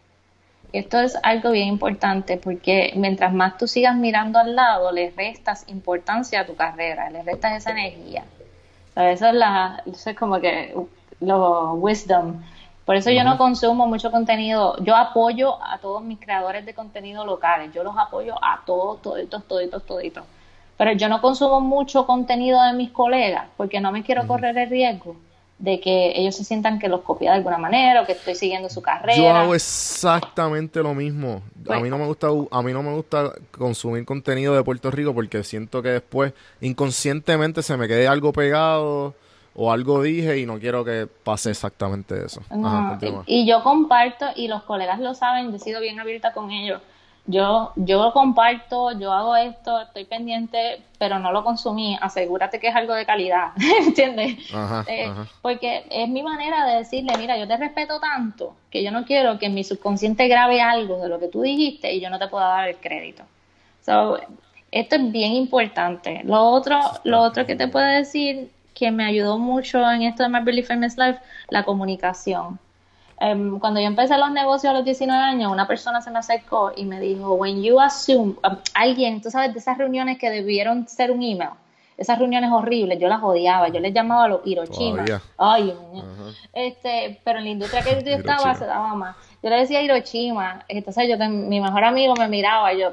Esto 0.72 1.00
es 1.00 1.16
algo 1.22 1.50
bien 1.50 1.68
importante 1.68 2.36
porque 2.36 2.92
mientras 2.94 3.32
más 3.32 3.56
tú 3.56 3.66
sigas 3.66 3.96
mirando 3.96 4.38
al 4.38 4.54
lado, 4.54 4.92
le 4.92 5.10
restas 5.10 5.64
importancia 5.68 6.40
a 6.40 6.46
tu 6.46 6.54
carrera, 6.56 7.08
le 7.08 7.22
restas 7.22 7.56
esa 7.56 7.70
energía. 7.70 8.24
eso 8.94 9.26
es 9.28 9.34
la, 9.34 9.82
eso 9.86 10.10
es 10.10 10.16
como 10.16 10.38
que 10.40 10.74
lo 11.20 11.72
wisdom 11.74 12.42
por 12.88 12.96
eso 12.96 13.10
yo 13.10 13.22
no 13.22 13.36
consumo 13.36 13.86
mucho 13.86 14.10
contenido. 14.10 14.74
Yo 14.82 14.96
apoyo 14.96 15.62
a 15.62 15.76
todos 15.76 16.02
mis 16.02 16.18
creadores 16.18 16.64
de 16.64 16.72
contenido 16.72 17.26
locales. 17.26 17.70
Yo 17.74 17.84
los 17.84 17.94
apoyo 17.98 18.42
a 18.42 18.62
todos, 18.64 19.02
toditos, 19.02 19.44
toditos, 19.46 19.84
toditos. 19.84 20.24
Pero 20.78 20.92
yo 20.92 21.10
no 21.10 21.20
consumo 21.20 21.60
mucho 21.60 22.06
contenido 22.06 22.58
de 22.62 22.72
mis 22.72 22.90
colegas 22.90 23.44
porque 23.58 23.78
no 23.78 23.92
me 23.92 24.02
quiero 24.02 24.26
correr 24.26 24.56
el 24.56 24.70
riesgo 24.70 25.16
de 25.58 25.80
que 25.80 26.18
ellos 26.18 26.34
se 26.34 26.44
sientan 26.44 26.78
que 26.78 26.88
los 26.88 27.02
copia 27.02 27.32
de 27.32 27.36
alguna 27.36 27.58
manera 27.58 28.00
o 28.00 28.06
que 28.06 28.12
estoy 28.12 28.34
siguiendo 28.34 28.70
su 28.70 28.80
carrera. 28.80 29.18
Yo 29.18 29.28
hago 29.28 29.54
exactamente 29.54 30.82
lo 30.82 30.94
mismo. 30.94 31.42
a 31.60 31.64
pues 31.66 31.82
mí 31.82 31.90
no 31.90 31.98
me 31.98 32.06
gusta 32.06 32.28
a 32.50 32.62
mí 32.62 32.72
no 32.72 32.82
me 32.82 32.94
gusta 32.94 33.34
consumir 33.50 34.06
contenido 34.06 34.54
de 34.56 34.64
Puerto 34.64 34.90
Rico 34.90 35.12
porque 35.12 35.44
siento 35.44 35.82
que 35.82 35.90
después 35.90 36.32
inconscientemente 36.62 37.62
se 37.62 37.76
me 37.76 37.86
quede 37.86 38.08
algo 38.08 38.32
pegado 38.32 39.14
o 39.60 39.72
algo 39.72 40.02
dije 40.02 40.38
y 40.38 40.46
no 40.46 40.60
quiero 40.60 40.84
que 40.84 41.08
pase 41.24 41.50
exactamente 41.50 42.24
eso. 42.24 42.40
Ajá, 42.48 42.96
No, 43.02 43.24
y, 43.26 43.42
y 43.42 43.46
yo 43.46 43.64
comparto, 43.64 44.26
y 44.36 44.46
los 44.46 44.62
colegas 44.62 45.00
lo 45.00 45.14
saben, 45.14 45.50
yo 45.50 45.56
he 45.56 45.58
sido 45.58 45.80
bien 45.80 45.98
abierta 45.98 46.32
con 46.32 46.52
ellos. 46.52 46.80
Yo, 47.26 47.72
yo 47.74 48.12
comparto, 48.12 48.98
yo 48.98 49.12
hago 49.12 49.34
esto, 49.36 49.80
estoy 49.80 50.04
pendiente, 50.04 50.80
pero 50.98 51.18
no 51.18 51.32
lo 51.32 51.42
consumí. 51.42 51.98
Asegúrate 52.00 52.60
que 52.60 52.68
es 52.68 52.74
algo 52.76 52.94
de 52.94 53.04
calidad, 53.04 53.48
¿entiendes? 53.80 54.38
Ajá, 54.54 54.84
Eh, 54.86 55.06
ajá. 55.06 55.26
Porque 55.42 55.84
es 55.90 56.08
mi 56.08 56.22
manera 56.22 56.64
de 56.64 56.76
decirle, 56.76 57.12
mira, 57.18 57.36
yo 57.36 57.48
te 57.48 57.56
respeto 57.56 57.98
tanto 58.00 58.54
que 58.70 58.84
yo 58.84 58.92
no 58.92 59.04
quiero 59.04 59.38
que 59.40 59.46
en 59.46 59.54
mi 59.54 59.64
subconsciente 59.64 60.28
grabe 60.28 60.62
algo 60.62 61.02
de 61.02 61.08
lo 61.08 61.18
que 61.18 61.26
tú 61.28 61.42
dijiste 61.42 61.92
y 61.92 62.00
yo 62.00 62.10
no 62.10 62.18
te 62.20 62.28
pueda 62.28 62.46
dar 62.46 62.68
el 62.68 62.76
crédito. 62.76 63.24
So, 63.84 64.18
esto 64.70 64.96
es 64.96 65.12
bien 65.12 65.32
importante. 65.32 66.22
Lo 66.24 66.42
otro, 66.44 66.78
lo 67.02 67.22
otro 67.22 67.44
que 67.44 67.56
te 67.56 67.66
puedo 67.68 67.86
decir 67.86 68.50
que 68.78 68.90
me 68.90 69.04
ayudó 69.04 69.38
mucho 69.38 69.78
en 69.90 70.02
esto 70.02 70.22
de 70.22 70.28
My 70.28 70.40
Really 70.40 70.62
Famous 70.62 70.96
Life, 70.96 71.18
la 71.50 71.64
comunicación. 71.64 72.58
Em, 73.20 73.58
cuando 73.58 73.80
yo 73.80 73.86
empecé 73.86 74.16
los 74.16 74.30
negocios 74.30 74.70
a 74.70 74.74
los 74.74 74.84
19 74.84 75.20
años, 75.20 75.50
una 75.50 75.66
persona 75.66 76.00
se 76.00 76.10
me 76.12 76.20
acercó 76.20 76.72
y 76.76 76.84
me 76.84 77.00
dijo, 77.00 77.34
when 77.34 77.60
you 77.62 77.80
assume, 77.80 78.36
um, 78.44 78.56
alguien, 78.74 79.20
tú 79.20 79.30
sabes, 79.30 79.52
de 79.52 79.58
esas 79.58 79.76
reuniones 79.76 80.18
que 80.18 80.30
debieron 80.30 80.86
ser 80.86 81.10
un 81.10 81.22
email, 81.22 81.50
esas 81.96 82.20
reuniones 82.20 82.52
horribles, 82.52 83.00
yo 83.00 83.08
las 83.08 83.20
odiaba, 83.20 83.68
yo 83.68 83.80
les 83.80 83.92
llamaba 83.92 84.26
a 84.26 84.28
los 84.28 84.40
Hiroshima. 84.44 85.04
Ay, 85.36 85.74
este, 86.52 87.20
pero 87.24 87.38
en 87.38 87.44
la 87.44 87.50
industria 87.50 87.82
que 87.82 88.04
yo 88.04 88.10
estaba 88.16 88.54
se 88.54 88.66
daba 88.66 88.94
más. 88.94 89.16
Yo 89.42 89.50
le 89.50 89.56
decía 89.56 89.82
Hiroshima, 89.82 90.64
entonces 90.66 91.08
yo 91.08 91.16
mi 91.28 91.60
mejor 91.60 91.84
amigo 91.84 92.14
me 92.16 92.26
miraba 92.26 92.72
y 92.72 92.80
yo 92.80 92.92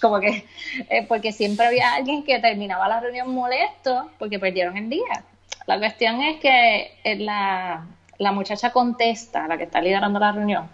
como 0.00 0.20
que 0.20 0.44
eh, 0.90 1.06
porque 1.08 1.32
siempre 1.32 1.66
había 1.66 1.94
alguien 1.94 2.24
que 2.24 2.38
terminaba 2.40 2.88
la 2.88 3.00
reunión 3.00 3.34
molesto 3.34 4.10
porque 4.18 4.38
perdieron 4.38 4.76
el 4.76 4.90
día. 4.90 5.24
La 5.66 5.78
cuestión 5.78 6.20
es 6.20 6.40
que 6.40 6.98
eh, 7.02 7.16
la, 7.16 7.86
la 8.18 8.32
muchacha 8.32 8.70
contesta, 8.70 9.48
la 9.48 9.56
que 9.56 9.64
está 9.64 9.80
liderando 9.80 10.18
la 10.18 10.32
reunión, 10.32 10.68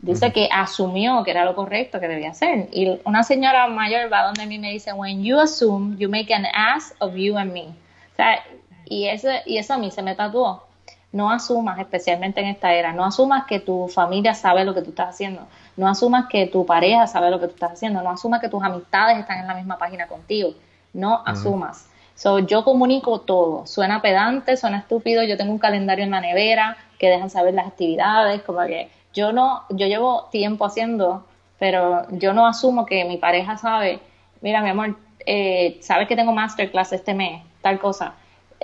dice 0.00 0.32
que 0.32 0.48
asumió 0.50 1.22
que 1.24 1.30
era 1.30 1.44
lo 1.44 1.54
correcto 1.54 2.00
que 2.00 2.08
debía 2.08 2.30
hacer. 2.30 2.68
Y 2.72 3.00
una 3.04 3.22
señora 3.22 3.68
mayor 3.68 4.12
va 4.12 4.24
donde 4.24 4.46
mí 4.46 4.56
y 4.56 4.58
me 4.58 4.72
dice, 4.72 4.92
when 4.92 5.22
you 5.22 5.38
assume, 5.38 5.96
you 5.98 6.08
make 6.08 6.32
an 6.34 6.46
ass 6.54 6.94
of 6.98 7.14
you 7.14 7.36
and 7.36 7.52
me. 7.52 7.66
O 7.66 8.16
sea, 8.16 8.42
y 8.84 9.08
eso, 9.08 9.28
y 9.46 9.58
eso 9.58 9.74
a 9.74 9.78
mí 9.78 9.90
se 9.90 10.02
me 10.02 10.14
tatuó. 10.14 10.64
No 11.12 11.30
asumas, 11.30 11.78
especialmente 11.78 12.40
en 12.40 12.46
esta 12.46 12.72
era, 12.72 12.92
no 12.92 13.04
asumas 13.04 13.44
que 13.44 13.60
tu 13.60 13.88
familia 13.88 14.34
sabe 14.34 14.64
lo 14.64 14.74
que 14.74 14.80
tú 14.80 14.90
estás 14.90 15.10
haciendo, 15.10 15.46
no 15.76 15.86
asumas 15.86 16.26
que 16.28 16.46
tu 16.46 16.64
pareja 16.64 17.06
sabe 17.06 17.30
lo 17.30 17.38
que 17.38 17.48
tú 17.48 17.54
estás 17.54 17.72
haciendo, 17.72 18.02
no 18.02 18.10
asumas 18.10 18.40
que 18.40 18.48
tus 18.48 18.62
amistades 18.62 19.18
están 19.18 19.40
en 19.40 19.46
la 19.46 19.54
misma 19.54 19.76
página 19.76 20.06
contigo, 20.06 20.54
no 20.94 21.22
asumas. 21.26 21.86
So, 22.14 22.38
yo 22.38 22.64
comunico 22.64 23.20
todo, 23.20 23.66
suena 23.66 24.00
pedante, 24.00 24.56
suena 24.56 24.78
estúpido, 24.78 25.22
yo 25.22 25.36
tengo 25.36 25.52
un 25.52 25.58
calendario 25.58 26.04
en 26.04 26.10
la 26.10 26.20
nevera 26.20 26.76
que 26.98 27.08
dejan 27.08 27.30
saber 27.30 27.54
las 27.54 27.66
actividades, 27.66 28.42
como 28.42 28.60
que 28.60 28.90
yo 29.12 29.32
no, 29.32 29.64
yo 29.70 29.86
llevo 29.86 30.28
tiempo 30.30 30.64
haciendo, 30.64 31.26
pero 31.58 32.06
yo 32.10 32.32
no 32.32 32.46
asumo 32.46 32.86
que 32.86 33.04
mi 33.04 33.16
pareja 33.18 33.56
sabe, 33.58 34.00
mira 34.40 34.62
mi 34.62 34.70
amor, 34.70 34.96
eh, 35.26 35.78
sabes 35.82 36.08
que 36.08 36.16
tengo 36.16 36.32
masterclass 36.32 36.92
este 36.92 37.14
mes, 37.14 37.42
tal 37.60 37.78
cosa. 37.78 38.14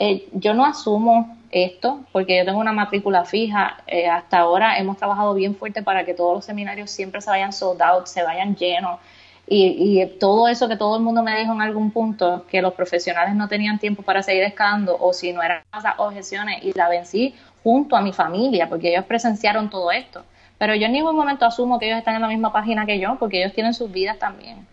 Eh, 0.01 0.29
yo 0.33 0.55
no 0.55 0.65
asumo 0.65 1.37
esto 1.51 2.05
porque 2.13 2.39
yo 2.39 2.45
tengo 2.45 2.61
una 2.61 2.73
matrícula 2.73 3.25
fija. 3.25 3.79
Eh, 3.89 4.07
hasta 4.07 4.39
ahora 4.39 4.79
hemos 4.79 4.97
trabajado 4.97 5.35
bien 5.35 5.57
fuerte 5.57 5.83
para 5.83 6.05
que 6.05 6.15
todos 6.15 6.35
los 6.37 6.45
seminarios 6.45 6.91
siempre 6.91 7.21
se 7.21 7.31
vayan 7.31 7.53
sold 7.53 7.83
out, 7.83 8.07
se 8.07 8.23
vayan 8.23 8.55
llenos. 8.55 9.01
Y, 9.49 10.01
y 10.01 10.07
todo 10.19 10.47
eso 10.47 10.69
que 10.69 10.77
todo 10.77 10.97
el 10.97 11.03
mundo 11.03 11.23
me 11.25 11.37
dijo 11.41 11.53
en 11.53 11.63
algún 11.63 11.91
punto, 11.91 12.47
que 12.49 12.63
los 12.63 12.75
profesionales 12.75 13.35
no 13.35 13.49
tenían 13.49 13.79
tiempo 13.81 14.03
para 14.03 14.23
seguir 14.23 14.45
escalando 14.45 14.97
o 15.01 15.13
si 15.13 15.33
no 15.33 15.43
eran 15.43 15.63
esas 15.77 15.95
objeciones 15.99 16.63
y 16.63 16.73
la 16.75 16.89
vencí 16.89 17.35
junto 17.65 17.97
a 17.97 18.01
mi 18.01 18.13
familia 18.13 18.69
porque 18.69 18.91
ellos 18.91 19.05
presenciaron 19.05 19.69
todo 19.69 19.91
esto. 19.91 20.23
Pero 20.59 20.77
yo 20.77 20.87
en 20.87 20.93
ningún 20.93 21.17
momento 21.17 21.45
asumo 21.45 21.79
que 21.79 21.87
ellos 21.87 21.99
están 21.99 22.15
en 22.15 22.23
la 22.23 22.29
misma 22.29 22.53
página 22.53 22.87
que 22.87 23.01
yo 23.01 23.17
porque 23.19 23.41
ellos 23.43 23.55
tienen 23.55 23.75
sus 23.75 23.91
vidas 23.91 24.19
también. 24.19 24.68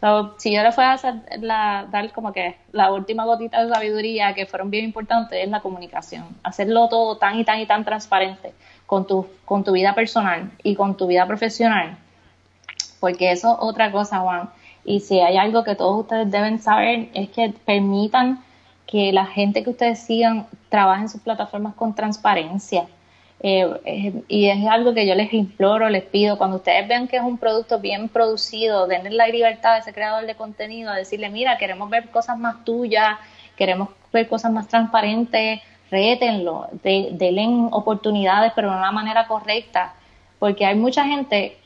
So, 0.00 0.34
si 0.38 0.54
yo 0.54 0.62
le 0.62 0.72
fuera 0.72 0.90
a 0.90 0.94
hacer 0.94 1.14
la, 1.40 1.86
dar 1.90 2.12
como 2.12 2.32
que 2.32 2.56
la 2.72 2.92
última 2.92 3.24
gotita 3.24 3.64
de 3.64 3.72
sabiduría 3.72 4.34
que 4.34 4.44
fueron 4.44 4.70
bien 4.70 4.84
importantes 4.84 5.38
es 5.42 5.48
la 5.48 5.60
comunicación. 5.60 6.26
Hacerlo 6.42 6.88
todo 6.88 7.16
tan 7.16 7.38
y 7.38 7.44
tan 7.44 7.60
y 7.60 7.66
tan 7.66 7.84
transparente 7.84 8.52
con 8.84 9.06
tu, 9.06 9.26
con 9.46 9.64
tu 9.64 9.72
vida 9.72 9.94
personal 9.94 10.50
y 10.62 10.74
con 10.74 10.96
tu 10.96 11.06
vida 11.06 11.26
profesional. 11.26 11.96
Porque 13.00 13.32
eso 13.32 13.52
es 13.52 13.58
otra 13.60 13.90
cosa, 13.90 14.20
Juan. 14.20 14.50
Y 14.84 15.00
si 15.00 15.20
hay 15.20 15.38
algo 15.38 15.64
que 15.64 15.74
todos 15.74 16.00
ustedes 16.00 16.30
deben 16.30 16.60
saber 16.60 17.08
es 17.14 17.30
que 17.30 17.54
permitan 17.64 18.44
que 18.86 19.12
la 19.12 19.26
gente 19.26 19.64
que 19.64 19.70
ustedes 19.70 19.98
sigan 19.98 20.46
trabaje 20.68 21.02
en 21.02 21.08
sus 21.08 21.20
plataformas 21.20 21.74
con 21.74 21.94
transparencia. 21.94 22.86
Eh, 23.48 23.64
eh, 23.84 24.12
y 24.26 24.48
es 24.48 24.66
algo 24.66 24.92
que 24.92 25.06
yo 25.06 25.14
les 25.14 25.32
imploro, 25.32 25.88
les 25.88 26.02
pido, 26.02 26.36
cuando 26.36 26.56
ustedes 26.56 26.88
vean 26.88 27.06
que 27.06 27.16
es 27.16 27.22
un 27.22 27.38
producto 27.38 27.78
bien 27.78 28.08
producido, 28.08 28.88
denle 28.88 29.10
la 29.10 29.28
libertad 29.28 29.74
a 29.74 29.78
ese 29.78 29.92
creador 29.92 30.26
de 30.26 30.34
contenido, 30.34 30.90
a 30.90 30.96
decirle, 30.96 31.28
mira, 31.28 31.56
queremos 31.56 31.88
ver 31.88 32.10
cosas 32.10 32.36
más 32.36 32.64
tuyas, 32.64 33.16
queremos 33.54 33.90
ver 34.12 34.26
cosas 34.26 34.50
más 34.50 34.66
transparentes, 34.66 35.60
rétenlo, 35.92 36.66
de, 36.82 37.10
denle 37.12 37.68
oportunidades, 37.70 38.50
pero 38.56 38.72
de 38.72 38.78
una 38.78 38.90
manera 38.90 39.28
correcta, 39.28 39.94
porque 40.40 40.66
hay 40.66 40.74
mucha 40.74 41.04
gente 41.04 41.56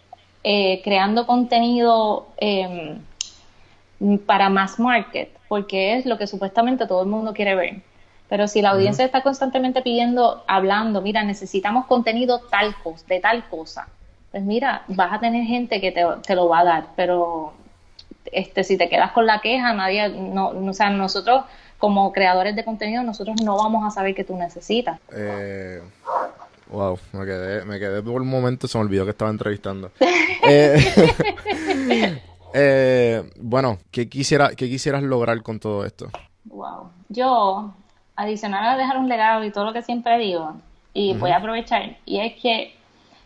eh, 0.44 0.82
creando 0.84 1.26
contenido 1.26 2.28
eh, 2.36 2.98
para 4.26 4.50
mass 4.50 4.78
market, 4.78 5.30
porque 5.48 5.96
es 5.96 6.04
lo 6.04 6.18
que 6.18 6.26
supuestamente 6.26 6.86
todo 6.86 7.00
el 7.04 7.08
mundo 7.08 7.32
quiere 7.32 7.54
ver. 7.54 7.89
Pero 8.30 8.46
si 8.48 8.62
la 8.62 8.70
audiencia 8.70 9.04
está 9.04 9.22
constantemente 9.22 9.82
pidiendo, 9.82 10.44
hablando, 10.46 11.02
mira, 11.02 11.22
necesitamos 11.24 11.84
contenido 11.86 12.38
tal 12.50 12.74
cosa, 12.76 13.04
de 13.08 13.20
tal 13.20 13.46
cosa, 13.48 13.88
pues 14.30 14.42
mira, 14.44 14.84
vas 14.86 15.12
a 15.12 15.18
tener 15.20 15.44
gente 15.44 15.80
que 15.80 15.90
te, 15.90 16.04
te 16.24 16.34
lo 16.36 16.48
va 16.48 16.60
a 16.60 16.64
dar, 16.64 16.86
pero 16.94 17.52
este, 18.30 18.62
si 18.62 18.78
te 18.78 18.88
quedas 18.88 19.10
con 19.10 19.26
la 19.26 19.40
queja, 19.40 19.74
nadie, 19.74 20.08
no, 20.08 20.52
no- 20.52 20.70
o 20.70 20.74
sea, 20.74 20.90
nosotros 20.90 21.44
como 21.78 22.12
creadores 22.12 22.54
de 22.54 22.64
contenido, 22.64 23.02
nosotros 23.02 23.36
no 23.42 23.56
vamos 23.56 23.84
a 23.84 23.90
saber 23.90 24.14
que 24.14 24.22
tú 24.22 24.36
necesitas. 24.36 25.00
Eh, 25.12 25.82
wow, 26.70 26.98
me 27.12 27.24
quedé, 27.24 27.64
me 27.64 27.78
quedé 27.80 28.00
por 28.02 28.22
un 28.22 28.28
momento, 28.28 28.68
se 28.68 28.78
me 28.78 28.84
olvidó 28.84 29.04
que 29.04 29.10
estaba 29.10 29.30
entrevistando. 29.30 29.90
Eh, 30.42 30.78
eh, 32.54 33.30
bueno, 33.36 33.78
¿qué, 33.90 34.08
quisiera, 34.08 34.50
¿qué 34.56 34.68
quisieras 34.70 35.02
lograr 35.02 35.42
con 35.42 35.60
todo 35.60 35.84
esto? 35.84 36.06
Wow. 36.44 36.90
Yo, 37.10 37.74
adicional 38.20 38.64
a 38.66 38.76
dejar 38.76 38.98
un 38.98 39.08
legado 39.08 39.44
y 39.44 39.50
todo 39.50 39.64
lo 39.64 39.72
que 39.72 39.82
siempre 39.82 40.18
digo, 40.18 40.54
y 40.92 41.14
voy 41.14 41.30
a 41.30 41.36
aprovechar, 41.36 41.96
y 42.04 42.18
es 42.18 42.34
que 42.34 42.74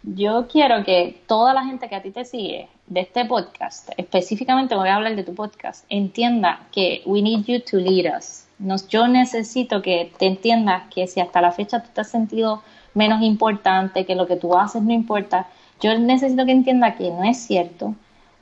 yo 0.03 0.47
quiero 0.49 0.85
que 0.85 1.21
toda 1.27 1.55
la 1.55 1.65
gente 1.65 1.89
que 1.89 1.97
a 1.97 2.03
ti 2.03 2.11
te 2.11 2.25
sigue 2.25 2.69
de 2.87 3.01
este 3.01 3.25
podcast, 3.25 3.91
específicamente 3.97 4.75
voy 4.75 4.89
a 4.89 4.97
hablar 4.97 5.17
de 5.17 5.25
tu 5.25 5.35
podcast, 5.35 5.85
entienda 5.89 6.61
que 6.73 7.03
we 7.07 7.23
need 7.23 7.45
you 7.47 7.61
to 7.61 7.79
lead 7.79 8.15
us. 8.17 8.47
Nos, 8.59 8.87
yo 8.89 9.09
necesito 9.09 9.83
que 9.83 10.13
te 10.19 10.27
entiendas 10.27 10.85
que 10.95 11.07
si 11.07 11.21
hasta 11.21 11.41
la 11.41 11.53
fecha 11.53 11.83
tú 11.83 11.89
te 11.93 12.03
has 12.03 12.11
sentido 12.11 12.63
menos 12.93 13.23
importante, 13.23 14.05
que 14.05 14.15
lo 14.15 14.27
que 14.27 14.37
tú 14.37 14.57
haces 14.57 14.83
no 14.83 14.93
importa, 14.93 15.49
yo 15.81 15.99
necesito 15.99 16.45
que 16.45 16.53
entienda 16.53 16.95
que 16.95 17.11
no 17.11 17.25
es 17.25 17.39
cierto, 17.39 17.95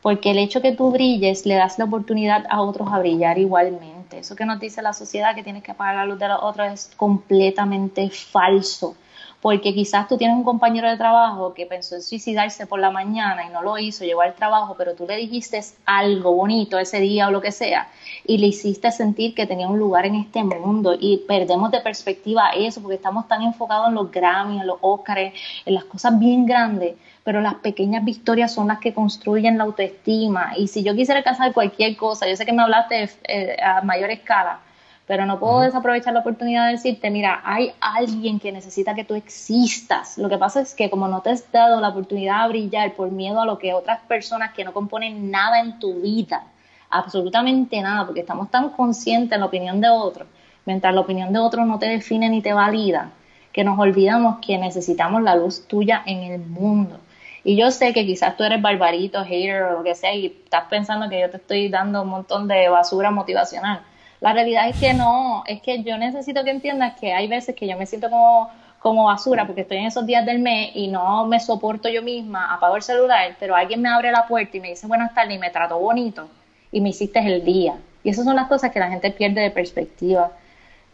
porque 0.03 0.32
el 0.32 0.38
hecho 0.38 0.61
que 0.61 0.72
tú 0.72 0.90
brilles 0.90 1.46
le 1.46 1.55
das 1.55 1.78
la 1.78 1.84
oportunidad 1.84 2.44
a 2.50 2.61
otros 2.61 2.88
a 2.92 2.98
brillar 2.98 3.38
igualmente. 3.38 4.18
Eso 4.18 4.34
que 4.34 4.44
nos 4.44 4.59
dice 4.59 4.82
la 4.82 4.92
sociedad 4.92 5.34
que 5.34 5.44
tienes 5.44 5.62
que 5.62 5.70
apagar 5.70 5.94
la 5.94 6.05
luz 6.05 6.18
de 6.18 6.28
los 6.28 6.42
otros 6.42 6.70
es 6.72 6.90
completamente 6.96 8.11
falso. 8.11 8.96
Porque 9.40 9.74
quizás 9.74 10.07
tú 10.07 10.16
tienes 10.16 10.36
un 10.36 10.44
compañero 10.44 10.88
de 10.88 10.96
trabajo 10.96 11.53
que 11.53 11.66
pensó 11.66 11.96
en 11.96 12.03
suicidarse 12.03 12.66
por 12.66 12.78
la 12.78 12.90
mañana 12.90 13.44
y 13.44 13.50
no 13.50 13.62
lo 13.62 13.76
hizo, 13.76 14.05
llegó 14.05 14.22
al 14.22 14.34
trabajo, 14.34 14.76
pero 14.78 14.94
tú 14.94 15.05
le 15.05 15.16
dijiste 15.16 15.61
algo 15.84 16.32
bonito 16.32 16.78
ese 16.78 17.00
día 17.00 17.26
o 17.26 17.30
lo 17.32 17.40
que 17.40 17.50
sea 17.50 17.88
y 18.24 18.38
le 18.38 18.48
hiciste 18.48 18.92
sentir 18.92 19.34
que 19.34 19.46
tenía 19.46 19.68
un 19.68 19.80
lugar 19.80 20.07
en 20.07 20.14
este 20.14 20.44
mundo 20.44 20.94
y 20.98 21.18
perdemos 21.26 21.72
de 21.72 21.80
perspectiva 21.80 22.50
eso 22.50 22.80
porque 22.80 22.96
estamos 22.96 23.26
tan 23.26 23.42
enfocados 23.42 23.88
en 23.88 23.94
los 23.94 24.12
Grammy, 24.12 24.61
en 24.61 24.66
los 24.66 24.78
Oscars, 24.80 25.32
en 25.66 25.74
las 25.74 25.84
cosas 25.84 26.16
bien 26.20 26.46
grandes 26.46 26.94
pero 27.25 27.41
las 27.41 27.55
pequeñas 27.57 28.05
victorias 28.05 28.53
son 28.53 28.68
las 28.68 28.79
que 28.79 28.95
construyen 28.95 29.59
la 29.59 29.64
autoestima. 29.64 30.53
Y 30.57 30.68
si 30.68 30.83
yo 30.83 30.95
quisiera 30.95 31.18
alcanzar 31.18 31.53
cualquier 31.53 31.97
cosa, 31.97 32.29
yo 32.29 32.37
sé 32.37 32.45
que 32.45 32.53
me 32.53 32.62
hablaste 32.62 33.11
eh, 33.25 33.57
a 33.62 33.81
mayor 33.83 34.11
escala, 34.11 34.61
pero 35.07 35.27
no 35.27 35.39
puedo 35.39 35.61
desaprovechar 35.61 36.14
la 36.14 36.20
oportunidad 36.20 36.66
de 36.66 36.73
decirte, 36.73 37.11
mira, 37.11 37.41
hay 37.45 37.73
alguien 37.81 38.41
que 38.41 38.51
necesita 38.51 38.95
que 38.95 39.05
tú 39.05 39.14
existas. 39.14 40.18
Lo 40.18 40.29
que 40.29 40.39
pasa 40.39 40.61
es 40.61 40.75
que 40.75 40.91
como 40.91 41.07
no 41.07 41.20
te 41.20 41.31
has 41.31 41.51
dado 41.53 41.81
la 41.81 41.89
oportunidad 41.89 42.45
de 42.45 42.49
brillar 42.49 42.95
por 42.95 43.11
miedo 43.11 43.41
a 43.41 43.47
lo 43.47 43.59
que 43.59 43.75
otras 43.75 44.01
personas 44.03 44.53
que 44.53 44.64
no 44.64 44.73
componen 44.73 45.31
nada 45.31 45.61
en 45.61 45.79
tu 45.79 46.01
vida, 46.01 46.45
absolutamente 46.91 47.81
nada, 47.81 48.05
porque 48.05 48.20
estamos 48.20 48.51
tan 48.51 48.70
conscientes 48.70 49.33
en 49.33 49.41
la 49.41 49.47
opinión 49.47 49.81
de 49.81 49.89
otros, 49.89 50.29
mientras 50.64 50.95
la 50.95 51.01
opinión 51.01 51.33
de 51.33 51.39
otros 51.39 51.66
no 51.66 51.79
te 51.79 51.87
define 51.87 52.29
ni 52.29 52.43
te 52.43 52.53
valida, 52.53 53.11
que 53.53 53.64
nos 53.64 53.79
olvidamos 53.79 54.39
que 54.45 54.59
necesitamos 54.59 55.23
la 55.23 55.37
luz 55.37 55.66
tuya 55.66 56.03
en 56.07 56.33
el 56.33 56.41
mundo. 56.41 56.99
Y 57.45 57.57
yo 57.57 57.70
sé 57.70 57.93
que 57.93 58.07
quizás 58.07 58.36
tú 58.36 58.45
eres 58.45 58.62
barbarito, 58.62 59.24
hater 59.24 59.62
o 59.62 59.78
lo 59.78 59.82
que 59.82 59.95
sea, 59.95 60.14
y 60.14 60.26
estás 60.26 60.64
pensando 60.70 61.09
que 61.09 61.20
yo 61.20 61.30
te 61.30 61.38
estoy 61.38 61.68
dando 61.68 62.03
un 62.03 62.09
montón 62.09 62.47
de 62.47 62.68
basura 62.68 63.11
motivacional. 63.11 63.82
La 64.20 64.32
realidad 64.32 64.68
es 64.68 64.78
que 64.78 64.95
no, 64.95 65.43
es 65.47 65.61
que 65.61 65.82
yo 65.82 65.99
necesito 65.99 66.45
que 66.45 66.51
entiendas 66.51 66.95
que 67.01 67.12
hay 67.12 67.26
veces 67.26 67.57
que 67.57 67.66
yo 67.66 67.76
me 67.76 67.86
siento 67.86 68.09
como, 68.09 68.51
como 68.78 69.05
basura 69.07 69.47
porque 69.47 69.62
estoy 69.62 69.78
en 69.78 69.86
esos 69.86 70.07
días 70.07 70.24
del 70.24 70.38
mes 70.38 70.70
y 70.74 70.86
no 70.86 71.26
me 71.26 71.40
soporto 71.40 71.88
yo 71.88 72.03
misma, 72.03 72.55
apago 72.55 72.76
el 72.76 72.82
celular, 72.82 73.34
pero 73.40 73.57
alguien 73.57 73.82
me 73.82 73.88
abre 73.88 74.12
la 74.12 74.28
puerta 74.28 74.57
y 74.57 74.61
me 74.61 74.68
dice 74.68 74.86
buenas 74.86 75.12
tardes 75.12 75.34
y 75.34 75.38
me 75.40 75.51
trató 75.51 75.78
bonito 75.80 76.28
y 76.70 76.80
me 76.80 76.90
hiciste 76.90 77.18
el 77.18 77.45
día. 77.45 77.74
Y 78.05 78.11
esas 78.11 78.24
son 78.24 78.36
las 78.36 78.47
cosas 78.47 78.70
que 78.70 78.78
la 78.78 78.90
gente 78.90 79.11
pierde 79.11 79.40
de 79.40 79.51
perspectiva, 79.51 80.32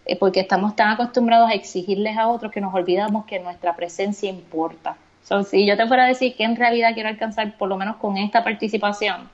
eh, 0.06 0.16
porque 0.16 0.40
estamos 0.40 0.74
tan 0.74 0.88
acostumbrados 0.88 1.50
a 1.50 1.54
exigirles 1.54 2.16
a 2.16 2.28
otros 2.28 2.50
que 2.50 2.62
nos 2.62 2.74
olvidamos 2.74 3.26
que 3.26 3.38
nuestra 3.38 3.76
presencia 3.76 4.30
importa. 4.30 4.96
So, 5.28 5.42
si 5.44 5.66
yo 5.66 5.76
te 5.76 5.86
fuera 5.86 6.04
a 6.04 6.08
decir 6.08 6.34
que 6.36 6.44
en 6.44 6.56
realidad 6.56 6.94
quiero 6.94 7.10
alcanzar, 7.10 7.58
por 7.58 7.68
lo 7.68 7.76
menos 7.76 7.96
con 7.96 8.16
esta 8.16 8.42
participación, 8.42 9.28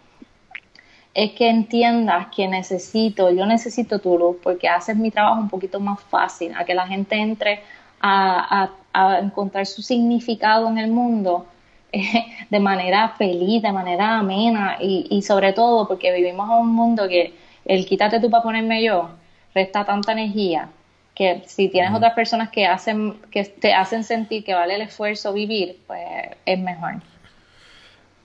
es 1.15 1.31
que 1.33 1.49
entiendas 1.49 2.27
que 2.35 2.49
necesito, 2.49 3.31
yo 3.31 3.47
necesito 3.47 4.01
tu 4.01 4.19
luz, 4.19 4.37
porque 4.43 4.69
haces 4.69 4.97
mi 4.97 5.13
trabajo 5.13 5.41
un 5.41 5.49
poquito 5.49 5.79
más 5.79 6.01
fácil, 6.01 6.53
a 6.57 6.65
que 6.65 6.75
la 6.75 6.89
gente 6.89 7.15
entre 7.15 7.63
a, 8.01 8.71
a, 8.93 9.19
encontrar 9.21 9.67
su 9.67 9.83
significado 9.83 10.69
en 10.69 10.79
el 10.79 10.91
mundo 10.91 11.47
eh, 11.93 12.27
de 12.51 12.59
manera 12.59 13.11
feliz, 13.11 13.63
de 13.63 13.71
manera 13.71 14.19
amena 14.19 14.77
y, 14.81 15.07
y 15.11 15.23
sobre 15.23 15.53
todo 15.53 15.87
porque 15.87 16.13
vivimos 16.13 16.51
en 16.51 16.57
un 16.57 16.75
mundo 16.75 17.07
que 17.09 17.35
el 17.65 17.87
quítate 17.87 18.19
tú 18.19 18.31
para 18.31 18.43
ponerme 18.43 18.83
yo 18.83 19.11
resta 19.55 19.85
tanta 19.85 20.13
energía 20.13 20.69
que 21.15 21.43
si 21.47 21.69
tienes 21.69 21.95
otras 21.95 22.15
personas 22.15 22.51
que 22.51 22.67
hacen 22.67 23.21
que 23.31 23.45
te 23.45 23.73
hacen 23.73 24.05
sentir 24.05 24.45
que 24.45 24.55
vale 24.55 24.75
el 24.75 24.83
esfuerzo 24.83 25.33
vivir, 25.33 25.81
pues 25.87 26.03
es 26.45 26.59
mejor. 26.59 26.95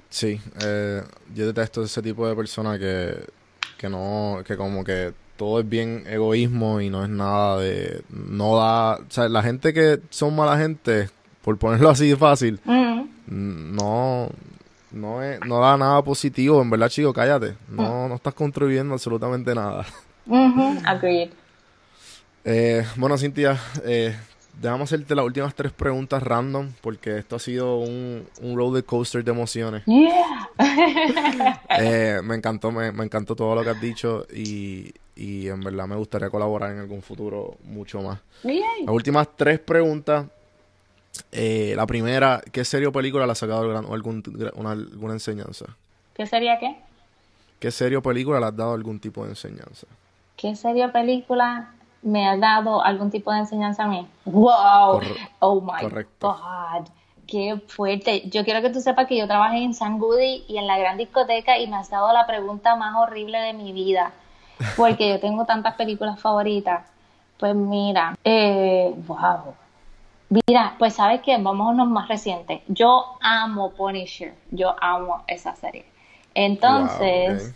Sí, 0.09 0.41
eh, 0.63 1.03
yo 1.35 1.45
detesto 1.45 1.83
ese 1.83 2.01
tipo 2.01 2.27
de 2.27 2.35
personas 2.35 2.79
que, 2.79 3.15
que 3.77 3.89
no, 3.89 4.41
que 4.45 4.57
como 4.57 4.83
que 4.83 5.13
todo 5.37 5.59
es 5.59 5.69
bien 5.69 6.03
egoísmo 6.07 6.81
y 6.81 6.89
no 6.89 7.03
es 7.03 7.09
nada 7.09 7.59
de, 7.59 8.01
no 8.09 8.57
da, 8.57 8.95
o 8.95 9.05
sea, 9.09 9.29
la 9.29 9.43
gente 9.43 9.73
que 9.73 9.99
son 10.09 10.35
mala 10.35 10.57
gente, 10.57 11.09
por 11.43 11.57
ponerlo 11.57 11.89
así 11.89 12.09
de 12.09 12.17
fácil, 12.17 12.59
no, 13.27 14.29
no, 14.91 15.23
es, 15.23 15.39
no 15.45 15.59
da 15.61 15.77
nada 15.77 16.01
positivo, 16.01 16.61
en 16.61 16.71
verdad, 16.71 16.89
chico, 16.89 17.13
cállate, 17.13 17.55
no, 17.69 18.09
no 18.09 18.15
estás 18.15 18.33
contribuyendo 18.33 18.95
absolutamente 18.95 19.53
nada. 19.53 19.85
Agreed. 20.85 21.29
Eh, 22.51 22.83
bueno, 22.95 23.15
Cintia, 23.15 23.59
eh, 23.85 24.17
déjame 24.59 24.83
hacerte 24.83 25.13
las 25.13 25.23
últimas 25.23 25.53
tres 25.53 25.71
preguntas 25.71 26.23
random, 26.23 26.71
porque 26.81 27.19
esto 27.19 27.35
ha 27.35 27.39
sido 27.39 27.77
un, 27.77 28.27
un 28.41 28.57
roller 28.57 28.83
coaster 28.83 29.23
de 29.23 29.31
emociones. 29.31 29.83
Eh, 31.81 32.19
me 32.23 32.35
encantó, 32.35 32.71
me, 32.71 32.91
me, 32.91 33.05
encantó 33.05 33.33
todo 33.33 33.55
lo 33.55 33.63
que 33.63 33.69
has 33.69 33.79
dicho 33.79 34.25
y, 34.33 34.91
y, 35.15 35.47
en 35.47 35.61
verdad 35.61 35.87
me 35.87 35.95
gustaría 35.95 36.29
colaborar 36.29 36.71
en 36.71 36.79
algún 36.79 37.01
futuro 37.01 37.55
mucho 37.63 38.01
más. 38.01 38.19
Las 38.43 38.89
últimas 38.89 39.29
tres 39.37 39.59
preguntas. 39.59 40.25
Eh, 41.31 41.73
la 41.77 41.87
primera, 41.87 42.41
¿qué 42.51 42.65
serie 42.65 42.87
o 42.87 42.91
película 42.91 43.25
le 43.25 43.31
ha 43.31 43.35
sacado 43.35 43.77
algún, 43.93 44.21
una, 44.55 44.71
alguna 44.71 45.13
enseñanza? 45.13 45.67
¿Qué 46.13 46.25
sería 46.25 46.59
qué? 46.59 46.75
¿Qué 47.59 47.71
serie 47.71 47.97
o 47.97 48.01
película 48.01 48.39
le 48.41 48.47
has 48.47 48.55
dado 48.57 48.73
algún 48.73 48.99
tipo 48.99 49.23
de 49.23 49.29
enseñanza? 49.29 49.87
¿Qué 50.35 50.55
serie 50.55 50.85
o 50.85 50.91
película 50.91 51.73
me 52.01 52.27
ha 52.27 52.37
dado 52.37 52.83
algún 52.83 53.11
tipo 53.11 53.31
de 53.31 53.39
enseñanza 53.39 53.83
a 53.83 53.87
mí. 53.87 54.07
¡Wow! 54.25 55.01
oh 55.39 55.61
my 55.61 55.87
God. 56.19 56.87
¡Qué 57.27 57.61
fuerte! 57.67 58.27
Yo 58.29 58.43
quiero 58.43 58.61
que 58.61 58.71
tú 58.71 58.81
sepas 58.81 59.07
que 59.07 59.17
yo 59.17 59.27
trabajé 59.27 59.57
en 59.63 59.73
San 59.73 59.99
Goody 59.99 60.45
y 60.47 60.57
en 60.57 60.65
la 60.65 60.79
gran 60.79 60.97
discoteca 60.97 61.59
y 61.59 61.67
me 61.67 61.77
has 61.77 61.89
dado 61.89 62.11
la 62.11 62.25
pregunta 62.25 62.75
más 62.75 62.95
horrible 62.95 63.39
de 63.39 63.53
mi 63.53 63.71
vida. 63.71 64.13
Porque 64.75 65.09
yo 65.09 65.19
tengo 65.19 65.45
tantas 65.45 65.75
películas 65.75 66.19
favoritas. 66.19 66.87
Pues 67.37 67.55
mira, 67.55 68.17
eh, 68.23 68.93
wow. 69.07 69.53
Mira, 70.29 70.75
pues 70.77 70.95
sabes 70.95 71.21
que 71.21 71.37
vamos 71.37 71.67
a 71.67 71.69
unos 71.71 71.87
más 71.87 72.07
recientes. 72.07 72.61
Yo 72.67 73.17
amo 73.21 73.71
Punisher. 73.71 74.33
Yo 74.51 74.75
amo 74.81 75.23
esa 75.27 75.55
serie. 75.55 75.85
Entonces, 76.33 77.53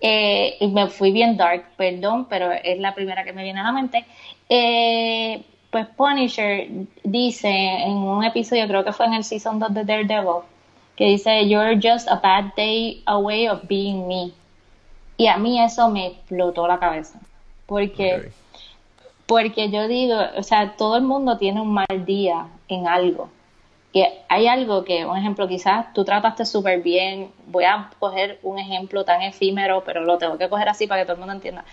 eh, 0.00 0.56
y 0.60 0.68
me 0.68 0.88
fui 0.88 1.12
bien 1.12 1.36
dark, 1.36 1.64
perdón, 1.76 2.26
pero 2.28 2.50
es 2.52 2.78
la 2.78 2.94
primera 2.94 3.24
que 3.24 3.32
me 3.32 3.42
viene 3.42 3.60
a 3.60 3.64
la 3.64 3.72
mente. 3.72 4.04
Eh, 4.48 5.42
pues 5.70 5.86
Punisher 5.96 6.68
dice 7.04 7.48
en 7.48 7.92
un 7.92 8.24
episodio, 8.24 8.66
creo 8.66 8.84
que 8.84 8.92
fue 8.92 9.06
en 9.06 9.14
el 9.14 9.24
season 9.24 9.58
2 9.58 9.74
de 9.74 9.84
Daredevil, 9.84 10.42
que 10.96 11.04
dice, 11.06 11.48
You're 11.48 11.76
just 11.76 12.08
a 12.08 12.16
bad 12.16 12.54
day 12.56 13.02
away 13.06 13.48
of 13.48 13.60
being 13.68 14.06
me. 14.08 14.32
Y 15.16 15.26
a 15.26 15.36
mí 15.36 15.62
eso 15.62 15.90
me 15.90 16.08
explotó 16.08 16.66
la 16.66 16.78
cabeza. 16.78 17.20
Porque, 17.66 18.32
porque 19.26 19.70
yo 19.70 19.86
digo, 19.86 20.16
o 20.36 20.42
sea, 20.42 20.76
todo 20.76 20.96
el 20.96 21.02
mundo 21.02 21.36
tiene 21.36 21.60
un 21.60 21.72
mal 21.72 22.04
día 22.04 22.48
en 22.68 22.88
algo 22.88 23.28
que 23.92 24.22
hay 24.28 24.46
algo 24.46 24.84
que, 24.84 25.04
un 25.04 25.16
ejemplo, 25.16 25.48
quizás 25.48 25.92
tú 25.92 26.04
trataste 26.04 26.46
súper 26.46 26.80
bien, 26.80 27.32
voy 27.46 27.64
a 27.64 27.90
coger 27.98 28.38
un 28.42 28.58
ejemplo 28.58 29.04
tan 29.04 29.22
efímero, 29.22 29.82
pero 29.84 30.02
lo 30.02 30.16
tengo 30.18 30.38
que 30.38 30.48
coger 30.48 30.68
así 30.68 30.86
para 30.86 31.02
que 31.02 31.06
todo 31.06 31.14
el 31.14 31.18
mundo 31.18 31.34
entienda. 31.34 31.64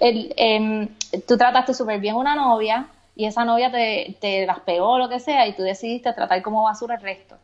El, 0.00 0.32
em, 0.36 0.88
tú 1.26 1.36
trataste 1.36 1.74
súper 1.74 2.00
bien 2.00 2.16
una 2.16 2.34
novia 2.34 2.86
y 3.14 3.26
esa 3.26 3.44
novia 3.44 3.70
te, 3.70 4.16
te 4.20 4.46
las 4.46 4.60
pegó 4.60 4.92
o 4.92 4.98
lo 4.98 5.08
que 5.08 5.20
sea 5.20 5.46
y 5.46 5.52
tú 5.52 5.62
decidiste 5.62 6.12
tratar 6.14 6.40
como 6.42 6.62
basura 6.62 6.94
el 6.94 7.02
resto. 7.02 7.36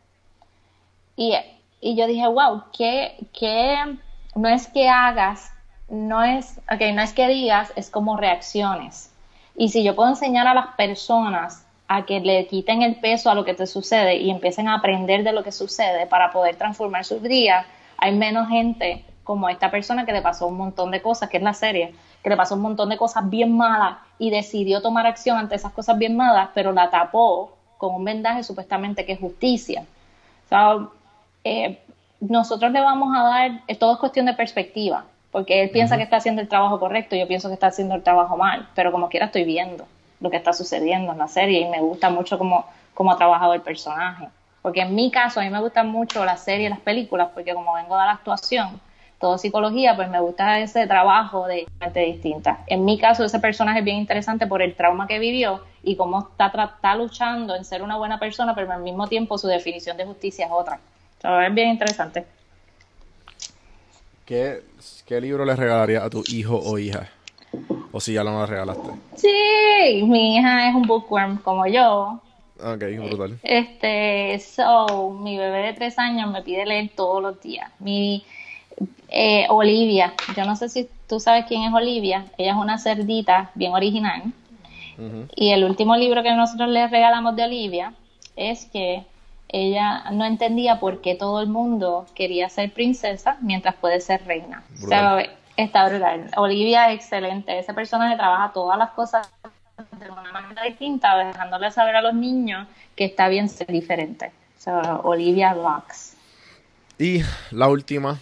Y, 1.16 1.34
y 1.80 1.94
yo 1.94 2.06
dije, 2.06 2.26
wow, 2.26 2.64
que, 2.76 3.16
que 3.38 3.98
no 4.34 4.48
es 4.48 4.66
que 4.66 4.88
hagas, 4.88 5.52
no 5.90 6.24
es, 6.24 6.58
okay, 6.72 6.94
no 6.94 7.02
es 7.02 7.12
que 7.12 7.28
digas, 7.28 7.70
es 7.76 7.90
como 7.90 8.16
reacciones. 8.16 9.12
Y 9.56 9.68
si 9.68 9.84
yo 9.84 9.94
puedo 9.94 10.08
enseñar 10.08 10.46
a 10.46 10.54
las 10.54 10.68
personas 10.68 11.66
a 11.88 12.06
que 12.06 12.20
le 12.20 12.46
quiten 12.46 12.82
el 12.82 12.96
peso 12.96 13.30
a 13.30 13.34
lo 13.34 13.44
que 13.44 13.54
te 13.54 13.66
sucede 13.66 14.16
y 14.16 14.30
empiecen 14.30 14.68
a 14.68 14.76
aprender 14.76 15.24
de 15.24 15.32
lo 15.32 15.42
que 15.42 15.52
sucede 15.52 16.06
para 16.06 16.30
poder 16.30 16.56
transformar 16.56 17.04
sus 17.04 17.22
días, 17.22 17.66
hay 17.98 18.12
menos 18.12 18.48
gente 18.48 19.04
como 19.24 19.48
esta 19.48 19.70
persona 19.70 20.04
que 20.04 20.12
le 20.12 20.22
pasó 20.22 20.46
un 20.46 20.56
montón 20.56 20.90
de 20.90 21.00
cosas, 21.02 21.28
que 21.28 21.36
es 21.36 21.42
la 21.42 21.54
serie, 21.54 21.94
que 22.22 22.30
le 22.30 22.36
pasó 22.36 22.54
un 22.54 22.62
montón 22.62 22.88
de 22.88 22.96
cosas 22.96 23.28
bien 23.28 23.56
malas 23.56 23.98
y 24.18 24.30
decidió 24.30 24.82
tomar 24.82 25.06
acción 25.06 25.38
ante 25.38 25.54
esas 25.54 25.72
cosas 25.72 25.98
bien 25.98 26.16
malas, 26.16 26.50
pero 26.54 26.72
la 26.72 26.90
tapó 26.90 27.56
con 27.78 27.94
un 27.94 28.04
vendaje 28.04 28.42
supuestamente 28.42 29.04
que 29.04 29.12
es 29.12 29.20
justicia. 29.20 29.84
O 30.46 30.48
sea, 30.48 30.88
eh, 31.44 31.78
nosotros 32.20 32.72
le 32.72 32.80
vamos 32.80 33.16
a 33.16 33.22
dar, 33.22 33.78
todo 33.78 33.94
es 33.94 33.98
cuestión 33.98 34.26
de 34.26 34.34
perspectiva, 34.34 35.04
porque 35.30 35.62
él 35.62 35.70
piensa 35.70 35.96
que 35.96 36.02
está 36.02 36.16
haciendo 36.16 36.40
el 36.40 36.48
trabajo 36.48 36.80
correcto, 36.80 37.16
yo 37.16 37.28
pienso 37.28 37.48
que 37.48 37.54
está 37.54 37.68
haciendo 37.68 37.94
el 37.94 38.02
trabajo 38.02 38.36
mal, 38.36 38.68
pero 38.74 38.92
como 38.92 39.08
quiera 39.08 39.26
estoy 39.26 39.44
viendo 39.44 39.86
lo 40.22 40.30
que 40.30 40.36
está 40.36 40.52
sucediendo 40.52 41.12
en 41.12 41.18
la 41.18 41.28
serie 41.28 41.60
y 41.60 41.68
me 41.68 41.80
gusta 41.80 42.08
mucho 42.08 42.38
cómo, 42.38 42.64
cómo 42.94 43.12
ha 43.12 43.16
trabajado 43.18 43.54
el 43.54 43.60
personaje. 43.60 44.28
Porque 44.62 44.80
en 44.82 44.94
mi 44.94 45.10
caso, 45.10 45.40
a 45.40 45.42
mí 45.42 45.50
me 45.50 45.60
gustan 45.60 45.88
mucho 45.88 46.24
las 46.24 46.44
series 46.44 46.70
las 46.70 46.80
películas, 46.80 47.30
porque 47.34 47.52
como 47.52 47.74
vengo 47.74 47.98
de 47.98 48.06
la 48.06 48.12
actuación, 48.12 48.80
todo 49.18 49.36
psicología, 49.36 49.96
pues 49.96 50.08
me 50.08 50.20
gusta 50.20 50.60
ese 50.60 50.86
trabajo 50.86 51.46
de 51.46 51.66
gente 51.80 52.00
distinta. 52.00 52.60
En 52.68 52.84
mi 52.84 52.98
caso, 52.98 53.24
ese 53.24 53.40
personaje 53.40 53.80
es 53.80 53.84
bien 53.84 53.96
interesante 53.96 54.46
por 54.46 54.62
el 54.62 54.74
trauma 54.74 55.08
que 55.08 55.18
vivió 55.18 55.62
y 55.82 55.96
cómo 55.96 56.28
está, 56.30 56.46
está 56.46 56.94
luchando 56.94 57.56
en 57.56 57.64
ser 57.64 57.82
una 57.82 57.96
buena 57.96 58.20
persona, 58.20 58.54
pero 58.54 58.72
al 58.72 58.82
mismo 58.82 59.08
tiempo 59.08 59.36
su 59.36 59.48
definición 59.48 59.96
de 59.96 60.06
justicia 60.06 60.46
es 60.46 60.52
otra. 60.52 60.78
es 61.44 61.54
bien 61.54 61.70
interesante. 61.70 62.24
¿Qué, 64.24 64.62
¿Qué 65.04 65.20
libro 65.20 65.44
le 65.44 65.56
regalaría 65.56 66.04
a 66.04 66.10
tu 66.10 66.22
hijo 66.28 66.56
o 66.56 66.78
hija? 66.78 67.08
¿O 67.92 68.00
si 68.00 68.14
ya 68.14 68.24
lo 68.24 68.32
me 68.32 68.46
regalaste? 68.46 68.90
Sí, 69.16 70.02
mi 70.04 70.36
hija 70.36 70.68
es 70.68 70.74
un 70.74 70.82
bookworm 70.82 71.38
como 71.38 71.66
yo. 71.66 72.20
Ok, 72.58 72.84
brutal. 72.98 73.38
Este, 73.42 74.38
so, 74.38 75.10
mi 75.10 75.36
bebé 75.36 75.66
de 75.66 75.72
tres 75.74 75.98
años 75.98 76.30
me 76.30 76.42
pide 76.42 76.64
leer 76.64 76.90
todos 76.94 77.22
los 77.22 77.40
días. 77.40 77.70
Mi 77.80 78.24
eh, 79.08 79.46
Olivia, 79.50 80.14
yo 80.36 80.44
no 80.44 80.56
sé 80.56 80.68
si 80.68 80.88
tú 81.08 81.20
sabes 81.20 81.44
quién 81.46 81.62
es 81.64 81.74
Olivia, 81.74 82.26
ella 82.38 82.52
es 82.52 82.56
una 82.56 82.78
cerdita 82.78 83.50
bien 83.54 83.72
original. 83.72 84.32
Y 85.34 85.50
el 85.50 85.64
último 85.64 85.96
libro 85.96 86.22
que 86.22 86.32
nosotros 86.32 86.68
le 86.68 86.86
regalamos 86.86 87.34
de 87.34 87.42
Olivia 87.42 87.92
es 88.36 88.66
que 88.66 89.04
ella 89.48 90.04
no 90.12 90.24
entendía 90.24 90.78
por 90.78 91.00
qué 91.00 91.14
todo 91.16 91.40
el 91.40 91.48
mundo 91.48 92.06
quería 92.14 92.48
ser 92.48 92.72
princesa 92.72 93.36
mientras 93.40 93.74
puede 93.74 94.00
ser 94.00 94.24
reina. 94.24 94.62
Está 95.56 95.88
brutal. 95.88 96.30
Olivia 96.36 96.90
es 96.90 97.00
excelente. 97.00 97.58
Ese 97.58 97.74
personaje 97.74 98.16
trabaja 98.16 98.52
todas 98.52 98.78
las 98.78 98.90
cosas 98.90 99.28
de 99.98 100.10
una 100.10 100.32
manera 100.32 100.62
distinta, 100.62 101.16
dejándole 101.16 101.70
saber 101.70 101.96
a 101.96 102.02
los 102.02 102.14
niños 102.14 102.66
que 102.96 103.04
está 103.04 103.28
bien 103.28 103.48
ser 103.48 103.66
diferente. 103.66 104.32
Olivia 105.02 105.54
Lux. 105.54 106.14
Y 106.98 107.22
la 107.50 107.68
última, 107.68 108.18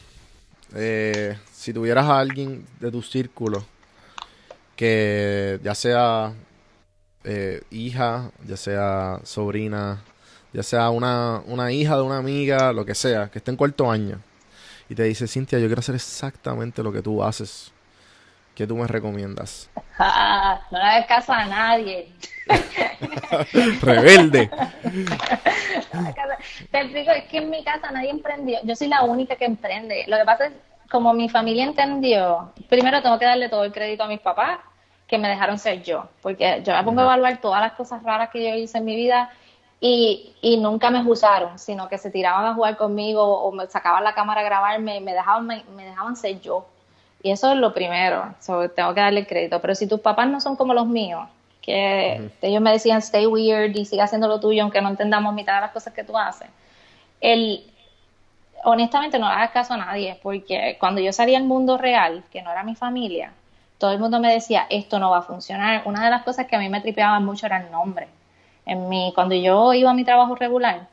eh, 0.75 1.37
si 1.53 1.73
tuvieras 1.73 2.07
a 2.07 2.19
alguien 2.19 2.67
de 2.81 2.91
tu 2.91 3.03
círculo 3.03 3.65
que 4.75 5.61
ya 5.63 5.75
sea 5.75 6.33
eh, 7.25 7.61
hija, 7.71 8.31
ya 8.47 8.57
sea 8.57 9.21
sobrina, 9.25 10.03
ya 10.55 10.63
sea 10.63 10.89
una, 10.89 11.43
una 11.47 11.71
hija 11.71 11.97
de 11.97 12.03
una 12.03 12.17
amiga, 12.17 12.73
lo 12.73 12.87
que 12.87 12.95
sea, 12.95 13.31
que 13.31 13.39
esté 13.39 13.51
en 13.51 13.59
cuarto 13.59 13.91
año 13.91 14.21
y 14.91 14.95
te 14.97 15.05
dice, 15.05 15.29
Cintia, 15.29 15.61
yo 15.61 15.69
quiero 15.69 15.79
hacer 15.79 15.95
exactamente 15.95 16.83
lo 16.83 16.93
que 16.93 17.01
tú 17.01 17.23
haces. 17.23 17.73
¿Qué 18.57 18.67
tú 18.67 18.75
me 18.77 18.89
recomiendas? 18.89 19.71
Ah, 19.97 20.61
no 20.73 20.79
le 20.79 20.85
hagas 20.85 21.07
caso 21.07 21.33
a 21.33 21.45
nadie. 21.47 22.13
Rebelde. 23.81 24.51
Te 26.73 26.81
explico, 26.81 27.13
es 27.13 27.25
que 27.27 27.39
en 27.39 27.51
mi 27.51 27.63
casa 27.63 27.93
nadie 27.93 28.11
emprendió. 28.11 28.59
Yo 28.65 28.75
soy 28.75 28.89
la 28.89 29.05
única 29.05 29.37
que 29.37 29.45
emprende. 29.45 30.07
Lo 30.09 30.19
que 30.19 30.25
pasa 30.25 30.47
es, 30.47 30.53
como 30.91 31.15
mi 31.15 31.29
familia 31.29 31.63
entendió, 31.63 32.53
primero 32.69 33.01
tengo 33.01 33.17
que 33.21 33.27
darle 33.27 33.49
todo 33.49 33.63
el 33.63 33.71
crédito 33.73 34.03
a 34.03 34.09
mis 34.09 34.19
papás, 34.19 34.59
que 35.07 35.19
me 35.19 35.29
dejaron 35.29 35.57
ser 35.57 35.85
yo. 35.85 36.09
Porque 36.21 36.63
yo 36.67 36.75
me 36.75 36.83
pongo 36.83 37.03
a 37.03 37.05
evaluar 37.05 37.41
todas 37.41 37.61
las 37.61 37.75
cosas 37.75 38.03
raras 38.03 38.31
que 38.31 38.43
yo 38.43 38.57
hice 38.57 38.79
en 38.79 38.87
mi 38.87 38.97
vida 38.97 39.31
y, 39.81 40.35
y 40.43 40.59
nunca 40.59 40.91
me 40.91 41.03
juzgaron, 41.03 41.59
sino 41.59 41.89
que 41.89 41.97
se 41.97 42.11
tiraban 42.11 42.45
a 42.45 42.55
jugar 42.55 42.77
conmigo 42.77 43.23
o 43.23 43.51
me 43.53 43.67
sacaban 43.67 44.05
la 44.05 44.15
cámara 44.15 44.43
a 44.43 44.45
grabarme 44.45 44.97
y 44.97 45.01
me 45.01 45.15
dejaban, 45.15 45.47
me, 45.47 45.65
me 45.75 45.87
dejaban 45.87 46.17
ser 46.17 46.41
yo. 46.41 46.67
Y 47.23 47.31
eso 47.31 47.51
es 47.53 47.59
lo 47.59 47.73
primero, 47.73 48.35
so, 48.41 48.69
tengo 48.71 48.95
que 48.95 49.01
darle 49.01 49.21
el 49.21 49.27
crédito. 49.27 49.61
Pero 49.61 49.75
si 49.75 49.87
tus 49.87 50.01
papás 50.01 50.29
no 50.29 50.41
son 50.41 50.57
como 50.57 50.75
los 50.75 50.87
míos, 50.87 51.27
que 51.63 52.31
ellos 52.43 52.63
me 52.63 52.73
decían 52.73 52.99
stay 52.99 53.27
weird 53.27 53.75
y 53.77 53.85
sigue 53.85 54.03
haciendo 54.03 54.29
lo 54.29 54.41
tuyo 54.41 54.63
aunque 54.63 54.81
no 54.81 54.89
entendamos 54.89 55.35
mitad 55.35 55.57
de 55.57 55.61
las 55.63 55.73
cosas 55.73 55.93
que 55.93 56.05
tú 56.05 56.17
haces. 56.17 56.49
El, 57.21 57.63
honestamente 58.65 59.19
no 59.19 59.29
le 59.29 59.35
hagas 59.35 59.51
caso 59.51 59.75
a 59.75 59.77
nadie, 59.79 60.19
porque 60.23 60.77
cuando 60.79 61.01
yo 61.01 61.13
salí 61.13 61.35
al 61.35 61.45
mundo 61.45 61.79
real, 61.79 62.25
que 62.31 62.43
no 62.43 62.51
era 62.51 62.63
mi 62.63 62.75
familia, 62.75 63.33
todo 63.79 63.93
el 63.93 63.99
mundo 63.99 64.21
me 64.21 64.33
decía, 64.33 64.67
esto 64.69 64.99
no 64.99 65.11
va 65.11 65.19
a 65.19 65.23
funcionar. 65.23 65.83
Una 65.87 66.05
de 66.05 66.11
las 66.11 66.23
cosas 66.23 66.47
que 66.47 66.57
a 66.57 66.59
mí 66.59 66.69
me 66.69 66.81
tripeaba 66.81 67.19
mucho 67.21 67.47
era 67.47 67.59
el 67.63 67.71
nombre. 67.71 68.09
En 68.67 68.89
mi, 68.89 69.13
cuando 69.15 69.35
yo 69.35 69.73
iba 69.75 69.91
a 69.91 69.95
mi 69.95 70.05
trabajo 70.05 70.35
regular, 70.35 70.89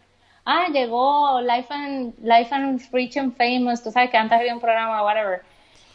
ah, 0.45 0.68
llegó 0.72 1.41
Life 1.41 1.73
and, 1.73 2.14
Life 2.22 2.53
and 2.53 2.81
Rich 2.91 3.18
and 3.18 3.35
Famous, 3.35 3.84
tú 3.84 3.91
sabes 3.91 4.10
que 4.10 4.18
antes 4.18 4.39
había 4.39 4.53
un 4.53 4.61
programa, 4.61 5.03
whatever, 5.03 5.41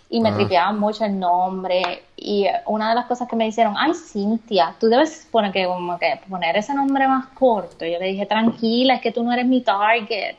y 0.08 0.20
me 0.20 0.28
Ajá. 0.28 0.38
tripeaba 0.38 0.72
mucho 0.72 1.04
el 1.06 1.18
nombre. 1.18 2.04
Y 2.16 2.46
una 2.66 2.90
de 2.90 2.94
las 2.94 3.06
cosas 3.06 3.26
que 3.26 3.34
me 3.34 3.44
dijeron, 3.44 3.74
ay, 3.78 3.94
Cintia, 3.94 4.74
tú 4.78 4.88
debes 4.88 5.26
poner, 5.30 5.52
que, 5.52 5.64
como 5.64 5.98
que 5.98 6.20
poner 6.28 6.56
ese 6.56 6.74
nombre 6.74 7.08
más 7.08 7.26
corto. 7.28 7.86
Yo 7.86 7.98
le 7.98 8.06
dije, 8.06 8.26
tranquila, 8.26 8.94
es 8.94 9.00
que 9.00 9.10
tú 9.10 9.24
no 9.24 9.32
eres 9.32 9.46
mi 9.46 9.62
target. 9.62 10.36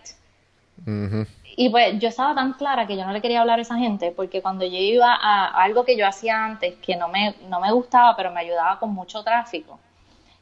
Y 1.56 1.70
pues 1.70 2.00
yo 2.00 2.10
estaba 2.10 2.34
tan 2.34 2.54
clara 2.54 2.88
que 2.88 2.98
yo 2.98 3.06
no 3.06 3.12
le 3.12 3.22
quería 3.22 3.42
hablar 3.42 3.60
a 3.60 3.62
esa 3.62 3.78
gente, 3.78 4.12
porque 4.12 4.42
cuando 4.42 4.66
yo 4.66 4.78
iba 4.78 5.14
a 5.14 5.48
algo 5.62 5.84
que 5.86 5.96
yo 5.98 6.08
hacía 6.08 6.46
antes, 6.46 6.76
que 6.76 6.96
no 6.96 7.08
me, 7.08 7.36
no 7.48 7.60
me 7.60 7.72
gustaba, 7.72 8.16
pero 8.16 8.32
me 8.32 8.42
ayudaba 8.42 8.80
con 8.80 8.94
mucho 8.94 9.24
tráfico, 9.24 9.80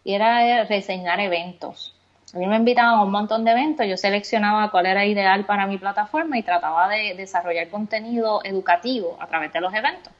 y 0.03 0.14
era 0.14 0.64
reseñar 0.65 1.19
eventos. 1.19 1.95
A 2.34 2.38
mí 2.38 2.48
me 2.48 2.56
invitaban 2.56 2.99
a 2.99 3.03
un 3.03 3.11
montón 3.11 3.44
de 3.44 3.52
eventos, 3.52 3.86
yo 3.88 3.98
seleccionaba 3.98 4.72
cuál 4.72 4.86
era 4.86 5.06
ideal 5.06 5.45
para 5.45 5.68
mi 5.68 5.78
plataforma 5.78 6.38
y 6.38 6.44
trataba 6.44 6.88
de 6.88 7.14
desarrollar 7.15 7.68
contenido 7.68 8.41
educativo 8.45 9.18
a 9.19 9.28
través 9.28 9.52
de 9.52 9.60
los 9.60 9.73
eventos. 9.73 10.14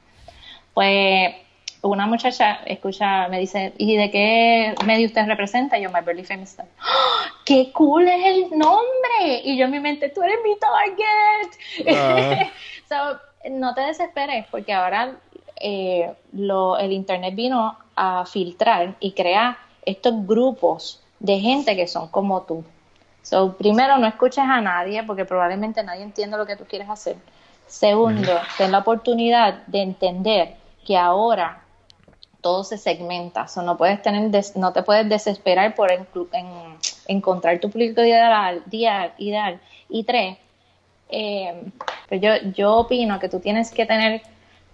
Pues 0.74 1.34
una 1.82 2.06
muchacha 2.06 2.60
escucha, 2.66 3.28
me 3.28 3.40
dice, 3.40 3.72
¿y 3.78 3.96
de 3.96 4.10
qué 4.10 4.74
medio 4.84 5.06
usted 5.06 5.26
representa? 5.26 5.78
Y 5.78 5.82
yo, 5.82 5.90
My 5.90 6.00
Barely 6.00 6.24
Famous. 6.24 6.56
¡Ah! 6.58 6.64
¡Qué 7.44 7.72
cool 7.72 8.06
es 8.06 8.24
el 8.24 8.58
nombre! 8.58 9.40
Y 9.44 9.56
yo 9.56 9.64
en 9.64 9.70
mi 9.70 9.80
mente, 9.80 10.10
tú 10.10 10.22
eres 10.22 10.36
mi 10.44 10.56
target. 10.58 11.96
Ah. 11.96 12.50
so, 12.88 13.50
no 13.50 13.74
te 13.74 13.80
desesperes, 13.80 14.46
porque 14.50 14.72
ahora 14.72 15.16
eh, 15.60 16.12
lo, 16.32 16.78
el 16.78 16.92
Internet 16.92 17.34
vino 17.34 17.76
a 17.96 18.24
filtrar 18.26 18.94
y 19.00 19.12
crea 19.12 19.58
estos 19.82 20.26
grupos 20.26 21.02
de 21.18 21.38
gente 21.40 21.76
que 21.76 21.86
son 21.86 22.08
como 22.08 22.42
tú. 22.42 22.64
So, 23.22 23.56
primero, 23.56 23.98
no 23.98 24.06
escuches 24.06 24.44
a 24.44 24.60
nadie, 24.60 25.02
porque 25.04 25.24
probablemente 25.24 25.82
nadie 25.84 26.02
entiende 26.02 26.36
lo 26.36 26.46
que 26.46 26.56
tú 26.56 26.64
quieres 26.64 26.88
hacer. 26.90 27.16
Segundo, 27.66 28.32
ten 28.58 28.72
la 28.72 28.78
oportunidad 28.78 29.64
de 29.66 29.82
entender 29.82 30.56
que 30.84 30.96
ahora 30.96 31.62
todo 32.40 32.64
se 32.64 32.76
segmenta, 32.76 33.46
so, 33.46 33.62
no 33.62 33.76
puedes 33.76 34.02
tener 34.02 34.28
des- 34.30 34.56
no 34.56 34.72
te 34.72 34.82
puedes 34.82 35.08
desesperar 35.08 35.76
por 35.76 35.92
en- 35.92 36.06
encontrar 37.06 37.60
tu 37.60 37.70
público 37.70 38.00
ideal, 38.02 38.62
ideal, 38.70 39.12
ideal. 39.18 39.60
y 39.88 40.02
tres 40.04 40.38
eh, 41.08 41.70
pues 42.08 42.20
yo 42.20 42.30
yo 42.54 42.76
opino 42.76 43.18
que 43.20 43.28
tú 43.28 43.38
tienes 43.38 43.70
que 43.70 43.84
tener 43.86 44.22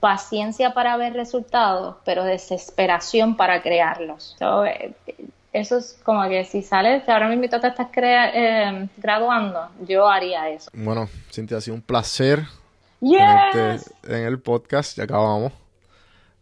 paciencia 0.00 0.74
para 0.74 0.96
ver 0.96 1.12
resultados 1.14 1.96
pero 2.04 2.24
desesperación 2.24 3.36
para 3.36 3.62
crearlos 3.62 4.36
So, 4.38 4.64
eh, 4.64 4.94
eso 5.52 5.78
es 5.78 5.98
como 6.04 6.28
que 6.28 6.44
si 6.44 6.62
sales 6.62 7.08
ahora 7.08 7.28
mismo 7.28 7.48
te 7.48 7.56
estás 7.66 7.88
crea- 7.90 8.30
eh, 8.34 8.88
graduando 8.96 9.68
yo 9.86 10.06
haría 10.08 10.48
eso 10.50 10.70
Bueno, 10.74 11.08
Cintia, 11.32 11.56
ha 11.56 11.60
sido 11.60 11.74
un 11.74 11.82
placer 11.82 12.42
yes 13.00 13.92
en 14.04 14.24
el 14.24 14.40
podcast. 14.40 14.96
Ya 14.98 15.04
acabamos. 15.04 15.52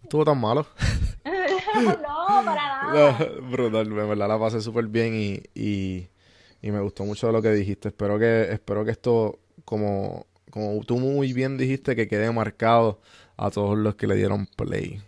Estuvo 0.02 0.24
tan 0.24 0.40
malo. 0.40 0.66
no 1.74 2.26
para 2.44 2.54
nada 2.54 3.18
Brutal, 3.50 3.88
de 3.88 3.94
verdad 3.94 4.28
la 4.28 4.38
pasé 4.38 4.60
súper 4.60 4.86
bien 4.86 5.14
y, 5.14 5.42
y, 5.54 6.08
y 6.62 6.70
me 6.70 6.80
gustó 6.80 7.04
mucho 7.04 7.30
lo 7.32 7.42
que 7.42 7.50
dijiste. 7.50 7.88
Espero 7.88 8.18
que, 8.18 8.52
espero 8.52 8.84
que 8.84 8.90
esto, 8.92 9.38
como, 9.64 10.26
como 10.50 10.80
tú 10.84 10.98
muy 10.98 11.32
bien 11.32 11.56
dijiste, 11.58 11.94
que 11.96 12.08
quede 12.08 12.30
marcado 12.32 13.00
a 13.36 13.50
todos 13.50 13.76
los 13.76 13.94
que 13.96 14.06
le 14.06 14.14
dieron 14.16 14.46
play. 14.46 15.00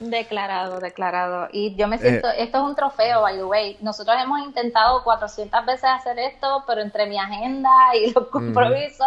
Declarado, 0.00 0.80
declarado. 0.80 1.48
Y 1.52 1.76
yo 1.76 1.86
me 1.86 1.98
siento, 1.98 2.28
esto 2.28 2.58
es 2.58 2.64
un 2.64 2.74
trofeo, 2.74 3.22
by 3.22 3.36
the 3.36 3.44
way. 3.44 3.76
Nosotros 3.80 4.16
hemos 4.22 4.44
intentado 4.44 5.02
400 5.04 5.64
veces 5.64 5.84
hacer 5.84 6.18
esto, 6.18 6.64
pero 6.66 6.80
entre 6.82 7.06
mi 7.06 7.16
agenda 7.18 7.70
y 7.94 8.12
los 8.12 8.26
compromisos 8.26 9.06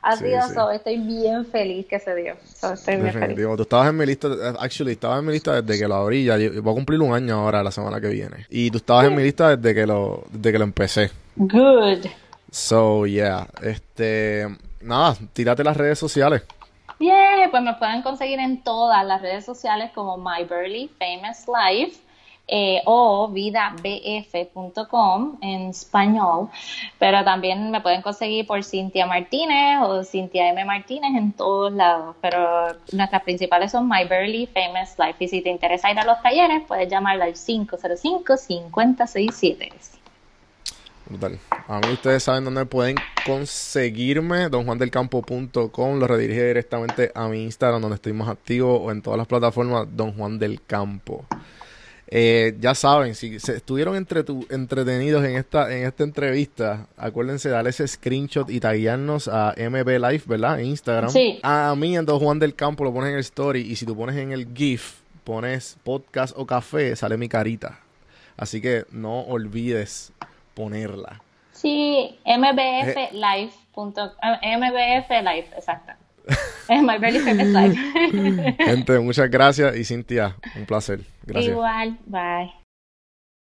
ha 0.00 0.16
Sí, 0.16 0.24
sido 0.24 0.42
sí. 0.48 0.54
so, 0.54 0.70
Estoy 0.70 0.96
bien 0.98 1.44
feliz 1.46 1.86
que 1.86 2.00
se 2.00 2.14
dio. 2.14 2.34
So, 2.44 2.72
estoy 2.72 2.96
bien 2.96 3.12
feliz. 3.12 3.36
Tú 3.56 3.62
estabas 3.62 3.88
en 3.90 3.96
mi 3.96 4.06
lista, 4.06 4.28
eh, 4.28 4.54
actually, 4.58 4.92
estabas 4.92 5.18
en 5.20 5.26
mi 5.26 5.32
lista 5.32 5.60
desde 5.60 5.80
que 5.80 5.86
lo 5.86 5.94
abrí. 5.96 6.24
Ya 6.24 6.36
voy 6.36 6.72
a 6.72 6.74
cumplir 6.74 7.00
un 7.00 7.14
año 7.14 7.38
ahora, 7.40 7.62
la 7.62 7.70
semana 7.70 8.00
que 8.00 8.08
viene. 8.08 8.46
Y 8.48 8.70
tú 8.70 8.78
estabas 8.78 9.06
en 9.06 9.14
mi 9.14 9.22
lista 9.22 9.54
desde 9.54 9.74
que 9.74 9.86
lo, 9.86 10.24
desde 10.30 10.50
que 10.50 10.58
lo 10.58 10.64
empecé. 10.64 11.10
Good. 11.36 12.06
So, 12.50 13.06
yeah. 13.06 13.46
Este, 13.62 14.48
nada, 14.80 15.14
tírate 15.34 15.62
las 15.62 15.76
redes 15.76 15.98
sociales. 15.98 16.42
Yeah, 17.02 17.48
pues 17.50 17.62
me 17.64 17.74
pueden 17.74 18.00
conseguir 18.02 18.38
en 18.38 18.62
todas 18.62 19.04
las 19.04 19.20
redes 19.20 19.44
sociales 19.44 19.90
como 19.92 20.16
My 20.18 20.44
Life 20.44 20.94
eh, 22.46 22.80
o 22.84 23.26
vidabf.com 23.26 23.88
en 25.40 25.70
español, 25.70 26.48
pero 27.00 27.24
también 27.24 27.72
me 27.72 27.80
pueden 27.80 28.02
conseguir 28.02 28.46
por 28.46 28.62
Cintia 28.62 29.04
Martínez 29.04 29.80
o 29.82 30.04
Cintia 30.04 30.50
M. 30.50 30.64
Martínez 30.64 31.16
en 31.16 31.32
todos 31.32 31.72
lados, 31.72 32.14
pero 32.20 32.76
nuestras 32.92 33.24
principales 33.24 33.72
son 33.72 33.88
My 33.88 34.06
Famous 34.06 34.96
Life. 34.96 35.24
Y 35.24 35.28
si 35.28 35.42
te 35.42 35.50
interesa 35.50 35.90
ir 35.90 35.98
a 35.98 36.04
los 36.04 36.22
talleres 36.22 36.62
puedes 36.68 36.88
llamarla 36.88 37.24
al 37.24 37.34
505-5067. 37.34 40.01
Brutal. 41.12 41.38
A 41.68 41.78
mí 41.80 41.92
ustedes 41.92 42.22
saben 42.22 42.44
dónde 42.44 42.66
pueden 42.66 42.96
conseguirme, 43.26 44.48
donjuandelcampo.com, 44.48 45.98
lo 45.98 46.06
redirige 46.06 46.46
directamente 46.46 47.12
a 47.14 47.28
mi 47.28 47.44
Instagram, 47.44 47.80
donde 47.82 47.96
estoy 47.96 48.12
más 48.12 48.28
activo, 48.28 48.80
o 48.80 48.90
en 48.90 49.02
todas 49.02 49.18
las 49.18 49.26
plataformas, 49.26 49.86
Don 49.94 50.12
Juan 50.14 50.38
del 50.38 50.60
Campo. 50.62 51.24
Eh, 52.14 52.56
ya 52.60 52.74
saben, 52.74 53.14
si 53.14 53.40
se 53.40 53.56
estuvieron 53.56 53.96
entre 53.96 54.22
tu- 54.22 54.46
entretenidos 54.50 55.24
en 55.24 55.36
esta, 55.36 55.74
en 55.74 55.86
esta 55.86 56.04
entrevista, 56.04 56.86
acuérdense 56.96 57.48
de 57.48 57.54
darle 57.54 57.70
ese 57.70 57.88
screenshot 57.88 58.50
y 58.50 58.60
taguearnos 58.60 59.28
a 59.28 59.54
MB 59.56 59.88
Live, 59.98 60.22
¿verdad? 60.26 60.60
En 60.60 60.66
Instagram. 60.66 61.10
Sí. 61.10 61.38
A 61.42 61.74
mí 61.74 61.96
en 61.96 62.04
Don 62.04 62.18
Juan 62.18 62.38
del 62.38 62.54
Campo 62.54 62.84
lo 62.84 62.92
pones 62.92 63.08
en 63.10 63.14
el 63.14 63.20
story 63.20 63.62
y 63.62 63.76
si 63.76 63.86
tú 63.86 63.96
pones 63.96 64.16
en 64.16 64.32
el 64.32 64.46
GIF, 64.54 64.96
pones 65.24 65.78
podcast 65.84 66.34
o 66.36 66.44
café, 66.46 66.94
sale 66.96 67.16
mi 67.16 67.28
carita. 67.30 67.80
Así 68.36 68.60
que 68.60 68.84
no 68.90 69.20
olvides 69.22 70.12
ponerla. 70.54 71.20
Sí, 71.52 72.18
mbflife. 72.26 73.52
punto- 73.74 74.12
ah, 74.22 74.38
mbf 74.58 75.10
life, 75.10 75.54
exacto. 75.56 75.92
Es 76.68 76.80
My 76.82 76.98
Famous 76.98 77.48
Life. 77.48 78.54
Gente, 78.64 78.98
muchas 79.00 79.28
gracias 79.28 79.76
y 79.76 79.84
Cintia, 79.84 80.36
un 80.56 80.66
placer. 80.66 81.00
Gracias. 81.24 81.52
Igual, 81.52 81.98
bye. 82.06 82.61